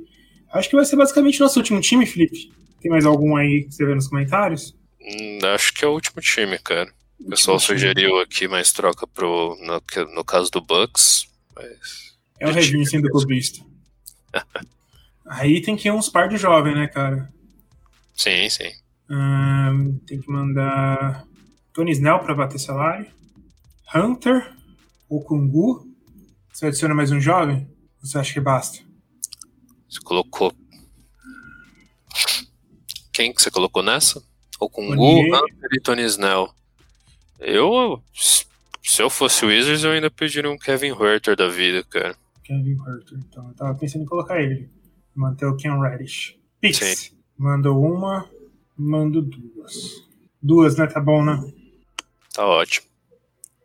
Acho 0.50 0.70
que 0.70 0.76
vai 0.76 0.86
ser 0.86 0.96
basicamente 0.96 1.38
nosso 1.38 1.58
último 1.58 1.80
time, 1.80 2.06
Felipe. 2.06 2.50
Tem 2.80 2.90
mais 2.90 3.04
algum 3.04 3.36
aí 3.36 3.64
que 3.64 3.74
você 3.74 3.84
vê 3.84 3.94
nos 3.94 4.08
comentários? 4.08 4.74
Hum, 5.00 5.38
acho 5.54 5.74
que 5.74 5.84
é 5.84 5.88
o 5.88 5.92
último 5.92 6.22
time, 6.22 6.58
cara. 6.58 6.90
O 7.20 7.28
pessoal 7.28 7.60
sugeriu 7.60 8.18
aqui 8.20 8.48
mais 8.48 8.72
troca 8.72 9.06
pro, 9.06 9.56
no, 9.60 10.14
no 10.14 10.24
caso 10.24 10.50
do 10.50 10.60
Bucks. 10.60 11.27
Mas 11.58 12.16
é 12.40 12.48
o 12.48 12.52
Regine 12.52 12.86
sendo 12.86 13.10
clubista. 13.10 13.64
aí 15.26 15.60
tem 15.60 15.76
que 15.76 15.88
ir 15.88 15.90
uns 15.90 16.08
par 16.08 16.28
de 16.28 16.36
jovens, 16.36 16.74
né, 16.74 16.86
cara? 16.86 17.32
Sim, 18.14 18.48
sim. 18.48 18.70
Hum, 19.10 19.98
tem 20.06 20.20
que 20.20 20.30
mandar 20.30 21.26
Tony 21.72 21.92
Snell 21.92 22.20
pra 22.20 22.34
bater 22.34 22.58
salário. 22.58 23.10
Hunter, 23.94 24.54
Okungu. 25.08 25.86
Você 26.52 26.66
adiciona 26.66 26.94
mais 26.94 27.10
um 27.10 27.20
jovem? 27.20 27.68
Você 28.00 28.18
acha 28.18 28.32
que 28.32 28.40
basta? 28.40 28.80
Você 29.88 30.00
colocou. 30.00 30.52
Quem 33.12 33.32
que 33.32 33.42
você 33.42 33.50
colocou 33.50 33.82
nessa? 33.82 34.22
O 34.60 34.68
Kungu, 34.68 35.20
Hunter 35.20 35.70
e 35.72 35.80
Tony 35.80 36.02
Snell. 36.02 36.52
Eu, 37.38 38.02
Se 38.88 39.02
eu 39.02 39.10
fosse 39.10 39.44
o 39.44 39.48
Wizards, 39.48 39.84
eu 39.84 39.90
ainda 39.90 40.10
pediria 40.10 40.50
um 40.50 40.56
Kevin 40.56 40.92
Herter 40.98 41.36
da 41.36 41.46
vida, 41.46 41.84
cara. 41.84 42.16
Kevin 42.42 42.72
Herter, 42.72 43.18
então. 43.18 43.46
Eu 43.46 43.54
tava 43.54 43.78
pensando 43.78 44.00
em 44.00 44.06
colocar 44.06 44.40
ele. 44.40 44.70
Manter 45.14 45.44
o 45.44 45.54
Ken 45.56 45.78
Reddish. 45.78 46.38
Pix. 46.58 47.14
Mandou 47.36 47.84
uma, 47.84 48.28
mando 48.74 49.20
duas. 49.20 50.08
Duas, 50.40 50.78
né? 50.78 50.86
Tá 50.86 51.00
bom, 51.00 51.22
né? 51.22 51.52
Tá 52.32 52.46
ótimo. 52.46 52.86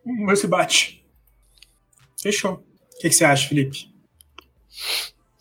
Vamos 0.06 0.26
ver 0.26 0.36
se 0.36 0.46
bate. 0.48 1.06
Fechou. 2.22 2.56
O 2.56 3.00
que, 3.00 3.08
que 3.08 3.16
você 3.16 3.24
acha, 3.24 3.48
Felipe? 3.48 3.90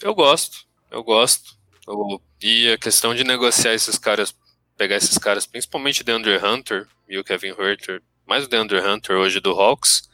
Eu 0.01 0.15
gosto. 0.15 0.65
Eu 0.93 1.03
gosto. 1.03 1.59
Eu, 1.89 2.23
e 2.41 2.71
a 2.71 2.79
questão 2.79 3.17
de 3.17 3.25
negociar 3.25 3.75
esses 3.75 3.99
caras, 3.99 4.33
pegar 4.77 4.95
esses 4.95 5.19
caras, 5.19 5.45
principalmente 5.45 6.05
DeAndre 6.05 6.39
Hunter 6.39 6.87
e 7.09 7.19
o 7.19 7.25
Kevin 7.25 7.55
Herter, 7.59 8.01
mais 8.33 8.47
o 8.47 8.49
DeAndre 8.49 8.81
Hunter 8.81 9.15
hoje 9.19 9.41
do 9.41 9.51
Hawks, 9.51 10.09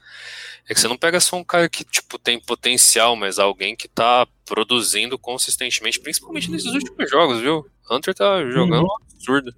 é 0.68 0.74
que 0.74 0.80
você 0.80 0.88
não 0.88 0.96
pega 0.96 1.20
só 1.20 1.36
um 1.36 1.44
cara 1.44 1.68
que, 1.68 1.84
tipo, 1.84 2.18
tem 2.18 2.40
potencial, 2.40 3.14
mas 3.14 3.38
alguém 3.38 3.76
que 3.76 3.86
tá 3.86 4.26
produzindo 4.44 5.16
consistentemente, 5.16 6.00
principalmente 6.00 6.50
nesses 6.50 6.74
últimos 6.74 7.08
jogos, 7.08 7.40
viu? 7.40 7.64
Hunter 7.88 8.12
tá 8.12 8.44
jogando 8.50 8.82
uhum. 8.82 8.96
absurdo. 9.14 9.54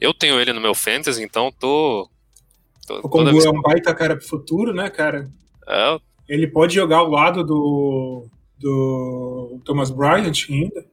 Eu 0.00 0.14
tenho 0.14 0.40
ele 0.40 0.54
no 0.54 0.60
meu 0.60 0.74
Fantasy, 0.74 1.22
então 1.22 1.52
tô. 1.52 2.08
tô 2.86 3.00
o 3.00 3.08
Kongu 3.10 3.44
é 3.44 3.50
um 3.50 3.60
baita 3.60 3.94
cara 3.94 4.16
pro 4.16 4.26
futuro, 4.26 4.72
né, 4.72 4.88
cara? 4.88 5.30
É. 5.68 6.00
Ele 6.26 6.46
pode 6.46 6.74
jogar 6.74 6.98
ao 6.98 7.10
lado 7.10 7.44
do. 7.44 8.26
do 8.58 9.60
Thomas 9.66 9.90
Bryant 9.90 10.46
ainda. 10.48 10.86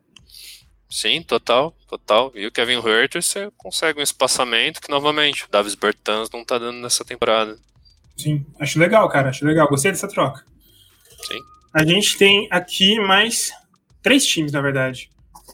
Sim, 0.95 1.21
total, 1.21 1.75
total. 1.89 2.31
E 2.35 2.47
o 2.47 2.51
Kevin 2.53 2.77
Herter, 2.77 3.21
você 3.21 3.51
consegue 3.57 3.99
um 3.99 4.01
espaçamento 4.01 4.79
que, 4.79 4.89
novamente, 4.89 5.43
o 5.43 5.49
Davis 5.49 5.75
Bertans 5.75 6.29
não 6.31 6.45
tá 6.45 6.57
dando 6.57 6.79
nessa 6.79 7.03
temporada. 7.03 7.59
Sim, 8.15 8.45
acho 8.57 8.79
legal, 8.79 9.09
cara, 9.09 9.27
acho 9.27 9.45
legal. 9.45 9.67
Gostei 9.67 9.91
dessa 9.91 10.07
troca. 10.07 10.45
Sim. 11.27 11.37
A 11.73 11.83
gente 11.83 12.17
tem 12.17 12.47
aqui 12.49 12.97
mais 12.97 13.51
três 14.01 14.25
times, 14.25 14.53
na 14.53 14.61
verdade. 14.61 15.09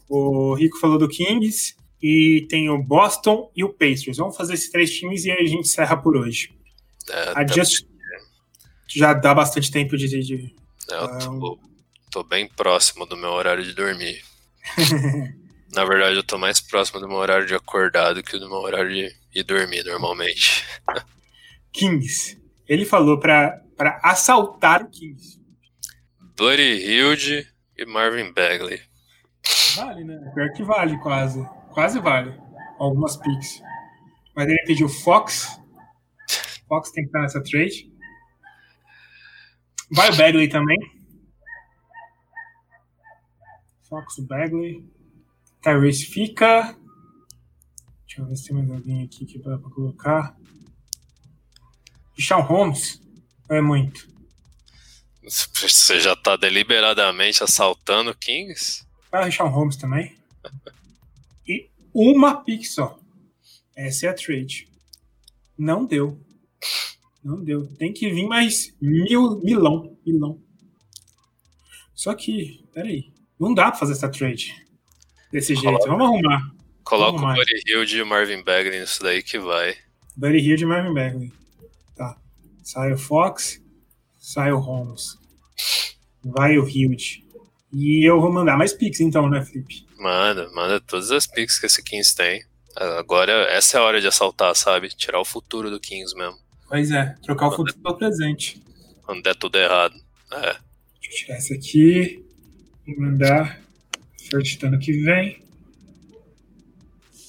O 0.08 0.54
Rico 0.54 0.78
falou 0.78 1.00
do 1.00 1.10
Kings 1.10 1.76
e 2.00 2.46
tem 2.48 2.70
o 2.70 2.78
Boston 2.78 3.52
e 3.56 3.64
o 3.64 3.74
Pacers. 3.74 4.18
Vamos 4.18 4.38
fazer 4.38 4.54
esses 4.54 4.70
três 4.70 4.96
times 4.96 5.26
e 5.26 5.32
aí 5.32 5.42
a 5.42 5.48
gente 5.50 5.62
encerra 5.62 5.98
por 5.98 6.16
hoje. 6.16 6.54
É, 7.10 7.30
a 7.32 7.44
tá... 7.44 7.48
Just 7.48 7.84
já 8.88 9.12
dá 9.12 9.34
bastante 9.34 9.72
tempo 9.72 9.98
de. 9.98 10.08
de 10.08 10.56
é, 10.88 10.96
eu 10.96 11.18
tô, 11.18 11.60
tô, 12.12 12.24
bem 12.24 12.48
próximo 12.48 13.08
do 13.08 13.18
meu 13.18 13.32
horário 13.32 13.64
de 13.64 13.74
dormir. 13.74 14.22
Na 15.74 15.86
verdade, 15.86 16.18
eu 16.18 16.24
tô 16.24 16.38
mais 16.38 16.60
próximo 16.60 17.00
do 17.00 17.08
meu 17.08 17.18
horário 17.18 17.48
de 17.48 17.56
acordar 17.56 18.14
do 18.14 18.22
que 18.22 18.38
do 18.38 18.50
meu 18.50 18.58
horário 18.58 18.90
de 18.90 19.16
ir 19.34 19.44
dormir 19.44 19.84
normalmente. 19.86 20.66
Kings. 21.72 22.38
Ele 22.68 22.86
falou 22.86 23.20
pra, 23.20 23.62
pra 23.78 24.00
assaltar 24.04 24.84
o 24.84 24.90
Kings. 24.90 25.40
Buddy 26.38 26.62
Hilde 26.62 27.48
e 27.78 27.86
Marvin 27.86 28.34
Bagley. 28.34 28.82
Vale, 29.76 30.04
né? 30.04 30.32
Pior 30.34 30.52
que 30.52 30.64
vale, 30.64 30.98
quase. 31.00 31.42
Quase 31.72 32.00
vale. 32.00 32.36
Algumas 32.78 33.16
picks. 33.16 33.62
Mas 34.36 34.48
ele 34.48 34.64
pediu 34.66 34.90
Fox. 34.90 35.60
Fox 36.68 36.92
tem 36.92 37.04
que 37.04 37.10
estar 37.10 37.22
nessa 37.22 37.42
trade. 37.44 37.92
Vai 39.92 40.10
o 40.10 40.16
Bagley 40.16 40.50
também. 40.50 40.78
Fox, 43.92 44.20
o 44.20 44.26
Bagley. 44.26 44.90
Tyrese 45.62 46.06
fica. 46.06 46.78
Deixa 48.08 48.22
eu 48.22 48.26
ver 48.26 48.38
se 48.38 48.48
tem 48.48 48.56
mais 48.56 48.72
alguém 48.72 49.04
aqui 49.04 49.26
que 49.26 49.38
dá 49.38 49.58
pra 49.58 49.70
colocar. 49.70 50.38
Sean 52.18 52.38
Holmes. 52.38 53.02
Ou 53.50 53.56
é 53.58 53.62
muito? 53.62 54.08
Você 55.28 56.00
já 56.00 56.16
tá 56.16 56.38
deliberadamente 56.38 57.44
assaltando 57.44 58.16
Kings? 58.16 58.86
Vai 59.12 59.28
o 59.28 59.32
Sean 59.32 59.48
Holmes 59.48 59.76
também. 59.76 60.18
E 61.46 61.70
uma 61.94 62.42
pick 62.46 62.64
só. 62.64 62.98
Essa 63.76 64.06
é 64.06 64.10
a 64.10 64.14
trade. 64.14 64.70
Não 65.58 65.86
deu. 65.86 66.18
Não 67.22 67.44
deu. 67.44 67.68
Tem 67.76 67.92
que 67.92 68.10
vir 68.10 68.26
mais 68.26 68.74
mil, 68.82 69.42
milão. 69.42 69.98
Milão. 70.06 70.42
Só 71.94 72.16
que, 72.16 72.64
peraí. 72.74 73.11
Não 73.42 73.56
dá 73.56 73.72
pra 73.72 73.80
fazer 73.80 73.94
essa 73.94 74.08
trade. 74.08 74.56
Desse 75.32 75.56
jeito. 75.56 75.66
Coloca, 75.66 75.90
Vamos 75.90 76.06
arrumar. 76.06 76.52
Coloca 76.84 77.18
Vamos 77.18 77.34
o 77.34 77.40
Buddy 77.40 77.62
Hill 77.66 77.86
de 77.86 78.04
Marvin 78.04 78.44
Bagley 78.44 78.80
nisso 78.80 79.02
daí 79.02 79.24
que 79.24 79.40
vai. 79.40 79.76
Buddy 80.16 80.38
Hill 80.38 80.58
de 80.58 80.66
Marvin 80.68 80.94
Bagley. 80.94 81.34
Tá. 81.96 82.16
Sai 82.62 82.94
o 82.94 82.98
Fox. 83.00 83.60
Sai 84.20 84.52
o 84.52 84.60
Holmes. 84.60 85.18
Vai 86.24 86.60
o 86.60 86.70
Hilde. 86.70 87.26
E 87.74 88.08
eu 88.08 88.22
vou 88.22 88.32
mandar 88.32 88.58
mais 88.58 88.74
Pix 88.74 89.00
então, 89.00 89.28
né, 89.28 89.44
Felipe? 89.44 89.88
Manda, 89.98 90.48
manda 90.52 90.80
todas 90.80 91.10
as 91.10 91.26
Pix 91.26 91.58
que 91.58 91.66
esse 91.66 91.82
Kings 91.82 92.16
tem. 92.16 92.44
Agora, 92.76 93.32
essa 93.50 93.78
é 93.78 93.82
a 93.82 93.84
hora 93.84 94.00
de 94.00 94.06
assaltar, 94.06 94.56
sabe? 94.56 94.90
Tirar 94.90 95.20
o 95.20 95.26
futuro 95.26 95.72
do 95.72 95.80
Kings 95.80 96.16
mesmo. 96.16 96.38
Pois 96.70 96.92
é, 96.92 97.16
trocar 97.24 97.48
o 97.48 97.52
futuro 97.52 97.80
pelo 97.80 97.98
presente. 97.98 98.62
Quando 99.02 99.24
der 99.24 99.36
tudo 99.36 99.58
errado. 99.58 99.96
É. 100.32 100.58
Deixa 101.02 101.10
eu 101.10 101.16
tirar 101.16 101.36
essa 101.38 101.54
aqui 101.56 102.24
e 102.88 103.00
mandar 103.00 103.62
first 104.30 104.60
do 104.60 104.68
ano 104.68 104.80
que 104.80 104.94
vem. 104.94 105.42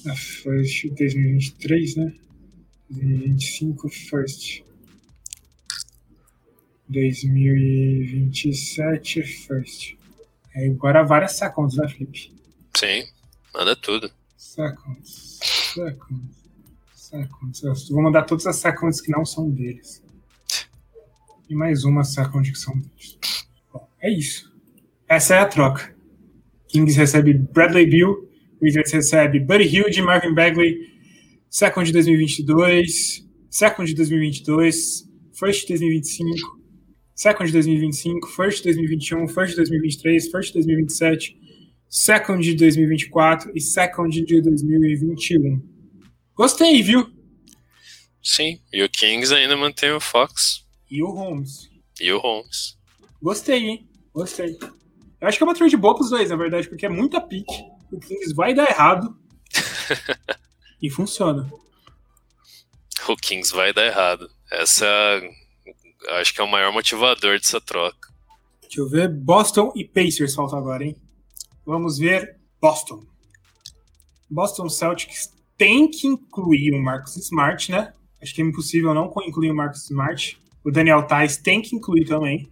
A 0.07 0.15
first 0.17 0.89
2023, 0.89 1.97
né? 1.97 2.15
2025 2.91 3.89
first. 3.89 4.63
2027 6.89 9.23
first. 9.23 9.97
Aí 10.55 10.69
agora 10.69 11.03
várias 11.03 11.33
seconds, 11.33 11.77
né, 11.77 11.89
Felipe? 11.89 12.33
Sim, 12.77 13.07
manda 13.55 13.75
tudo. 13.75 14.13
Seconds, 14.37 15.39
seconds. 15.75 16.43
Seconds. 16.95 17.63
Eu 17.63 17.75
vou 17.95 18.03
mandar 18.03 18.25
todas 18.25 18.47
as 18.47 18.57
seconds 18.57 19.01
que 19.01 19.11
não 19.11 19.25
são 19.25 19.49
deles. 19.51 20.03
E 21.49 21.55
mais 21.55 21.85
uma 21.85 22.05
second 22.05 22.51
que 22.51 22.59
são 22.59 22.79
deles. 22.79 23.19
Bom, 23.73 23.89
é 24.01 24.11
isso. 24.11 24.52
Essa 25.13 25.35
é 25.35 25.39
a 25.41 25.47
troca. 25.47 25.95
Kings 26.69 26.97
recebe 26.97 27.35
Bradley 27.35 27.85
Bill, 27.85 28.31
Wizards 28.63 28.91
recebe 28.93 29.41
Buddy 29.41 29.65
Hilde, 29.65 30.01
Marvin 30.01 30.33
Bagley, 30.33 30.75
second 31.51 31.85
de 31.85 31.93
2022, 31.93 33.23
second 33.51 33.87
de 33.87 33.95
2022, 33.95 35.07
first 35.39 35.67
de 35.67 35.75
2025, 35.75 36.59
second 37.15 37.45
de 37.45 37.53
2025, 37.53 38.27
first 38.27 38.63
de 38.63 38.73
2021, 38.73 39.29
first 39.29 39.51
de 39.51 39.57
2023, 39.57 40.31
first 40.31 40.49
de 40.49 40.61
2027, 40.61 41.37
second 41.91 42.43
de 42.43 42.55
2024 42.55 43.53
e 43.55 43.61
second 43.61 44.09
de 44.09 44.41
2021. 44.41 45.63
Gostei, 46.35 46.83
viu? 46.83 47.07
Sim, 48.23 48.59
e 48.73 48.83
o 48.83 48.89
Kings 48.89 49.31
ainda 49.35 49.59
mantém 49.59 49.93
o 49.93 50.01
Fox. 50.01 50.65
E 50.91 51.03
o 51.03 51.11
Holmes. 51.11 51.69
E 52.01 52.11
o 52.11 52.19
Holmes. 52.19 52.79
Gostei, 53.21 53.59
hein? 53.59 53.87
Gostei. 54.15 54.57
Eu 55.23 55.29
acho 55.29 55.39
que 55.39 55.45
é 55.45 55.47
uma 55.47 55.55
trade 55.55 55.77
boa 55.77 55.95
pros 55.95 56.11
dois, 56.11 56.31
na 56.31 56.37
verdade, 56.37 56.69
porque 56.69 56.85
é 56.85 56.89
muita 56.89 57.21
pique. 57.21 57.65
O 57.93 58.01
Kings 58.01 58.35
vai 58.35 58.53
dar 58.53 58.69
errado. 58.69 59.17
e 60.83 60.91
funciona. 60.91 61.49
O 63.09 63.17
Kings 63.17 63.55
vai 63.55 63.73
dar 63.73 63.87
errado. 63.87 64.29
Essa 64.51 64.85
acho 66.21 66.35
que 66.35 66.41
é 66.41 66.45
o 66.45 66.51
maior 66.51 66.73
motivador 66.73 67.39
dessa 67.39 67.61
troca. 67.61 68.13
Deixa 68.63 68.81
eu 68.81 68.89
ver. 68.89 69.09
Boston 69.09 69.73
e 69.77 69.85
Pacers 69.85 70.35
falta 70.35 70.57
agora, 70.57 70.85
hein? 70.85 70.97
Vamos 71.65 71.99
ver 71.99 72.41
Boston. 72.61 73.05
Boston 74.29 74.69
Celtics 74.69 75.33
tem 75.57 75.89
que 75.89 76.09
incluir 76.09 76.75
o 76.75 76.83
Marcus 76.83 77.17
Smart, 77.17 77.71
né? 77.71 77.93
Acho 78.21 78.35
que 78.35 78.43
é 78.43 78.45
impossível 78.45 78.93
não 78.93 79.13
incluir 79.25 79.53
o 79.53 79.55
Marcus 79.55 79.85
Smart. 79.85 80.37
O 80.65 80.71
Daniel 80.73 81.07
Tais 81.07 81.37
tem 81.37 81.63
que 81.63 81.77
incluir 81.77 82.07
também. 82.07 82.52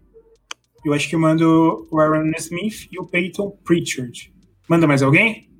Eu 0.84 0.94
acho 0.94 1.08
que 1.10 1.16
mando 1.16 1.86
o 1.90 2.00
Aaron 2.00 2.30
Smith 2.38 2.88
e 2.90 2.98
o 2.98 3.06
Peyton 3.06 3.50
Pritchard. 3.64 4.32
Manda 4.66 4.86
mais 4.86 5.02
alguém? 5.02 5.50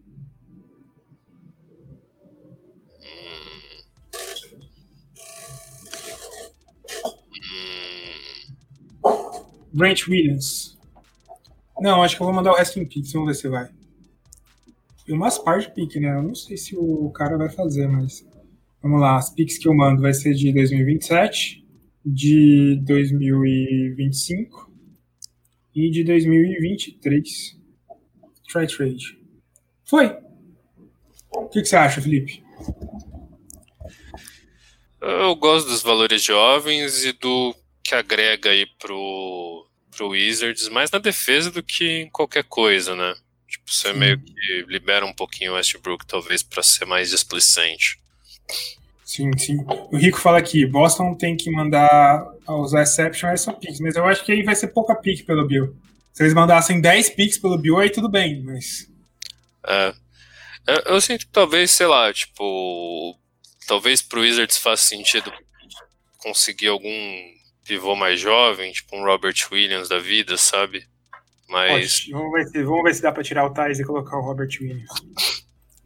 Brent 9.72 10.08
Williams. 10.08 10.78
Não, 11.80 12.02
acho 12.02 12.16
que 12.16 12.22
eu 12.22 12.26
vou 12.26 12.34
mandar 12.34 12.52
o 12.52 12.56
resto 12.56 12.78
em 12.80 12.86
Pix, 12.86 13.12
vamos 13.12 13.28
ver 13.28 13.34
se 13.34 13.48
vai. 13.48 13.68
E 15.06 15.12
umas 15.12 15.38
partes 15.38 15.68
de 15.68 15.74
pique, 15.74 16.00
né? 16.00 16.16
Eu 16.16 16.22
não 16.22 16.34
sei 16.34 16.56
se 16.56 16.76
o 16.76 17.10
cara 17.10 17.36
vai 17.36 17.50
fazer, 17.50 17.86
mas. 17.88 18.26
Vamos 18.82 19.00
lá, 19.00 19.16
as 19.16 19.30
piques 19.30 19.58
que 19.58 19.68
eu 19.68 19.74
mando 19.74 20.00
vai 20.00 20.14
ser 20.14 20.32
de 20.34 20.52
2027, 20.52 21.66
de 22.04 22.80
2025 22.84 24.69
e 25.74 25.90
de 25.90 26.04
2023. 26.04 27.58
Try 28.52 28.66
trade. 28.66 29.18
Foi. 29.84 30.16
O 31.32 31.48
que, 31.48 31.62
que 31.62 31.68
você 31.68 31.76
acha, 31.76 32.00
Felipe? 32.00 32.42
Eu 35.00 35.34
gosto 35.34 35.68
dos 35.68 35.82
valores 35.82 36.22
jovens 36.22 37.04
e 37.04 37.12
do 37.12 37.54
que 37.82 37.94
agrega 37.94 38.50
aí 38.50 38.66
pro, 38.78 39.66
pro 39.96 40.08
Wizards, 40.10 40.68
mais 40.68 40.90
na 40.90 40.98
defesa 40.98 41.50
do 41.50 41.62
que 41.62 42.02
em 42.02 42.10
qualquer 42.10 42.44
coisa, 42.44 42.94
né? 42.94 43.14
Tipo, 43.48 43.72
você 43.72 43.92
Sim. 43.92 43.98
meio 43.98 44.20
que 44.20 44.64
libera 44.68 45.04
um 45.06 45.12
pouquinho 45.12 45.52
o 45.52 45.54
Westbrook, 45.54 46.06
talvez, 46.06 46.42
para 46.42 46.62
ser 46.62 46.84
mais 46.84 47.10
displicente. 47.10 47.98
Sim, 49.10 49.36
sim. 49.36 49.56
O 49.90 49.96
Rico 49.96 50.20
fala 50.20 50.38
aqui, 50.38 50.64
Boston 50.64 51.16
tem 51.16 51.36
que 51.36 51.50
mandar 51.50 52.32
usar 52.46 52.82
exception 52.82 53.28
essa 53.28 53.52
picks, 53.52 53.80
mas 53.80 53.96
eu 53.96 54.04
acho 54.04 54.24
que 54.24 54.30
aí 54.30 54.44
vai 54.44 54.54
ser 54.54 54.68
pouca 54.68 54.94
pick 54.94 55.26
pelo 55.26 55.48
Bill. 55.48 55.74
Se 56.12 56.22
eles 56.22 56.32
mandassem 56.32 56.80
10 56.80 57.10
picks 57.10 57.36
pelo 57.36 57.58
Bill, 57.58 57.78
aí 57.78 57.90
tudo 57.90 58.08
bem, 58.08 58.40
mas... 58.44 58.88
É. 59.66 59.92
Eu, 60.64 60.94
eu 60.94 61.00
sinto 61.00 61.26
que 61.26 61.32
talvez, 61.32 61.72
sei 61.72 61.88
lá, 61.88 62.12
tipo... 62.12 63.18
Talvez 63.66 64.00
pro 64.00 64.20
Wizards 64.20 64.58
faça 64.58 64.86
sentido 64.86 65.32
conseguir 66.18 66.68
algum 66.68 67.20
pivô 67.66 67.96
mais 67.96 68.20
jovem, 68.20 68.70
tipo 68.70 68.94
um 68.94 69.02
Robert 69.02 69.34
Williams 69.50 69.88
da 69.88 69.98
vida, 69.98 70.36
sabe? 70.36 70.86
Mas. 71.48 72.06
Vamos 72.12 72.30
ver, 72.30 72.46
se, 72.46 72.62
vamos 72.62 72.82
ver 72.84 72.94
se 72.94 73.02
dá 73.02 73.10
pra 73.10 73.24
tirar 73.24 73.44
o 73.44 73.52
Thais 73.52 73.80
e 73.80 73.84
colocar 73.84 74.16
o 74.18 74.22
Robert 74.22 74.50
Williams. 74.60 74.88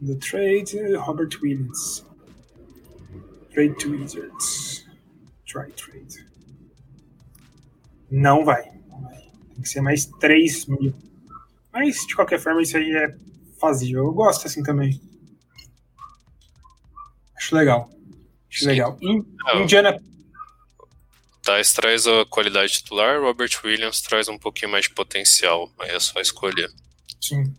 The 0.06 0.14
trade, 0.16 0.94
Robert 0.96 1.38
Williams. 1.42 2.05
Trade 3.55 3.74
to 3.76 3.93
Wizards. 3.93 4.85
Try 5.47 5.70
trade. 5.72 6.26
Não 8.10 8.44
vai. 8.44 8.64
Tem 8.64 9.62
que 9.62 9.68
ser 9.68 9.81
mais 9.81 10.06
3 10.06 10.66
mil. 10.66 10.93
Mas, 11.72 12.05
de 12.06 12.16
qualquer 12.16 12.40
forma, 12.40 12.62
isso 12.62 12.76
aí 12.76 12.90
é 12.90 13.16
fazível. 13.60 14.06
Eu 14.06 14.12
gosto 14.12 14.47
assim 14.47 14.62
também. 14.62 15.01
Acho 17.36 17.55
legal. 17.55 17.90
Acho 18.51 18.60
Sim. 18.60 18.66
legal. 18.66 18.98
In, 19.01 19.24
Indiana 19.55 20.01
Tais 21.44 21.74
traz 21.74 22.06
a 22.06 22.24
qualidade 22.24 22.72
titular, 22.72 23.20
Robert 23.20 23.51
Williams 23.62 24.01
traz 24.01 24.28
um 24.28 24.39
pouquinho 24.39 24.72
mais 24.72 24.86
de 24.86 24.94
potencial, 24.94 25.70
aí 25.78 25.90
é 25.90 26.01
só 26.01 26.18
escolher. 26.18 26.70
Sim. 27.20 27.55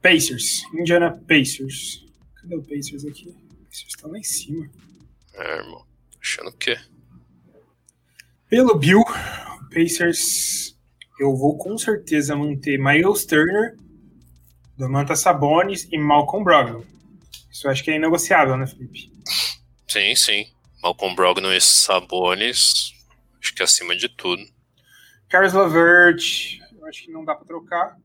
Pacers, 0.00 0.62
Indiana 0.72 1.10
Pacers. 1.28 2.06
Cadê 2.36 2.54
o 2.54 2.62
Pacers 2.62 3.04
aqui? 3.04 3.28
O 3.28 3.64
Pacers 3.64 3.92
tá 4.00 4.06
lá 4.06 4.16
em 4.16 4.22
cima. 4.22 4.70
É, 5.40 5.56
irmão. 5.56 5.84
Achando 6.20 6.50
o 6.50 6.52
quê? 6.52 6.78
Pelo 8.48 8.76
Bill, 8.76 9.02
Pacers, 9.72 10.76
eu 11.18 11.34
vou 11.34 11.56
com 11.56 11.78
certeza 11.78 12.36
manter 12.36 12.78
Miles 12.78 13.24
Turner, 13.24 13.76
Domantas 14.76 15.20
Sabonis 15.20 15.88
e 15.90 15.98
Malcolm 15.98 16.44
Brogdon. 16.44 16.84
Isso 17.50 17.66
eu 17.66 17.70
acho 17.70 17.82
que 17.82 17.90
é 17.90 17.96
inegociável, 17.96 18.56
né, 18.56 18.66
Felipe? 18.66 19.10
Sim, 19.88 20.14
sim. 20.14 20.46
Malcolm 20.82 21.14
Brogdon 21.14 21.52
e 21.52 21.60
Sabonis 21.60 22.94
Acho 23.40 23.54
que 23.54 23.62
acima 23.62 23.96
de 23.96 24.08
tudo. 24.08 24.42
Caris 25.28 25.54
Lavert, 25.54 26.58
eu 26.78 26.86
acho 26.86 27.04
que 27.04 27.10
não 27.10 27.24
dá 27.24 27.34
para 27.34 27.46
trocar. 27.46 27.96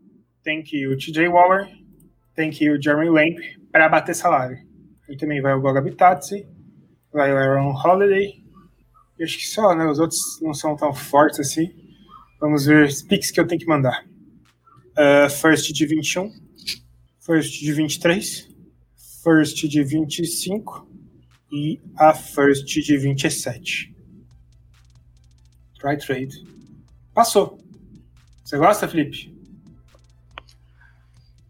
Tem 0.41 0.63
que 0.63 0.77
ir 0.77 0.87
o 0.87 0.97
TJ 0.97 1.27
Waller, 1.27 1.67
tem 2.33 2.49
que 2.49 2.65
ir 2.65 2.71
o 2.71 2.81
Jeremy 2.81 3.09
Lamp 3.09 3.37
para 3.71 3.89
bater 3.89 4.15
salário. 4.15 4.57
E 5.09 5.17
também 5.17 5.41
vai 5.41 5.53
o 5.53 5.61
Goga 5.61 5.81
Bitadze, 5.81 6.47
vai 7.15 7.31
o 7.31 7.37
Aaron 7.37 7.73
Holiday. 7.73 8.43
E 9.17 9.23
acho 9.23 9.37
que 9.37 9.47
só, 9.47 9.73
né? 9.73 9.85
Os 9.85 9.99
outros 9.99 10.19
não 10.41 10.53
são 10.53 10.75
tão 10.75 10.93
fortes 10.93 11.39
assim. 11.39 11.73
Vamos 12.41 12.65
ver 12.65 12.85
os 12.85 13.01
picks 13.01 13.31
que 13.31 13.39
eu 13.39 13.47
tenho 13.47 13.61
que 13.61 13.65
mandar. 13.65 14.05
Uh, 14.91 15.29
first 15.29 15.71
de 15.71 15.85
21, 15.85 16.29
first 17.21 17.59
de 17.59 17.71
23, 17.71 18.49
first 19.23 19.65
de 19.67 19.83
25 19.83 20.87
e 21.51 21.81
a 21.97 22.13
first 22.13 22.65
de 22.65 22.97
27. 22.97 23.95
Try 25.79 25.97
trade. 25.97 26.43
Passou. 27.13 27.57
Você 28.43 28.57
gosta, 28.57 28.87
Felipe? 28.87 29.33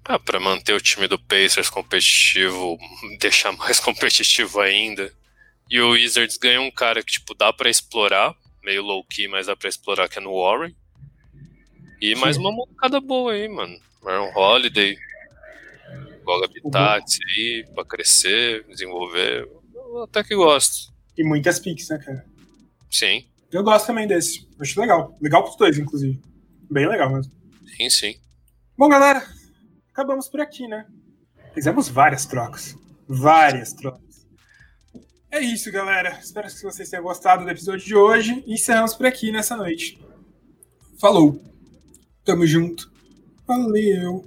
Ah, 0.03 0.19
para 0.19 0.39
manter 0.39 0.73
o 0.73 0.81
time 0.81 1.07
do 1.07 1.17
Pacers 1.17 1.69
competitivo, 1.69 2.77
deixar 3.19 3.51
mais 3.53 3.79
competitivo 3.79 4.59
ainda. 4.59 5.11
E 5.69 5.79
o 5.79 5.91
Wizards 5.91 6.37
ganha 6.37 6.61
um 6.61 6.71
cara 6.71 7.01
que, 7.03 7.11
tipo, 7.13 7.33
dá 7.33 7.51
para 7.51 7.69
explorar, 7.69 8.35
meio 8.63 8.83
low-key, 8.83 9.27
mas 9.27 9.47
dá 9.47 9.55
pra 9.55 9.69
explorar, 9.69 10.07
que 10.07 10.19
é 10.19 10.21
no 10.21 10.35
Warren. 10.39 10.75
E 12.01 12.15
Sim. 12.15 12.21
mais 12.21 12.37
uma 12.37 12.51
moncada 12.51 12.99
boa 12.99 13.33
aí, 13.33 13.47
mano. 13.47 13.75
Aaron 14.05 14.31
Holiday, 14.35 14.95
Goga 16.23 16.45
Habitat 16.45 17.19
aí, 17.29 17.65
pra 17.73 17.85
crescer, 17.85 18.63
desenvolver. 18.67 19.49
Eu 19.73 20.03
até 20.03 20.23
que 20.23 20.35
gosto. 20.35 20.93
E 21.17 21.23
muitas 21.23 21.59
picks, 21.59 21.89
né, 21.89 21.97
cara? 21.97 22.25
Sim. 22.91 23.25
Eu 23.51 23.63
gosto 23.63 23.87
também 23.87 24.07
desse. 24.07 24.47
Acho 24.59 24.79
legal. 24.81 25.15
Legal 25.21 25.43
pros 25.43 25.55
dois, 25.55 25.77
inclusive. 25.79 26.21
Bem 26.69 26.87
legal 26.87 27.11
mesmo. 27.11 27.31
Sim, 27.77 27.89
sim. 27.89 28.19
Bom, 28.77 28.89
galera, 28.89 29.25
acabamos 29.91 30.27
por 30.27 30.41
aqui, 30.41 30.67
né? 30.67 30.85
Fizemos 31.53 31.87
várias 31.87 32.25
trocas. 32.25 32.75
Várias 33.07 33.71
trocas. 33.73 34.04
É 35.35 35.41
isso, 35.41 35.69
galera. 35.69 36.17
Espero 36.23 36.47
que 36.47 36.63
vocês 36.63 36.89
tenham 36.89 37.03
gostado 37.03 37.43
do 37.43 37.49
episódio 37.49 37.85
de 37.85 37.93
hoje. 37.93 38.41
E 38.47 38.53
encerramos 38.53 38.93
por 38.93 39.05
aqui 39.05 39.33
nessa 39.33 39.57
noite. 39.57 39.99
Falou. 40.97 41.43
Tamo 42.23 42.47
junto. 42.47 42.89
Valeu. 43.45 44.25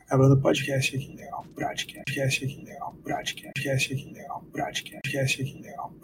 Acabando 0.00 0.34
o 0.34 0.40
podcast 0.40 0.96
aqui, 0.96 1.14
legal. 1.14 1.46
Podcast 1.54 2.44
aqui, 2.44 2.64
legal. 2.64 2.96
Podcast 3.04 3.94
aqui, 3.94 4.12
legal. 4.12 4.44
Podcast 4.52 4.82
aqui, 4.82 4.82
legal. 4.82 5.00
Podcast 5.00 5.42
aqui, 5.42 5.62
legal. 5.62 5.94